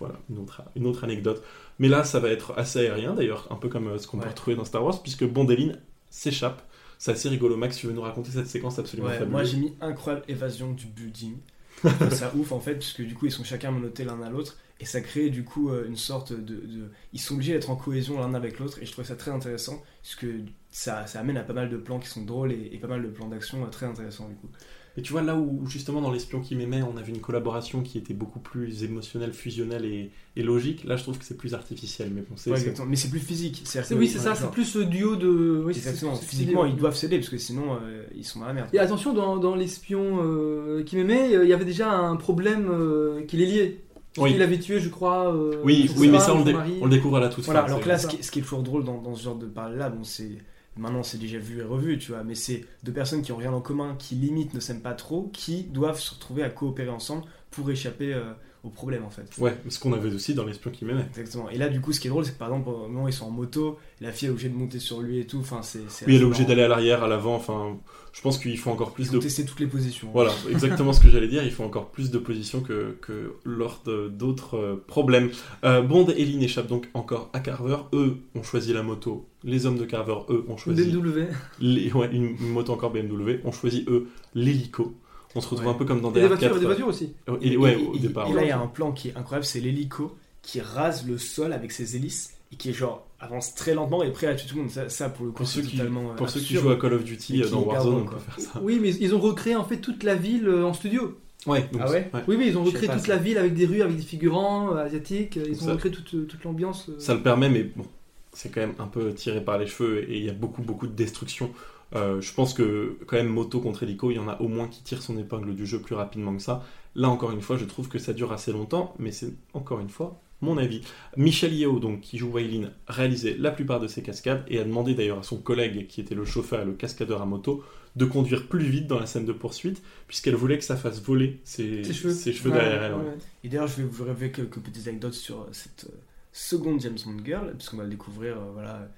Voilà, 0.00 0.14
une 0.30 0.38
autre, 0.38 0.62
une 0.76 0.86
autre 0.86 1.04
anecdote. 1.04 1.42
Mais 1.78 1.88
là, 1.88 2.04
ça 2.04 2.20
va 2.20 2.30
être 2.30 2.54
assez 2.58 2.78
aérien 2.80 3.14
d'ailleurs, 3.14 3.46
un 3.52 3.56
peu 3.56 3.68
comme 3.68 3.86
euh, 3.88 3.98
ce 3.98 4.06
qu'on 4.08 4.18
peut 4.18 4.28
retrouver 4.28 4.56
dans 4.56 4.64
Star 4.64 4.82
Wars, 4.84 5.02
puisque 5.02 5.24
Bondeline 5.24 5.78
s'échappe. 6.08 6.62
C'est 6.98 7.12
assez 7.12 7.28
rigolo. 7.28 7.56
Max, 7.56 7.76
tu 7.76 7.86
veux 7.86 7.92
nous 7.92 8.00
raconter 8.02 8.30
cette 8.30 8.46
séquence 8.46 8.78
absolument 8.78 9.08
Ouais, 9.08 9.14
fabuleuse 9.14 9.32
moi 9.32 9.44
j'ai 9.44 9.56
mis 9.58 9.74
incroyable 9.80 10.24
évasion 10.28 10.72
du 10.72 10.86
building. 10.86 11.36
Ça 12.10 12.32
ouf 12.36 12.52
en 12.52 12.60
fait, 12.60 12.74
puisque 12.74 13.02
du 13.02 13.14
coup 13.14 13.26
ils 13.26 13.32
sont 13.32 13.44
chacun 13.44 13.70
menottés 13.70 14.04
l'un 14.04 14.20
à 14.22 14.28
l'autre, 14.28 14.58
et 14.80 14.84
ça 14.84 15.00
crée 15.00 15.30
du 15.30 15.44
coup 15.44 15.70
une 15.86 15.96
sorte 15.96 16.32
de, 16.34 16.54
de- 16.56 16.90
Ils 17.14 17.20
sont 17.20 17.34
obligés 17.34 17.52
d'être 17.54 17.70
en 17.70 17.76
cohésion 17.76 18.18
l'un 18.18 18.34
avec 18.34 18.58
l'autre, 18.58 18.78
et 18.82 18.86
je 18.86 18.92
trouve 18.92 19.04
ça 19.06 19.16
très 19.16 19.30
intéressant, 19.30 19.82
puisque 20.02 20.26
ça, 20.70 21.06
ça 21.06 21.20
amène 21.20 21.36
à 21.36 21.42
pas 21.42 21.52
mal 21.52 21.68
de 21.68 21.76
plans 21.76 21.98
qui 21.98 22.08
sont 22.08 22.22
drôles 22.22 22.52
et, 22.52 22.70
et 22.72 22.78
pas 22.78 22.86
mal 22.88 23.02
de 23.02 23.08
plans 23.08 23.28
d'action 23.28 23.64
euh, 23.64 23.68
très 23.68 23.86
intéressants 23.86 24.28
du 24.28 24.34
coup. 24.36 24.48
Et 24.96 25.02
tu 25.02 25.12
vois, 25.12 25.22
là 25.22 25.36
où 25.36 25.64
justement 25.66 26.00
dans 26.00 26.10
L'espion 26.10 26.40
qui 26.40 26.56
m'aimait, 26.56 26.82
on 26.82 26.96
avait 26.96 27.12
une 27.12 27.20
collaboration 27.20 27.80
qui 27.80 27.96
était 27.96 28.12
beaucoup 28.12 28.40
plus 28.40 28.82
émotionnelle, 28.82 29.32
fusionnelle 29.32 29.84
et, 29.84 30.10
et 30.34 30.42
logique, 30.42 30.82
là 30.84 30.96
je 30.96 31.04
trouve 31.04 31.16
que 31.16 31.24
c'est 31.24 31.36
plus 31.36 31.54
artificiel. 31.54 32.10
Mais 32.12 32.22
bon, 32.22 32.34
c'est. 32.36 32.50
Ouais, 32.50 32.56
c'est- 32.56 32.62
exactement. 32.64 32.88
Mais 32.90 32.96
c'est 32.96 33.08
plus 33.08 33.20
physique. 33.20 33.62
que- 33.62 33.94
oui, 33.94 34.08
c'est 34.08 34.18
ça, 34.18 34.30
genre- 34.30 34.36
c'est 34.36 34.50
plus 34.50 34.64
ce 34.64 34.80
duo 34.80 35.14
de. 35.14 35.62
Oui, 35.64 35.74
c'est- 35.74 35.88
Exactement. 35.88 36.16
Physiquement, 36.16 36.66
ils 36.66 36.74
doivent 36.74 36.96
céder, 36.96 37.18
parce 37.18 37.28
que 37.30 37.38
sinon 37.38 37.76
euh, 37.82 38.02
ils 38.16 38.24
sont 38.24 38.40
dans 38.40 38.46
la 38.46 38.52
merde. 38.52 38.68
Et 38.72 38.80
attention, 38.80 39.12
dans, 39.14 39.36
dans 39.36 39.54
l'espion 39.54 40.18
euh, 40.24 40.82
qui 40.82 40.96
m'aimait, 40.96 41.36
euh, 41.36 41.44
il 41.44 41.48
y 41.50 41.52
avait 41.52 41.64
déjà 41.64 41.92
un 41.92 42.16
problème 42.16 42.68
euh, 42.68 43.22
qui 43.26 43.36
les 43.36 43.46
liait. 43.46 43.80
Oui. 44.18 44.32
Il 44.34 44.42
avait 44.42 44.58
tué, 44.58 44.80
je 44.80 44.88
crois. 44.88 45.32
euh, 45.32 45.62
Oui, 45.62 45.88
oui, 45.98 46.08
mais 46.08 46.18
ça 46.18 46.34
on 46.34 46.44
le, 46.44 46.52
on 46.82 46.88
découvre 46.88 47.18
à 47.18 47.20
la 47.20 47.28
toute 47.28 47.44
Voilà, 47.44 47.60
fin. 47.60 47.66
alors 47.68 47.80
que 47.80 47.88
là, 47.88 47.96
ce 47.96 48.08
qui, 48.08 48.24
ce 48.24 48.32
qui 48.32 48.40
est 48.40 48.42
toujours 48.42 48.64
drôle 48.64 48.82
dans, 48.82 49.00
dans 49.00 49.14
ce 49.14 49.22
genre 49.22 49.36
de 49.36 49.46
parler-là, 49.46 49.88
bon, 49.88 50.02
c'est. 50.02 50.32
Maintenant, 50.76 51.02
c'est 51.02 51.18
déjà 51.18 51.38
vu 51.38 51.58
et 51.58 51.62
revu, 51.62 51.98
tu 51.98 52.12
vois, 52.12 52.22
mais 52.22 52.34
c'est 52.34 52.64
deux 52.84 52.92
personnes 52.92 53.22
qui 53.22 53.32
ont 53.32 53.36
rien 53.36 53.52
en 53.52 53.60
commun, 53.60 53.96
qui 53.98 54.14
limite 54.14 54.54
ne 54.54 54.60
s'aiment 54.60 54.82
pas 54.82 54.94
trop, 54.94 55.28
qui 55.32 55.64
doivent 55.64 55.98
se 55.98 56.14
retrouver 56.14 56.42
à 56.42 56.50
coopérer 56.50 56.88
ensemble 56.90 57.24
pour 57.50 57.70
échapper 57.70 58.14
euh, 58.14 58.32
au 58.62 58.68
problème, 58.68 59.04
en 59.04 59.10
fait. 59.10 59.26
Ouais, 59.38 59.56
ce 59.68 59.78
qu'on 59.78 59.92
avait 59.92 60.12
aussi 60.12 60.34
dans 60.34 60.44
L'espion 60.44 60.70
qui 60.70 60.84
m'aimait. 60.84 61.06
Exactement. 61.16 61.48
Et 61.50 61.56
là, 61.58 61.68
du 61.68 61.80
coup, 61.80 61.92
ce 61.92 62.00
qui 62.00 62.08
est 62.08 62.10
drôle, 62.10 62.24
c'est 62.24 62.32
que 62.32 62.38
par 62.38 62.48
exemple, 62.48 62.68
au 62.68 62.88
moment 62.88 63.08
ils 63.08 63.12
sont 63.14 63.26
en 63.26 63.30
moto, 63.30 63.78
la 64.00 64.12
fille 64.12 64.28
est 64.28 64.30
obligée 64.30 64.48
de 64.50 64.54
monter 64.56 64.78
sur 64.78 65.00
lui 65.00 65.18
et 65.18 65.26
tout, 65.26 65.38
enfin, 65.38 65.62
c'est. 65.62 65.78
Oui, 66.06 66.16
elle 66.16 66.22
est 66.22 66.24
obligée 66.24 66.44
d'aller 66.44 66.62
à 66.62 66.68
l'arrière, 66.68 67.02
à 67.02 67.08
l'avant, 67.08 67.34
enfin, 67.34 67.78
je 68.12 68.20
pense 68.20 68.36
qu'il 68.38 68.58
faut 68.58 68.70
encore 68.70 68.92
plus 68.92 69.06
Ils 69.06 69.12
de. 69.12 69.18
testé 69.18 69.44
toutes 69.46 69.60
les 69.60 69.66
positions. 69.66 70.10
Voilà, 70.12 70.32
exactement 70.50 70.92
ce 70.92 71.00
que 71.00 71.08
j'allais 71.08 71.28
dire, 71.28 71.42
il 71.42 71.50
faut 71.52 71.64
encore 71.64 71.90
plus 71.90 72.10
de 72.10 72.18
positions 72.18 72.60
que, 72.60 72.96
que 73.00 73.34
lors 73.44 73.80
de- 73.86 74.08
d'autres 74.08 74.56
euh, 74.58 74.84
problèmes. 74.86 75.30
Euh, 75.64 75.80
Bond 75.80 76.06
et 76.14 76.24
Lynn 76.24 76.42
échappent 76.42 76.66
donc 76.68 76.88
encore 76.92 77.30
à 77.32 77.40
Carver. 77.40 77.76
Eux 77.94 78.18
ont 78.34 78.42
choisi 78.42 78.72
la 78.74 78.82
moto. 78.82 79.26
Les 79.42 79.64
hommes 79.64 79.78
de 79.78 79.86
Carver, 79.86 80.16
eux, 80.28 80.44
ont 80.48 80.58
choisi. 80.58 80.84
BMW. 80.90 81.28
les- 81.60 81.90
ouais, 81.92 82.10
une 82.12 82.36
moto 82.52 82.72
encore 82.74 82.90
BMW. 82.90 83.40
Ont 83.44 83.52
choisi, 83.52 83.86
eux, 83.88 84.08
l'hélico. 84.34 84.94
On 85.34 85.40
se 85.40 85.48
retrouve 85.48 85.66
Ouais. 85.68 85.72
un 85.74 85.78
peu 85.78 85.84
comme 85.84 86.00
dans 86.00 86.10
Et 86.10 86.20
des 86.20 86.26
voitures, 86.26 86.48
DR4. 86.56 86.58
des 86.60 86.66
voitures 86.66 86.88
aussi. 86.88 87.12
Euh, 87.28 87.36
Et, 87.40 87.56
ouais, 87.56 87.76
au 87.76 87.96
départ. 87.96 88.28
Et 88.28 88.32
là, 88.32 88.42
il 88.42 88.48
y 88.48 88.52
a 88.52 88.58
un 88.58 88.66
plan 88.66 88.90
qui 88.92 89.08
est 89.08 89.16
incroyable, 89.16 89.44
c'est 89.46 89.60
l'hélico 89.60 90.16
qui 90.42 90.60
rase 90.60 91.06
le 91.06 91.18
sol 91.18 91.52
avec 91.52 91.70
ses 91.72 91.94
hélices 91.96 92.34
et 92.52 92.56
qui 92.56 92.70
est 92.70 92.72
genre 92.72 93.06
avance 93.20 93.54
très 93.54 93.74
lentement 93.74 94.02
et 94.02 94.10
prêt 94.10 94.26
à 94.26 94.34
tuer 94.34 94.48
tout 94.48 94.56
le 94.56 94.62
monde. 94.62 94.70
Ça, 94.70 94.88
ça, 94.88 95.08
pour 95.08 95.24
le 95.26 95.30
coup, 95.30 95.38
Pour 95.38 95.46
c'est 95.46 95.60
ceux, 95.62 95.66
qui, 95.68 95.76
totalement. 95.76 96.12
euh, 96.20 96.26
ceux 96.26 96.40
qui 96.40 96.54
jouent 96.54 96.70
à 96.70 96.76
Call 96.76 96.94
of 96.94 97.04
Duty 97.04 97.38
Mais 97.38 97.44
euh, 97.44 97.50
dans 97.50 97.60
Warzone, 97.62 97.94
on 97.94 98.04
peut 98.06 98.16
faire 98.18 98.40
ça. 98.40 98.60
Oui, 98.62 98.78
mais 98.80 98.90
ils 98.94 99.14
ont 99.14 99.20
recréé 99.20 99.54
en 99.56 99.64
fait 99.64 99.76
toute 99.76 100.02
la 100.02 100.14
ville 100.16 100.48
euh, 100.48 100.64
en 100.64 100.72
studio. 100.72 101.16
Ouais, 101.46 101.68
donc, 101.72 101.80
Ah 101.84 101.90
ouais 101.90 102.10
Oui, 102.28 102.36
oui, 102.38 102.46
ils 102.48 102.58
ont 102.58 102.64
recréé 102.64 102.86
pas, 102.88 102.94
toute 102.96 103.06
ça. 103.06 103.14
la 103.14 103.18
ville 103.18 103.38
avec 103.38 103.54
des 103.54 103.66
rues, 103.66 103.82
avec 103.82 103.96
des 103.96 104.02
figurants 104.02 104.74
euh, 104.74 104.84
asiatiques. 104.84 105.36
Ils 105.36 105.62
ont 105.62 105.66
Ça- 105.66 105.72
recréé 105.72 105.92
toute, 105.92 106.12
euh, 106.14 106.24
toute 106.24 106.42
l'ambiance. 106.44 106.88
euh. 106.88 106.98
Ça 106.98 107.14
le 107.14 107.22
permet, 107.22 107.48
mais 107.50 107.62
bon, 107.62 107.84
c'est 108.32 108.50
quand 108.50 108.60
même 108.62 108.74
un 108.78 108.86
peu 108.86 109.12
tiré 109.14 109.42
par 109.44 109.58
les 109.58 109.66
cheveux 109.66 110.10
et 110.10 110.18
il 110.18 110.24
y 110.24 110.30
a 110.30 110.34
beaucoup, 110.34 110.62
beaucoup 110.62 110.86
de 110.86 110.92
destruction. 110.92 111.50
Euh, 111.94 112.20
je 112.20 112.32
pense 112.32 112.54
que 112.54 112.96
quand 113.06 113.16
même 113.16 113.28
moto 113.28 113.60
contre 113.60 113.82
hélico, 113.82 114.10
il 114.10 114.14
y 114.16 114.18
en 114.18 114.28
a 114.28 114.40
au 114.40 114.48
moins 114.48 114.68
qui 114.68 114.82
tirent 114.82 115.02
son 115.02 115.18
épingle 115.18 115.54
du 115.54 115.66
jeu 115.66 115.80
plus 115.80 115.94
rapidement 115.94 116.34
que 116.36 116.42
ça. 116.42 116.64
Là 116.94 117.08
encore 117.08 117.32
une 117.32 117.40
fois, 117.40 117.56
je 117.56 117.64
trouve 117.64 117.88
que 117.88 117.98
ça 117.98 118.12
dure 118.12 118.32
assez 118.32 118.52
longtemps, 118.52 118.94
mais 118.98 119.10
c'est 119.12 119.32
encore 119.54 119.80
une 119.80 119.90
fois 119.90 120.20
mon 120.42 120.56
avis. 120.56 120.80
Michel 121.18 121.52
Yeo, 121.52 121.78
donc 121.80 122.00
qui 122.00 122.16
joue 122.16 122.28
Waylin, 122.30 122.70
réalisé 122.88 123.36
la 123.38 123.50
plupart 123.50 123.78
de 123.78 123.86
ses 123.86 124.02
cascades 124.02 124.42
et 124.48 124.58
a 124.58 124.64
demandé 124.64 124.94
d'ailleurs 124.94 125.18
à 125.18 125.22
son 125.22 125.36
collègue 125.36 125.86
qui 125.86 126.00
était 126.00 126.14
le 126.14 126.24
chauffeur 126.24 126.62
et 126.62 126.64
le 126.64 126.72
cascadeur 126.72 127.20
à 127.20 127.26
moto 127.26 127.62
de 127.96 128.04
conduire 128.06 128.46
plus 128.48 128.64
vite 128.64 128.86
dans 128.86 128.98
la 128.98 129.04
scène 129.04 129.26
de 129.26 129.32
poursuite 129.34 129.82
puisqu'elle 130.06 130.36
voulait 130.36 130.56
que 130.56 130.64
ça 130.64 130.76
fasse 130.76 131.02
voler 131.02 131.40
ses, 131.44 131.84
Ses 131.84 131.92
cheveux. 131.92 132.14
ses 132.14 132.32
cheveux 132.32 132.52
Ouais, 132.52 132.56
derrière 132.58 132.82
elle. 132.84 132.92
ouais. 132.94 132.98
ouais. 133.00 133.18
Et 133.44 133.48
d'ailleurs, 133.48 133.66
je 133.66 133.76
vais 133.82 133.82
vous 133.82 134.04
révéler 134.04 134.32
quelques 134.32 134.60
petites 134.60 134.88
anecdotes 134.88 135.12
sur 135.12 135.40
euh, 135.42 135.48
cette 135.52 135.86
euh, 135.90 135.96
seconde 136.32 136.80
James 136.80 136.96
Bond 137.04 137.22
girl, 137.22 137.52
puisqu'on 137.58 137.76
va 137.76 137.84
le 137.84 137.90
découvrir, 137.90 138.36
euh, 138.38 138.50
voilà. 138.54 138.88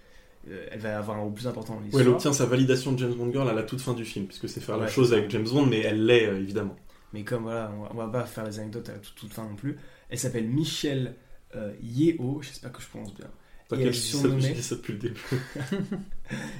Euh, 0.49 0.67
elle 0.71 0.81
va 0.81 0.99
avoir 0.99 1.19
un 1.19 1.21
rôle 1.23 1.35
plus 1.35 1.47
important 1.47 1.75
dans 1.75 1.79
Ouais, 1.81 1.85
l'histoire. 1.85 2.03
elle 2.03 2.09
obtient 2.11 2.33
sa 2.33 2.47
validation 2.47 2.93
de 2.93 2.99
James 2.99 3.15
Bond 3.15 3.31
Girl 3.33 3.49
à 3.49 3.53
la 3.53 3.63
toute 3.63 3.81
fin 3.81 3.95
du 3.95 4.05
film, 4.05 4.27
puisque 4.27 4.49
c'est 4.49 4.61
faire 4.61 4.77
la 4.79 4.89
chose 4.89 5.13
avec 5.13 5.31
James 5.31 5.45
Bond, 5.49 5.67
mais 5.67 5.81
elle 5.81 6.05
l'est 6.07 6.27
euh, 6.27 6.39
évidemment. 6.41 6.77
Mais 7.13 7.25
comme 7.25 7.43
voilà, 7.43 7.73
on 7.77 7.83
va, 7.83 7.91
on 7.93 7.97
va 7.97 8.09
pas 8.09 8.25
faire 8.25 8.45
les 8.45 8.59
anecdotes 8.59 8.89
à 8.89 8.93
la 8.93 8.99
toute, 8.99 9.15
toute 9.15 9.33
fin 9.33 9.45
non 9.49 9.55
plus. 9.57 9.77
Elle 10.09 10.19
s'appelle 10.19 10.49
Michelle 10.49 11.15
euh, 11.55 11.73
Yeo, 11.83 12.41
j'espère 12.43 12.73
que 12.73 12.81
je 12.83 12.89
prononce 12.89 13.15
bien. 13.15 13.27
Et 13.75 13.81
elle 13.81 13.89
est 13.89 13.93
surnommée- 13.93 14.55
ça 14.61 14.75
depuis 14.75 14.93
le 14.93 14.99
début. 14.99 15.21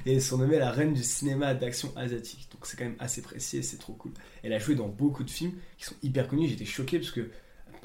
et 0.05 0.11
elle 0.11 0.17
est 0.17 0.19
surnommée 0.19 0.57
la 0.57 0.71
reine 0.71 0.93
du 0.93 1.03
cinéma 1.03 1.53
d'action 1.53 1.91
asiatique. 1.95 2.47
Donc 2.51 2.65
c'est 2.65 2.77
quand 2.77 2.85
même 2.85 2.95
assez 2.99 3.21
précis 3.21 3.57
et 3.57 3.61
c'est 3.61 3.77
trop 3.77 3.93
cool. 3.93 4.11
Elle 4.41 4.53
a 4.53 4.59
joué 4.59 4.73
dans 4.75 4.87
beaucoup 4.87 5.23
de 5.23 5.29
films 5.29 5.53
qui 5.77 5.85
sont 5.85 5.95
hyper 6.01 6.27
connus. 6.27 6.47
J'étais 6.47 6.65
choqué 6.65 6.97
parce 6.99 7.11
que 7.11 7.29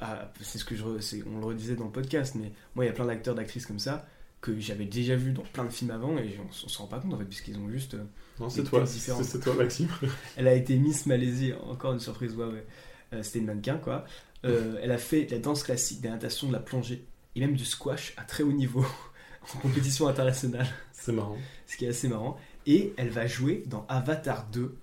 ah, 0.01 0.33
c'est 0.41 0.59
ce 0.59 0.65
que 0.65 0.75
je 0.77 0.83
on 0.85 1.39
le 1.41 1.45
redisait 1.45 1.75
dans 1.75 1.85
le 1.85 1.91
podcast, 1.91 2.37
mais 2.37 2.53
moi 2.75 2.85
il 2.85 2.89
y 2.89 2.91
a 2.91 2.95
plein 2.95 3.05
d'acteurs 3.07 3.35
d'actrices 3.35 3.67
comme 3.67 3.79
ça 3.81 4.07
que 4.41 4.59
j'avais 4.61 4.85
déjà 4.85 5.17
vu 5.17 5.33
dans 5.33 5.43
plein 5.43 5.65
de 5.65 5.71
films 5.71 5.91
avant 5.91 6.17
et 6.17 6.39
on, 6.39 6.49
on 6.49 6.69
s'en 6.69 6.85
rend 6.85 6.89
pas 6.89 7.01
compte 7.01 7.15
en 7.15 7.19
fait 7.19 7.25
puisqu'ils 7.25 7.59
ont 7.59 7.69
juste 7.69 7.95
euh, 7.95 8.05
Non, 8.39 8.49
c'est 8.49 8.63
toi, 8.63 8.87
c'est 8.87 9.41
toi, 9.41 9.55
Maxime. 9.55 9.89
Elle 10.37 10.47
a 10.49 10.55
été 10.55 10.77
Miss 10.77 11.07
Malaisie, 11.07 11.53
encore 11.69 11.93
une 11.93 12.01
surprise, 12.01 12.35
ouais, 12.35 12.47
ouais. 12.47 12.67
Euh, 13.13 13.23
C'était 13.23 13.41
une 13.41 13.47
mannequin, 13.47 13.79
quoi. 13.79 14.05
Euh, 14.45 14.79
elle 14.81 14.93
a 14.93 14.99
fait 14.99 15.25
de 15.25 15.33
la 15.33 15.39
danse 15.39 15.65
classique, 15.65 16.01
des 16.01 16.11
natations, 16.11 16.47
de 16.47 16.53
la 16.53 16.61
plongée, 16.61 17.05
et 17.35 17.41
même 17.41 17.55
du 17.55 17.65
squash 17.65 18.15
à 18.17 18.23
très 18.23 18.45
haut 18.45 18.53
niveau, 18.53 18.87
en 19.55 19.59
compétition 19.59 20.07
internationale. 20.07 20.67
C'est 20.93 21.13
marrant. 21.13 21.37
Ce 21.67 21.77
qui 21.77 21.87
est 21.87 21.89
assez 21.89 22.07
marrant. 22.07 22.37
Et 22.67 22.93
elle 22.97 23.09
va 23.09 23.27
jouer 23.27 23.65
dans 23.67 23.85
Avatar 23.89 24.47
2, 24.53 24.77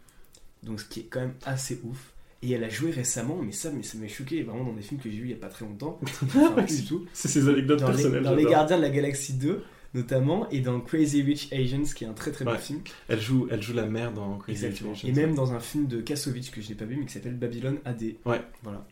donc 0.63 0.81
ce 0.81 0.85
qui 0.85 1.01
est 1.01 1.03
quand 1.03 1.21
même 1.21 1.35
assez 1.45 1.79
ouf. 1.83 2.14
Et 2.41 2.51
elle 2.51 2.63
a 2.63 2.69
joué 2.69 2.91
récemment, 2.91 3.39
mais 3.41 3.51
ça, 3.51 3.71
mais 3.71 3.81
ça 3.83 3.97
m'a 3.97 4.07
choqué, 4.07 4.43
vraiment 4.43 4.65
dans 4.65 4.73
des 4.73 4.81
films 4.83 4.99
que 5.01 5.09
j'ai 5.09 5.17
vus 5.17 5.25
il 5.27 5.31
y 5.31 5.33
a 5.33 5.37
pas 5.37 5.47
très 5.47 5.65
longtemps. 5.65 5.99
Enfin, 6.23 6.51
plus 6.63 6.81
du 6.81 6.85
tout. 6.87 7.05
C'est 7.13 7.27
ses 7.27 7.47
anecdotes 7.49 7.79
Dans 7.79 7.87
les, 7.89 7.93
personnelles. 7.95 8.23
dans 8.23 8.35
les. 8.35 8.45
Gardiens 8.45 8.77
de 8.77 8.81
la 8.83 8.89
Galaxie 8.89 9.33
2, 9.33 9.63
notamment, 9.95 10.47
et 10.51 10.59
dans 10.59 10.79
Crazy 10.81 11.21
Rich 11.23 11.51
Asians, 11.53 11.83
qui 11.95 12.03
est 12.03 12.07
un 12.07 12.13
très 12.13 12.31
très 12.31 12.45
bon 12.45 12.51
Ouais. 12.51 12.57
film. 12.59 12.81
Elle 13.07 13.21
joue, 13.21 13.47
elle 13.49 13.61
joue 13.63 13.73
la 13.73 13.85
mère 13.87 14.11
dans 14.13 14.37
Crazy. 14.37 14.67
Rich 14.67 14.81
Et 14.81 15.09
Asians. 15.09 15.13
même 15.15 15.33
dans 15.35 15.53
un 15.53 15.59
film 15.59 15.87
de 15.87 16.01
Kassovitz 16.01 16.49
que 16.51 16.61
je 16.61 16.69
n'ai 16.69 16.75
pas 16.75 16.85
vu 16.85 16.97
mais 16.97 17.05
qui 17.05 17.13
s'appelle 17.13 17.35
Babylon 17.37 17.77
AD. 17.85 18.03
Ouais. 18.25 18.41
Voilà. 18.61 18.85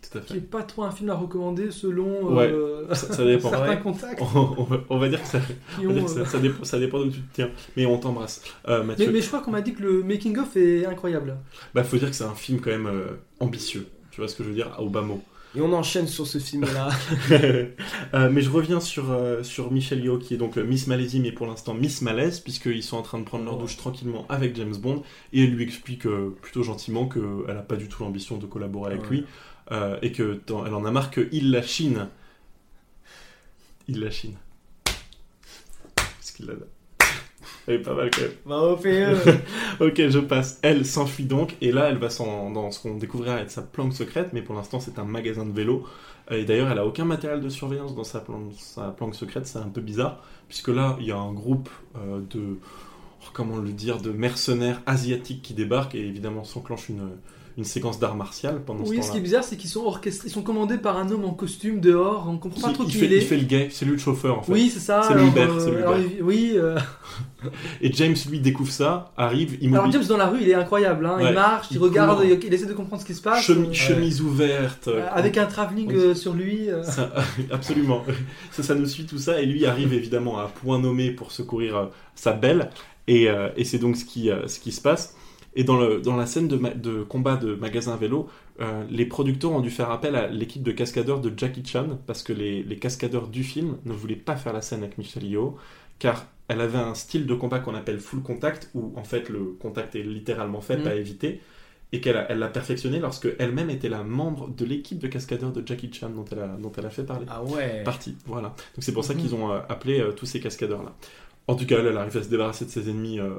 Tout 0.00 0.18
à 0.18 0.20
qui 0.20 0.36
est 0.36 0.40
pas 0.40 0.62
trop 0.62 0.84
un 0.84 0.90
film 0.90 1.10
à 1.10 1.14
recommander 1.14 1.70
selon 1.70 2.34
Ouais, 2.34 2.50
euh, 2.50 2.86
ça, 2.94 3.12
ça 3.12 3.24
dépend. 3.24 3.50
certains 3.50 3.76
contacts. 3.76 4.22
On, 4.34 4.54
on 4.58 4.62
va, 4.64 4.76
on 4.90 4.98
va 4.98 5.08
dire 5.08 5.20
que 5.20 5.28
ça, 5.28 5.40
Qui 5.78 5.86
on 5.86 5.88
va 5.88 5.94
dire 5.94 6.02
ont, 6.02 6.06
que 6.06 6.12
ça, 6.12 6.20
euh, 6.20 6.24
ça 6.24 6.38
dépend, 6.38 6.64
ça 6.64 6.78
dépend 6.78 6.98
d'où 7.00 7.10
tu 7.10 7.20
te 7.20 7.34
tiens. 7.34 7.50
Mais 7.76 7.84
on 7.86 7.98
t'embrasse. 7.98 8.42
Euh, 8.68 8.80
Mais, 8.80 8.86
Mathieu, 8.88 9.10
mais 9.12 9.20
je 9.20 9.26
crois 9.26 9.40
qu'on 9.40 9.50
m'a 9.50 9.60
dit 9.60 9.74
que 9.74 9.82
le 9.82 10.02
making 10.02 10.38
of 10.38 10.56
est 10.56 10.86
incroyable. 10.86 11.36
bah, 11.74 11.84
faut 11.84 11.96
dire 11.96 12.08
que 12.10 12.16
c'est 12.16 12.24
un 12.24 12.34
film 12.34 12.60
quand 12.60 12.70
même 12.70 12.86
euh, 12.86 13.06
ambitieux. 13.40 13.86
Tu 14.12 14.20
vois 14.20 14.28
ce 14.28 14.36
que 14.36 14.44
je 14.44 14.48
veux 14.48 14.54
dire? 14.54 14.74
Au 14.78 14.88
bas 14.88 15.02
mot. 15.02 15.20
Et 15.56 15.60
on 15.62 15.72
enchaîne 15.72 16.06
sur 16.06 16.26
ce 16.26 16.38
film-là. 16.38 16.90
Euh, 18.14 18.30
mais 18.30 18.40
je 18.40 18.50
reviens 18.50 18.80
sur, 18.80 19.10
euh, 19.10 19.42
sur 19.42 19.70
Michelle 19.70 20.02
Yeoh, 20.02 20.18
qui 20.18 20.34
est 20.34 20.36
donc 20.38 20.56
euh, 20.56 20.64
Miss 20.64 20.86
Malaisie, 20.86 21.20
mais 21.20 21.32
pour 21.32 21.46
l'instant 21.46 21.74
Miss 21.74 22.00
Malaise, 22.02 22.40
puisqu'ils 22.40 22.82
sont 22.82 22.96
en 22.96 23.02
train 23.02 23.18
de 23.18 23.24
prendre 23.24 23.44
leur 23.44 23.58
douche 23.58 23.76
tranquillement 23.76 24.24
avec 24.28 24.56
James 24.56 24.76
Bond, 24.76 25.02
et 25.32 25.44
elle 25.44 25.50
lui 25.50 25.62
explique 25.64 26.06
euh, 26.06 26.34
plutôt 26.40 26.62
gentiment 26.62 27.06
qu'elle 27.08 27.22
n'a 27.54 27.62
pas 27.62 27.76
du 27.76 27.88
tout 27.88 28.02
l'ambition 28.02 28.38
de 28.38 28.46
collaborer 28.46 28.92
avec 28.92 29.02
Ouais. 29.10 29.16
lui, 29.18 29.24
euh, 29.70 29.98
et 30.02 30.12
que 30.12 30.40
elle 30.66 30.74
en 30.74 30.84
a 30.84 30.90
marre 30.90 31.10
qu'il 31.10 31.50
la 31.50 31.62
chine. 31.62 32.08
Il 33.86 34.00
la 34.00 34.10
chine. 34.10 34.36
Parce 35.94 36.30
qu'il 36.34 36.46
l'a. 36.46 36.54
Elle 37.66 37.74
est 37.74 37.78
pas 37.82 37.94
mal 37.94 38.10
quand 38.10 38.22
même. 38.22 38.58
Au 38.58 38.76
PE. 38.76 39.14
ok, 39.80 40.08
je 40.08 40.18
passe. 40.20 40.58
Elle 40.62 40.86
s'enfuit 40.86 41.24
donc, 41.24 41.54
et 41.60 41.70
là, 41.70 41.90
elle 41.90 41.98
va 41.98 42.08
dans 42.08 42.70
ce 42.70 42.80
qu'on 42.80 42.96
découvrira 42.96 43.40
être 43.40 43.50
sa 43.50 43.60
planque 43.60 43.92
secrète, 43.92 44.30
mais 44.32 44.40
pour 44.40 44.54
l'instant, 44.54 44.80
c'est 44.80 44.98
un 44.98 45.04
magasin 45.04 45.44
de 45.44 45.52
vélo. 45.52 45.86
Et 46.30 46.44
d'ailleurs, 46.44 46.70
elle 46.70 46.78
a 46.78 46.86
aucun 46.86 47.04
matériel 47.04 47.42
de 47.42 47.48
surveillance 47.50 47.94
dans 47.94 48.04
sa 48.04 48.20
planque, 48.20 48.52
sa 48.56 48.90
planque 48.90 49.14
secrète, 49.14 49.46
c'est 49.46 49.58
un 49.58 49.68
peu 49.68 49.82
bizarre, 49.82 50.22
puisque 50.48 50.68
là, 50.68 50.96
il 51.00 51.06
y 51.06 51.12
a 51.12 51.18
un 51.18 51.32
groupe 51.32 51.68
euh, 51.96 52.20
de, 52.30 52.58
oh, 52.58 53.30
comment 53.34 53.56
le 53.58 53.72
dire, 53.72 54.00
de 54.00 54.12
mercenaires 54.12 54.80
asiatiques 54.86 55.42
qui 55.42 55.52
débarquent, 55.52 55.94
et 55.94 56.06
évidemment 56.06 56.44
s'enclenche 56.44 56.88
une, 56.88 57.10
une 57.58 57.64
séquence 57.64 57.98
d'art 57.98 58.14
martial 58.14 58.62
pendant 58.64 58.84
ce 58.84 58.90
Oui, 58.90 59.02
ce 59.02 59.10
qui 59.10 59.16
est 59.18 59.20
bizarre, 59.20 59.42
c'est 59.42 59.56
qu'ils 59.56 59.68
sont 59.68 59.84
orchestrés, 59.84 60.28
ils 60.28 60.32
sont 60.32 60.42
commandés 60.42 60.78
par 60.78 60.96
un 60.96 61.10
homme 61.10 61.24
en 61.24 61.32
costume 61.34 61.80
dehors. 61.80 62.26
On 62.30 62.38
comprend 62.38 62.60
pas 62.60 62.68
Il- 62.68 62.74
trop 62.74 62.84
qui 62.84 62.98
il 62.98 63.12
est. 63.12 63.16
il 63.16 63.22
fait 63.22 63.36
le 63.36 63.44
gay, 63.46 63.68
c'est 63.72 63.84
lui 63.84 63.92
le 63.92 63.98
chauffeur 63.98 64.38
en 64.38 64.42
fait. 64.42 64.52
Oui, 64.52 64.70
c'est 64.72 64.78
ça. 64.78 65.02
C'est 65.06 65.14
euh, 65.14 65.58
c'est 65.58 65.70
le 65.72 65.84
il- 66.18 66.22
oui. 66.22 66.52
euh, 66.54 66.78
Et 67.80 67.92
James 67.92 68.14
lui 68.30 68.40
découvre 68.40 68.70
ça, 68.70 69.12
arrive, 69.16 69.54
immobile. 69.62 69.74
Alors 69.76 69.90
James 69.92 70.04
dans 70.08 70.16
la 70.16 70.26
rue, 70.26 70.38
il 70.40 70.48
est 70.48 70.54
incroyable. 70.54 71.04
Hein. 71.06 71.16
Ouais. 71.18 71.28
Il 71.30 71.34
marche, 71.34 71.66
il, 71.70 71.74
Il 71.74 71.80
regarde, 71.80 72.24
il, 72.24 72.30
il 72.44 72.54
essaie 72.54 72.66
de 72.66 72.72
comprendre 72.72 73.02
ce 73.02 73.06
qui 73.06 73.14
se 73.14 73.22
passe. 73.22 73.44
Chemi- 73.44 73.68
euh, 73.70 73.72
chemise 73.72 74.20
ouverte. 74.22 74.88
euh, 74.88 75.04
avec 75.12 75.36
un 75.36 75.46
travelling 75.46 75.92
euh, 75.92 76.14
sur 76.14 76.34
lui. 76.34 76.70
euh. 76.70 76.82
Ça- 76.84 77.10
absolument. 77.50 78.04
Ça, 78.52 78.62
ça 78.62 78.74
nous 78.76 78.86
suit 78.86 79.04
tout 79.04 79.18
ça. 79.18 79.40
Et 79.40 79.46
lui 79.46 79.66
arrive 79.66 79.92
évidemment 79.92 80.38
à 80.38 80.46
point 80.46 80.78
nommé 80.78 81.10
pour 81.10 81.32
secourir 81.32 81.76
euh, 81.76 81.86
sa 82.14 82.32
belle. 82.32 82.70
Et, 83.08 83.28
euh, 83.28 83.48
et 83.56 83.64
c'est 83.64 83.78
donc 83.78 83.96
ce 83.96 84.04
qui, 84.04 84.30
euh, 84.30 84.46
ce 84.48 84.60
qui 84.60 84.70
se 84.70 84.80
passe. 84.80 85.14
Et 85.58 85.64
dans, 85.64 85.76
le, 85.76 86.00
dans 86.00 86.14
la 86.16 86.24
scène 86.26 86.46
de, 86.46 87.02
combat 87.02 87.36
de 87.36 87.54
magasin 87.56 87.96
vélo, 87.96 88.28
euh, 88.60 88.84
les 88.88 89.04
producteurs 89.06 89.50
ont 89.50 89.60
dû 89.60 89.70
faire 89.70 89.90
appel 89.90 90.14
à 90.14 90.28
l'équipe 90.28 90.62
de 90.62 90.70
cascadeurs 90.72 91.20
de 91.20 91.32
Jackie 91.36 91.64
Chan 91.66 91.98
parce 92.06 92.22
que 92.22 92.32
les, 92.32 92.62
les 92.62 92.76
cascadeurs 92.78 93.26
du 93.26 93.42
film 93.42 93.76
ne 93.84 93.92
voulaient 93.92 94.14
pas 94.14 94.36
faire 94.36 94.52
la 94.52 94.62
scène 94.62 94.84
avec 94.84 94.98
Michelle 94.98 95.24
Yeoh 95.24 95.56
car 95.98 96.26
elle 96.46 96.60
avait 96.60 96.78
un 96.78 96.94
style 96.94 97.26
de 97.26 97.34
combat 97.34 97.58
qu'on 97.58 97.74
appelle 97.74 97.98
full 97.98 98.22
contact 98.22 98.70
où 98.74 98.92
en 98.96 99.02
fait 99.02 99.28
le 99.28 99.56
contact 99.60 99.96
est 99.96 100.02
littéralement 100.04 100.60
fait, 100.60 100.76
Mm. 100.76 100.82
pas 100.84 100.94
évité 100.94 101.40
et 101.92 102.00
qu'elle 102.00 102.24
elle 102.28 102.38
l'a 102.38 102.48
perfectionné 102.48 103.00
lorsque 103.00 103.28
elle-même 103.40 103.68
était 103.70 103.88
la 103.88 104.04
membre 104.04 104.48
de 104.56 104.64
l'équipe 104.64 104.98
de 105.00 105.08
cascadeurs 105.08 105.50
de 105.52 105.66
Jackie 105.66 105.90
Chan 105.92 106.10
dont 106.10 106.24
elle 106.30 106.38
a, 106.38 106.46
dont 106.56 106.70
elle 106.78 106.86
a 106.86 106.90
fait 106.90 107.02
parler. 107.04 107.26
Ah 107.28 107.42
ouais. 107.42 107.82
Partie, 107.82 108.14
voilà. 108.26 108.48
Donc 108.48 108.56
c'est 108.80 108.92
pour 108.92 109.04
ça 109.04 109.12
Mhm. 109.14 109.20
qu'ils 109.20 109.34
ont 109.34 109.50
euh, 109.50 109.58
appelé 109.68 109.98
euh, 110.00 110.12
tous 110.12 110.26
ces 110.26 110.38
cascadeurs-là. 110.38 110.94
En 111.48 111.56
tout 111.56 111.66
cas, 111.66 111.78
elle, 111.80 111.86
elle 111.86 111.96
arrive 111.96 112.16
à 112.16 112.22
se 112.22 112.28
débarrasser 112.28 112.64
de 112.66 112.70
ses 112.70 112.88
ennemis 112.90 113.18
euh, 113.18 113.30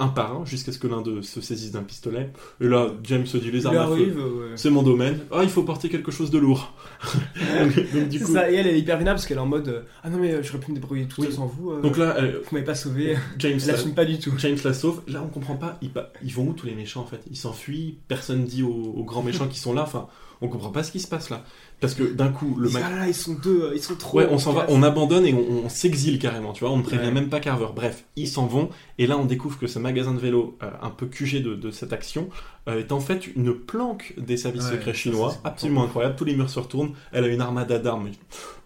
un 0.00 0.08
par 0.08 0.40
un 0.40 0.44
jusqu'à 0.44 0.70
ce 0.70 0.78
que 0.78 0.86
l'un 0.86 1.02
d'eux 1.02 1.22
se 1.22 1.40
saisisse 1.40 1.72
d'un 1.72 1.82
pistolet. 1.82 2.30
Et 2.60 2.68
là, 2.68 2.86
James 3.02 3.26
se 3.26 3.36
dit 3.36 3.50
les 3.50 3.66
armes 3.66 3.76
à 3.78 3.86
feu, 3.88 3.94
ouais. 4.14 4.46
c'est 4.54 4.70
mon 4.70 4.82
domaine. 4.84 5.18
Ah, 5.32 5.40
il 5.42 5.48
faut 5.48 5.64
porter 5.64 5.88
quelque 5.88 6.12
chose 6.12 6.30
de 6.30 6.38
lourd. 6.38 6.72
donc, 7.60 7.74
donc, 7.92 8.08
du 8.08 8.18
C'est 8.18 8.24
coup, 8.24 8.32
ça, 8.32 8.50
et 8.50 8.54
elle 8.54 8.66
est 8.68 8.78
hyper 8.78 8.96
vénère 8.98 9.14
parce 9.14 9.26
qu'elle 9.26 9.38
est 9.38 9.40
en 9.40 9.46
mode 9.46 9.68
euh, 9.68 9.80
Ah 10.04 10.10
non, 10.10 10.18
mais 10.18 10.34
euh, 10.34 10.42
j'aurais 10.42 10.60
pu 10.60 10.70
me 10.70 10.76
débrouiller 10.76 11.06
tout 11.06 11.22
seul 11.22 11.32
sans 11.32 11.46
vous. 11.46 11.72
euh, 11.72 11.80
donc 11.80 11.96
là, 11.96 12.14
elle- 12.18 12.36
vous 12.44 12.48
m'avez 12.52 12.64
pas 12.64 12.74
sauvé. 12.76 13.16
James 13.38 13.58
Elle 13.66 13.74
la- 13.74 13.92
pas 13.94 14.04
du 14.04 14.18
tout. 14.18 14.32
James 14.38 14.56
la 14.64 14.72
sauve. 14.72 15.02
Là, 15.08 15.22
on 15.24 15.28
comprend 15.28 15.56
pas. 15.56 15.78
Ils, 15.82 15.90
pa- 15.90 16.12
ils 16.22 16.32
vont 16.32 16.46
où 16.48 16.52
tous 16.52 16.66
les 16.66 16.74
méchants 16.74 17.00
en 17.00 17.06
fait? 17.06 17.20
Ils 17.30 17.36
s'enfuient. 17.36 17.98
Personne 18.08 18.44
dit 18.44 18.62
aux, 18.62 18.68
aux 18.96 19.04
grands 19.04 19.22
méchants 19.22 19.48
qui 19.48 19.58
sont 19.58 19.72
là. 19.72 19.82
Enfin, 19.82 20.06
on 20.40 20.46
comprend 20.48 20.70
pas 20.70 20.84
ce 20.84 20.92
qui 20.92 21.00
se 21.00 21.08
passe 21.08 21.30
là. 21.30 21.42
Parce 21.80 21.94
que 21.94 22.02
d'un 22.02 22.28
coup, 22.28 22.56
le 22.58 22.68
mec. 22.70 22.82
Ah 22.84 22.90
là 22.90 22.96
là, 23.00 23.06
ils 23.08 23.14
sont 23.14 23.34
deux, 23.34 23.62
euh, 23.66 23.72
ils 23.74 23.80
sont 23.80 23.94
trop. 23.94 24.18
Ouais, 24.18 24.26
on 24.30 24.38
s'en 24.38 24.52
va, 24.52 24.62
casse. 24.62 24.70
on 24.72 24.82
abandonne 24.82 25.24
et 25.24 25.32
on, 25.32 25.64
on 25.64 25.68
s'exile 25.68 26.18
carrément, 26.18 26.52
tu 26.52 26.64
vois, 26.64 26.72
on 26.72 26.78
ne 26.78 26.82
prévient 26.82 27.04
Ouais. 27.06 27.12
même 27.12 27.28
pas 27.28 27.38
Carver. 27.38 27.68
Bref, 27.74 28.04
ils 28.16 28.26
s'en 28.26 28.46
vont, 28.46 28.68
et 28.98 29.06
là 29.06 29.16
on 29.16 29.24
découvre 29.26 29.58
que 29.60 29.68
ce 29.68 29.78
magasin 29.78 30.12
de 30.12 30.18
vélo, 30.18 30.58
euh, 30.64 30.70
un 30.82 30.90
peu 30.90 31.06
QG 31.06 31.40
de, 31.40 31.54
de 31.54 31.70
cette 31.70 31.92
action, 31.92 32.30
euh, 32.32 32.57
est 32.76 32.92
en 32.92 33.00
fait 33.00 33.26
une 33.34 33.54
planque 33.54 34.14
des 34.18 34.36
services 34.36 34.64
Ouais, 34.64 34.72
secrets 34.72 34.92
ça, 34.92 34.98
chinois, 34.98 35.30
ça, 35.32 35.40
absolument 35.44 35.84
incroyable, 35.84 36.16
tous 36.16 36.24
les 36.24 36.34
murs 36.36 36.50
se 36.50 36.58
retournent, 36.60 36.92
elle 37.12 37.24
a 37.24 37.28
une 37.28 37.40
armada 37.40 37.78
d'armes, 37.78 38.10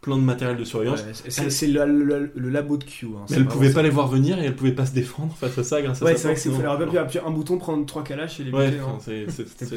plein 0.00 0.16
de 0.16 0.22
matériel 0.22 0.56
de 0.56 0.64
surveillance. 0.64 1.00
Ouais, 1.02 1.12
c'est- 1.28 1.50
c'est 1.50 1.66
le, 1.68 1.84
le- 1.86 2.32
le 2.34 2.48
labo 2.50 2.76
de 2.76 2.84
Q. 2.84 3.06
hein, 3.06 3.24
Mais 3.30 3.36
elle 3.36 3.46
pouvait 3.46 3.68
ça. 3.68 3.74
pas 3.74 3.82
les 3.82 3.90
voir 3.90 4.08
venir 4.08 4.40
et 4.40 4.46
elle 4.46 4.56
pouvait 4.56 4.72
pas 4.72 4.86
se 4.86 4.92
défendre 4.94 5.32
face 5.36 5.56
à 5.58 5.62
ça 5.62 5.80
grâce 5.82 6.02
à 6.02 6.06
Ouais, 6.06 6.12
sa 6.16 6.34
c'est 6.34 6.48
vrai 6.48 6.50
non. 6.50 6.56
fallait 6.56 6.98
appuyer 6.98 7.24
un 7.24 7.30
bouton, 7.30 7.58
prendre 7.58 7.86
trois 7.86 8.02
calaches 8.02 8.40
et 8.40 8.44
les 8.44 8.50
Ouais, 8.50 8.70
buter. 8.70 8.80
hein. 8.82 8.98
c'est- 9.00 9.26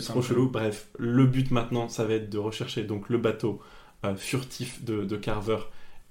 trop 0.02 0.22
chelou. 0.22 0.50
Bref, 0.50 0.88
le 0.98 1.26
but 1.28 1.52
maintenant, 1.52 1.88
ça 1.90 2.06
va 2.06 2.16
être 2.16 2.30
de 2.32 2.38
rechercher 2.40 2.84
donc 2.84 3.10
le 3.10 3.18
bateau 3.20 3.60
euh, 4.06 4.16
furtif 4.16 4.84
de, 4.84 5.04
de 5.04 5.16
Carver 5.18 5.58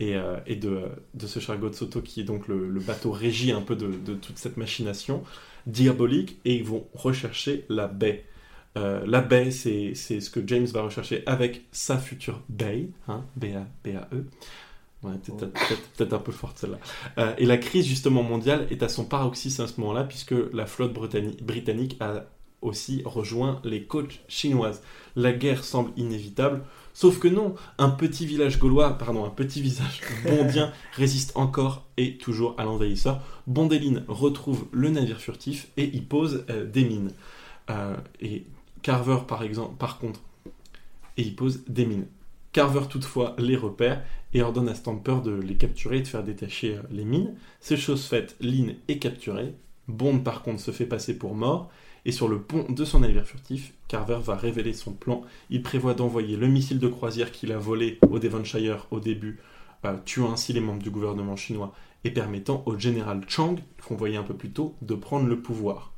et, 0.01 0.17
euh, 0.17 0.37
et 0.47 0.57
de, 0.57 0.81
de 1.15 1.27
ce 1.27 1.39
cher 1.39 1.57
Soto 1.73 2.01
qui 2.01 2.21
est 2.21 2.25
donc 2.25 2.49
le, 2.49 2.69
le 2.69 2.81
bateau 2.81 3.13
régi 3.13 3.53
un 3.53 3.61
peu 3.61 3.77
de, 3.77 3.87
de 3.87 4.15
toute 4.15 4.39
cette 4.39 4.57
machination 4.57 5.23
diabolique 5.67 6.39
et 6.45 6.57
ils 6.57 6.65
vont 6.65 6.87
rechercher 6.95 7.65
la 7.69 7.87
baie. 7.87 8.25
Euh, 8.77 9.05
la 9.07 9.21
baie, 9.21 9.51
c'est 9.51 9.95
ce 9.95 10.31
que 10.31 10.41
James 10.47 10.67
va 10.67 10.83
rechercher 10.83 11.23
avec 11.27 11.65
sa 11.71 11.99
future 11.99 12.43
bae, 12.49 12.89
hein, 13.09 13.25
B-A-B-A-E. 13.37 14.25
Ouais, 15.03 15.13
peut-être 15.97 16.13
un 16.15 16.19
peu 16.19 16.33
forte 16.33 16.59
celle-là. 16.59 16.79
Euh, 17.19 17.35
et 17.37 17.45
la 17.45 17.59
crise 17.59 17.87
justement 17.87 18.23
mondiale 18.23 18.67
est 18.71 18.83
à 18.83 18.89
son 18.89 19.05
paroxysme 19.05 19.63
à 19.63 19.67
ce 19.67 19.79
moment-là, 19.81 20.05
puisque 20.05 20.35
la 20.53 20.67
flotte 20.67 20.95
britanni- 20.95 21.37
britannique 21.43 21.97
a 22.01 22.25
aussi 22.63 23.03
rejoint 23.05 23.61
les 23.65 23.85
côtes 23.85 24.21
chinoises. 24.29 24.83
La 25.15 25.33
guerre 25.33 25.63
semble 25.63 25.91
inévitable, 25.99 26.65
sauf 26.95 27.19
que 27.19 27.29
non, 27.29 27.55
un 27.77 27.91
petit 27.91 28.25
village 28.25 28.59
gaulois, 28.59 28.97
pardon, 28.97 29.25
un 29.25 29.31
petit 29.31 29.61
visage 29.61 30.01
bondien 30.25 30.73
résiste 30.95 31.33
encore 31.35 31.85
et 31.99 32.17
toujours 32.17 32.55
à 32.57 32.65
l'envahisseur. 32.65 33.21
Bondeline 33.47 34.05
retrouve 34.09 34.67
le 34.73 34.89
navire 34.89 35.21
furtif 35.21 35.69
et 35.77 35.85
y 35.85 36.01
pose 36.01 36.47
euh, 36.49 36.65
des 36.65 36.85
mines. 36.85 37.13
Euh, 37.69 37.97
et 38.21 38.47
Carver, 38.83 39.19
par 39.29 39.43
exemple, 39.43 39.77
par 39.77 39.99
contre, 39.99 40.21
et 41.17 41.23
il 41.23 41.37
pose 41.37 41.65
des 41.69 41.85
mines. 41.85 42.07
Carver 42.53 42.83
toutefois 42.89 43.35
les 43.39 43.57
repère 43.57 44.03
et 44.33 44.43
ordonne 44.43 44.69
à 44.69 44.75
Stamper 44.75 45.17
de 45.25 45.33
les 45.33 45.57
capturer 45.57 45.99
et 45.99 46.03
de 46.03 46.07
faire 46.07 46.23
détacher 46.23 46.77
euh, 46.77 46.83
les 46.91 47.05
mines. 47.05 47.35
C'est 47.61 47.77
chose 47.77 48.05
faite, 48.05 48.37
Lynn 48.41 48.77
est 48.89 48.99
capturée. 48.99 49.55
Bond 49.89 50.21
par 50.21 50.43
contre 50.43 50.61
se 50.61 50.71
fait 50.71 50.87
passer 50.87 51.19
pour 51.19 51.35
mort 51.35 51.71
et 52.05 52.13
sur 52.13 52.29
le 52.29 52.41
pont 52.41 52.67
de 52.69 52.85
son 52.85 53.01
navire 53.01 53.27
furtif, 53.27 53.73
Carver 53.89 54.19
va 54.23 54.37
révéler 54.37 54.73
son 54.73 54.93
plan. 54.93 55.23
Il 55.51 55.63
prévoit 55.63 55.95
d'envoyer 55.95 56.37
le 56.37 56.49
missile 56.49 56.79
de 56.79 56.89
croisière 56.89 57.33
qu'il 57.33 57.53
a 57.53 57.59
volé 57.59 57.99
au 58.11 58.19
Devonshire 58.19 58.87
au 58.91 59.01
début, 59.01 59.41
euh, 59.85 59.97
tuant 60.05 60.33
ainsi 60.33 60.53
les 60.53 60.61
membres 60.61 60.83
du 60.83 60.91
gouvernement 60.91 61.37
chinois 61.37 61.73
et 62.05 62.11
permettant 62.11 62.63
au 62.67 62.79
général 62.79 63.23
Chang, 63.29 63.57
qu'on 63.87 63.97
voyait 63.97 64.17
un 64.17 64.23
peu 64.23 64.35
plus 64.35 64.51
tôt, 64.51 64.75
de 64.83 64.95
prendre 64.95 65.27
le 65.27 65.41
pouvoir. 65.41 65.93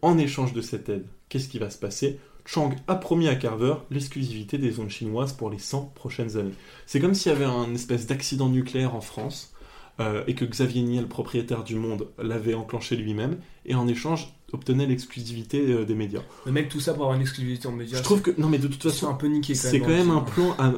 En 0.00 0.18
échange 0.18 0.52
de 0.52 0.60
cette 0.60 0.88
aide, 0.88 1.06
qu'est-ce 1.28 1.48
qui 1.48 1.58
va 1.58 1.70
se 1.70 1.78
passer? 1.78 2.20
Chang 2.44 2.74
a 2.88 2.96
promis 2.96 3.28
à 3.28 3.36
Carver 3.36 3.74
l'exclusivité 3.90 4.58
des 4.58 4.72
zones 4.72 4.90
chinoises 4.90 5.32
pour 5.32 5.50
les 5.50 5.58
100 5.58 5.92
prochaines 5.94 6.36
années. 6.36 6.54
C'est 6.86 7.00
comme 7.00 7.14
s'il 7.14 7.30
y 7.30 7.34
avait 7.34 7.44
un 7.44 7.72
espèce 7.74 8.06
d'accident 8.06 8.48
nucléaire 8.48 8.94
en 8.94 9.00
France 9.00 9.51
euh, 10.00 10.24
et 10.26 10.34
que 10.34 10.44
Xavier 10.44 10.82
Niel, 10.82 11.06
propriétaire 11.06 11.64
du 11.64 11.74
Monde, 11.76 12.08
l'avait 12.18 12.54
enclenché 12.54 12.96
lui-même 12.96 13.38
et 13.66 13.74
en 13.74 13.86
échange 13.88 14.32
obtenait 14.52 14.86
l'exclusivité 14.86 15.60
euh, 15.72 15.84
des 15.84 15.94
médias. 15.94 16.20
Le 16.44 16.52
mec, 16.52 16.68
tout 16.68 16.80
ça 16.80 16.92
pour 16.92 17.02
avoir 17.04 17.16
une 17.16 17.22
exclusivité 17.22 17.68
en 17.68 17.72
médias. 17.72 17.98
Je 17.98 18.02
trouve 18.02 18.20
que 18.22 18.30
non 18.38 18.48
mais 18.48 18.58
de 18.58 18.68
toute 18.68 18.82
c'est 18.82 18.90
façon 18.90 19.08
un 19.08 19.14
peu 19.14 19.26
niqué 19.28 19.54
quand 19.54 19.58
c'est 19.60 19.72
même. 19.78 19.82
quand 19.82 19.88
même 19.88 20.08
dans 20.08 20.16
un 20.16 20.20
plan 20.20 20.54
à- 20.58 20.72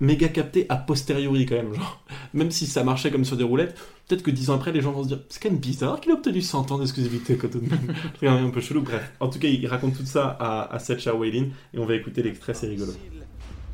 méga 0.00 0.28
capté 0.28 0.66
a 0.68 0.76
posteriori 0.76 1.46
quand 1.46 1.54
même 1.54 1.72
genre 1.74 2.02
même 2.34 2.50
si 2.50 2.66
ça 2.66 2.84
marchait 2.84 3.10
comme 3.10 3.24
sur 3.24 3.36
des 3.36 3.44
roulettes 3.44 3.76
peut-être 4.08 4.22
que 4.22 4.30
dix 4.30 4.50
ans 4.50 4.54
après 4.54 4.72
les 4.72 4.80
gens 4.82 4.92
vont 4.92 5.04
se 5.04 5.08
dire 5.08 5.20
c'est 5.28 5.40
quand 5.42 5.50
même 5.50 5.58
bizarre 5.60 6.00
qu'il 6.00 6.10
a 6.10 6.14
obtenu 6.16 6.42
100 6.42 6.72
ans 6.72 6.78
d'exclusivité 6.78 7.36
quand 7.36 7.48
tout 7.48 7.60
de 7.60 7.70
même 7.70 7.94
c'est 8.20 8.26
quand 8.26 8.34
même 8.34 8.46
un 8.46 8.50
peu 8.50 8.60
chelou 8.60 8.82
bref 8.82 9.12
en 9.20 9.28
tout 9.28 9.38
cas 9.38 9.48
il 9.48 9.64
raconte 9.68 9.96
tout 9.96 10.04
ça 10.04 10.36
à, 10.40 10.74
à 10.74 10.78
Sacha 10.80 11.12
et 11.14 11.52
on 11.78 11.86
va 11.86 11.94
écouter 11.94 12.22
l'extrait 12.22 12.54
c'est 12.54 12.66
rigolo 12.66 12.92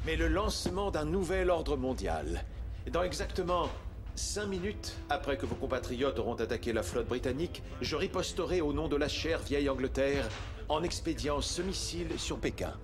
mais 0.07 0.17
le 0.17 0.29
lancement 0.29 0.91
d'un 0.91 1.05
nouvel 1.05 1.51
ordre 1.51 1.77
mondial. 1.77 2.45
Dans 2.93 3.03
exactement 3.03 3.69
5 4.17 4.47
minutes 4.47 4.97
après 5.09 5.37
que 5.37 5.47
vos 5.47 5.55
compatriotes 5.55 6.19
auront 6.19 6.35
attaqué 6.35 6.73
la 6.73 6.83
flotte 6.83 7.09
britannique, 7.09 7.63
je 7.81 7.97
riposterai 7.97 8.61
au 8.61 8.73
nom 8.73 8.89
de 8.89 8.97
la 8.97 9.09
chère 9.09 9.41
vieille 9.41 9.69
Angleterre 9.69 10.29
en 10.69 10.83
expédiant 10.83 11.41
ce 11.41 11.63
missile 11.63 12.19
sur 12.19 12.39
Pékin. 12.39 12.75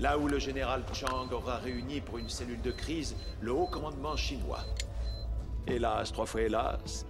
Là 0.00 0.18
où 0.18 0.26
le 0.28 0.38
général 0.38 0.82
Chang 0.92 1.28
aura 1.32 1.58
réuni 1.58 2.00
pour 2.00 2.18
une 2.18 2.28
cellule 2.28 2.60
de 2.62 2.72
crise 2.72 3.16
le 3.40 3.52
haut 3.52 3.66
commandement 3.66 4.16
chinois. 4.16 4.64
Hélas, 5.66 6.12
trois 6.12 6.26
fois 6.26 6.42
hélas, 6.42 7.06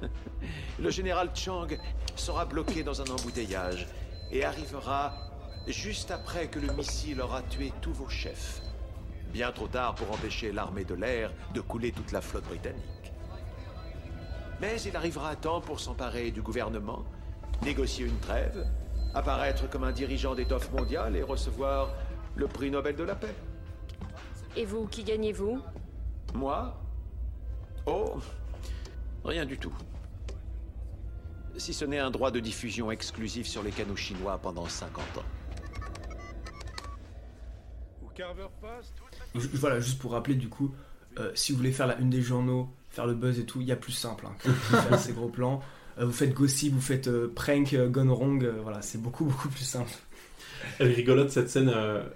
le 0.78 0.90
général 0.90 1.30
Chang 1.34 1.68
sera 2.16 2.44
bloqué 2.44 2.82
dans 2.82 3.00
un 3.00 3.06
embouteillage 3.06 3.86
et 4.30 4.44
arrivera 4.44 5.14
juste 5.66 6.10
après 6.10 6.48
que 6.48 6.58
le 6.58 6.72
missile 6.74 7.20
aura 7.20 7.42
tué 7.42 7.72
tous 7.80 7.92
vos 7.92 8.08
chefs. 8.08 8.62
Bien 9.32 9.52
trop 9.52 9.68
tard 9.68 9.94
pour 9.94 10.10
empêcher 10.10 10.52
l'armée 10.52 10.84
de 10.84 10.94
l'air 10.94 11.30
de 11.54 11.60
couler 11.60 11.92
toute 11.92 12.12
la 12.12 12.20
flotte 12.20 12.44
britannique. 12.44 13.12
Mais 14.60 14.80
il 14.82 14.96
arrivera 14.96 15.30
à 15.30 15.36
temps 15.36 15.60
pour 15.60 15.78
s'emparer 15.78 16.30
du 16.30 16.42
gouvernement, 16.42 17.04
négocier 17.62 18.06
une 18.06 18.18
trêve, 18.18 18.66
apparaître 19.14 19.68
comme 19.70 19.84
un 19.84 19.92
dirigeant 19.92 20.34
d'étoffe 20.34 20.72
mondiale 20.72 21.14
et 21.14 21.22
recevoir 21.22 21.90
le 22.34 22.48
prix 22.48 22.70
Nobel 22.70 22.96
de 22.96 23.04
la 23.04 23.14
paix. 23.14 23.34
Et 24.56 24.64
vous, 24.64 24.86
qui 24.86 25.04
gagnez-vous? 25.04 25.60
Moi? 26.34 26.74
Oh, 27.86 28.16
rien 29.24 29.46
du 29.46 29.58
tout. 29.58 29.74
Si 31.56 31.72
ce 31.72 31.84
n'est 31.84 31.98
un 31.98 32.10
droit 32.10 32.30
de 32.30 32.40
diffusion 32.40 32.90
exclusif 32.90 33.46
sur 33.46 33.62
les 33.62 33.70
canaux 33.70 33.96
chinois 33.96 34.38
pendant 34.38 34.66
50 34.66 35.18
ans. 35.18 35.22
Voilà, 39.34 39.80
juste 39.80 39.98
pour 39.98 40.12
rappeler 40.12 40.34
du 40.34 40.48
coup, 40.48 40.72
euh, 41.18 41.30
si 41.34 41.52
vous 41.52 41.58
voulez 41.58 41.72
faire 41.72 41.86
la 41.86 41.98
une 41.98 42.10
des 42.10 42.22
journaux, 42.22 42.68
faire 42.90 43.06
le 43.06 43.14
buzz 43.14 43.38
et 43.38 43.44
tout, 43.44 43.60
il 43.60 43.66
y 43.66 43.72
a 43.72 43.76
plus 43.76 43.92
simple 43.92 44.26
hein, 44.26 44.34
que 44.38 44.50
faire 44.76 44.98
ces 44.98 45.12
gros 45.12 45.28
plans. 45.28 45.62
Euh, 45.98 46.06
vous 46.06 46.12
faites 46.12 46.32
gossip, 46.32 46.72
vous 46.72 46.80
faites 46.80 47.08
euh, 47.08 47.32
prank, 47.34 47.74
gone 47.74 48.10
wrong, 48.10 48.44
voilà, 48.62 48.82
c'est 48.82 49.00
beaucoup 49.00 49.24
beaucoup 49.24 49.48
plus 49.48 49.64
simple. 49.64 49.90
Elle 50.78 50.90
est 50.90 50.94
rigolote 50.94 51.30
cette 51.30 51.50
scène, 51.50 51.72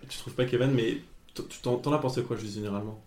tu 0.08 0.18
trouves 0.18 0.34
pas 0.34 0.44
Kevin, 0.44 0.72
mais 0.72 0.98
tu 1.34 1.58
t'en 1.62 1.92
as 1.92 1.98
pensé 1.98 2.22
quoi 2.22 2.36
juste 2.36 2.54
généralement? 2.54 3.00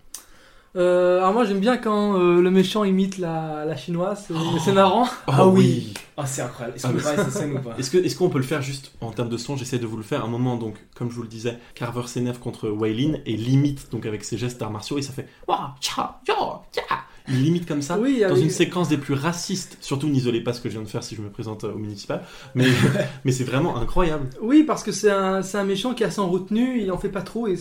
Euh, 0.76 1.20
alors 1.20 1.32
moi 1.34 1.46
j'aime 1.46 1.60
bien 1.62 1.78
quand 1.78 2.20
euh, 2.20 2.42
le 2.42 2.52
méchant 2.52 2.84
imite 2.84 3.18
la, 3.18 3.64
la 3.66 3.78
chinoise, 3.78 4.26
c'est 4.28 4.34
c'est 4.64 4.74
marrant. 4.74 5.08
Ah 5.28 5.48
oui. 5.48 5.94
Ah, 6.18 6.26
c'est 6.26 6.42
incroyable. 6.42 6.76
Est-ce 6.76 6.86
Ah, 6.86 6.90
qu'on 6.90 6.96
mais- 6.96 7.00
peut 7.02 7.04
parler 7.10 7.18
de 7.24 7.30
cette 7.32 7.42
scène 7.42 7.54
ou 7.54 7.60
pas? 7.62 7.76
Est-ce 7.80 7.92
que 7.92 7.98
est-ce 7.98 8.16
qu'on 8.18 8.30
peut 8.30 8.38
le 8.40 8.44
faire 8.44 8.62
juste 8.62 8.92
en 9.02 9.12
termes 9.12 9.30
de 9.30 9.38
son? 9.38 9.56
J'essaie 9.56 9.80
de 9.80 9.86
vous 9.86 9.96
le 9.98 10.04
faire. 10.04 10.24
Un 10.26 10.28
moment 10.28 10.58
donc, 10.58 10.76
comme 10.96 11.10
je 11.10 11.16
vous 11.16 11.22
le 11.24 11.28
disais, 11.30 11.58
Carver 11.76 12.04
s'énerve 12.08 12.40
contre 12.40 12.70
Waylin 12.70 13.20
et 13.26 13.38
limite 13.38 13.90
donc 13.92 14.06
avec 14.06 14.24
ses 14.26 14.38
gestes 14.38 14.60
d'arts 14.60 14.72
martiaux 14.72 14.98
et 14.98 15.02
ça 15.02 15.14
fait 15.14 15.28
Wah, 15.48 15.76
tcha, 15.80 16.20
yo, 16.28 16.34
tcha. 16.74 16.82
Il 17.28 17.42
limite 17.42 17.66
comme 17.68 17.82
ça 17.82 17.98
Oui, 17.98 18.20
dans 18.20 18.32
avec- 18.32 18.44
une 18.44 18.50
séquence 18.52 18.88
des 18.90 18.98
plus 18.98 19.14
racistes. 19.16 19.78
Surtout 19.82 20.08
n'isolez 20.08 20.42
pas 20.42 20.54
ce 20.54 20.60
que 20.62 20.70
je 20.70 20.74
viens 20.76 20.84
de 20.84 20.90
faire 20.90 21.04
si 21.04 21.16
je 21.16 21.22
me 21.22 21.30
présente 21.30 21.64
euh, 21.64 21.72
au 21.74 21.78
municipal, 21.78 22.22
mais 22.54 22.66
mais 23.26 23.32
c'est 23.32 23.46
vraiment 23.46 23.78
incroyable. 23.78 24.28
Oui, 24.42 24.64
parce 24.64 24.84
que 24.84 24.92
c'est 24.92 25.10
un, 25.12 25.42
c'est 25.42 25.58
un 25.58 25.64
méchant 25.64 25.94
qui 25.94 26.04
a 26.04 26.12
sans 26.12 26.30
retenue, 26.30 26.82
il 26.82 26.92
en 26.92 26.98
fait 26.98 27.10
pas 27.10 27.22
trop, 27.24 27.48
et 27.48 27.56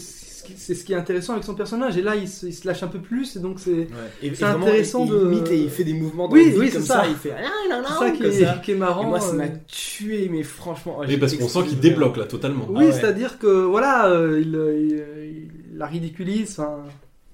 c'est 0.56 0.74
ce 0.74 0.84
qui- 0.84 0.92
est 0.92 0.96
intéressant 0.96 1.32
avec 1.34 1.44
son 1.44 1.54
personnage. 1.54 1.96
Et 1.96 2.02
là, 2.02 2.14
il 2.16 2.28
se, 2.28 2.46
il 2.46 2.52
se 2.54 2.66
lâche 2.66 2.82
un 2.82 2.88
peu 2.88 2.98
plus, 3.00 3.36
et 3.36 3.40
donc 3.40 3.58
c'est 3.60 3.88
c'est 4.20 4.30
vraiment, 4.44 4.66
intéressant 4.66 5.04
il, 5.04 5.10
de. 5.10 5.16
il 5.30 5.36
imite 5.38 5.50
et 5.50 5.58
il 5.58 5.70
fait 5.70 5.84
des 5.84 5.94
mouvements 5.94 6.28
dans 6.28 6.34
Oui, 6.34 6.50
le 6.50 6.58
oui, 6.58 6.70
comme 6.70 6.80
c'est 6.82 6.86
ça. 6.88 7.02
ça. 7.02 7.06
Il 7.08 7.16
fait 7.16 7.32
C'est 7.34 7.94
ça 7.98 8.10
qui 8.10 8.18
comme 8.18 8.26
est, 8.30 8.44
ça. 8.44 8.60
qui 8.64 8.70
est 8.72 8.76
marrant. 8.76 9.02
Et 9.02 9.06
moi, 9.06 9.20
ça 9.20 9.32
m'a 9.32 9.44
euh. 9.44 9.48
tué, 9.66 10.28
mais 10.30 10.42
franchement. 10.42 10.98
Mais 11.02 11.08
j'ai 11.08 11.18
parce 11.18 11.34
qu'on 11.34 11.48
sent 11.48 11.64
qu'il 11.68 11.80
débloque 11.80 12.16
là 12.16 12.24
totalement. 12.24 12.66
Oui, 12.68 12.76
Ah 12.78 12.84
ouais. 12.86 12.92
c'est-à-dire 12.92 13.38
que 13.38 13.46
voilà, 13.64 14.08
euh, 14.08 14.40
il, 14.44 14.54
euh, 14.54 14.76
il- 14.76 15.48
il 15.72 15.78
la 15.78 15.86
ridiculise. 15.86 16.52
Enfin, 16.58 16.84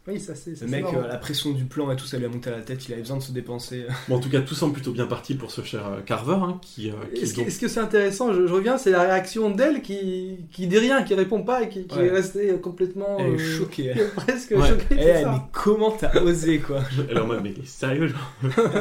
oui, 0.09 0.19
ça 0.21 0.35
c'est. 0.35 0.55
ça, 0.57 0.65
Le 0.65 0.71
mec, 0.71 0.85
euh, 0.95 1.07
la 1.07 1.17
pression 1.19 1.53
du 1.53 1.65
plan 1.65 1.91
et 1.93 1.97
tout, 1.97 2.05
ça 2.07 2.19
lui 2.19 2.25
a 2.25 2.29
monté 2.29 2.51
à 2.51 2.57
la 2.57 2.63
tête. 2.63 2.87
Il 2.89 2.93
avait 2.93 3.03
besoin 3.03 3.19
de 3.19 3.23
se 3.23 3.33
dépenser. 3.33 3.85
Bon, 4.09 4.17
en 4.17 4.21
tout 4.21 4.31
cas, 4.31 4.41
tout 4.41 4.55
semble 4.55 4.73
plutôt 4.73 4.93
bien 4.93 5.07
parti 5.07 5.35
pour 5.35 5.51
ce 5.51 5.63
cher 5.63 5.87
euh, 5.87 6.01
Carver, 6.01 6.37
hein, 6.41 6.59
qui, 6.63 6.91
euh, 6.91 6.95
qui 7.15 7.23
Est-ce 7.23 7.33
que, 7.33 7.39
donc- 7.39 7.47
est-ce 7.49 7.59
que 7.61 7.69
c'est 7.69 7.81
intéressant 7.81 8.33
je, 8.33 8.47
je 8.47 8.53
reviens, 8.53 8.79
c'est 8.79 8.91
la 8.91 9.03
réaction 9.03 9.51
d'elle 9.51 9.83
qui, 9.83 10.39
qui 10.53 10.67
dit 10.67 10.79
rien, 10.79 11.03
qui 11.03 11.15
répond 11.15 11.43
pas 11.43 11.63
et 11.63 11.69
qui, 11.69 11.85
qui 11.87 11.97
Ouais. 11.99 12.07
est 12.07 12.11
restée 12.11 12.49
complètement. 12.61 13.17
Elle 13.19 13.35
est 13.35 13.41
euh, 13.41 13.59
choquée. 13.59 13.95
presque 14.17 14.51
Ouais. 14.53 14.69
choquée. 14.69 14.85
Eh, 14.93 14.97
c'est 14.97 15.23
ça. 15.23 15.31
mais 15.33 15.39
comment 15.53 15.91
t'as 15.93 16.21
osé, 16.23 16.59
quoi 16.59 16.81
Elle 17.11 17.17
est 17.17 17.21
en 17.21 17.27
mode, 17.27 17.43
mais 17.43 17.55
sérieux 17.65 18.09
genre 18.09 18.33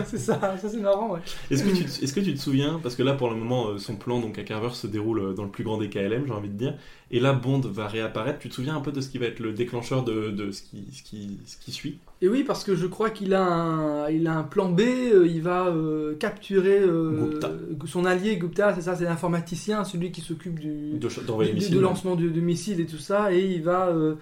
c'est 0.05 0.17
ça, 0.17 0.39
ça 0.61 0.69
c'est 0.69 0.77
marrant. 0.77 1.13
Ouais. 1.13 1.19
Est-ce 1.51 1.63
que, 1.63 1.69
tu, 1.75 1.83
est-ce 1.83 2.13
que 2.13 2.19
tu 2.21 2.33
te 2.33 2.39
souviens, 2.39 2.79
parce 2.81 2.95
que 2.95 3.03
là 3.03 3.13
pour 3.13 3.29
le 3.29 3.35
moment 3.35 3.77
son 3.77 3.95
plan 3.95 4.19
donc 4.19 4.37
à 4.39 4.43
Carver 4.43 4.69
se 4.73 4.87
déroule 4.87 5.33
dans 5.35 5.43
le 5.43 5.49
plus 5.49 5.63
grand 5.63 5.77
des 5.77 5.89
KLM, 5.89 6.23
j'ai 6.27 6.33
envie 6.33 6.49
de 6.49 6.57
dire, 6.57 6.75
et 7.11 7.19
là 7.19 7.33
Bond 7.33 7.61
va 7.61 7.87
réapparaître, 7.87 8.39
tu 8.39 8.49
te 8.49 8.53
souviens 8.53 8.75
un 8.75 8.81
peu 8.81 8.91
de 8.91 9.01
ce 9.01 9.09
qui 9.09 9.17
va 9.17 9.25
être 9.25 9.39
le 9.39 9.51
déclencheur 9.53 10.03
de, 10.03 10.29
de 10.29 10.51
ce, 10.51 10.61
qui, 10.61 10.85
ce, 10.93 11.03
qui, 11.03 11.08
ce 11.45 11.57
qui 11.57 11.71
suit 11.71 11.97
Et 12.21 12.27
oui, 12.29 12.43
parce 12.43 12.63
que 12.63 12.75
je 12.75 12.85
crois 12.85 13.09
qu'il 13.09 13.33
a 13.33 13.43
un, 13.43 14.09
il 14.09 14.27
a 14.27 14.35
un 14.37 14.43
plan 14.43 14.69
B, 14.69 14.81
euh, 14.81 15.25
il 15.27 15.41
va 15.41 15.67
euh, 15.67 16.15
capturer 16.17 16.79
euh, 16.79 17.11
Gupta. 17.31 17.51
son 17.85 18.05
allié 18.05 18.37
Gupta, 18.37 18.73
c'est 18.75 18.81
ça, 18.81 18.95
c'est 18.95 19.05
l'informaticien, 19.05 19.83
celui 19.83 20.11
qui 20.11 20.21
s'occupe 20.21 20.59
du, 20.59 20.91
De 20.99 21.07
du- 21.53 21.69
du- 21.69 21.79
lancement 21.79 22.15
de, 22.15 22.29
de 22.29 22.39
missiles 22.41 22.79
et 22.79 22.85
tout 22.85 22.97
ça, 22.97 23.33
et 23.33 23.39
il 23.43 23.63
va, 23.63 23.87
euh, 23.87 24.15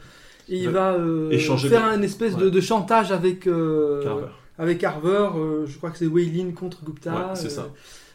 et 0.49 0.57
il 0.59 0.69
va 0.69 0.97
faire 1.57 1.85
une 1.93 2.03
espèce 2.03 2.35
de, 2.37 2.45
ouais. 2.45 2.51
de 2.51 2.61
chantage 2.61 3.11
avec 3.11 3.41
Carver. 3.41 4.27
avec 4.57 4.77
Carver. 4.77 5.29
je 5.65 5.77
crois 5.77 5.91
que 5.91 5.97
c'est 5.97 6.07
Waylin 6.07 6.51
contre 6.51 6.83
Gupta. 6.85 7.11
Ouais, 7.13 7.35
c'est 7.35 7.49
ça. 7.49 7.67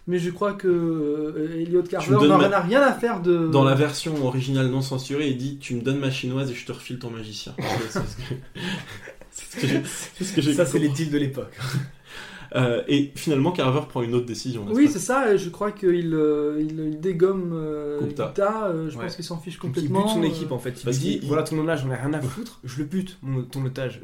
Mais 0.09 0.18
je 0.18 0.30
crois 0.30 0.55
que 0.55 0.66
euh, 0.68 1.61
Elliot 1.61 1.82
Carver 1.84 2.16
n'en 2.26 2.36
ma- 2.38 2.46
a 2.57 2.61
rien 2.61 2.82
à 2.82 2.92
faire 2.92 3.20
de. 3.20 3.46
Dans 3.48 3.62
la 3.62 3.74
version 3.74 4.26
originale 4.26 4.66
non 4.68 4.82
censurée, 4.82 5.28
il 5.28 5.36
dit 5.36 5.59
Tu 5.59 5.74
me 5.76 5.80
donnes 5.80 5.98
ma 6.00 6.11
chinoise 6.11 6.50
et 6.50 6.55
je 6.55 6.66
te 6.66 6.72
refile 6.72 6.98
ton 6.98 7.11
magicien. 7.11 7.55
c'est 7.61 8.00
ce 8.00 8.16
que, 8.16 8.26
c'est 9.30 9.44
ce 9.44 9.61
que 9.61 9.66
j'ai- 9.68 9.82
c'est 10.18 10.24
ce 10.24 10.32
que 10.34 10.40
j'ai 10.42 10.55
Ça, 10.55 10.66
c'est 10.66 10.78
les 10.80 10.88
deals 10.88 11.11
de 11.11 11.18
l'époque. 11.18 11.57
Euh, 12.55 12.82
et 12.86 13.12
finalement, 13.14 13.50
Carver 13.53 13.80
prend 13.88 14.03
une 14.03 14.14
autre 14.14 14.26
décision. 14.26 14.66
Oui, 14.72 14.88
c'est 14.90 14.98
ça, 14.98 15.36
je 15.36 15.48
crois 15.48 15.72
qu'il 15.72 16.12
euh, 16.14 16.59
il, 16.61 16.78
il 16.78 17.00
dégomme 17.00 17.53
euh, 17.55 18.00
Gupta. 18.00 18.72
Je 18.88 18.96
Ouais. 18.96 19.05
pense 19.05 19.16
qu'il 19.16 19.24
s'en 19.24 19.38
fiche 19.38 19.59
Donc, 19.59 19.72
il 19.76 19.82
complètement. 19.88 20.03
bute 20.05 20.11
son 20.14 20.22
équipe 20.22 20.53
en 20.53 20.59
fait. 20.59 20.80
Il 20.80 20.84
Parce 20.84 20.98
dit 20.98 21.18
qu'il- 21.20 21.28
voilà 21.28 21.42
ton 21.44 21.59
otage, 21.59 21.82
j'en 21.82 21.90
ai 21.90 21.94
rien 21.96 22.12
à 22.12 22.20
foutre, 22.22 22.61
je 22.64 22.78
le 22.78 22.84
bute, 22.84 23.18
mon, 23.22 23.42
ton 23.42 23.64
otage. 23.64 24.00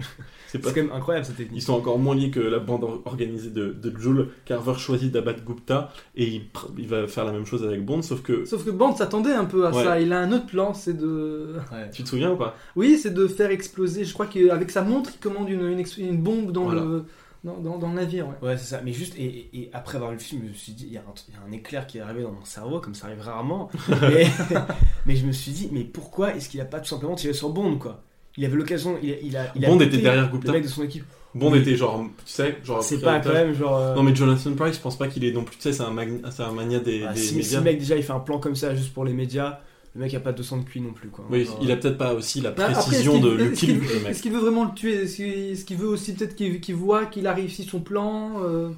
C'est 0.46 0.58
pas- 0.60 0.70
quand 0.70 0.80
même 0.80 0.92
incroyable 0.92 1.26
cette 1.26 1.36
technique. 1.36 1.58
Ils 1.58 1.62
sont 1.64 1.74
encore 1.74 1.98
moins 1.98 2.14
liés 2.14 2.30
que 2.30 2.40
la 2.40 2.58
bande 2.58 2.84
or- 2.84 3.02
organisée 3.04 3.50
de, 3.50 3.72
de 3.72 3.98
Joule. 3.98 4.28
Carver 4.46 4.74
choisit 4.78 5.12
d'abattre 5.12 5.44
Gupta 5.44 5.92
et 6.16 6.24
il, 6.26 6.40
pr- 6.42 6.70
il 6.78 6.88
va 6.88 7.06
faire 7.06 7.24
la 7.26 7.32
même 7.32 7.44
chose 7.44 7.64
avec 7.64 7.84
Bond, 7.84 8.00
sauf 8.02 8.22
que. 8.22 8.44
Sauf 8.46 8.64
que 8.64 8.70
Bond 8.70 8.96
s'attendait 8.96 9.32
un 9.34 9.44
peu 9.44 9.66
à 9.66 9.70
Ouais. 9.74 9.84
ça. 9.84 10.00
Il 10.00 10.12
a 10.12 10.20
un 10.20 10.32
autre 10.32 10.46
plan, 10.46 10.72
c'est 10.72 10.96
de. 10.96 11.54
Tu 11.92 12.02
te 12.02 12.08
souviens 12.08 12.32
ou 12.32 12.36
pas? 12.36 12.56
Oui, 12.76 12.96
c'est 12.98 13.12
de 13.12 13.26
faire 13.26 13.50
exploser. 13.50 14.04
Je 14.04 14.12
crois 14.14 14.26
qu'avec 14.26 14.70
sa 14.70 14.82
montre, 14.82 15.10
il 15.14 15.18
commande 15.20 15.50
une, 15.50 15.66
une, 15.68 15.78
ex- 15.80 15.98
une 15.98 16.16
bombe 16.16 16.50
dans, 16.52 16.64
Voilà. 16.64 16.80
le, 16.82 17.04
dans, 17.48 17.58
dans, 17.70 17.78
dans 17.78 17.88
le 17.88 17.94
navire. 17.94 18.28
Ouais. 18.28 18.48
Ouais, 18.48 18.56
c'est 18.58 18.66
ça. 18.66 18.80
Mais 18.84 18.92
juste, 18.92 19.14
et, 19.18 19.70
après 19.72 19.96
avoir 19.96 20.10
vu 20.10 20.16
le 20.16 20.22
film, 20.22 20.42
je 20.44 20.48
me 20.50 20.54
suis 20.54 20.72
dit, 20.72 20.84
il 20.86 20.92
y, 20.92 20.96
a 20.96 21.00
un, 21.00 21.14
il 21.28 21.34
y 21.34 21.36
a 21.36 21.40
un 21.48 21.52
éclair 21.52 21.86
qui 21.86 21.98
est 21.98 22.00
arrivé 22.00 22.22
dans 22.22 22.32
mon 22.32 22.44
cerveau, 22.44 22.80
comme 22.80 22.94
ça 22.94 23.06
arrive 23.06 23.20
rarement. 23.20 23.70
mais, 24.02 24.26
mais 25.06 25.16
je 25.16 25.26
me 25.26 25.32
suis 25.32 25.52
dit, 25.52 25.68
mais 25.72 25.84
pourquoi 25.84 26.34
est-ce 26.34 26.48
qu'il 26.48 26.60
a 26.60 26.64
pas 26.64 26.80
tout 26.80 26.88
simplement 26.88 27.14
tiré 27.14 27.32
sur 27.32 27.50
Bond, 27.50 27.76
quoi? 27.78 28.02
Il 28.36 28.44
avait 28.44 28.56
l'occasion, 28.56 28.98
il 29.02 29.12
a, 29.12 29.16
il 29.20 29.36
a, 29.36 29.52
il 29.56 29.64
a 29.64 29.68
Bond 29.68 29.80
était 29.80 29.98
derrière 29.98 30.30
Gupta. 30.30 30.48
Le 30.48 30.58
mec 30.58 30.62
de 30.64 30.68
son 30.68 30.84
équipe. 30.84 31.04
Bond 31.34 31.52
Oui. 31.52 31.58
était 31.58 31.76
genre, 31.76 32.04
tu 32.24 32.32
sais, 32.32 32.56
genre. 32.64 32.82
C'est 32.82 33.00
pas 33.00 33.20
quand 33.20 33.32
même 33.32 33.52
genre. 33.52 33.76
euh, 33.76 33.94
Non, 33.94 34.02
mais 34.02 34.14
Jonathan 34.14 34.54
Price, 34.54 34.76
je 34.76 34.80
pense 34.80 34.96
pas 34.96 35.08
qu'il 35.08 35.24
est 35.24 35.32
non 35.32 35.44
plus. 35.44 35.56
Tu 35.56 35.62
sais, 35.62 35.72
c'est 35.72 35.82
un, 35.82 35.92
magn- 35.92 36.20
c'est 36.30 36.42
un 36.42 36.52
mania 36.52 36.78
des, 36.78 37.04
ah, 37.04 37.12
des 37.12 37.20
si, 37.20 37.28
si 37.28 37.34
médias. 37.36 37.58
le 37.58 37.64
mec 37.64 37.78
déjà 37.78 37.96
il 37.96 38.02
fait 38.02 38.12
un 38.12 38.20
plan 38.20 38.38
comme 38.38 38.54
ça 38.56 38.74
juste 38.74 38.94
pour 38.94 39.04
les 39.04 39.12
médias, 39.12 39.60
le 39.94 40.02
mec 40.02 40.14
a 40.14 40.20
pas 40.20 40.32
200 40.32 40.58
de 40.58 40.62
QI 40.64 40.80
non 40.80 40.92
plus, 40.92 41.08
quoi. 41.08 41.24
Oui, 41.30 41.48
il 41.62 41.70
a 41.72 41.76
peut-être 41.76 41.98
pas 41.98 42.14
aussi 42.14 42.40
la 42.40 42.50
Bah, 42.50 42.66
Après, 42.68 42.82
précision 42.82 43.18
de 43.18 43.30
le 43.30 43.44
mec. 43.50 43.64
Est-ce 43.64 44.22
qu'il 44.22 44.32
veut 44.32 44.40
vraiment 44.40 44.64
le 44.64 44.74
tuer? 44.74 44.94
Est-ce 45.02 45.16
qu'il 45.16 45.24
est-ce 45.26 45.64
qu'il 45.64 45.76
veut 45.76 45.88
aussi 45.88 46.14
peut-être 46.14 46.34
qu'il 46.36 46.60
qu'il 46.60 46.74
voit 46.74 47.06
qu'il 47.06 47.26
a 47.26 47.34
réussi 47.34 47.64
son 47.64 47.80
plan 47.80 48.42
euh, 48.44 48.70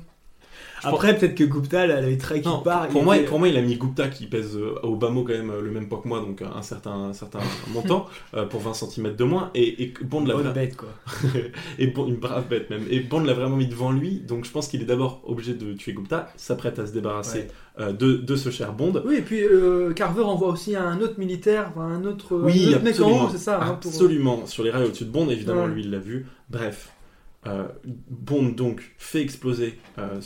Après, 0.84 1.16
peut-être 1.16 1.34
que 1.34 1.44
Gupta, 1.44 1.86
là, 1.86 2.00
les 2.00 2.18
traits 2.18 2.42
qui 2.42 2.48
part. 2.64 2.88
pour, 2.88 3.00
il 3.00 3.04
moi, 3.04 3.16
pour 3.26 3.38
moi, 3.38 3.48
il 3.48 3.56
a 3.56 3.62
mis 3.62 3.76
Gupta 3.76 4.08
qui 4.08 4.26
pèse 4.26 4.56
euh, 4.56 4.74
au 4.82 4.96
bas 4.96 5.10
mot 5.10 5.22
quand 5.24 5.32
même 5.32 5.50
euh, 5.50 5.60
le 5.60 5.70
même 5.70 5.88
poids 5.88 6.00
que 6.02 6.08
moi, 6.08 6.20
donc 6.20 6.42
euh, 6.42 6.46
un 6.54 6.62
certain, 6.62 6.92
un 6.92 7.12
certain 7.12 7.40
montant 7.72 8.06
euh, 8.34 8.46
pour 8.46 8.60
20 8.60 8.74
cm 8.74 9.14
de 9.16 9.24
moins. 9.24 9.50
Et, 9.54 9.82
et 9.82 9.92
Bond 10.02 10.24
l'a 10.24 10.36
bête, 10.52 10.76
quoi. 10.76 10.88
et 11.78 11.86
bon, 11.88 12.06
une 12.06 12.16
brave 12.16 12.48
bête 12.48 12.70
même. 12.70 12.84
Et 12.90 13.00
Bond 13.00 13.20
l'a 13.20 13.34
vraiment 13.34 13.56
mis 13.56 13.66
devant 13.66 13.92
lui, 13.92 14.20
donc 14.20 14.44
je 14.44 14.50
pense 14.50 14.68
qu'il 14.68 14.80
est 14.82 14.86
d'abord 14.86 15.22
obligé 15.26 15.54
de 15.54 15.72
tuer 15.74 15.92
Gupta, 15.92 16.28
s'apprête 16.36 16.78
à 16.78 16.86
se 16.86 16.92
débarrasser 16.92 17.38
Ouais. 17.40 17.48
euh, 17.86 17.92
de, 17.92 18.14
de 18.14 18.36
ce 18.36 18.50
cher 18.50 18.72
Bond. 18.72 19.02
Oui, 19.06 19.16
et 19.16 19.22
puis 19.22 19.42
euh, 19.42 19.92
Carver 19.92 20.22
envoie 20.22 20.48
aussi 20.48 20.74
un 20.76 21.00
autre 21.00 21.18
militaire, 21.18 21.72
un 21.78 22.04
autre, 22.04 22.36
Oui, 22.36 22.66
un 22.72 22.76
autre 22.76 22.82
mec 22.84 22.94
en 23.00 23.04
absolument. 23.04 23.24
haut, 23.24 23.28
c'est 23.32 23.38
ça 23.38 23.60
hein, 23.62 23.78
pour- 23.80 23.90
Absolument. 23.90 24.46
Sur 24.46 24.64
les 24.64 24.70
rails 24.70 24.84
au-dessus 24.86 25.04
de 25.04 25.10
Bond, 25.10 25.28
évidemment, 25.30 25.64
Ouais. 25.64 25.70
lui, 25.70 25.82
il 25.82 25.90
l'a 25.90 25.98
vu. 25.98 26.26
Bref. 26.50 26.90
Euh, 27.47 27.68
Bond 27.84 28.51
donc 28.51 28.95
fait 28.99 29.22
exploser 29.22 29.78
euh, 29.99 30.20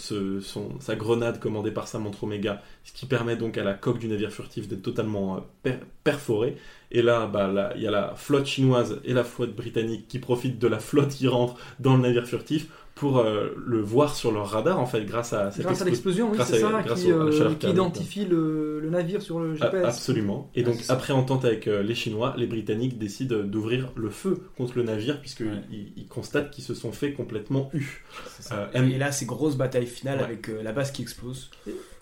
sa 0.81 0.97
grenade 0.97 1.39
commandée 1.39 1.71
par 1.71 1.87
sa 1.87 1.99
montre 1.99 2.25
Omega, 2.25 2.63
ce 2.83 2.93
qui 2.93 3.07
permet 3.07 3.37
donc 3.37 3.57
à 3.57 3.63
la 3.65 3.75
coque 3.75 3.99
du 3.99 4.09
navire 4.09 4.33
furtif 4.33 4.67
d'être 4.67 4.83
totalement 4.83 5.37
euh, 5.37 5.41
per- 5.63 5.79
perforée. 6.03 6.57
Et 6.91 7.03
là, 7.03 7.27
bah, 7.27 7.49
là, 7.49 7.73
il 7.77 7.83
y 7.83 7.87
a 7.87 7.91
la 7.91 8.15
flotte 8.15 8.47
chinoise 8.47 9.01
et 9.05 9.13
la 9.13 9.25
flotte 9.25 9.55
britannique 9.55 10.07
qui 10.09 10.19
profitent 10.19 10.59
de 10.59 10.69
la 10.69 10.79
flotte 10.79 11.11
qui 11.11 11.29
rentre 11.29 11.57
dans 11.81 11.97
le 11.97 12.03
navire 12.03 12.27
furtif 12.27 12.69
pour 12.95 13.19
euh, 13.19 13.49
le 13.67 13.81
voir 13.81 14.15
sur 14.15 14.31
leur 14.31 14.49
radar 14.51 14.79
en 14.79 14.87
fait 14.87 15.05
grâce 15.05 15.33
à 15.33 15.51
cette 15.51 15.63
Grâce 15.65 15.81
à 15.81 15.85
explo- 15.85 15.87
l'explosion, 15.89 16.29
oui, 16.31 16.37
grâce 16.37 16.51
c'est 16.51 16.61
ça, 16.61 16.71
grâce 16.85 17.03
qui, 17.03 17.13
au- 17.13 17.23
euh, 17.23 17.31
qui 17.31 17.39
thermique. 17.39 17.65
identifie 17.65 18.25
le, 18.25 18.79
le 18.81 18.89
navire 18.91 19.21
sur 19.21 19.41
le 19.41 19.55
GPS. 19.57 19.85
Absolument. 19.85 20.49
Et 20.55 20.61
Ah, 20.63 20.67
donc, 20.71 20.77
après 20.89 21.13
entente 21.13 21.45
avec 21.45 21.67
euh, 21.67 21.83
les 21.83 21.95
Chinois, 21.97 22.35
les 22.37 22.47
Britanniques 22.47 22.97
décident 22.97 23.39
d'ouvrir 23.43 23.91
le 23.97 24.11
feu 24.11 24.39
contre 24.57 24.79
le 24.79 24.85
navire, 24.85 25.21
puisqu'ils 25.21 25.63
ils, 25.73 25.93
ils 25.97 26.07
constatent 26.07 26.51
qu'ils 26.53 26.63
se 26.63 26.75
sont 26.75 26.93
fait 26.93 27.13
complètement 27.15 27.69
eu. 27.75 28.05
Euh, 28.53 28.67
et, 28.75 28.97
là, 28.99 29.11
c'est 29.11 29.27
grosse 29.27 29.57
bataille 29.57 29.87
finale 29.87 30.19
Ouais. 30.19 30.25
avec 30.25 30.49
euh, 30.49 30.63
la 30.63 30.73
base 30.73 30.93
qui 30.93 31.03
explose. 31.03 31.51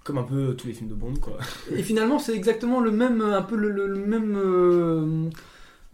Comme 0.05 0.19
un 0.19 0.25
peu 0.25 0.55
tous 0.59 0.67
les 0.67 0.73
films 0.75 0.91
de 0.91 0.95
Bond, 0.95 1.15
quoi. 1.23 1.39
Et 1.75 1.83
finalement, 1.85 2.19
c'est 2.19 2.35
exactement 2.35 2.81
le 2.81 2.91
même, 2.91 3.21
un 3.23 3.41
peu 3.43 3.57
le, 3.57 3.71
le- 3.71 3.87
le 3.87 4.05
même, 4.05 4.37
euh, 4.37 5.31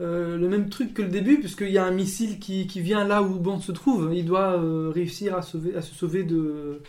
euh, 0.01 0.37
le 0.37 0.49
même 0.49 0.69
truc 0.69 0.95
que 0.95 1.03
le 1.03 1.09
début, 1.09 1.41
puisqu'il 1.41 1.71
y 1.71 1.79
a 1.79 1.85
un 1.85 1.91
missile 1.91 2.39
qui, 2.39 2.67
qui 2.67 2.81
vient 2.81 3.05
là 3.05 3.23
où 3.23 3.39
Bond 3.39 3.61
se 3.61 3.73
trouve. 3.73 4.11
Il 4.15 4.25
doit 4.25 4.53
euh, 4.63 4.91
réussir 4.95 5.35
à, 5.37 5.43
sauver, 5.43 5.75
à 5.75 5.83
se 5.83 5.95
sauver 5.95 6.23
de, 6.23 6.81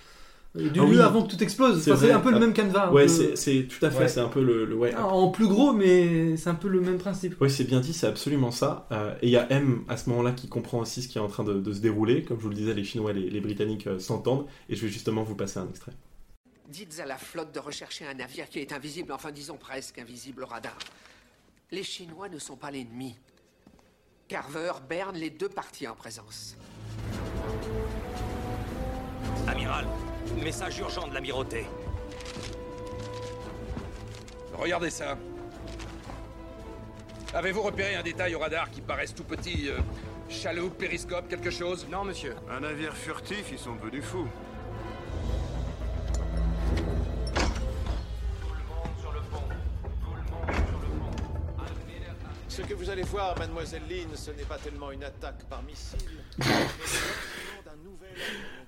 euh, 0.55 0.69
du 0.69 0.79
Ah 0.79 0.83
lieu 0.83 0.89
oui. 0.91 0.99
avant 0.99 1.23
que 1.23 1.31
tout 1.31 1.43
explose. 1.43 1.81
C'est 1.81 1.91
Enfin, 1.91 2.09
un 2.15 2.19
peu 2.19 2.29
le 2.31 2.37
Ah, 2.37 2.39
même 2.39 2.53
canevas. 2.53 2.91
Ouais, 2.91 3.05
peu. 3.07 3.35
c'est 3.35 3.67
tout 3.67 3.83
à 3.85 3.89
fait, 3.91 3.99
Ouais. 4.01 4.07
c'est 4.07 4.19
un 4.19 4.27
peu 4.29 4.43
le, 4.43 4.65
le- 4.65 4.75
ouais. 4.75 4.93
Ah, 4.95 5.07
En 5.07 5.29
plus 5.29 5.47
gros, 5.47 5.73
mais 5.73 6.37
c'est 6.37 6.49
un 6.49 6.55
peu 6.55 6.67
le 6.67 6.81
même 6.81 6.97
principe. 6.99 7.35
Oui, 7.41 7.49
c'est 7.49 7.63
bien 7.63 7.79
dit, 7.79 7.93
c'est 7.93 8.07
absolument 8.07 8.51
ça. 8.51 8.87
Euh, 8.91 9.13
et 9.21 9.27
il 9.27 9.31
y 9.31 9.37
a 9.37 9.51
M 9.51 9.83
à 9.87 9.97
ce 9.97 10.09
moment-là 10.11 10.31
qui 10.31 10.47
comprend 10.47 10.79
aussi 10.79 11.01
ce 11.01 11.07
qui 11.07 11.17
est 11.17 11.21
en 11.21 11.27
train 11.27 11.43
de, 11.43 11.53
de 11.59 11.73
se 11.73 11.79
dérouler. 11.79 12.23
Comme 12.23 12.37
je 12.37 12.43
vous 12.43 12.49
le 12.49 12.55
disais, 12.55 12.73
les 12.73 12.83
Chinois 12.83 13.11
et 13.11 13.15
les, 13.15 13.29
les 13.29 13.41
Britanniques 13.41 13.87
euh, 13.87 13.99
s'entendent. 13.99 14.45
Et 14.69 14.75
je 14.75 14.81
vais 14.85 14.91
justement 14.91 15.23
vous 15.23 15.35
passer 15.35 15.59
un 15.59 15.67
extrait. 15.69 15.93
Dites 16.71 16.99
à 17.01 17.07
la 17.07 17.17
flotte 17.17 17.51
de 17.55 17.59
rechercher 17.59 18.05
un 18.05 18.13
navire 18.13 18.47
qui 18.47 18.59
est 18.59 18.71
invisible, 18.71 19.11
enfin 19.11 19.31
disons 19.31 19.57
presque 19.57 19.97
invisible 19.97 20.43
au 20.43 20.45
radar. 20.45 20.77
Les 21.71 21.83
Chinois 21.83 22.29
ne 22.29 22.39
sont 22.39 22.55
pas 22.55 22.71
l'ennemi. 22.71 23.15
Carver 24.27 24.71
berne 24.87 25.15
les 25.15 25.29
deux 25.29 25.49
parties 25.49 25.87
en 25.87 25.93
présence. 25.93 26.57
Amiral, 29.47 29.85
message 30.43 30.79
urgent 30.79 31.07
de 31.07 31.13
l'amirauté. 31.13 31.65
Regardez 34.53 34.89
ça. 34.89 35.15
Avez-vous 37.35 37.61
repéré 37.61 37.95
un 37.95 38.03
détail 38.03 38.33
au 38.33 38.39
radar 38.39 38.71
qui 38.71 38.81
paraisse 38.81 39.13
tout 39.13 39.23
petit 39.23 39.69
euh, 39.69 39.77
Chaloupe, 40.27 40.77
périscope, 40.77 41.27
quelque 41.27 41.51
chose? 41.51 41.87
Non, 41.89 42.03
monsieur. 42.03 42.35
Un 42.49 42.61
navire 42.61 42.95
furtif, 42.95 43.51
ils 43.51 43.59
sont 43.59 43.75
devenus 43.75 44.03
fous. 44.03 44.27
Ce 52.61 52.67
que 52.67 52.73
vous 52.73 52.89
allez 52.89 53.03
voir, 53.03 53.37
mademoiselle 53.37 53.81
Lynn, 53.89 54.07
ce 54.15 54.31
n'est 54.31 54.43
pas 54.43 54.57
tellement 54.57 54.91
une 54.91 55.03
attaque 55.03 55.43
par 55.49 55.63
missile. 55.63 55.97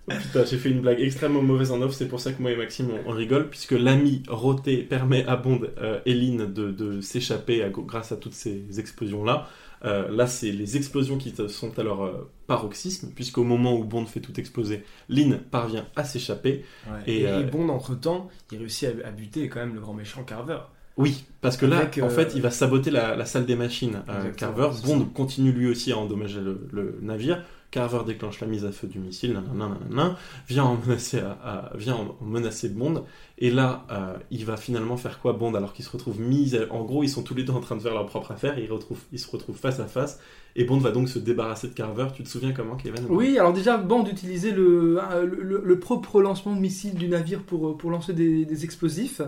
Putain, 0.07 0.45
j'ai 0.45 0.57
fait 0.57 0.69
une 0.69 0.81
blague 0.81 0.99
extrêmement 0.99 1.41
mauvaise 1.41 1.71
en 1.71 1.81
off, 1.81 1.93
c'est 1.93 2.07
pour 2.07 2.19
ça 2.19 2.31
que 2.33 2.41
moi 2.41 2.51
et 2.51 2.55
Maxime 2.55 2.89
on, 3.05 3.11
on 3.11 3.13
rigole, 3.13 3.49
puisque 3.49 3.71
l'ami 3.73 4.23
roté 4.27 4.77
permet 4.77 5.25
à 5.25 5.35
Bond 5.35 5.61
euh, 5.77 5.99
et 6.05 6.13
Lynn 6.13 6.51
de, 6.51 6.71
de 6.71 7.01
s'échapper 7.01 7.63
à- 7.63 7.69
grâce 7.69 8.11
à 8.11 8.17
toutes 8.17 8.33
ces 8.33 8.79
explosions-là. 8.79 9.47
Euh, 9.83 10.09
là, 10.11 10.27
c'est 10.27 10.51
les 10.51 10.77
explosions 10.77 11.17
qui 11.17 11.33
sont 11.49 11.77
à 11.79 11.83
leur 11.83 12.03
euh, 12.05 12.29
paroxysme, 12.47 13.11
puisqu'au 13.15 13.43
moment 13.43 13.73
où 13.75 13.83
Bond 13.83 14.05
fait 14.05 14.19
tout 14.21 14.39
exploser, 14.39 14.83
Lynn 15.09 15.37
parvient 15.39 15.85
à 15.95 16.03
s'échapper. 16.03 16.65
Ouais. 16.87 16.99
Et, 17.07 17.27
euh, 17.27 17.43
Bond, 17.43 17.69
entre-temps, 17.69 18.29
il 18.51 18.59
réussit 18.59 18.89
à, 19.03 19.07
à 19.07 19.11
buter 19.11 19.49
quand 19.49 19.59
même 19.59 19.75
le 19.75 19.81
grand 19.81 19.93
méchant 19.93 20.23
Carver. 20.23 20.59
Oui, 20.97 21.23
parce 21.41 21.57
que 21.57 21.65
là, 21.65 21.79
Avec, 21.79 21.97
en 21.99 22.07
euh, 22.07 22.09
fait, 22.09 22.33
il 22.35 22.41
va 22.41 22.51
saboter 22.51 22.91
la, 22.91 23.15
la 23.15 23.25
salle 23.25 23.45
des 23.45 23.55
machines. 23.55 24.03
euh, 24.09 24.31
Carver, 24.31 24.69
Bond 24.85 25.05
continue 25.13 25.51
lui 25.51 25.67
aussi 25.67 25.91
à 25.91 25.97
endommager 25.97 26.41
le, 26.41 26.67
le 26.71 26.99
navire. 27.01 27.43
Carver 27.71 27.99
déclenche 28.05 28.41
la 28.41 28.47
mise 28.47 28.65
à 28.65 28.71
feu 28.73 28.85
du 28.87 28.99
missile, 28.99 29.31
nanana, 29.31 29.77
nanana, 29.89 30.17
vient 30.49 30.65
en 30.65 30.75
menacer, 30.75 31.19
à, 31.21 31.31
à- 31.71 31.77
vient 31.77 31.95
en 31.95 32.17
menacer 32.21 32.67
Bond. 32.67 33.05
Et 33.37 33.49
là, 33.49 33.85
euh, 33.89 34.13
il 34.29 34.43
va 34.43 34.57
finalement 34.57 34.97
faire 34.97 35.19
quoi 35.19 35.31
Bond 35.31 35.53
alors 35.55 35.71
qu'il 35.71 35.85
se 35.85 35.89
retrouve 35.89 36.19
mis. 36.19 36.53
à- 36.57 36.69
En 36.73 36.83
gros, 36.83 37.01
ils 37.03 37.09
sont 37.09 37.23
tous 37.23 37.33
les 37.33 37.43
deux 37.43 37.53
en 37.53 37.61
train 37.61 37.77
de 37.77 37.81
faire 37.81 37.93
leur 37.93 38.05
propre 38.07 38.31
affaire. 38.33 38.57
Et 38.57 38.65
ils, 38.65 38.71
retrouvent, 38.71 38.99
ils 39.13 39.19
se 39.19 39.31
retrouvent 39.31 39.57
face 39.57 39.79
à 39.79 39.85
face. 39.85 40.19
Et 40.57 40.65
Bond 40.65 40.79
va 40.79 40.91
donc 40.91 41.07
se 41.07 41.17
débarrasser 41.17 41.69
de 41.69 41.73
Carver. 41.73 42.07
Tu 42.13 42.23
te 42.23 42.27
souviens 42.27 42.51
comment, 42.51 42.75
Kevin? 42.75 43.05
Oui, 43.07 43.39
alors 43.39 43.53
déjà, 43.53 43.77
Bond 43.77 44.03
utilisait 44.05 44.51
le, 44.51 44.99
le, 45.23 45.61
le 45.63 45.79
propre 45.79 46.21
lancement 46.21 46.53
de 46.53 46.59
missiles 46.59 46.95
du 46.95 47.07
navire 47.07 47.41
pour, 47.43 47.77
pour 47.77 47.89
lancer 47.89 48.11
des, 48.11 48.43
des 48.43 48.65
explosifs. 48.65 49.21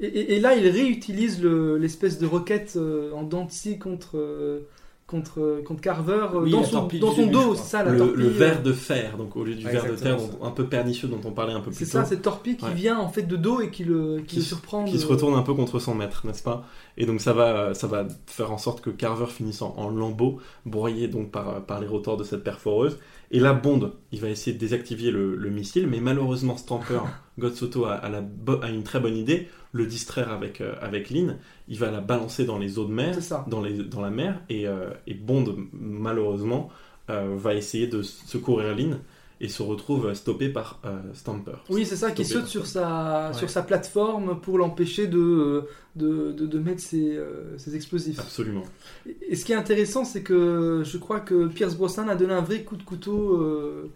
Et, 0.00 0.06
et- 0.06 0.34
et 0.36 0.40
là, 0.40 0.54
il 0.56 0.66
réutilise 0.68 1.42
le- 1.42 1.76
l'espèce 1.76 2.18
de 2.18 2.26
roquette 2.26 2.74
euh, 2.76 3.12
en 3.12 3.22
dents 3.22 3.44
de 3.44 3.50
scie 3.50 3.78
contre, 3.78 4.16
euh, 4.16 4.60
contre, 5.06 5.60
contre 5.66 5.80
Carver 5.82 6.26
euh, 6.34 6.40
Oui, 6.42 6.50
dans 6.52 6.62
son, 6.64 6.88
dans 7.00 7.12
son 7.12 7.26
dos, 7.26 7.54
c'est 7.56 7.62
ça, 7.64 7.82
la 7.84 7.90
le, 7.92 7.98
torpille. 7.98 8.16
le 8.22 8.26
euh, 8.28 8.30
verre 8.32 8.62
de 8.62 8.72
fer, 8.72 9.16
donc 9.18 9.36
au 9.36 9.42
lieu 9.44 9.54
du 9.56 9.66
Ouais, 9.66 9.72
verre 9.72 9.90
de 9.90 9.96
terre 9.96 10.16
dont- 10.16 10.44
un 10.46 10.52
peu 10.52 10.64
pernicieux 10.66 11.08
dont 11.08 11.20
on 11.24 11.32
parlait 11.32 11.52
un 11.52 11.60
peu 11.60 11.70
plus 11.70 11.84
C'est 11.84 11.84
tôt. 11.86 11.98
ça, 11.98 12.04
cette 12.04 12.22
torpille 12.22 12.56
qui 12.56 12.64
Ouais. 12.64 12.72
vient 12.74 12.98
en 12.98 13.08
fait 13.08 13.22
de 13.24 13.36
dos 13.36 13.60
et 13.60 13.70
qui 13.70 13.84
le, 13.84 14.20
qui 14.26 14.36
le 14.36 14.42
surprend. 14.42 14.84
qui 14.84 14.94
de- 14.94 14.98
se 14.98 15.06
retourne 15.06 15.34
un 15.34 15.42
peu 15.42 15.52
contre 15.54 15.80
son 15.80 15.94
maître, 15.96 16.24
n'est-ce 16.26 16.42
pas? 16.44 16.64
Et 16.96 17.06
donc 17.06 17.20
ça 17.20 17.32
va, 17.32 17.74
ça 17.74 17.86
va 17.88 18.06
faire 18.26 18.52
en 18.52 18.58
sorte 18.58 18.80
que 18.80 18.90
Carver 18.90 19.26
finisse 19.26 19.62
en, 19.62 19.74
en 19.76 19.90
lambeaux, 19.90 20.38
broyé 20.64 21.08
donc 21.08 21.30
par, 21.32 21.62
par 21.66 21.80
les 21.80 21.86
rotors 21.88 22.16
de 22.16 22.24
cette 22.24 22.44
perforeuse. 22.44 22.96
Et 23.32 23.38
là, 23.38 23.52
Bond, 23.52 23.92
il 24.12 24.20
va 24.20 24.28
essayer 24.28 24.52
de 24.54 24.58
désactiver 24.58 25.10
le, 25.12 25.36
le 25.36 25.50
missile, 25.50 25.86
mais 25.86 26.00
malheureusement, 26.00 26.56
Stamper, 26.56 27.00
Godsoto 27.38 27.84
a, 27.84 27.94
a 27.94 28.08
la 28.08 28.20
bo- 28.20 28.60
a 28.62 28.68
une 28.68 28.82
très 28.82 29.00
bonne 29.00 29.16
idée, 29.16 29.48
le 29.72 29.86
distraire 29.86 30.30
avec, 30.30 30.60
euh, 30.60 30.74
avec 30.80 31.10
Lynn. 31.10 31.38
Il 31.68 31.78
va 31.78 31.90
la 31.90 32.00
balancer 32.00 32.44
dans 32.44 32.58
les 32.58 32.78
eaux 32.78 32.84
de 32.86 32.92
mer, 32.92 33.16
dans, 33.46 33.62
les, 33.62 33.74
dans 33.84 34.00
la 34.00 34.10
mer, 34.10 34.40
et, 34.48 34.66
euh, 34.66 34.90
et 35.06 35.14
Bond, 35.14 35.56
malheureusement, 35.72 36.70
euh, 37.08 37.34
va 37.36 37.54
essayer 37.54 37.86
de 37.86 38.02
secourir 38.02 38.74
Lynn 38.74 38.98
et 39.42 39.48
se 39.48 39.62
retrouve 39.62 40.12
stoppé 40.12 40.50
par 40.50 40.80
euh, 40.84 40.98
Stamper. 41.14 41.52
Oui, 41.70 41.86
c'est 41.86 41.96
ça, 41.96 42.10
qui 42.10 42.26
saute 42.26 42.46
sur 42.46 42.66
sa, 42.66 43.28
Ouais. 43.28 43.34
sur 43.38 43.48
sa 43.48 43.62
plateforme 43.62 44.38
pour 44.40 44.58
l'empêcher 44.58 45.06
de, 45.06 45.64
de, 45.96 46.32
de, 46.32 46.44
de 46.46 46.58
mettre 46.58 46.82
ses, 46.82 47.16
euh, 47.16 47.56
ses 47.56 47.74
explosifs. 47.74 48.18
Absolument. 48.20 48.64
Et, 49.06 49.16
et 49.30 49.36
ce 49.36 49.46
qui 49.46 49.52
est 49.52 49.56
intéressant, 49.56 50.04
c'est 50.04 50.22
que 50.22 50.82
je 50.84 50.98
crois 50.98 51.20
que 51.20 51.46
Pierce 51.46 51.74
Brosnan 51.74 52.08
a 52.10 52.16
donné 52.16 52.34
un 52.34 52.42
vrai 52.42 52.64
coup 52.64 52.76
de 52.76 52.82
couteau 52.82 53.40
euh, 53.40 53.90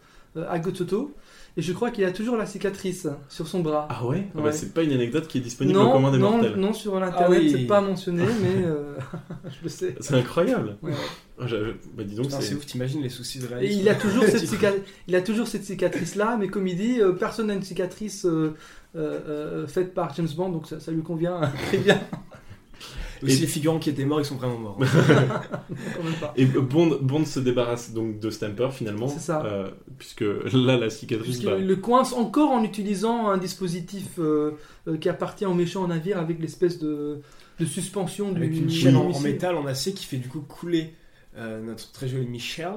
à 0.48 0.58
Gotsoto. 0.58 1.12
Et 1.56 1.62
je 1.62 1.72
crois 1.72 1.92
qu'il 1.92 2.04
a 2.04 2.10
toujours 2.10 2.36
la 2.36 2.46
cicatrice 2.46 3.06
sur 3.28 3.46
son 3.46 3.60
bras. 3.60 3.86
Ah 3.88 4.04
ouais, 4.04 4.26
Ah 4.36 4.40
bah. 4.40 4.50
C'est 4.50 4.74
pas 4.74 4.82
une 4.82 4.90
anecdote 4.92 5.28
qui 5.28 5.38
est 5.38 5.40
disponible 5.40 5.78
non, 5.78 5.88
au 5.88 5.92
commun 5.92 6.10
des 6.10 6.18
non, 6.18 6.32
mortels. 6.32 6.56
non, 6.56 6.72
sur 6.72 6.98
l'internet, 6.98 7.28
Ah 7.30 7.30
oui. 7.30 7.50
c'est 7.52 7.66
pas 7.66 7.80
mentionné, 7.80 8.24
mais 8.42 8.64
euh, 8.64 8.94
je 9.46 9.62
le 9.62 9.68
sais. 9.68 9.94
C'est 10.00 10.14
incroyable. 10.16 10.76
Ouais. 10.82 10.92
J'avais- 11.46 11.74
Bah 11.96 12.02
dis 12.02 12.16
donc, 12.16 12.26
c'est 12.32 12.40
c'est 12.42 12.54
ouf, 12.56 12.66
t'imagines 12.66 13.02
les 13.02 13.08
soucis 13.08 13.38
de 13.38 13.44
Et 13.44 13.48
réalisme. 13.54 13.80
il 13.82 13.88
a 13.88 13.94
toujours 13.94 14.24
cette, 14.24 14.42
cica- 14.48 14.74
il 15.06 15.14
a 15.14 15.22
toujours 15.22 15.46
cette 15.46 15.64
cicatrice 15.64 16.16
là, 16.16 16.36
mais 16.38 16.48
comme 16.48 16.66
il 16.66 16.76
dit, 16.76 17.00
euh, 17.00 17.12
personne 17.12 17.46
n'a 17.46 17.54
une 17.54 17.62
cicatrice 17.62 18.24
euh, 18.26 18.54
euh, 18.96 19.20
euh, 19.28 19.66
faite 19.68 19.94
par 19.94 20.12
James 20.14 20.28
Bond, 20.36 20.50
donc 20.50 20.66
ça, 20.66 20.80
ça 20.80 20.90
lui 20.90 21.02
convient 21.02 21.40
très 21.68 21.78
bien. 21.78 22.00
Aussi 23.22 23.36
Et- 23.36 23.40
les 23.40 23.46
figurants 23.46 23.78
qui 23.78 23.90
étaient 23.90 24.04
morts, 24.04 24.20
ils 24.20 24.24
sont 24.24 24.36
vraiment 24.36 24.58
morts. 24.58 24.78
Pas. 26.20 26.32
Et 26.36 26.44
Bond, 26.46 26.98
Bond 27.00 27.24
se 27.24 27.40
débarrasse 27.40 27.92
donc 27.92 28.18
de 28.20 28.30
Stamper 28.30 28.68
finalement. 28.72 29.08
C'est 29.08 29.20
ça. 29.20 29.44
euh, 29.44 29.70
puisque 29.98 30.22
là, 30.52 30.76
la 30.76 30.90
cicatrice. 30.90 31.42
Va- 31.42 31.56
le 31.58 31.76
coince 31.76 32.12
encore 32.12 32.50
en 32.50 32.62
utilisant 32.64 33.28
un 33.28 33.38
dispositif 33.38 34.18
euh, 34.18 34.52
euh, 34.88 34.96
qui 34.98 35.08
appartient 35.08 35.46
au 35.46 35.54
méchant 35.54 35.86
navire 35.86 36.18
avec 36.18 36.38
l'espèce 36.40 36.78
de, 36.78 37.20
de 37.60 37.64
suspension 37.64 38.32
du 38.32 38.42
Avec 38.42 38.56
une 38.56 38.70
chaîne 38.70 38.96
en, 38.96 39.10
en 39.10 39.20
métal, 39.20 39.56
en 39.56 39.66
acier, 39.66 39.92
qui 39.94 40.04
fait 40.04 40.16
du 40.18 40.28
coup 40.28 40.40
couler 40.40 40.92
euh, 41.36 41.62
notre 41.62 41.92
très 41.92 42.08
joli 42.08 42.26
Michel. 42.26 42.72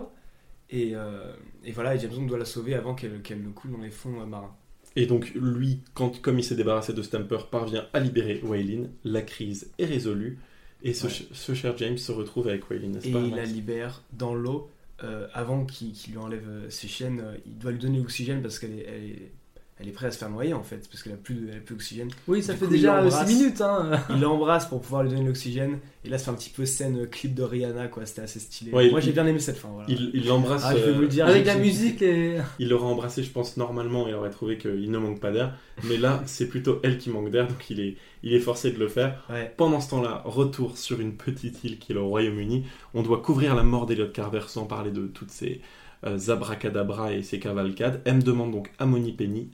Et, 0.69 0.91
euh, 0.95 1.31
et 1.63 1.71
voilà, 1.71 1.95
et 1.95 1.99
James 1.99 2.11
Bond 2.13 2.25
doit 2.25 2.37
la 2.37 2.45
sauver 2.45 2.75
avant 2.75 2.93
qu'elle 2.93 3.21
qu'elle 3.21 3.41
ne 3.41 3.49
coule 3.49 3.71
dans 3.71 3.77
les 3.81 3.89
fonds 3.91 4.21
euh, 4.21 4.25
marins. 4.25 4.53
Et 4.97 5.05
donc 5.05 5.31
lui, 5.35 5.79
quand, 5.93 6.21
comme 6.21 6.39
il 6.39 6.43
s'est 6.43 6.55
débarrassé 6.55 6.91
de 6.91 7.01
Stamper, 7.03 7.37
parvient 7.51 7.85
à 7.93 7.99
libérer 7.99 8.41
Waylin. 8.43 8.87
La 9.05 9.21
crise 9.21 9.71
est 9.77 9.85
résolue. 9.85 10.39
Et 10.83 10.93
ce, 10.93 11.05
Ouais. 11.05 11.11
ch- 11.13 11.27
ce 11.31 11.53
cher 11.53 11.77
James 11.77 11.97
se 11.97 12.11
retrouve 12.11 12.47
avec 12.47 12.69
Waylin, 12.69 12.89
n'est-ce 12.89 13.07
Et 13.07 13.11
pas 13.11 13.19
il 13.19 13.35
la 13.35 13.45
libère 13.45 14.03
dans 14.11 14.33
l'eau. 14.35 14.69
euh, 15.03 15.27
avant 15.35 15.63
qu'il 15.65 15.93
lui 16.09 16.17
enlève 16.17 16.47
euh, 16.49 16.69
ses 16.71 16.87
chaînes, 16.87 17.19
euh, 17.23 17.37
il 17.45 17.59
doit 17.59 17.71
lui 17.71 17.77
donner 17.77 17.99
l'oxygène 17.99 18.41
parce 18.41 18.57
qu'elle 18.57 18.73
est, 18.79 18.85
elle 18.87 19.03
est, 19.03 19.31
elle 19.79 19.87
est 19.87 19.91
prête 19.91 20.09
à 20.09 20.11
se 20.11 20.17
faire 20.17 20.29
noyer 20.29 20.53
en 20.53 20.63
fait, 20.63 20.87
parce 20.89 21.03
qu'elle 21.03 21.13
a 21.13 21.17
plus, 21.17 21.35
de- 21.35 21.49
elle 21.49 21.57
a 21.57 21.61
plus 21.61 21.75
d'oxygène. 21.75 22.09
Oui, 22.27 22.41
ça 22.41 22.53
Du 22.53 22.59
fait 22.59 22.65
coup, 22.65 22.71
déjà 22.71 22.99
il 22.99 23.03
l'embrasse. 23.05 23.27
6 23.27 23.35
minutes. 23.37 23.61
Hein. 23.61 23.91
Il 24.09 24.19
l'embrasse 24.21 24.65
pour 24.65 24.81
pouvoir 24.81 25.03
lui 25.03 25.11
donner 25.11 25.25
l'oxygène. 25.25 25.79
Et 26.03 26.09
là, 26.09 26.17
c'est 26.17 26.29
un 26.29 26.35
petit 26.35 26.49
peu 26.49 26.65
scène 26.65 27.05
clip 27.07 27.33
de 27.35 27.43
Rihanna, 27.43 27.87
quoi. 27.89 28.05
C'était 28.05 28.21
assez 28.21 28.39
stylé. 28.39 28.71
Ouais, 28.71 28.89
Moi, 28.89 29.01
j'ai 29.01 29.11
bien 29.11 29.27
aimé 29.27 29.39
cette 29.39 29.57
fin. 29.57 29.67
Voilà. 29.69 29.87
Il 29.89 30.25
l'embrasse. 30.25 30.63
Ah, 30.65 30.73
euh. 30.73 31.07
Avec 31.25 31.45
la 31.45 31.57
musique 31.57 32.01
et. 32.01 32.37
Il 32.59 32.69
l'aurait 32.69 32.85
embrassé, 32.85 33.23
je 33.23 33.29
pense, 33.29 33.57
normalement, 33.57 34.07
il 34.07 34.13
aurait 34.15 34.29
trouvé 34.29 34.57
qu'il 34.57 34.89
ne 34.89 34.97
manque 34.97 35.19
pas 35.19 35.31
d'air. 35.31 35.53
Mais 35.83 35.97
là, 35.97 36.23
c'est 36.25 36.47
plutôt 36.47 36.79
elle 36.83 36.97
qui 36.97 37.09
manque 37.09 37.29
d'air, 37.29 37.47
donc 37.47 37.69
il 37.69 37.79
est, 37.79 37.97
il 38.23 38.33
est 38.33 38.39
forcé 38.39 38.71
de 38.71 38.79
le 38.79 38.87
faire. 38.87 39.25
Ouais. 39.29 39.53
Pendant 39.57 39.79
ce 39.81 39.89
temps-là, 39.91 40.21
retour 40.25 40.77
sur 40.77 40.99
une 41.01 41.13
petite 41.17 41.63
île 41.63 41.77
qui 41.77 41.91
est 41.91 41.95
le 41.95 42.01
Royaume-Uni. 42.01 42.65
On 42.93 43.03
doit 43.03 43.21
couvrir 43.21 43.53
la 43.53 43.63
mort 43.63 43.85
d'Eliot 43.85 44.07
Carver 44.07 44.41
sans 44.47 44.65
parler 44.65 44.91
de 44.91 45.05
toutes 45.07 45.29
ces 45.31 45.61
euh, 46.05 46.17
abracadabras 46.29 47.11
et 47.13 47.21
ces 47.21 47.39
cavalcades. 47.39 48.01
Elle 48.05 48.15
me 48.17 48.21
demande 48.21 48.51
donc 48.51 48.71
à 48.79 48.85
Moni 48.85 49.11
Penny, 49.13 49.49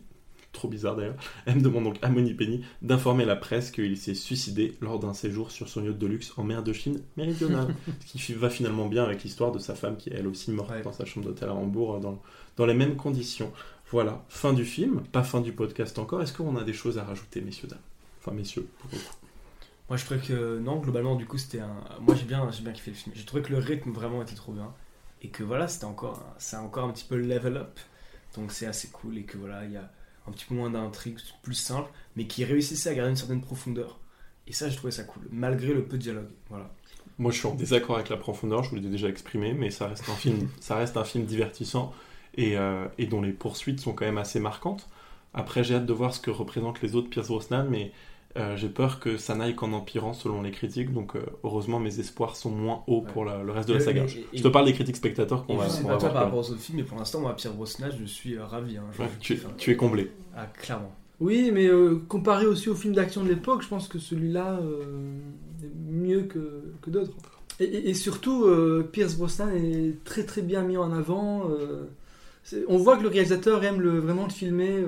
trop 0.54 0.70
bizarre 0.70 0.96
d'ailleurs, 0.96 1.16
elle 1.46 1.56
me 1.58 1.62
demande 1.62 1.84
donc 1.84 1.98
à 2.02 2.10
Moni 2.10 2.34
Penny 2.34 2.64
d'informer 2.82 3.26
la 3.26 3.36
presse 3.36 3.72
qu'il 3.72 3.98
s'est 3.98 4.14
suicidé 4.14 4.78
lors 4.80 5.00
d'un 5.00 5.14
séjour 5.14 5.52
sur 5.52 5.68
son 5.68 5.84
yacht 5.84 5.98
de 5.98 6.08
luxe 6.08 6.32
en 6.38 6.44
mer 6.44 6.64
de 6.64 6.72
Chine 6.72 7.02
méridionale. 7.18 7.76
ce 8.06 8.18
qui 8.18 8.34
va 8.34 8.50
finalement 8.50 8.88
bien 8.88 9.04
avec 9.04 9.24
l'histoire 9.24 9.52
de 9.52 9.60
sa 9.60 9.76
femme 9.76 9.98
qui 9.98 10.10
est 10.10 10.14
elle 10.14 10.28
aussi 10.28 10.52
morte 10.52 10.70
Ouais. 10.72 10.82
dans 10.82 10.94
sa 10.94 11.04
chambre 11.06 11.26
d'hôtel 11.26 11.50
à 11.50 11.54
Hambourg 11.54 12.00
dans, 12.00 12.22
dans 12.56 12.66
les 12.66 12.74
mêmes 12.74 12.96
conditions. 12.96 13.52
Voilà, 13.92 14.24
fin 14.30 14.54
du 14.54 14.64
film, 14.66 15.02
pas 15.12 15.24
fin 15.24 15.42
du 15.42 15.52
podcast 15.52 16.00
encore. 16.00 16.22
Est-ce 16.24 16.34
qu'on 16.34 16.56
a 16.56 16.64
des 16.64 16.74
choses 16.74 16.98
à 16.98 17.04
rajouter, 17.04 17.42
messieurs, 17.42 17.68
dames? 17.68 17.78
Enfin, 18.22 18.32
messieurs, 18.32 18.66
pour 18.80 18.90
coup. 18.90 18.96
Moi, 19.90 19.98
je 19.98 20.06
trouvais 20.06 20.20
que 20.22 20.58
non, 20.60 20.78
globalement, 20.80 21.16
du 21.16 21.26
coup, 21.28 21.38
c'était 21.38 21.60
un. 21.60 21.76
Moi, 22.00 22.16
j'ai 22.16 22.24
bien, 22.26 22.50
j'ai 22.52 22.64
bien 22.64 22.72
kiffé 22.72 22.92
le 22.92 22.98
film. 22.98 23.14
J'ai 23.16 23.26
trouvé 23.26 23.44
que 23.44 23.52
le 23.52 23.60
rythme 23.60 23.92
vraiment 23.92 24.22
était 24.24 24.34
trop 24.34 24.52
bien 24.54 24.74
et 25.22 25.28
que 25.28 25.44
voilà, 25.44 25.68
c'était 25.68 25.86
encore, 25.86 26.24
c'est 26.40 26.56
encore 26.56 26.86
un 26.88 26.92
petit 26.94 27.06
peu 27.06 27.18
level 27.18 27.58
up. 27.58 27.80
Donc, 28.36 28.52
c'est 28.52 28.66
assez 28.66 28.88
cool 28.90 29.18
et 29.18 29.24
que 29.24 29.38
voilà, 29.38 29.66
il 29.66 29.72
y 29.74 29.78
a 29.78 29.92
un 30.28 30.32
petit 30.32 30.46
peu 30.46 30.56
moins 30.56 30.70
d'intrigue, 30.70 31.18
plus 31.42 31.56
simple, 31.56 31.92
mais 32.16 32.26
qui 32.26 32.46
réussissait 32.46 32.90
à 32.90 32.94
garder 32.94 33.12
une 33.12 33.18
certaine 33.18 33.42
profondeur. 33.42 34.00
Et 34.48 34.54
ça, 34.54 34.70
j'ai 34.70 34.76
trouvé 34.76 34.92
ça 34.92 35.04
cool, 35.04 35.24
malgré 35.32 35.74
le 35.74 35.84
peu 35.86 35.98
de 35.98 36.02
dialogue. 36.02 36.30
Voilà. 36.50 36.70
Moi, 37.18 37.32
je 37.32 37.38
suis 37.38 37.48
en 37.48 37.56
désaccord 37.56 37.96
avec 37.96 38.10
la 38.10 38.18
profondeur, 38.18 38.64
je 38.64 38.70
vous 38.70 38.76
l'ai 38.76 38.82
déjà 38.82 39.08
exprimé, 39.08 39.54
mais 39.54 39.70
ça 39.70 39.88
reste 39.88 40.10
un 40.10 40.16
film, 40.16 40.50
ça 40.60 40.76
reste 40.76 40.98
un 40.98 41.04
film 41.04 41.26
divertissant 41.26 41.94
et, 42.36 42.58
euh, 42.58 42.86
et 42.98 43.06
dont 43.06 43.22
les 43.22 43.32
poursuites 43.34 43.80
sont 43.80 43.94
quand 43.94 44.06
même 44.06 44.18
assez 44.18 44.40
marquantes. 44.40 44.90
Après, 45.34 45.64
j'ai 45.64 45.76
hâte 45.76 45.86
de 45.86 45.94
voir 45.94 46.14
ce 46.14 46.20
que 46.20 46.32
représentent 46.32 46.82
les 46.82 46.96
autres 46.96 47.10
Pierce 47.10 47.28
Brosnan, 47.28 47.68
mais 47.70 47.92
euh, 48.38 48.56
j'ai 48.58 48.70
peur 48.70 49.00
que 49.00 49.18
ça 49.18 49.36
n'aille 49.36 49.56
qu'en 49.56 49.74
empirant 49.74 50.14
selon 50.14 50.42
les 50.42 50.52
critiques. 50.52 50.92
Donc, 50.94 51.16
euh, 51.16 51.22
heureusement, 51.44 51.80
mes 51.80 52.00
espoirs 52.00 52.36
sont 52.36 52.50
moins 52.52 52.84
hauts 52.88 53.02
pour 53.02 53.26
la- 53.26 53.44
le 53.44 53.52
reste 53.52 53.68
de 53.70 53.74
la 53.76 53.80
saga. 53.80 54.04
et- 54.06 54.38
je 54.38 54.42
te 54.44 54.48
parle 54.48 54.66
des 54.66 54.74
critiques 54.74 54.96
spectateurs 54.96 55.46
qu'on 55.46 55.56
va, 55.56 55.66
je 55.66 55.70
sais 55.72 55.84
pas 55.84 55.98
toi 55.98 56.10
par 56.10 56.24
rapport 56.26 56.40
aux 56.40 56.50
autres 56.52 56.60
films, 56.62 56.80
mais 56.80 56.84
pour 56.84 56.98
l'instant, 56.98 57.20
moi, 57.22 57.36
Pierre 57.36 57.54
Brosnan, 57.54 57.90
je 58.00 58.06
suis 58.06 58.36
euh, 58.36 58.46
ravi. 58.46 58.78
hein. 58.78 58.84
Ouais, 59.00 59.06
tu, 59.20 59.34
hein. 59.34 59.52
tu 59.58 59.72
es 59.72 59.76
comblé. 59.76 60.12
Ah, 60.36 60.48
clairement. 60.48 60.92
Oui, 61.20 61.52
mais 61.54 61.68
euh, 61.68 62.02
comparé 62.10 62.46
aussi 62.48 62.70
aux 62.70 62.76
films 62.76 62.96
d'action 62.96 63.24
de 63.24 63.30
l'époque, 63.30 63.62
je 63.62 63.68
pense 63.68 63.88
que 63.88 64.00
celui-là 64.00 64.60
euh, 64.62 64.82
est 65.64 65.92
mieux 65.92 66.24
que, 66.24 66.64
que 66.82 66.90
d'autres. 66.90 67.12
Et, 67.60 67.66
et- 67.66 67.90
et 67.92 67.94
surtout, 67.94 68.46
euh, 68.46 68.88
Pierce 68.92 69.16
Brosnan 69.16 69.50
est 69.56 70.04
très 70.04 70.24
très 70.24 70.42
bien 70.42 70.64
mis 70.64 70.76
en 70.76 70.92
avant. 70.92 71.50
euh, 71.52 71.86
on 72.68 72.78
voit 72.78 72.98
que 72.98 73.04
le 73.04 73.10
réalisateur 73.10 73.64
aime 73.64 73.80
le, 73.80 74.00
vraiment 74.00 74.24
le 74.26 74.32
filmer. 74.32 74.84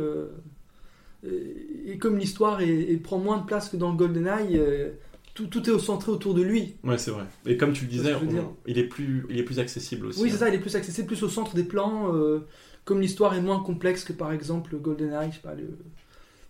Euh, 1.26 1.54
et, 1.86 1.98
comme 1.98 2.18
l'histoire 2.18 2.60
prend 3.04 3.20
moins 3.20 3.38
de 3.40 3.46
place 3.46 3.70
que 3.70 3.78
dans 3.78 3.94
GoldenEye, 3.94 4.58
euh, 4.58 4.92
tout, 5.34 5.48
tout 5.48 5.68
est 5.70 5.74
au 5.74 5.80
centré 5.80 6.12
autour 6.12 6.34
de 6.34 6.42
lui. 6.42 6.76
Ouais, 6.84 6.98
c'est 6.98 7.12
vrai. 7.12 7.26
Et 7.46 7.58
comme 7.58 7.74
tu 7.74 7.86
le 7.86 7.92
disais, 7.92 8.14
on- 8.16 8.56
il, 8.68 8.78
est 8.78 8.84
plus, 8.86 9.26
il 9.30 9.38
est 9.40 9.44
plus 9.44 9.60
accessible 9.60 10.08
aussi. 10.08 10.22
Oui, 10.22 10.30
c'est 10.30 10.36
hein. 10.36 10.40
ça, 10.40 10.50
il 10.50 10.56
est 10.56 10.60
plus 10.60 10.76
accessible, 10.76 11.08
plus 11.08 11.24
au 11.24 11.30
centre 11.30 11.56
des 11.56 11.64
plans. 11.64 12.14
euh, 12.16 12.40
comme 12.86 13.02
l'histoire 13.02 13.34
est 13.34 13.42
moins 13.42 13.62
complexe 13.62 14.04
que 14.04 14.14
par 14.14 14.32
exemple 14.32 14.76
GoldenEye, 14.78 15.30
je 15.32 15.36
sais 15.38 15.42
pas, 15.42 15.56
le- 15.56 15.78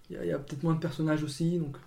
il 0.09 0.17
y 0.27 0.31
a, 0.31 0.35
a 0.35 0.39
peut-être 0.39 0.61
moins 0.63 0.73
de 0.75 0.79
personnages 0.79 1.23
aussi. 1.23 1.57
Donc... 1.57 1.77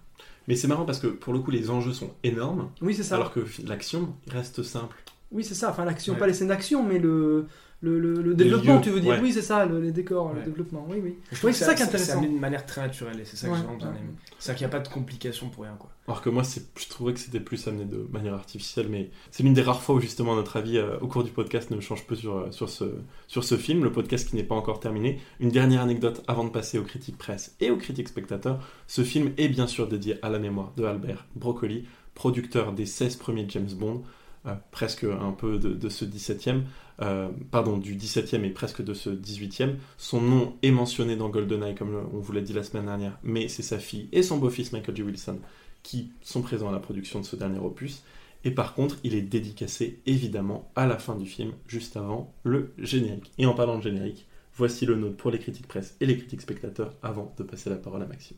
Mais 0.49 0.57
c'est 0.57 0.67
marrant 0.67 0.87
parce 0.87 0.99
que 0.99 1.07
pour 1.07 1.33
le 1.35 1.39
coup, 1.41 1.51
les 1.51 1.69
enjeux 1.71 1.93
sont 1.93 2.11
énormes. 2.25 2.71
Oui, 2.81 2.95
c'est 2.95 3.03
ça. 3.03 3.17
Alors 3.17 3.33
que 3.33 3.41
l'action 3.67 4.15
reste 4.27 4.63
simple. 4.63 4.97
Oui, 5.31 5.45
c'est 5.45 5.55
ça. 5.55 5.71
Enfin, 5.71 5.85
l'action, 5.85 6.15
Ouais. 6.15 6.19
pas 6.19 6.27
les 6.27 6.33
scènes 6.33 6.49
d'action, 6.49 6.83
mais 6.83 6.99
le, 6.99 7.47
le, 7.81 7.99
le- 8.01 8.21
le 8.23 8.35
développement, 8.35 8.75
lieux, 8.77 8.81
tu 8.83 8.91
veux 8.91 9.01
dire. 9.01 9.11
ouais. 9.13 9.21
Oui, 9.23 9.33
c'est 9.33 9.41
ça, 9.43 9.65
le- 9.65 9.81
les 9.81 9.93
décors, 9.93 10.33
le 10.35 10.43
développement. 10.43 10.85
Oui, 10.89 10.99
oui. 11.03 11.15
Je 11.31 11.37
trouve 11.37 11.49
Oui, 11.51 11.53
que 11.53 11.59
c'est 11.59 11.65
ça 11.65 11.75
qui 11.75 11.83
est 11.83 11.85
C'est 11.85 11.91
intéressant. 11.95 12.19
amené 12.19 12.35
de 12.35 12.41
manière 12.41 12.67
très 12.67 12.81
naturelle 12.81 13.21
et 13.21 13.25
c'est 13.25 13.37
ça 13.37 13.49
que 13.49 13.55
j'ai 13.55 13.63
vraiment 13.63 13.77
bien 13.79 13.91
aimé. 13.91 14.11
C'est-à-dire 14.41 14.59
qu'il 14.59 14.67
n'y 14.67 14.75
a 14.75 14.79
pas 14.79 14.85
de 14.85 14.93
complications 14.93 15.49
pour 15.49 15.63
rien. 15.63 15.77
quoi. 15.79 15.91
Alors 16.09 16.21
que 16.23 16.29
moi, 16.31 16.43
c'est- 16.43 16.67
je 16.77 16.89
trouvais 16.89 17.13
que 17.15 17.21
c'était 17.21 17.39
plus 17.39 17.69
amené 17.69 17.85
de 17.85 18.05
manière 18.11 18.35
artificielle, 18.35 18.89
mais 18.91 19.11
c'est 19.31 19.45
l'une 19.45 19.55
des 19.55 19.63
rares 19.63 19.81
fois 19.83 19.95
où 19.95 20.01
justement 20.01 20.35
notre 20.35 20.57
avis 20.57 20.77
euh, 20.79 20.99
au 21.01 21.07
cours 21.07 21.23
du 21.23 21.31
podcast 21.31 21.71
ne 21.71 21.79
change 21.81 22.05
peu 22.05 22.17
sur, 22.17 22.37
euh, 22.37 22.51
sur, 22.51 22.69
ce, 22.69 22.85
sur 23.29 23.45
ce 23.45 23.57
film, 23.57 23.85
le 23.85 23.93
podcast 23.93 24.29
qui 24.29 24.35
n'est 24.35 24.43
pas 24.43 24.57
encore 24.57 24.81
terminé. 24.81 25.21
Une 25.39 25.51
dernière 25.51 25.83
anecdote 25.83 26.25
avant 26.27 26.43
de 26.45 26.51
passer 26.51 26.79
aux 26.81 26.85
critiques 26.85 27.17
presse 27.19 27.55
et 27.61 27.71
aux 27.71 27.77
critiques 27.77 28.09
spectateurs. 28.09 28.59
Ce 28.89 29.05
film 29.05 29.31
est 29.37 29.49
bien 29.49 29.69
sûr 29.69 29.87
dédié 29.87 30.17
à 30.23 30.31
la 30.31 30.41
mémoire 30.41 30.73
de 30.77 30.83
Albert 30.85 31.27
Broccoli, 31.37 31.85
producteur 32.15 32.73
des 32.73 32.87
16 32.87 33.15
premiers 33.17 33.47
James 33.49 33.71
Bond, 33.79 34.03
euh, 34.47 34.55
presque 34.73 35.05
un 35.05 35.33
peu 35.33 35.59
de, 35.59 35.69
de 35.75 35.89
ce 35.89 36.05
17e, 36.05 36.63
euh, 37.01 37.29
pardon, 37.51 37.79
du 37.79 37.95
17e 37.95 38.45
et 38.45 38.51
presque 38.51 38.83
de 38.83 38.95
ce 38.95 39.11
18e. 39.11 39.77
Son 39.97 40.21
nom 40.21 40.57
est 40.63 40.71
mentionné 40.71 41.17
dans 41.17 41.29
GoldenEye, 41.29 41.75
comme 41.75 42.09
on 42.13 42.19
vous 42.19 42.33
l'a 42.33 42.41
dit 42.41 42.53
la 42.53 42.63
semaine 42.63 42.87
dernière, 42.87 43.19
mais 43.23 43.49
c'est 43.49 43.63
sa 43.63 43.79
fille 43.79 44.09
et 44.13 44.23
son 44.23 44.39
beau-fils 44.39 44.73
Michael 44.73 44.97
J. 44.97 45.03
Wilson 45.03 45.39
qui 45.83 46.11
sont 46.23 46.43
présents 46.43 46.69
à 46.69 46.73
la 46.73 46.81
production 46.81 47.21
de 47.21 47.25
ce 47.25 47.37
dernier 47.37 47.59
opus. 47.59 48.03
Et 48.45 48.51
par 48.51 48.75
contre, 48.75 48.99
il 49.05 49.15
est 49.15 49.23
dédicacé 49.23 50.01
évidemment 50.07 50.71
à 50.77 50.87
la 50.87 50.99
fin 50.99 51.17
du 51.17 51.27
film, 51.27 51.53
juste 51.67 51.97
avant 51.97 52.35
le 52.45 52.73
générique. 52.79 53.33
Et 53.39 53.47
en 53.47 53.55
parlant 53.55 53.79
de 53.79 53.83
générique, 53.83 54.27
voici 54.55 54.87
le 54.87 54.97
nôtre 54.97 55.17
pour 55.17 55.31
les 55.31 55.39
critiques 55.39 55.67
presse 55.67 55.97
et 56.01 56.07
les 56.07 56.17
critiques 56.17 56.43
spectateurs 56.43 56.95
avant 57.03 57.35
de 57.37 57.43
passer 57.43 57.71
la 57.71 57.77
parole 57.77 58.03
à 58.03 58.07
Maxime. 58.07 58.37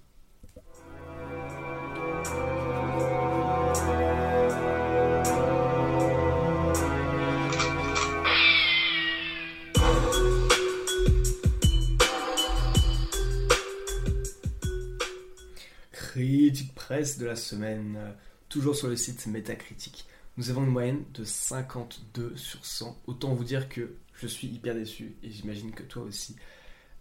Critique 16.11 16.75
presse 16.75 17.19
de 17.19 17.27
la 17.27 17.37
semaine, 17.37 17.95
euh, 17.97 18.11
toujours 18.49 18.75
sur 18.75 18.89
le 18.89 18.97
site 18.97 19.29
Metacritic. 19.29 20.07
Nous 20.39 20.51
avons 20.51 20.65
une 20.65 20.71
moyenne 20.71 21.05
de 21.15 21.23
52 21.23 22.33
sur 22.35 22.65
100. 22.65 23.01
Autant 23.07 23.33
vous 23.33 23.45
dire 23.45 23.69
que 23.69 23.93
je 24.15 24.27
suis 24.27 24.49
hyper 24.49 24.75
déçu, 24.75 25.15
et 25.23 25.31
j'imagine 25.31 25.71
que 25.71 25.85
toi 25.85 26.03
aussi. 26.03 26.35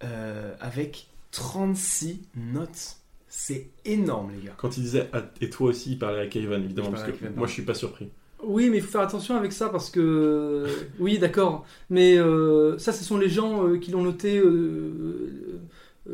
Euh, 0.03 0.53
avec 0.59 1.07
36 1.31 2.21
notes. 2.35 2.97
C'est 3.27 3.69
énorme, 3.83 4.31
les 4.35 4.45
gars. 4.45 4.55
Quand 4.57 4.77
il 4.77 4.83
disait 4.83 5.09
ah, 5.11 5.23
et 5.41 5.49
toi 5.49 5.69
aussi, 5.69 5.93
il 5.93 5.97
parlait 5.97 6.21
à 6.21 6.27
Kevin 6.27 6.63
évidemment, 6.63 6.91
parce 6.91 7.03
que 7.03 7.11
Kevin, 7.11 7.35
moi 7.35 7.47
je 7.47 7.53
suis 7.53 7.63
pas 7.63 7.73
surpris. 7.73 8.11
Oui, 8.43 8.69
mais 8.69 8.77
il 8.77 8.83
faut 8.83 8.91
faire 8.91 9.01
attention 9.01 9.35
avec 9.35 9.53
ça 9.53 9.69
parce 9.69 9.89
que. 9.89 10.67
Oui, 10.99 11.17
d'accord. 11.17 11.65
Mais 11.89 12.17
euh, 12.17 12.77
ça, 12.77 12.93
ce 12.93 13.03
sont 13.03 13.17
les 13.17 13.29
gens 13.29 13.67
euh, 13.67 13.77
qui 13.77 13.91
l'ont 13.91 14.03
noté 14.03 14.39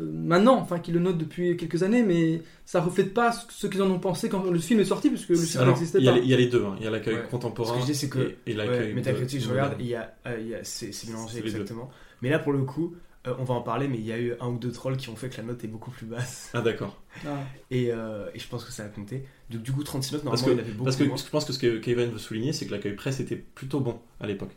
maintenant, 0.00 0.56
enfin 0.58 0.78
qui 0.78 0.92
le 0.92 1.00
notent 1.00 1.18
depuis 1.18 1.56
quelques 1.56 1.82
années, 1.82 2.02
mais 2.02 2.42
ça 2.64 2.80
reflète 2.80 3.14
pas 3.14 3.32
ce, 3.32 3.66
qu'ils 3.66 3.82
en 3.82 3.90
ont 3.90 3.98
pensé 3.98 4.28
quand 4.28 4.42
le 4.50 4.58
film 4.58 4.80
est 4.80 4.84
sorti, 4.84 5.08
puisque 5.10 5.30
le 5.30 5.36
film 5.36 5.66
n'existait 5.66 5.98
pas. 6.04 6.16
il 6.18 6.26
y 6.28 6.34
a 6.34 6.36
les 6.36 6.46
deux, 6.48 6.64
hein. 6.64 6.74
il 6.78 6.84
y 6.84 6.86
a 6.86 6.90
l'accueil 6.90 7.16
Ouais. 7.16 7.28
contemporain 7.30 7.72
Ce 7.74 7.74
que 7.76 7.80
je 7.82 7.86
dis, 7.92 7.94
c'est 7.94 8.08
que 8.08 8.18
et, 8.46 8.52
et 8.52 8.54
l'accueil. 8.54 8.94
de- 8.94 9.28
je 9.28 9.46
de- 9.46 9.50
regarde, 9.50 9.74
il 9.78 9.86
y 9.86 9.94
a, 9.94 10.14
euh, 10.26 10.60
c'est 10.62 10.90
mélangé 11.06 11.38
exactement. 11.38 11.90
Mais 12.22 12.30
là, 12.30 12.38
pour 12.38 12.52
le 12.52 12.62
coup, 12.64 12.94
euh, 13.26 13.34
on 13.38 13.44
va 13.44 13.54
en 13.54 13.60
parler, 13.62 13.88
mais 13.88 13.98
il 13.98 14.04
y 14.06 14.12
a 14.12 14.18
eu 14.18 14.34
un 14.40 14.48
ou 14.48 14.58
deux 14.58 14.70
trolls 14.72 14.96
qui 14.96 15.08
ont 15.10 15.16
fait 15.16 15.28
que 15.28 15.36
la 15.38 15.42
note 15.42 15.62
est 15.64 15.68
beaucoup 15.68 15.90
plus 15.90 16.06
basse. 16.06 16.50
Ah 16.54 16.60
d'accord. 16.60 17.00
Ah. 17.26 17.40
Et, 17.70 17.90
euh, 17.92 18.28
et 18.34 18.38
je 18.38 18.46
pense 18.48 18.64
que 18.64 18.72
ça 18.72 18.84
a 18.84 18.88
compté. 18.88 19.24
Donc, 19.50 19.62
du 19.62 19.72
coup, 19.72 19.82
36 19.82 20.12
notes, 20.14 20.24
Parce 20.24 20.40
normalement, 20.42 20.56
que, 20.56 20.62
il 20.62 20.64
avait 20.64 20.72
beaucoup 20.76 20.84
parce 20.84 20.96
que 20.96 21.04
moins. 21.04 21.16
je 21.16 21.24
pense 21.30 21.44
que 21.44 21.52
ce 21.52 21.58
que 21.58 21.78
Kevin 21.78 22.10
veut 22.10 22.18
souligner, 22.18 22.52
c'est 22.52 22.66
que 22.66 22.72
l'accueil 22.72 22.94
presse 22.94 23.20
était 23.20 23.36
plutôt 23.36 23.80
bon 23.80 23.98
à 24.20 24.26
l'époque. 24.26 24.52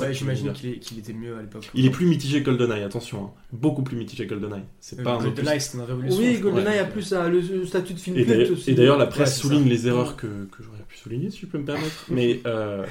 Ouais, 0.00 0.12
j'imagine 0.12 0.52
qu'il 0.52 0.78
qu'il 0.80 0.98
était 0.98 1.12
mieux 1.12 1.36
à 1.36 1.40
l'époque. 1.42 1.70
Il 1.74 1.86
est 1.86 1.90
plus 1.90 2.06
mitigé 2.06 2.42
que 2.42 2.50
GoldenEye, 2.50 2.82
attention. 2.82 3.24
hein. 3.24 3.30
Beaucoup 3.52 3.82
plus 3.82 3.96
mitigé 3.96 4.26
que 4.26 4.34
GoldenEye. 4.34 4.64
C'est 4.80 5.00
Euh, 5.00 5.02
pas 5.02 5.14
un 5.14 5.18
GoldenEye, 5.22 5.60
c'est 5.60 5.76
une 5.78 5.84
révolution. 5.84 6.20
Oui. 6.20 6.38
GoldenEye 6.38 6.78
a 6.78 6.84
plus 6.84 7.12
euh, 7.12 7.28
le 7.28 7.64
statut 7.66 7.94
de 7.94 7.98
film 7.98 8.16
Et 8.18 8.24
culte 8.24 8.68
et 8.68 8.74
d'ailleurs, 8.74 8.98
la 8.98 9.06
presse 9.06 9.36
Ouais, 9.36 9.42
souligne 9.42 9.64
ça. 9.64 9.68
les 9.70 9.86
erreurs 9.88 10.16
que, 10.16 10.26
que 10.26 10.62
j'aurais 10.62 10.82
pu 10.88 10.96
souligner, 10.98 11.30
si 11.30 11.40
je 11.40 11.46
peux 11.46 11.58
me 11.58 11.64
permettre. 11.64 12.04
mais 12.10 12.40
euh, 12.46 12.84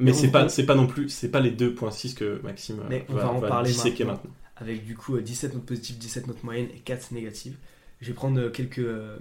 mais 0.00 0.12
c'est 0.12 0.30
pas, 0.30 0.74
non 0.74 0.86
plus, 0.86 1.08
c'est 1.08 1.30
pas 1.30 1.40
les 1.40 1.50
2.6 1.50 2.14
que 2.14 2.40
Maxime 2.42 2.78
euh, 2.80 2.84
Mais 2.88 3.04
on 3.08 3.14
va, 3.14 3.22
va 3.24 3.30
en 3.30 3.38
va 3.40 3.48
parler 3.48 3.70
disséquer 3.70 4.04
maintenant. 4.04 4.20
maintenant. 4.24 4.34
Avec 4.56 4.84
du 4.86 4.96
coup 4.96 5.16
euh, 5.16 5.20
17 5.22 5.54
notes 5.54 5.66
positives, 5.66 5.98
17 5.98 6.26
notes 6.28 6.42
moyennes 6.44 6.68
et 6.74 6.78
4 6.80 7.12
négatives. 7.12 7.56
Je 8.00 8.06
vais 8.08 8.12
prendre 8.14 8.40
euh, 8.40 8.50
quelques, 8.50 8.78
euh, 8.78 9.16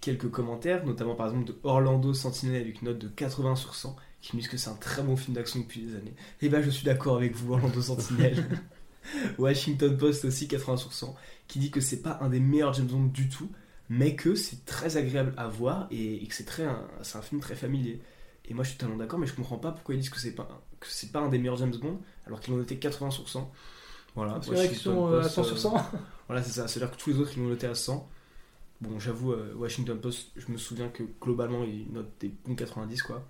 quelques 0.00 0.30
commentaires, 0.30 0.84
notamment 0.86 1.14
par 1.14 1.26
exemple 1.28 1.46
de 1.46 1.54
Orlando 1.62 2.12
Sentinel 2.14 2.60
avec 2.62 2.80
une 2.80 2.88
note 2.88 2.98
de 2.98 3.08
80 3.08 3.56
sur 3.56 3.74
100, 3.74 3.96
qui 4.26 4.36
me 4.36 4.40
disent 4.40 4.50
que 4.50 4.56
c'est 4.56 4.70
un 4.70 4.74
très 4.74 5.02
bon 5.02 5.16
film 5.16 5.34
d'action 5.34 5.60
depuis 5.60 5.82
des 5.82 5.94
années. 5.94 6.14
Et 6.42 6.48
ben 6.48 6.60
je 6.60 6.70
suis 6.70 6.84
d'accord 6.84 7.16
avec 7.16 7.36
vous, 7.36 7.52
Orlando 7.52 7.80
Sentinel. 7.80 8.44
Washington 9.38 9.96
Post 9.96 10.24
aussi 10.24 10.48
80 10.48 10.78
sur 10.78 10.92
100, 10.92 11.14
qui 11.46 11.60
dit 11.60 11.70
que 11.70 11.80
c'est 11.80 12.02
pas 12.02 12.18
un 12.20 12.28
des 12.28 12.40
meilleurs 12.40 12.74
James 12.74 12.86
Bond 12.86 13.04
du 13.04 13.28
tout, 13.28 13.48
mais 13.88 14.16
que 14.16 14.34
c'est 14.34 14.64
très 14.64 14.96
agréable 14.96 15.32
à 15.36 15.46
voir 15.46 15.86
et, 15.92 16.24
et 16.24 16.26
que 16.26 16.34
c'est 16.34 16.44
très 16.44 16.64
un, 16.64 16.88
un 17.14 17.22
film 17.22 17.40
très 17.40 17.54
familier. 17.54 18.00
Et 18.46 18.54
moi 18.54 18.64
je 18.64 18.70
suis 18.70 18.78
tellement 18.78 18.96
d'accord, 18.96 19.20
mais 19.20 19.28
je 19.28 19.34
comprends 19.34 19.58
pas 19.58 19.70
pourquoi 19.70 19.94
ils 19.94 20.00
disent 20.00 20.10
que 20.10 20.18
c'est 20.18 20.34
pas 20.34 20.48
que 20.80 20.88
c'est 20.88 21.12
pas 21.12 21.20
un 21.20 21.28
des 21.28 21.38
meilleurs 21.38 21.58
James 21.58 21.76
Bond 21.76 22.00
alors 22.26 22.40
qu'ils 22.40 22.52
l'ont 22.52 22.58
noté 22.58 22.78
80 22.78 23.12
sur 23.12 23.28
100. 23.28 23.52
Voilà. 24.16 24.40
Washington 24.48 24.74
sont, 24.74 25.12
euh, 25.12 25.20
à 25.20 25.22
Post, 25.22 25.34
100 25.34 25.44
sur 25.44 25.58
100. 25.58 25.90
voilà, 26.26 26.42
c'est 26.42 26.50
ça. 26.50 26.66
C'est-à-dire 26.66 26.96
que 26.96 27.00
tous 27.00 27.10
les 27.10 27.20
autres 27.20 27.30
ils 27.36 27.42
l'ont 27.44 27.48
noté 27.48 27.68
à 27.68 27.76
100. 27.76 28.08
Bon, 28.80 28.98
j'avoue, 28.98 29.32
euh, 29.32 29.54
Washington 29.54 30.00
Post, 30.00 30.32
je 30.34 30.50
me 30.50 30.58
souviens 30.58 30.88
que 30.88 31.04
globalement 31.22 31.62
ils 31.62 31.86
notent 31.92 32.12
des 32.18 32.34
bons 32.44 32.56
90 32.56 33.02
quoi. 33.04 33.24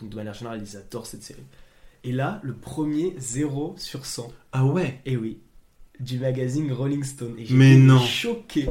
Donc 0.00 0.10
de 0.10 0.16
manière 0.16 0.34
générale 0.34 0.62
ils 0.62 0.76
adorent 0.76 1.06
cette 1.06 1.22
série. 1.22 1.44
Et 2.04 2.12
là, 2.12 2.40
le 2.44 2.54
premier 2.54 3.14
0 3.18 3.74
sur 3.78 4.06
100. 4.06 4.32
Ah 4.52 4.64
ouais? 4.64 5.00
Et 5.06 5.16
oui, 5.16 5.38
du 5.98 6.18
magazine 6.18 6.70
Rolling 6.72 7.02
Stone. 7.02 7.34
Et 7.38 7.46
Mais 7.50 7.76
non. 7.76 7.98
choqué. 7.98 8.68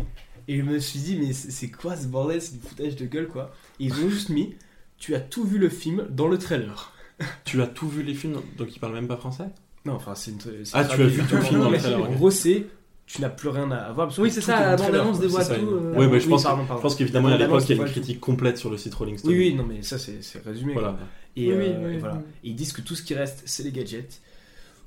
Et 0.48 0.58
je 0.58 0.62
me 0.62 0.80
suis 0.80 1.00
dit, 1.00 1.18
mais 1.18 1.34
c'est 1.34 1.70
quoi 1.70 1.96
ce 1.96 2.08
bordel 2.08 2.42
C'est 2.42 2.54
du 2.54 2.66
foutage 2.66 2.96
de 2.96 3.06
gueule, 3.06 3.28
quoi? 3.28 3.52
Et 3.80 3.86
ils 3.86 3.94
ont 3.94 4.10
juste 4.10 4.30
mis, 4.30 4.56
tu 4.98 5.16
as 5.16 5.20
tout 5.20 5.44
vu 5.44 5.58
le 5.58 5.70
film 5.70 6.08
dans 6.10 6.28
le 6.28 6.38
trailer. 6.38 6.92
Tu 7.46 7.62
as 7.62 7.68
tout 7.68 7.88
vu 7.88 8.04
les 8.04 8.14
films, 8.14 8.42
donc 8.58 8.76
ils 8.76 8.80
parlent 8.80 8.94
même 8.94 9.08
pas 9.08 9.16
français? 9.16 9.46
Non, 9.86 9.94
enfin, 9.94 10.16
c'est 10.16 10.32
une. 10.32 10.40
Ah, 10.74 10.84
tu 10.84 11.02
as 11.02 11.08
vu 11.08 11.24
tout 11.24 11.36
le 11.36 11.42
film 11.42 11.62
dans 11.62 11.70
le 11.70 11.78
trailer, 11.78 12.04
En 12.04 12.14
gros, 12.14 12.30
c'est, 12.30 12.66
tu 13.06 13.22
n'as 13.22 13.30
plus 13.30 13.50
rien 13.50 13.70
à 13.72 13.92
voir. 13.92 14.08
parce 14.08 14.18
Oui, 14.18 14.32
c'est 14.32 14.42
ça, 14.42 14.60
la 14.60 14.76
bande-annonce 14.76 15.20
dévoile 15.20 15.46
ça, 15.46 15.56
tout, 15.56 15.66
euh, 15.68 15.94
Oui, 15.96 16.08
mais 16.08 16.20
je 16.20 16.26
Oui, 16.26 16.32
pense, 16.32 16.44
pardon, 16.44 16.66
pardon. 16.66 16.78
je 16.78 16.82
pense 16.82 16.96
qu'évidemment, 16.96 17.28
à 17.30 17.38
l'époque, 17.38 17.64
il 17.70 17.76
y 17.76 17.80
a 17.80 17.84
une 17.84 17.90
critique 17.92 18.20
complète 18.20 18.58
sur 18.58 18.70
le 18.70 18.78
site 18.78 18.94
Rolling. 18.96 19.18
Stone. 19.18 19.32
Oui, 19.32 19.38
oui, 19.38 19.54
non, 19.56 19.64
mais 19.64 19.84
ça, 19.84 19.98
c'est 20.00 20.24
c'est 20.24 20.44
résumé. 20.44 20.74
Voilà. 20.74 20.98
Et, 21.36 21.52
Oui, 21.52 21.58
oui, 21.58 21.66
euh, 21.68 21.88
oui, 21.88 21.94
et 21.96 21.98
voilà. 21.98 22.16
Et 22.44 22.50
ils 22.50 22.56
disent 22.56 22.74
que 22.74 22.82
tout 22.82 22.96
ce 22.96 23.04
qui 23.04 23.14
reste, 23.14 23.44
c'est 23.46 23.64
les 23.64 23.72
gadgets. 23.72 24.22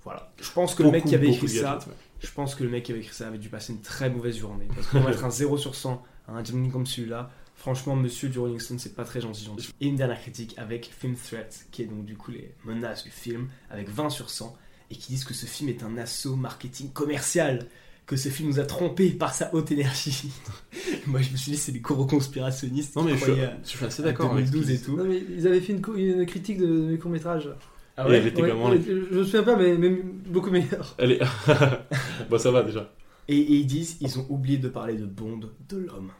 Voilà. 0.04 0.32
Je 0.40 0.50
pense 0.50 0.74
que 0.74 0.82
le 0.82 0.90
mec 0.90 1.04
qui 1.04 1.14
avait 1.14 1.28
écrit 1.28 1.48
ça, 1.48 1.62
gadgets, 1.74 1.86
ouais. 1.88 1.94
je 2.20 2.30
pense 2.32 2.54
que 2.54 2.64
le 2.64 2.70
mec 2.70 2.84
qui 2.84 2.92
avait 2.92 3.00
écrit 3.02 3.14
ça 3.14 3.28
avait 3.28 3.38
dû 3.38 3.48
passer 3.48 3.72
une 3.72 3.80
très 3.82 4.08
mauvaise 4.10 4.36
journée. 4.38 4.66
Parce 4.74 4.86
que 4.86 4.96
pour 4.98 5.06
mettre 5.08 5.24
un 5.24 5.30
0 5.30 5.58
sur 5.58 5.74
100 5.74 6.02
à 6.28 6.32
un 6.32 6.42
Bond 6.42 6.70
comme 6.70 6.86
celui-là, 6.86 7.30
franchement, 7.54 7.94
monsieur 7.94 8.28
du 8.28 8.38
Rolling 8.38 8.58
Stone, 8.58 8.78
c'est 8.78 8.94
pas 8.94 9.04
très 9.04 9.20
gentil, 9.20 9.44
gentil. 9.44 9.68
Et 9.80 9.86
une 9.86 9.96
dernière 9.96 10.20
critique 10.20 10.54
avec 10.56 10.90
Film 10.98 11.14
Threat, 11.14 11.66
qui 11.70 11.82
est 11.82 11.86
donc 11.86 12.04
du 12.04 12.16
coup 12.16 12.30
les 12.30 12.54
menaces 12.64 13.04
du 13.04 13.10
film, 13.10 13.48
avec 13.70 13.88
20 13.90 14.10
sur 14.10 14.30
100, 14.30 14.56
et 14.90 14.94
qui 14.96 15.12
disent 15.12 15.24
que 15.24 15.34
ce 15.34 15.44
film 15.46 15.68
est 15.68 15.82
un 15.82 15.96
assaut 15.98 16.36
marketing 16.36 16.90
commercial. 16.92 17.66
Que 18.08 18.16
ce 18.16 18.30
film 18.30 18.48
nous 18.48 18.58
a 18.58 18.64
trompés 18.64 19.10
par 19.10 19.34
sa 19.34 19.54
haute 19.54 19.70
énergie. 19.70 20.30
Moi, 21.06 21.20
je 21.20 21.30
me 21.30 21.36
suis 21.36 21.52
dit, 21.52 21.56
c'est 21.58 21.72
des 21.72 21.80
conspirationnistes. 21.82 22.96
Non, 22.96 23.02
mais 23.02 23.12
je 23.12 23.16
suis- 23.16 23.24
croyaient 23.26 23.44
à- 23.44 23.56
je 23.62 23.68
suis 23.68 23.84
assez 23.84 24.02
d'accord 24.02 24.32
avec 24.32 24.46
ce 24.46 24.52
2012 24.52 24.66
qu'ils 24.66 24.74
et 24.76 24.84
tout. 24.84 24.96
Non, 24.96 25.04
mais 25.04 25.22
ils 25.36 25.46
avaient 25.46 25.60
fait 25.60 25.74
une, 25.74 25.80
co- 25.82 25.94
une 25.94 26.24
critique 26.26 26.58
de, 26.58 26.66
de 26.66 26.72
mes 26.86 26.98
courts-métrages. 26.98 27.50
Ah 27.98 28.08
ouais 28.08 28.16
elle 28.16 28.26
était 28.28 28.40
Ouais, 28.42 28.48
comment 28.50 28.70
ouais, 28.70 28.78
les- 28.78 28.84
Je 28.84 29.14
me 29.18 29.24
souviens 29.24 29.42
pas, 29.42 29.56
mais, 29.56 29.76
mais 29.76 29.90
beaucoup 30.26 30.50
meilleure. 30.50 30.94
Elle 30.98 31.12
est. 31.12 31.20
bon, 32.30 32.38
ça 32.38 32.50
va 32.50 32.62
déjà. 32.62 32.90
Et, 33.28 33.36
et 33.36 33.52
ils 33.56 33.66
disent, 33.66 33.98
ils 34.00 34.18
ont 34.18 34.26
oublié 34.30 34.56
de 34.58 34.68
parler 34.68 34.94
de 34.94 35.04
Bond, 35.04 35.40
de 35.68 35.76
l'homme. 35.76 36.10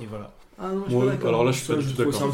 Et 0.00 0.06
voilà. 0.06 0.32
Ah 0.58 0.70
non, 0.72 0.84
je 0.84 0.90
suis 0.90 0.96
Ouais, 0.96 1.06
pas 1.06 1.10
d'accord. 1.12 1.28
alors 1.30 1.44
là, 1.44 1.50
je 1.52 1.58
suis 1.58 1.66
pas 1.66 1.74
du 1.80 1.86
tout 1.86 1.92
d'accord. 2.04 2.32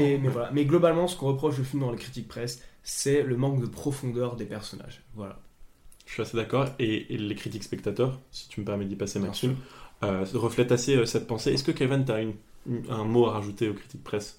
mais, 0.00 0.18
mais 0.22 0.28
voilà. 0.28 0.50
Mais 0.54 0.64
globalement, 0.64 1.06
ce 1.06 1.16
qu'on 1.16 1.26
reproche 1.26 1.58
au 1.60 1.64
film 1.64 1.82
dans 1.82 1.90
les 1.92 1.98
critiques 1.98 2.28
presse, 2.28 2.62
c'est 2.82 3.22
le 3.22 3.36
manque 3.36 3.60
de 3.60 3.66
profondeur 3.66 4.36
des 4.36 4.46
personnages. 4.46 5.02
Voilà. 5.14 5.38
Je 6.06 6.12
suis 6.12 6.22
assez 6.22 6.36
d'accord. 6.36 6.68
Et, 6.78 7.14
et 7.14 7.18
les 7.18 7.34
critiques 7.34 7.64
spectateurs, 7.64 8.20
si 8.30 8.48
tu 8.48 8.60
me 8.60 8.66
permets 8.66 8.84
d'y 8.84 8.96
passer, 8.96 9.18
Bien 9.18 9.28
Maxime, 9.28 9.56
euh, 10.02 10.24
reflètent 10.34 10.72
assez 10.72 10.96
euh, 10.96 11.06
cette 11.06 11.26
pensée. 11.26 11.52
Est-ce 11.52 11.64
que 11.64 11.72
Kevin, 11.72 12.04
tu 12.04 12.12
as 12.12 12.20
une, 12.20 12.34
une- 12.68 12.84
un 12.90 13.04
mot 13.04 13.26
à 13.26 13.32
rajouter 13.32 13.68
aux 13.68 13.74
critiques 13.74 14.04
presse? 14.04 14.38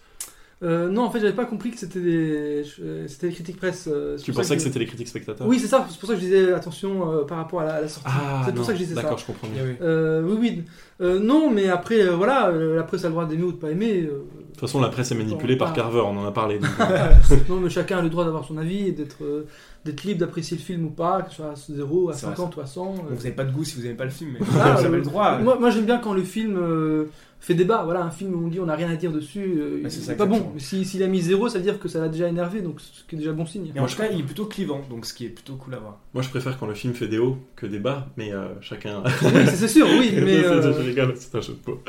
Euh, 0.61 0.88
non, 0.88 1.03
en 1.03 1.11
fait, 1.11 1.19
j'avais 1.19 1.34
pas 1.34 1.45
compris 1.45 1.72
que 1.72 1.77
c'était 1.77 1.99
des, 1.99 2.64
euh, 2.80 3.06
c'était 3.07 3.27
des 3.27 3.34
critiques 3.34 3.57
presse. 3.57 3.90
Tu 4.23 4.31
pensais 4.31 4.56
que 4.56 4.61
c'était 4.61 4.80
les 4.80 4.85
critiques 4.85 5.10
spectateurs? 5.10 5.45
Oui, 5.48 5.60
c'est 5.60 5.68
ça. 5.68 5.85
C'est 5.90 5.99
pour 5.99 6.07
ça 6.07 6.15
que 6.15 6.22
je 6.22 6.26
disais 6.26 6.53
attention 6.53 7.11
euh, 7.11 7.26
par 7.26 7.38
rapport 7.38 7.61
à 7.61 7.65
la, 7.65 7.73
à 7.76 7.81
la 7.81 7.88
sortie. 7.90 8.10
Ah, 8.10 8.44
c'est 8.45 8.52
pour 8.52 8.60
non, 8.61 8.65
ça 8.65 8.72
que 8.73 8.80
je 8.80 8.84
disais 8.84 8.95
ça. 8.95 9.02
d'accord, 9.02 9.18
je 9.18 9.26
comprends 9.26 9.48
mieux. 9.48 9.76
Euh, 9.81 10.22
oui, 10.23 10.38
oui. 10.40 10.64
Euh, 11.02 11.19
non, 11.19 11.49
mais 11.49 11.68
après, 11.68 12.02
euh, 12.02 12.15
voilà, 12.15 12.49
la 12.52 12.84
presse 12.84 13.03
a 13.03 13.07
le 13.07 13.11
droit 13.11 13.26
d'aimer 13.26 13.44
ou 13.44 13.52
de 13.52 13.57
pas 13.57 13.72
aimer. 13.72 14.07
Euh, 14.53 14.55
De 14.55 14.59
toute 14.59 14.69
façon, 14.69 14.80
la 14.81 14.89
presse 14.89 15.11
est 15.11 15.15
manipulée 15.15 15.55
par. 15.57 15.73
Carver, 15.73 16.01
on 16.05 16.17
en 16.17 16.25
a 16.25 16.31
parlé. 16.31 16.59
donc, 16.59 16.69
non, 17.49 17.59
mais 17.59 17.69
chacun 17.69 17.97
a 17.97 18.01
le 18.01 18.09
droit 18.09 18.23
d'avoir 18.25 18.45
son 18.45 18.57
avis 18.57 18.88
et 18.88 18.91
d'être 18.91 19.23
euh, 19.23 19.45
d'être 19.85 20.03
libre 20.03 20.19
d'apprécier 20.21 20.55
le 20.57 20.63
film 20.63 20.85
ou 20.85 20.89
pas, 20.91 21.21
que 21.23 21.30
ce 21.31 21.38
soit 21.38 21.47
à 21.51 21.55
0, 21.55 22.09
à 22.09 22.13
C'est 22.13 22.25
vrai, 22.27 22.35
50 22.38 22.55
ou 22.55 22.61
à 22.61 22.65
100. 22.65 22.85
Donc, 22.85 22.95
euh. 22.97 23.01
vous 23.09 23.15
n'avez 23.17 23.31
pas 23.31 23.43
de 23.43 23.51
goût 23.51 23.63
si 23.65 23.75
vous 23.75 23.81
n'aimez 23.84 23.95
pas 23.95 24.05
le 24.05 24.11
film, 24.11 24.31
mais 24.34 24.45
Ah, 24.61 24.73
vous 24.77 24.85
avez 24.85 24.93
euh, 24.95 24.97
le 24.97 25.01
droit. 25.03 25.38
Moi, 25.39 25.57
moi, 25.59 25.69
j'aime 25.71 25.85
bien 25.85 25.97
quand 25.97 26.13
le 26.13 26.23
film 26.23 26.55
euh, 26.57 27.05
fait 27.41 27.53
débat. 27.53 27.81
Voilà, 27.84 28.03
un 28.05 28.09
film 28.11 28.34
où 28.34 28.45
on 28.45 28.47
dit 28.47 28.61
on 28.61 28.65
n'a 28.67 28.75
rien 28.75 28.89
à 28.89 28.95
dire 28.95 29.11
dessus, 29.11 29.55
euh, 29.57 29.81
Bah, 29.84 29.89
c'est 29.89 30.15
pas 30.15 30.25
bon. 30.25 30.51
Mais 30.53 30.59
si- 30.61 30.85
S'il 30.85 31.03
a 31.03 31.07
mis 31.07 31.19
0, 31.19 31.49
ça 31.49 31.57
veut 31.57 31.63
dire 31.65 31.80
que 31.80 31.89
ça 31.89 31.99
l'a 31.99 32.07
déjà 32.07 32.30
énervé, 32.30 32.61
donc 32.61 32.80
ce 32.80 33.03
qui 33.09 33.15
est 33.15 33.17
déjà 33.17 33.34
bon 33.34 33.45
signe. 33.45 33.73
Et 33.75 33.80
en 33.81 33.85
tout 33.88 33.97
cas, 33.97 34.07
il 34.09 34.19
est 34.21 34.23
plutôt 34.23 34.45
clivant, 34.45 34.81
donc 34.89 35.05
ce 35.05 35.13
qui 35.13 35.25
est 35.25 35.30
plutôt 35.30 35.55
cool 35.55 35.73
à 35.73 35.80
voir. 35.80 35.97
Moi, 36.13 36.23
je 36.23 36.30
préfère 36.30 36.57
quand 36.57 36.67
le 36.67 36.75
film 36.75 36.93
fait 36.93 37.07
des 37.09 37.17
hauts 37.17 37.38
que 37.57 37.65
des 37.65 37.80
bas, 37.80 38.07
mais 38.15 38.31
euh, 38.31 38.45
chacun. 38.61 39.03
Oui, 39.23 39.31
c'est- 39.53 39.67
sûr, 39.67 39.85
oui, 39.99 40.13
mais, 40.15 40.43
C'est- 40.43 40.45
euh, 40.45 40.73
Je 40.81 40.85
rigole, 40.88 41.13
c'est 41.17 41.35
un 41.35 41.41
jeu 41.41 41.57
de 41.65 41.69
mots. 41.71 41.80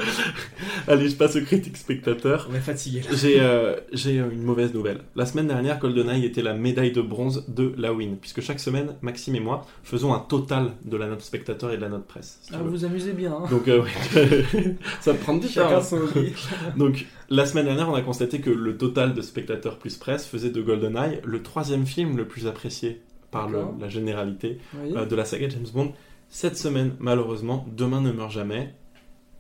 Allez, 0.88 1.08
je 1.08 1.14
passe 1.14 1.36
aux 1.36 1.42
critiques 1.42 1.76
spectateurs. 1.76 2.48
On 2.55 2.56
est 2.56 2.60
fatigué. 2.60 3.01
J'ai 3.12 3.40
euh, 3.40 3.74
j'ai 3.93 4.14
une 4.16 4.43
mauvaise 4.44 4.72
nouvelle. 4.72 5.01
La 5.16 5.26
semaine 5.26 5.48
dernière, 5.48 5.81
GoldenEye 5.81 6.24
était 6.24 6.40
la 6.40 6.55
médaille 6.55 6.93
de 6.93 7.02
bronze 7.02 7.44
de 7.48 7.74
la 7.76 7.93
win, 7.93 8.16
puisque 8.16 8.43
chaque 8.43 8.60
semaine, 8.60 8.94
Maxime 9.02 9.35
et 9.35 9.40
moi 9.40 9.66
faisons 9.82 10.14
un 10.14 10.20
total 10.20 10.70
de 10.85 10.97
la 10.97 11.09
note 11.09 11.20
spectateur 11.20 11.72
et 11.72 11.76
de 11.76 11.82
la 11.82 11.89
note 11.89 12.06
presse. 12.06 12.39
si 12.43 12.52
Ah, 12.55 12.59
vous 12.62 12.70
vous 12.70 12.85
amusez 12.85 13.12
bien. 13.12 13.32
hein. 13.35 13.48
Donc, 13.51 13.66
euh, 13.66 13.82
ça 15.01 15.12
me 15.12 15.18
prend 15.18 15.36
du 15.36 15.48
temps. 15.48 15.68
Hobby. 15.93 16.32
Donc, 16.76 17.06
la 17.28 17.44
semaine 17.44 17.64
dernière, 17.64 17.89
on 17.90 17.94
a 17.94 18.02
constaté 18.02 18.40
que 18.40 18.51
le 18.51 18.76
total 18.76 19.14
de 19.14 19.20
spectateurs 19.20 19.78
plus 19.78 19.97
presse 19.97 20.24
faisait 20.24 20.51
de 20.51 20.62
GoldenEye 20.62 21.20
le 21.24 21.43
troisième 21.43 21.86
film 21.86 22.16
le 22.16 22.28
plus 22.28 22.47
apprécié 22.47 23.01
par 23.32 23.48
le- 23.48 23.64
la 23.81 23.89
généralité 23.89 24.59
Oui. 24.81 24.93
euh, 24.97 25.06
de 25.06 25.16
la 25.16 25.24
saga 25.24 25.48
James 25.48 25.66
Bond. 25.74 25.93
Cette 26.28 26.56
semaine, 26.56 26.93
malheureusement, 27.01 27.66
Demain 27.76 28.01
ne 28.01 28.12
meurt 28.12 28.31
jamais 28.31 28.74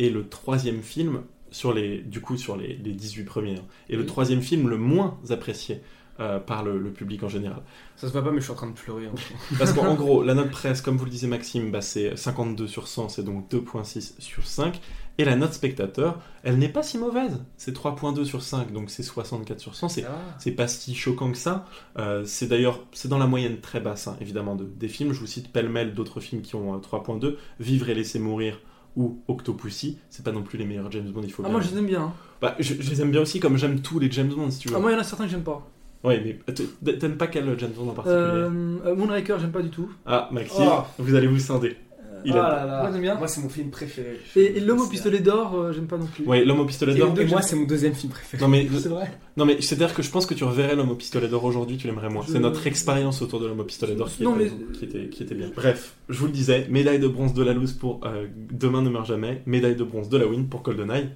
est 0.00 0.08
le 0.10 0.28
troisième 0.28 0.82
film 0.82 1.20
sur 1.54 1.72
les, 1.72 1.98
du 1.98 2.20
coup, 2.20 2.36
sur 2.36 2.56
les, 2.56 2.74
les 2.76 2.92
18 2.92 3.22
premiers. 3.24 3.56
hein, 3.58 3.64
et 3.88 3.96
le 3.96 4.04
troisième 4.06 4.42
film 4.42 4.68
le 4.68 4.76
moins 4.76 5.18
apprécié 5.30 5.80
euh, 6.20 6.38
par 6.40 6.62
le, 6.64 6.78
le 6.78 6.90
public 6.92 7.22
en 7.22 7.28
général. 7.28 7.62
Ça 7.96 8.06
se 8.08 8.12
voit 8.12 8.22
pas, 8.24 8.30
mais 8.32 8.38
je 8.38 8.44
suis 8.44 8.52
en 8.52 8.56
train 8.56 8.68
de 8.68 8.74
pleurer. 8.74 9.06
en 9.08 9.16
fait. 9.16 9.34
Parce 9.58 9.72
qu'en 9.72 9.94
gros, 10.02 10.22
la 10.24 10.34
note 10.34 10.50
presse, 10.50 10.80
comme 10.80 10.96
vous 10.96 11.04
le 11.04 11.10
disiez 11.12 11.28
Maxime, 11.28 11.70
bah, 11.70 11.80
c'est 11.80 12.16
52 12.16 12.66
sur 12.66 12.86
100, 12.88 13.08
c'est 13.08 13.22
donc 13.24 13.48
2.6 13.50 14.14
sur 14.20 14.44
5. 14.46 14.80
Et 15.18 15.24
la 15.24 15.36
note 15.36 15.52
spectateur, 15.52 16.18
elle 16.42 16.58
n'est 16.58 16.68
pas 16.68 16.82
si 16.82 16.98
mauvaise. 16.98 17.40
C'est 17.56 17.72
3.2 17.76 18.24
sur 18.24 18.42
5, 18.42 18.72
donc 18.72 18.90
c'est 18.90 19.04
64 19.04 19.60
sur 19.60 19.76
100. 19.76 19.88
C'est, 19.88 20.04
Ah. 20.04 20.18
c'est 20.40 20.50
pas 20.52 20.66
si 20.66 20.92
choquant 20.96 21.30
que 21.30 21.38
ça. 21.38 21.66
Euh, 21.98 22.24
c'est 22.24 22.48
d'ailleurs, 22.48 22.80
c'est 22.92 23.06
dans 23.08 23.18
la 23.18 23.28
moyenne 23.28 23.60
très 23.60 23.78
basse, 23.78 24.08
hein, 24.08 24.16
évidemment, 24.20 24.56
de, 24.56 24.64
des 24.64 24.88
films. 24.88 25.12
Je 25.12 25.20
vous 25.20 25.26
cite 25.28 25.52
pêle-mêle 25.52 25.94
d'autres 25.94 26.18
films 26.18 26.42
qui 26.42 26.56
ont 26.56 26.74
euh, 26.74 26.78
3.2. 26.78 27.36
Vivre 27.60 27.88
et 27.90 27.94
laisser 27.94 28.18
mourir 28.18 28.58
ou 28.96 29.18
Octopussy. 29.28 29.98
C'est 30.10 30.24
pas 30.24 30.32
non 30.32 30.42
plus 30.42 30.58
les 30.58 30.64
meilleurs 30.64 30.90
James 30.92 31.08
Bond, 31.10 31.22
il 31.24 31.32
faut 31.32 31.42
Ah, 31.44 31.48
bien. 31.48 31.52
moi, 31.58 31.60
je 31.60 31.70
les 31.72 31.78
aime 31.78 31.86
bien. 31.86 32.02
hein. 32.02 32.12
Bah, 32.40 32.54
je, 32.58 32.74
je 32.80 32.90
les 32.90 33.00
aime 33.02 33.10
bien 33.10 33.20
aussi, 33.22 33.40
comme 33.40 33.56
j'aime 33.56 33.80
tous 33.80 33.98
les 33.98 34.10
James 34.10 34.28
Bond, 34.28 34.50
si 34.50 34.58
tu 34.60 34.68
veux. 34.68 34.76
Ah, 34.76 34.80
moi, 34.80 34.90
il 34.90 34.94
y 34.94 34.96
en 34.96 35.00
a 35.00 35.04
certains 35.04 35.24
que 35.24 35.30
j'aime 35.30 35.42
pas. 35.42 35.66
Ouais, 36.02 36.20
mais 36.22 36.54
t- 36.54 36.98
t'aimes 36.98 37.16
pas 37.16 37.28
quel 37.28 37.58
James 37.58 37.72
Bond 37.74 37.88
en 37.88 37.94
particulier? 37.94 38.20
Euh, 38.20 38.76
euh, 38.84 38.94
Moonraker, 38.94 39.38
j'aime 39.40 39.52
pas 39.52 39.62
du 39.62 39.70
tout. 39.70 39.90
Ah, 40.04 40.28
Maxime, 40.32 40.64
Oh. 40.68 40.82
vous 40.98 41.14
allez 41.14 41.26
vous 41.26 41.38
scinder. 41.38 41.76
Il 42.24 42.32
Oh 42.32 42.36
là 42.36 42.64
là. 42.66 42.82
Moi, 42.82 42.90
j'aime 42.92 43.00
bien. 43.02 43.14
Moi, 43.16 43.28
c'est 43.28 43.40
mon 43.42 43.48
film 43.48 43.70
préféré. 43.70 44.18
Et, 44.36 44.56
et 44.56 44.60
L'homme 44.60 44.80
au 44.80 44.86
pistolet 44.88 45.20
d'or, 45.20 45.54
euh, 45.54 45.72
j'aime 45.72 45.86
pas 45.86 45.98
non 45.98 46.06
plus. 46.06 46.24
Ouais, 46.24 46.44
L'homme 46.44 46.60
au 46.60 46.64
pistolet 46.64 46.94
Et, 46.94 46.98
d'or. 46.98 47.14
et 47.18 47.24
moi, 47.26 47.42
c'est 47.42 47.56
mon 47.56 47.64
deuxième 47.66 47.94
film 47.94 48.12
préféré. 48.12 48.42
Non 48.42 48.48
mais, 48.48 48.66
C'est 48.80 48.88
vrai. 48.88 49.10
non 49.36 49.44
mais 49.44 49.60
c'est-à-dire 49.60 49.94
que 49.94 50.02
je 50.02 50.10
pense 50.10 50.24
que 50.26 50.34
tu 50.34 50.44
reverrais 50.44 50.74
l'homme 50.76 50.90
au 50.90 50.94
pistolet 50.94 51.28
d'or 51.28 51.44
aujourd'hui, 51.44 51.76
tu 51.76 51.86
l'aimerais 51.86 52.08
moins. 52.08 52.24
Je- 52.26 52.32
C'est 52.32 52.40
notre 52.40 52.66
expérience 52.66 53.20
autour 53.22 53.40
de 53.40 53.46
l'homme 53.46 53.60
au 53.60 53.64
pistolet 53.64 53.94
d'or 53.94 54.08
mais- 54.38 54.50
qui 54.72 54.84
était, 54.84 55.08
qui 55.08 55.22
était 55.22 55.34
bien. 55.34 55.50
Bref, 55.54 55.94
je 56.08 56.18
vous 56.18 56.26
le 56.26 56.32
disais, 56.32 56.66
médaille 56.70 56.98
de 56.98 57.08
bronze 57.08 57.34
de 57.34 57.42
la 57.42 57.52
loose 57.52 57.72
pour 57.72 58.00
euh, 58.04 58.26
Demain 58.50 58.82
ne 58.82 58.90
meurt 58.90 59.06
jamais, 59.06 59.42
médaille 59.46 59.76
de 59.76 59.84
bronze 59.84 60.08
de 60.08 60.16
la 60.16 60.26
win 60.26 60.46
pour 60.48 60.62
GoldenEye. 60.62 61.08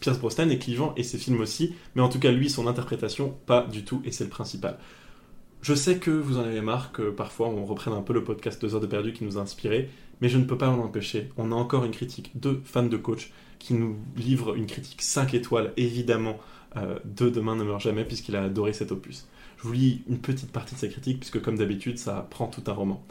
Pierce 0.00 0.18
Brosnan 0.18 0.50
est 0.50 0.58
clivant 0.58 0.92
et 0.96 1.02
ses 1.02 1.18
films 1.18 1.40
aussi, 1.40 1.74
mais 1.94 2.02
en 2.02 2.08
tout 2.08 2.18
cas 2.18 2.30
lui, 2.30 2.50
son 2.50 2.66
interprétation, 2.66 3.34
pas 3.46 3.66
du 3.70 3.84
tout, 3.84 4.02
et 4.04 4.12
c'est 4.12 4.24
le 4.24 4.30
principal. 4.30 4.76
Je 5.62 5.72
sais 5.72 5.96
que 5.96 6.10
vous 6.10 6.36
en 6.36 6.42
avez 6.42 6.60
marre 6.60 6.92
que 6.92 7.08
parfois 7.10 7.48
on 7.48 7.64
reprenne 7.64 7.94
un 7.94 8.02
peu 8.02 8.12
le 8.12 8.22
podcast 8.22 8.60
2 8.60 8.74
heures 8.74 8.80
de 8.82 8.86
perdu 8.86 9.14
qui 9.14 9.24
nous 9.24 9.38
a 9.38 9.40
inspiré, 9.40 9.88
mais 10.20 10.28
je 10.28 10.38
ne 10.38 10.44
peux 10.44 10.58
pas 10.58 10.68
en 10.68 10.78
empêcher. 10.78 11.30
On 11.36 11.52
a 11.52 11.54
encore 11.54 11.84
une 11.84 11.92
critique 11.92 12.30
de 12.38 12.60
fans 12.64 12.84
de 12.84 12.96
coach 12.96 13.32
qui 13.58 13.74
nous 13.74 13.96
livre 14.16 14.54
une 14.54 14.66
critique 14.66 15.02
5 15.02 15.34
étoiles, 15.34 15.72
évidemment, 15.76 16.38
euh, 16.76 16.98
de 17.04 17.30
Demain 17.30 17.56
ne 17.56 17.64
meurt 17.64 17.80
jamais, 17.80 18.04
puisqu'il 18.04 18.36
a 18.36 18.44
adoré 18.44 18.72
cet 18.72 18.92
opus. 18.92 19.26
Je 19.58 19.62
vous 19.62 19.72
lis 19.72 20.02
une 20.08 20.18
petite 20.18 20.52
partie 20.52 20.74
de 20.74 20.80
sa 20.80 20.88
critique, 20.88 21.20
puisque 21.20 21.40
comme 21.40 21.56
d'habitude, 21.56 21.98
ça 21.98 22.26
prend 22.30 22.46
tout 22.46 22.62
un 22.66 22.72
roman. 22.72 23.04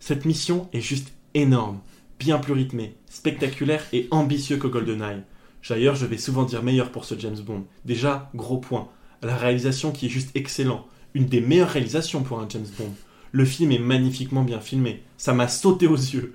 Cette 0.00 0.24
mission 0.24 0.68
est 0.72 0.80
juste 0.80 1.12
énorme, 1.34 1.80
bien 2.18 2.38
plus 2.38 2.54
rythmée, 2.54 2.96
spectaculaire 3.08 3.84
et 3.92 4.08
ambitieux 4.10 4.56
que 4.56 4.66
GoldenEye. 4.66 5.22
D'ailleurs, 5.68 5.94
je 5.94 6.06
vais 6.06 6.18
souvent 6.18 6.44
dire 6.44 6.62
meilleur 6.62 6.90
pour 6.90 7.04
ce 7.04 7.18
James 7.18 7.38
Bond. 7.38 7.64
Déjà, 7.84 8.30
gros 8.34 8.58
point. 8.58 8.88
La 9.22 9.36
réalisation 9.36 9.92
qui 9.92 10.06
est 10.06 10.10
juste 10.10 10.30
excellent. 10.34 10.86
Une 11.14 11.26
des 11.26 11.40
meilleures 11.40 11.68
réalisations 11.68 12.22
pour 12.22 12.40
un 12.40 12.48
James 12.48 12.66
Bond. 12.78 12.94
Le 13.32 13.44
film 13.44 13.70
est 13.72 13.78
magnifiquement 13.78 14.42
bien 14.42 14.60
filmé. 14.60 15.02
Ça 15.16 15.32
m'a 15.34 15.46
sauté 15.48 15.86
aux 15.86 15.94
yeux. 15.96 16.34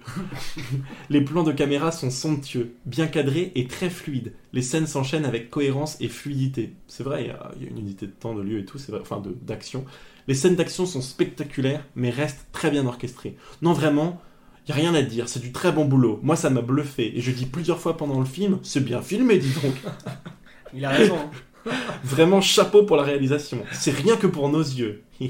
Les 1.10 1.22
plans 1.22 1.44
de 1.44 1.52
caméra 1.52 1.92
sont 1.92 2.10
somptueux, 2.10 2.76
bien 2.86 3.08
cadrés 3.08 3.52
et 3.56 3.68
très 3.68 3.90
fluides. 3.90 4.34
Les 4.54 4.62
scènes 4.62 4.88
s'enchaînent 4.88 5.26
avec 5.26 5.50
cohérence 5.50 5.98
et 6.00 6.08
fluidité. 6.08 6.74
C'est 6.88 7.04
vrai, 7.04 7.24
il 7.24 7.28
y, 7.28 7.32
a, 7.32 7.52
il 7.58 7.64
y 7.64 7.68
a 7.68 7.70
une 7.70 7.80
unité 7.80 8.06
de 8.08 8.12
temps, 8.12 8.34
de 8.34 8.42
lieu 8.42 8.60
et 8.60 8.66
tout, 8.66 8.78
c'est 8.78 8.92
vrai, 8.92 9.02
enfin 9.02 9.22
d'action. 9.42 9.86
Les 10.28 10.36
scènes 10.36 10.56
d'action 10.56 10.86
sont 10.86 11.02
spectaculaires, 11.02 11.86
mais 11.96 12.10
restent 12.10 12.48
très 12.52 12.72
bien 12.72 12.86
orchestrées. 12.86 13.36
Non, 13.62 13.74
vraiment, 13.74 14.22
il 14.68 14.74
n'y 14.74 14.80
a 14.80 14.82
rien 14.82 14.96
à 14.96 15.02
dire, 15.02 15.28
c'est 15.28 15.42
du 15.42 15.52
très 15.52 15.72
bon 15.72 15.86
boulot. 15.86 16.20
Moi, 16.24 16.36
ça 16.36 16.50
m'a 16.50 16.62
bluffé, 16.62 17.18
et 17.18 17.22
je 17.22 17.32
dis 17.32 17.46
plusieurs 17.46 17.80
fois 17.80 17.98
pendant 17.98 18.20
le 18.20 18.26
film, 18.26 18.60
c'est 18.64 18.84
bien 18.84 19.02
filmé, 19.02 19.38
dis 19.38 19.52
donc. 19.62 19.76
Il 20.74 20.84
a 20.86 20.90
raison. 20.90 21.18
hein. 21.18 21.32
Vraiment 22.04 22.42
chapeau 22.42 22.84
pour 22.84 22.96
la 22.98 23.04
réalisation. 23.04 23.64
C'est 23.72 23.92
rien 23.92 24.16
que 24.18 24.28
pour 24.28 24.50
nos 24.50 24.62
yeux. 24.62 25.04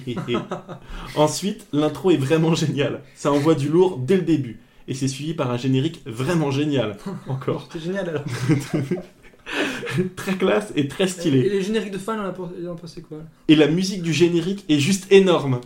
Ensuite, 1.15 1.67
l'intro 1.71 2.11
est 2.11 2.17
vraiment 2.17 2.55
géniale. 2.55 3.01
Ça 3.15 3.31
envoie 3.31 3.55
du 3.55 3.69
lourd 3.69 3.97
dès 3.97 4.17
le 4.17 4.23
début. 4.23 4.59
Et 4.87 4.93
c'est 4.93 5.07
suivi 5.07 5.33
par 5.33 5.49
un 5.51 5.57
générique 5.57 6.01
vraiment 6.05 6.51
génial. 6.51 6.97
Encore. 7.27 7.69
C'est 7.71 7.79
génial 7.81 8.09
alors. 8.09 8.23
très 10.15 10.35
classe 10.35 10.71
et 10.75 10.87
très 10.87 11.05
Et 11.05 11.07
stylé. 11.07 11.49
les 11.49 11.61
génériques 11.61 11.91
de 11.91 11.97
fans, 11.97 12.17
on 12.19 12.25
a 12.71 12.75
pensé 12.75 13.01
quoi? 13.01 13.19
Et 13.47 13.55
la 13.55 13.67
musique 13.67 14.01
du 14.01 14.13
générique 14.13 14.65
est 14.69 14.79
juste 14.79 15.11
énorme. 15.11 15.61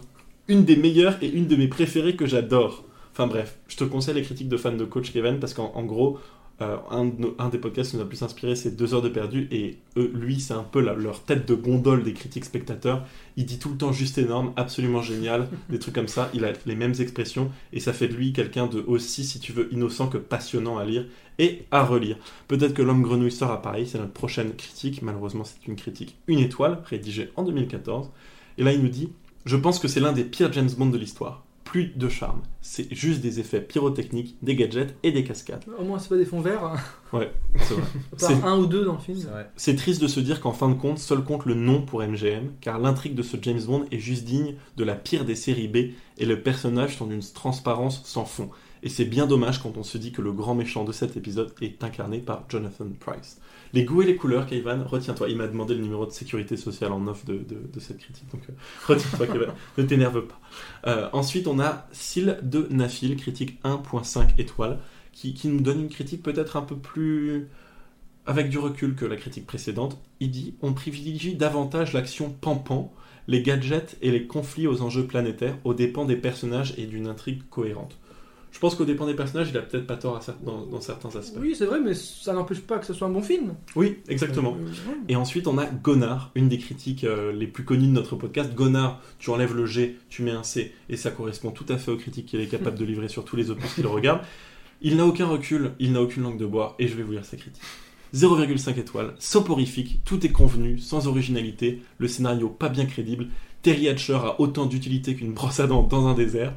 Une 0.47 0.65
des 0.65 0.75
meilleures 0.75 1.17
et 1.21 1.29
une 1.29 1.47
de 1.47 1.55
mes 1.55 1.67
préférées 1.67 2.15
que 2.15 2.25
j'adore. 2.25 2.85
Enfin 3.13 3.27
bref, 3.27 3.57
je 3.67 3.75
te 3.75 3.83
conseille 3.83 4.15
les 4.15 4.21
critiques 4.21 4.49
de 4.49 4.57
fans 4.57 4.71
de 4.71 4.85
Coach 4.85 5.11
Kevin 5.11 5.39
parce 5.39 5.53
qu'en 5.53 5.71
en 5.75 5.83
gros, 5.83 6.19
euh, 6.61 6.77
un, 6.91 7.05
de 7.05 7.21
nos- 7.21 7.35
un 7.39 7.49
des 7.49 7.57
podcasts 7.57 7.91
qui 7.91 7.97
nous 7.97 8.03
a 8.03 8.05
plus 8.07 8.21
inspiré, 8.23 8.55
c'est 8.55 8.75
Deux 8.75 8.93
heures 8.93 9.01
de 9.01 9.09
perdu. 9.09 9.47
Et 9.51 9.77
eux, 9.97 10.11
lui, 10.13 10.39
c'est 10.39 10.53
un 10.53 10.63
peu 10.63 10.81
la- 10.81 10.93
leur 10.93 11.23
tête 11.23 11.47
de 11.47 11.53
gondole 11.55 12.03
des 12.03 12.13
critiques 12.13 12.45
spectateurs. 12.45 13.05
Il 13.37 13.45
dit 13.45 13.59
tout 13.59 13.69
le 13.69 13.77
temps 13.77 13.91
juste 13.91 14.17
énorme, 14.17 14.53
absolument 14.55 15.01
génial, 15.01 15.47
des 15.69 15.79
trucs 15.79 15.95
comme 15.95 16.07
ça. 16.07 16.29
Il 16.33 16.45
a 16.45 16.53
les 16.65 16.75
mêmes 16.75 16.93
expressions 16.99 17.51
et 17.73 17.79
ça 17.79 17.93
fait 17.93 18.07
de 18.07 18.13
lui 18.13 18.33
quelqu'un 18.33 18.67
de 18.67 18.83
aussi, 18.87 19.23
si 19.25 19.39
tu 19.39 19.51
veux, 19.53 19.73
innocent 19.73 20.07
que 20.09 20.17
passionnant 20.17 20.77
à 20.77 20.85
lire 20.85 21.05
et 21.39 21.63
à 21.71 21.83
relire. 21.83 22.17
Peut-être 22.47 22.73
que 22.73 22.81
L'homme 22.81 23.01
grenouille 23.03 23.31
sera 23.31 23.61
pareil, 23.61 23.87
c'est 23.87 23.97
notre 23.99 24.13
prochaine 24.13 24.53
critique. 24.55 25.01
Malheureusement, 25.01 25.43
c'est 25.45 25.67
une 25.67 25.75
critique 25.75 26.17
une 26.27 26.39
étoile, 26.39 26.81
rédigée 26.85 27.29
en 27.35 27.43
2014. 27.43 28.09
Et 28.57 28.63
là, 28.63 28.73
il 28.73 28.81
nous 28.81 28.89
dit 28.89 29.09
Je 29.45 29.55
pense 29.55 29.79
que 29.79 29.87
c'est 29.87 29.99
l'un 30.01 30.11
des 30.11 30.25
pires 30.25 30.51
James 30.53 30.69
Bond 30.77 30.87
de 30.87 30.97
l'histoire. 30.97 31.45
Plus 31.69 31.93
de 31.95 32.09
charme. 32.09 32.41
C'est 32.61 32.91
juste 32.93 33.21
des 33.21 33.39
effets 33.39 33.61
pyrotechniques, 33.61 34.37
des 34.41 34.55
gadgets 34.55 34.95
et 35.03 35.11
des 35.11 35.23
cascades. 35.23 35.63
Au 35.77 35.83
moins, 35.83 35.99
c'est 35.99 36.09
pas 36.09 36.17
des 36.17 36.25
fonds 36.25 36.41
verts. 36.41 36.63
Ouais, 37.13 37.31
c'est 37.59 37.75
vrai. 37.75 37.83
C'est- 38.17 38.43
un 38.43 38.57
ou 38.57 38.65
deux 38.65 38.85
dans 38.85 38.93
le 38.93 38.99
film. 38.99 39.19
c'est 39.55 39.75
triste 39.75 40.01
de 40.01 40.07
se 40.07 40.19
dire 40.19 40.41
qu'en 40.41 40.51
fin 40.51 40.67
de 40.69 40.73
compte, 40.73 40.97
seul 40.97 41.23
compte 41.23 41.45
le 41.45 41.53
nom 41.53 41.83
pour 41.83 42.01
MGM, 42.01 42.53
car 42.59 42.79
l'intrigue 42.79 43.13
de 43.13 43.21
ce 43.21 43.37
James 43.41 43.61
Bond 43.61 43.85
est 43.91 43.99
juste 43.99 44.23
digne 44.25 44.55
de 44.77 44.83
la 44.83 44.95
pire 44.95 45.25
des 45.25 45.35
séries 45.35 45.67
B, 45.67 45.77
et 46.17 46.25
le 46.25 46.41
personnage 46.41 46.97
sont 46.97 47.05
d'une 47.05 47.21
transparence 47.21 48.01
sans 48.03 48.25
fond. 48.25 48.49
Et 48.81 48.89
c'est 48.89 49.05
bien 49.05 49.27
dommage 49.27 49.61
quand 49.61 49.77
on 49.77 49.83
se 49.83 49.97
dit 49.97 50.11
que 50.11 50.21
le 50.21 50.31
grand 50.31 50.55
méchant 50.55 50.85
de 50.85 50.91
cet 50.91 51.17
épisode 51.17 51.53
est 51.61 51.83
incarné 51.83 52.17
par 52.19 52.45
Jonathan 52.49 52.85
Price. 52.99 53.39
Les 53.73 53.83
goûts 53.83 54.01
et 54.01 54.05
les 54.05 54.15
couleurs, 54.15 54.47
Kevin, 54.47 54.81
retiens-toi. 54.81 55.29
Il 55.29 55.37
m'a 55.37 55.47
demandé 55.47 55.75
le 55.75 55.81
numéro 55.81 56.05
de 56.05 56.11
sécurité 56.11 56.57
sociale 56.57 56.91
en 56.91 57.05
off 57.07 57.23
de, 57.25 57.33
de- 57.37 57.69
de 57.71 57.79
cette 57.79 57.99
critique, 57.99 58.25
donc 58.31 58.41
euh, 58.49 58.53
retiens-toi, 58.87 59.27
Kevin. 59.31 59.49
ne 59.77 59.83
t'énerve 59.83 60.21
pas. 60.25 60.39
Euh, 60.87 61.07
ensuite, 61.13 61.47
on 61.47 61.59
a 61.59 61.87
Syl 61.91 62.39
de 62.41 62.67
Nafil, 62.71 63.15
critique 63.15 63.59
1.5 63.63 64.29
étoiles, 64.39 64.79
qui, 65.11 65.33
qui 65.35 65.47
nous 65.49 65.59
donne 65.61 65.81
une 65.81 65.89
critique 65.89 66.23
peut-être 66.23 66.57
un 66.57 66.61
peu 66.63 66.77
plus 66.77 67.47
avec 68.25 68.49
du 68.49 68.57
recul 68.57 68.95
que 68.95 69.05
la 69.05 69.15
critique 69.17 69.45
précédente. 69.45 69.97
Il 70.19 70.31
dit 70.31 70.55
on 70.61 70.73
privilégie 70.73 71.35
davantage 71.35 71.93
l'action 71.93 72.29
pan-pan, 72.31 72.91
les 73.27 73.41
gadgets 73.43 73.97
et 74.01 74.09
les 74.11 74.25
conflits 74.25 74.65
aux 74.67 74.81
enjeux 74.81 75.05
planétaires 75.05 75.57
aux 75.63 75.75
dépens 75.75 76.05
des 76.05 76.15
personnages 76.15 76.73
et 76.77 76.85
d'une 76.87 77.05
intrigue 77.07 77.41
cohérente. 77.49 77.98
Je 78.51 78.57
pense 78.59 78.73
qu'au 78.75 78.83
dépens 78.85 79.05
des 79.05 79.13
personnages, 79.13 79.49
il 79.51 79.57
a 79.57 79.61
peut-être 79.61 79.85
pas 79.85 79.95
tort 79.95 80.15
à 80.17 80.19
cer- 80.19 80.33
dans, 80.43 80.65
dans 80.65 80.81
certains 80.81 81.15
aspects. 81.15 81.37
Oui, 81.39 81.53
c'est 81.57 81.65
vrai, 81.65 81.79
mais 81.79 81.93
ça 81.93 82.33
n'empêche 82.33 82.61
pas 82.61 82.79
que 82.79 82.85
ce 82.85 82.93
soit 82.93 83.07
un 83.07 83.11
bon 83.11 83.21
film. 83.21 83.53
Oui, 83.75 83.97
exactement. 84.09 84.57
Euh, 84.59 84.93
Et 85.07 85.15
ensuite, 85.15 85.47
on 85.47 85.57
a 85.59 85.65
Gonard, 85.67 86.31
une 86.35 86.49
des 86.49 86.57
critiques 86.57 87.03
euh, 87.03 87.31
les 87.31 87.45
plus 87.47 87.63
connues 87.63 87.87
de 87.87 87.91
notre 87.93 88.15
podcast. 88.15 88.53
Gonard, 88.55 89.01
tu 89.19 89.29
enlèves 89.29 89.55
le 89.55 89.65
G, 89.67 89.97
tu 90.09 90.23
mets 90.23 90.31
un 90.31 90.43
C, 90.43 90.73
et 90.89 90.97
ça 90.97 91.11
correspond 91.11 91.51
tout 91.51 91.65
à 91.69 91.77
fait 91.77 91.91
aux 91.91 91.97
critiques 91.97 92.25
qu'il 92.25 92.41
est 92.41 92.47
capable 92.47 92.77
de 92.77 92.85
livrer 92.85 93.07
sur 93.07 93.23
tous 93.23 93.35
les 93.35 93.51
opus 93.51 93.71
qu'il 93.75 93.85
regarde. 93.87 94.21
Il 94.81 94.95
n'a 94.97 95.05
aucun 95.05 95.27
recul, 95.27 95.71
il 95.79 95.91
n'a 95.91 96.01
aucune 96.01 96.23
langue 96.23 96.39
de 96.39 96.45
bois, 96.45 96.75
et 96.79 96.87
je 96.87 96.95
vais 96.95 97.03
vous 97.03 97.11
lire 97.11 97.25
sa 97.25 97.37
critique. 97.37 97.61
0,5 98.15 98.79
étoiles, 98.79 99.13
soporifique, 99.19 100.01
tout 100.03 100.25
est 100.25 100.31
convenu, 100.31 100.79
sans 100.79 101.07
originalité, 101.07 101.83
le 101.99 102.07
scénario 102.07 102.49
pas 102.49 102.69
bien 102.69 102.87
crédible, 102.87 103.27
Terry 103.61 103.89
Hatcher 103.89 104.13
a 104.15 104.39
autant 104.39 104.65
d'utilité 104.65 105.15
qu'une 105.15 105.33
brosse 105.33 105.59
à 105.59 105.67
dents 105.67 105.83
dans 105.83 106.07
un 106.07 106.13
désert. 106.13 106.53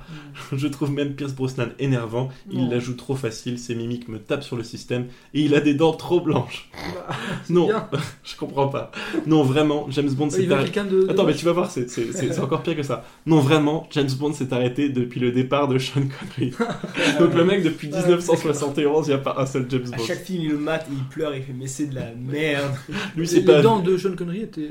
Je 0.52 0.68
trouve 0.68 0.92
même 0.92 1.14
Pierce 1.14 1.32
Brosnan 1.34 1.68
énervant. 1.80 2.28
Il 2.50 2.60
Non. 2.64 2.70
la 2.70 2.78
joue 2.78 2.94
trop 2.94 3.16
facile, 3.16 3.58
ses 3.58 3.74
mimiques 3.74 4.06
me 4.08 4.18
tapent 4.20 4.44
sur 4.44 4.56
le 4.56 4.62
système 4.62 5.06
et 5.34 5.40
il 5.42 5.54
a 5.56 5.60
des 5.60 5.74
dents 5.74 5.92
trop 5.94 6.20
blanches. 6.20 6.70
Bah, 6.94 7.14
non, 7.50 7.66
bien. 7.66 7.88
je 8.24 8.36
comprends 8.36 8.68
pas. 8.68 8.92
Non, 9.26 9.42
vraiment, 9.42 9.86
James 9.90 10.10
Bond 10.10 10.30
s'est 10.30 10.50
arrêté. 10.52 10.80
de- 10.84 11.08
Attends, 11.10 11.24
mais 11.24 11.34
tu 11.34 11.44
vas 11.44 11.50
voir, 11.52 11.70
c'est- 11.72 12.38
encore 12.38 12.62
pire 12.62 12.76
que 12.76 12.84
ça. 12.84 13.04
Non, 13.26 13.40
vraiment, 13.40 13.88
James 13.90 14.10
Bond 14.18 14.32
s'est 14.32 14.52
arrêté 14.54 14.88
depuis 14.88 15.18
le 15.18 15.32
départ 15.32 15.66
de 15.66 15.78
Sean 15.78 16.02
Connery. 16.36 16.52
Donc 17.18 17.34
le 17.34 17.44
mec, 17.44 17.64
depuis 17.64 17.88
1971, 17.88 19.06
il 19.06 19.10
n'y 19.10 19.14
a 19.14 19.18
pas 19.18 19.34
un 19.38 19.46
seul 19.46 19.66
James 19.68 19.86
À 19.92 19.96
Bond. 19.96 20.04
chaque 20.06 20.22
film, 20.24 20.42
il 20.44 20.50
le 20.50 20.58
mate 20.58 20.86
et 20.88 20.94
il 20.94 21.04
pleure, 21.04 21.34
il 21.34 21.42
fait 21.42 21.52
mais 21.52 21.66
c'est 21.66 21.86
de 21.86 21.96
la 21.96 22.12
merde. 22.16 22.72
Lui, 23.16 23.22
Les, 23.22 23.26
c'est 23.26 23.40
les 23.40 23.44
pas. 23.44 23.60
dents 23.62 23.80
de 23.80 23.96
Sean 23.96 24.14
Connery 24.14 24.42
étaient. 24.42 24.70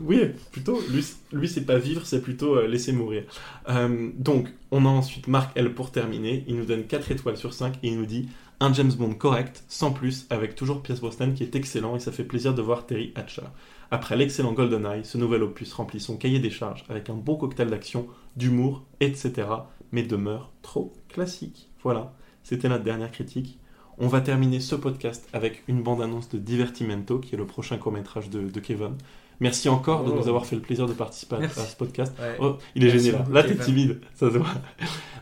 Oui, 0.00 0.20
plutôt. 0.50 0.80
Lui, 0.90 1.04
lui 1.32 1.48
c'est 1.48 1.67
pas 1.68 1.78
vivre, 1.78 2.06
c'est 2.06 2.22
plutôt 2.22 2.56
euh, 2.56 2.66
laisser 2.66 2.92
mourir. 2.92 3.24
Euh, 3.68 4.10
donc, 4.16 4.48
on 4.70 4.86
a 4.86 4.88
ensuite 4.88 5.28
Marc 5.28 5.54
L 5.54 5.74
pour 5.74 5.92
terminer. 5.92 6.44
Il 6.48 6.56
nous 6.56 6.64
donne 6.64 6.84
4 6.84 7.12
étoiles 7.12 7.36
sur 7.36 7.52
5 7.52 7.74
et 7.82 7.88
il 7.88 7.98
nous 7.98 8.06
dit 8.06 8.28
un 8.58 8.72
James 8.72 8.92
Bond 8.92 9.14
correct, 9.14 9.62
sans 9.68 9.92
plus, 9.92 10.26
avec 10.30 10.54
toujours 10.54 10.82
Pierce 10.82 11.00
Brosnan 11.00 11.34
qui 11.34 11.44
est 11.44 11.54
excellent 11.54 11.94
et 11.94 12.00
ça 12.00 12.10
fait 12.10 12.24
plaisir 12.24 12.54
de 12.54 12.62
voir 12.62 12.86
Terry 12.86 13.12
Hatcher. 13.14 13.42
Après 13.90 14.16
l'excellent 14.16 14.54
GoldenEye, 14.54 15.04
ce 15.04 15.18
nouvel 15.18 15.42
opus 15.42 15.72
remplit 15.74 16.00
son 16.00 16.16
cahier 16.16 16.40
des 16.40 16.50
charges 16.50 16.84
avec 16.88 17.10
un 17.10 17.14
beau 17.14 17.36
cocktail 17.36 17.68
d'action, 17.68 18.08
d'humour, 18.36 18.84
etc. 19.00 19.46
mais 19.92 20.02
demeure 20.02 20.50
trop 20.62 20.94
classique. 21.08 21.68
Voilà, 21.82 22.14
c'était 22.42 22.70
notre 22.70 22.84
dernière 22.84 23.12
critique. 23.12 23.58
On 23.98 24.08
va 24.08 24.22
terminer 24.22 24.60
ce 24.60 24.74
podcast 24.74 25.28
avec 25.32 25.62
une 25.68 25.82
bande-annonce 25.82 26.30
de 26.30 26.38
Divertimento, 26.38 27.18
qui 27.18 27.34
est 27.34 27.38
le 27.38 27.46
prochain 27.46 27.76
court-métrage 27.76 28.30
de, 28.30 28.48
de 28.48 28.60
Kevin. 28.60 28.96
Merci 29.40 29.68
encore 29.68 30.04
de 30.04 30.10
Oh. 30.10 30.16
nous 30.16 30.28
avoir 30.28 30.46
fait 30.46 30.56
le 30.56 30.62
plaisir 30.62 30.86
de 30.86 30.92
participer 30.92 31.36
à, 31.36 31.48
ce 31.48 31.76
podcast. 31.76 32.12
Ouais. 32.18 32.36
Oh, 32.40 32.56
il 32.74 32.84
est 32.84 32.88
Merci 32.92 33.06
gêné 33.12 33.18
là. 33.30 33.42
t'es 33.42 33.50
Kevin. 33.50 33.64
timide, 33.64 34.00
ça 34.14 34.30
se 34.32 34.36
voit. 34.38 34.48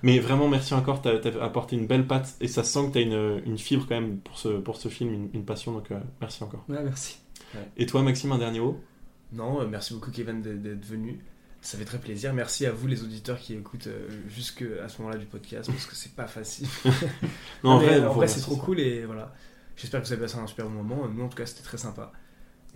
Mais 0.03 0.19
vraiment, 0.19 0.49
merci 0.49 0.73
encore. 0.75 1.03
T'as 1.03 1.17
as 1.19 1.45
apporté 1.45 1.77
une 1.77 1.87
belle 1.87 2.07
patte 2.07 2.35
et 2.41 2.49
ça 2.49 2.65
sent 2.65 2.89
que 2.89 2.93
t'as 2.95 3.01
une, 3.03 3.43
une 3.45 3.59
fibre 3.59 3.85
quand 3.89 3.95
même 4.01 4.19
pour 4.19 4.39
ce, 4.39 4.49
pour 4.49 4.77
ce 4.77 4.89
film, 4.89 5.13
une, 5.13 5.29
une 5.35 5.45
passion. 5.45 5.73
Donc, 5.73 5.91
euh, 5.91 5.99
merci 6.21 6.43
encore. 6.43 6.65
Ouais, 6.69 6.83
merci. 6.83 7.19
Et 7.77 7.87
toi, 7.87 8.03
Maxime, 8.03 8.33
un 8.33 8.39
dernier 8.39 8.61
mot? 8.61 8.81
Non, 9.33 9.61
euh, 9.61 9.67
merci 9.67 9.93
beaucoup 9.95 10.11
Kevin 10.11 10.41
d'être 10.43 10.85
venu. 10.87 11.19
Ça 11.61 11.77
fait 11.79 11.85
très 11.85 11.99
plaisir. 11.99 12.33
Merci 12.33 12.65
à 12.65 12.71
vous 12.73 12.87
les 12.87 13.03
auditeurs 13.03 13.39
qui 13.39 13.55
écoutent 13.55 13.89
euh, 13.89 14.09
jusque 14.29 14.65
à 14.85 14.89
ce 14.89 14.99
moment-là 15.03 15.19
du 15.19 15.27
podcast 15.27 15.69
parce 15.71 15.85
que 15.87 15.95
c'est 15.97 16.15
pas 16.15 16.27
facile. 16.27 16.69
Non, 17.65 17.73
en 17.73 17.81
mais, 17.81 17.99
vrai, 17.99 18.07
en 18.07 18.27
c'est 18.29 18.41
trop 18.41 18.55
ça. 18.57 18.61
cool 18.63 18.79
et 18.81 19.05
voilà. 19.05 19.33
J'espère 19.77 20.01
que 20.01 20.07
vous 20.07 20.13
avez 20.13 20.23
passé 20.23 20.39
un 20.39 20.47
super 20.47 20.67
bon 20.67 20.83
moment. 20.83 21.09
Nous 21.09 21.25
en 21.25 21.29
tout 21.29 21.37
cas, 21.37 21.45
c'était 21.47 21.63
très 21.65 21.77
sympa. 21.79 22.13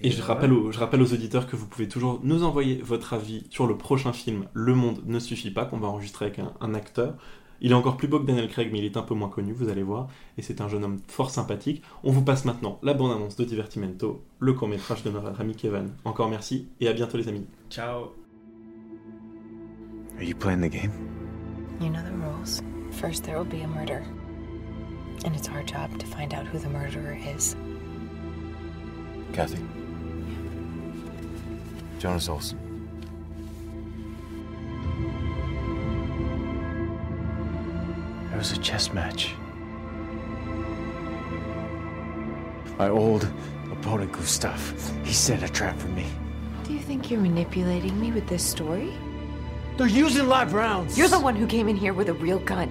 Et, 0.03 0.11
je, 0.11 0.23
rappelle 0.23 0.53
aux, 0.53 0.73
je 0.73 0.79
rappelle 0.79 1.03
aux 1.03 1.13
auditeurs 1.13 1.47
que 1.47 1.57
vous 1.57 1.67
pouvez 1.67 1.89
toujours 1.89 2.21
nous 2.23 2.43
envoyer 2.43 2.81
votre 2.83 3.13
avis 3.13 3.47
sur 3.51 3.67
le 3.67 3.77
prochain 3.77 4.13
film 4.13 4.47
Le 4.55 4.75
Monde 4.75 5.03
ne 5.07 5.19
suffit 5.19 5.51
pas, 5.51 5.67
qu'on 5.67 5.79
va 5.79 5.89
enregistrer 5.89 6.27
avec 6.27 6.39
un, 6.39 6.53
un 6.61 6.75
acteur. 6.75 7.17
Il 7.61 7.73
est 7.73 7.75
encore 7.75 7.99
plus 7.99 8.09
beau 8.09 8.19
que 8.19 8.25
Daniel 8.25 8.49
Craig, 8.49 8.71
mais 8.73 8.79
il 8.79 8.87
est 8.87 8.97
un 8.97 9.03
peu 9.03 9.15
moins 9.15 9.29
connu, 9.29 9.53
vous 9.53 9.69
allez 9.69 9.83
voir. 9.83 10.09
Et 10.39 10.43
c'est 10.43 10.63
un 10.63 10.69
jeune 10.69 10.85
homme 10.85 11.01
fort 11.07 11.31
sympathique. 11.31 11.83
On 12.03 12.11
vous 12.11 12.23
passe 12.23 12.47
maintenant 12.47 12.79
la 12.83 12.95
bande-annonce 12.95 13.37
de 13.37 13.45
Divertimento, 13.45 14.25
le 14.39 14.55
court-métrage 14.55 15.03
de 15.03 15.11
notre 15.11 15.39
ami 15.39 15.55
Kevin. 15.55 15.91
Encore 16.05 16.31
merci 16.31 16.69
et 16.81 16.89
à 16.89 16.95
bientôt 16.95 17.19
les 17.19 17.29
amis. 17.29 17.47
Ciao. 17.69 18.15
Are 20.17 20.23
you 20.23 20.35
playing 20.35 20.61
the 20.61 20.73
game? 20.73 20.93
You 21.81 21.91
know 21.91 22.03
the 22.03 22.13
rules. 22.13 22.63
First, 22.93 23.25
there 23.25 23.39
will 23.39 23.45
be 23.45 23.63
a 23.63 23.69
murder. 23.69 24.03
And 25.27 25.35
it's 25.37 25.49
our 25.49 25.63
job 25.63 25.99
to 25.99 26.07
find 26.07 26.33
out 26.33 26.47
who 26.47 26.59
the 26.59 26.69
murderer 26.69 27.19
is. 27.37 27.57
Kathy? 29.35 29.59
Jonas 32.01 32.31
Olson. 32.31 32.59
It 38.33 38.37
was 38.39 38.53
a 38.53 38.59
chess 38.59 38.91
match. 38.95 39.35
My 42.79 42.89
old 42.89 43.31
opponent 43.71 44.13
Gustav, 44.13 44.59
he 45.05 45.13
set 45.13 45.43
a 45.43 45.49
trap 45.49 45.79
for 45.79 45.89
me. 45.89 46.07
Do 46.65 46.73
you 46.73 46.79
think 46.79 47.11
you're 47.11 47.21
manipulating 47.21 48.01
me 48.01 48.13
with 48.13 48.27
this 48.27 48.43
story? 48.43 48.95
They're 49.77 49.87
using 49.87 50.27
live 50.27 50.55
rounds. 50.55 50.97
You're 50.97 51.09
the 51.09 51.21
one 51.21 51.37
who 51.37 51.47
came 51.47 51.69
in 51.69 51.77
here 51.77 51.93
with 51.93 52.09
a 52.09 52.15
real 52.15 52.39
gun. 52.39 52.71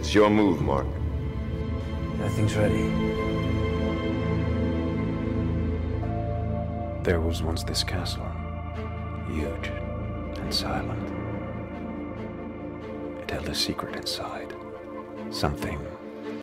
It's 0.00 0.12
your 0.12 0.30
move, 0.30 0.60
Mark. 0.62 0.88
Nothing's 2.18 2.56
ready. 2.56 2.90
There 7.04 7.20
was 7.20 7.40
once 7.40 7.62
this 7.62 7.84
castle, 7.84 8.26
huge 9.34 9.72
and 10.36 10.54
silent. 10.54 11.02
It 13.22 13.30
held 13.32 13.48
a 13.48 13.54
secret 13.54 13.96
inside, 13.96 14.54
something 15.30 15.80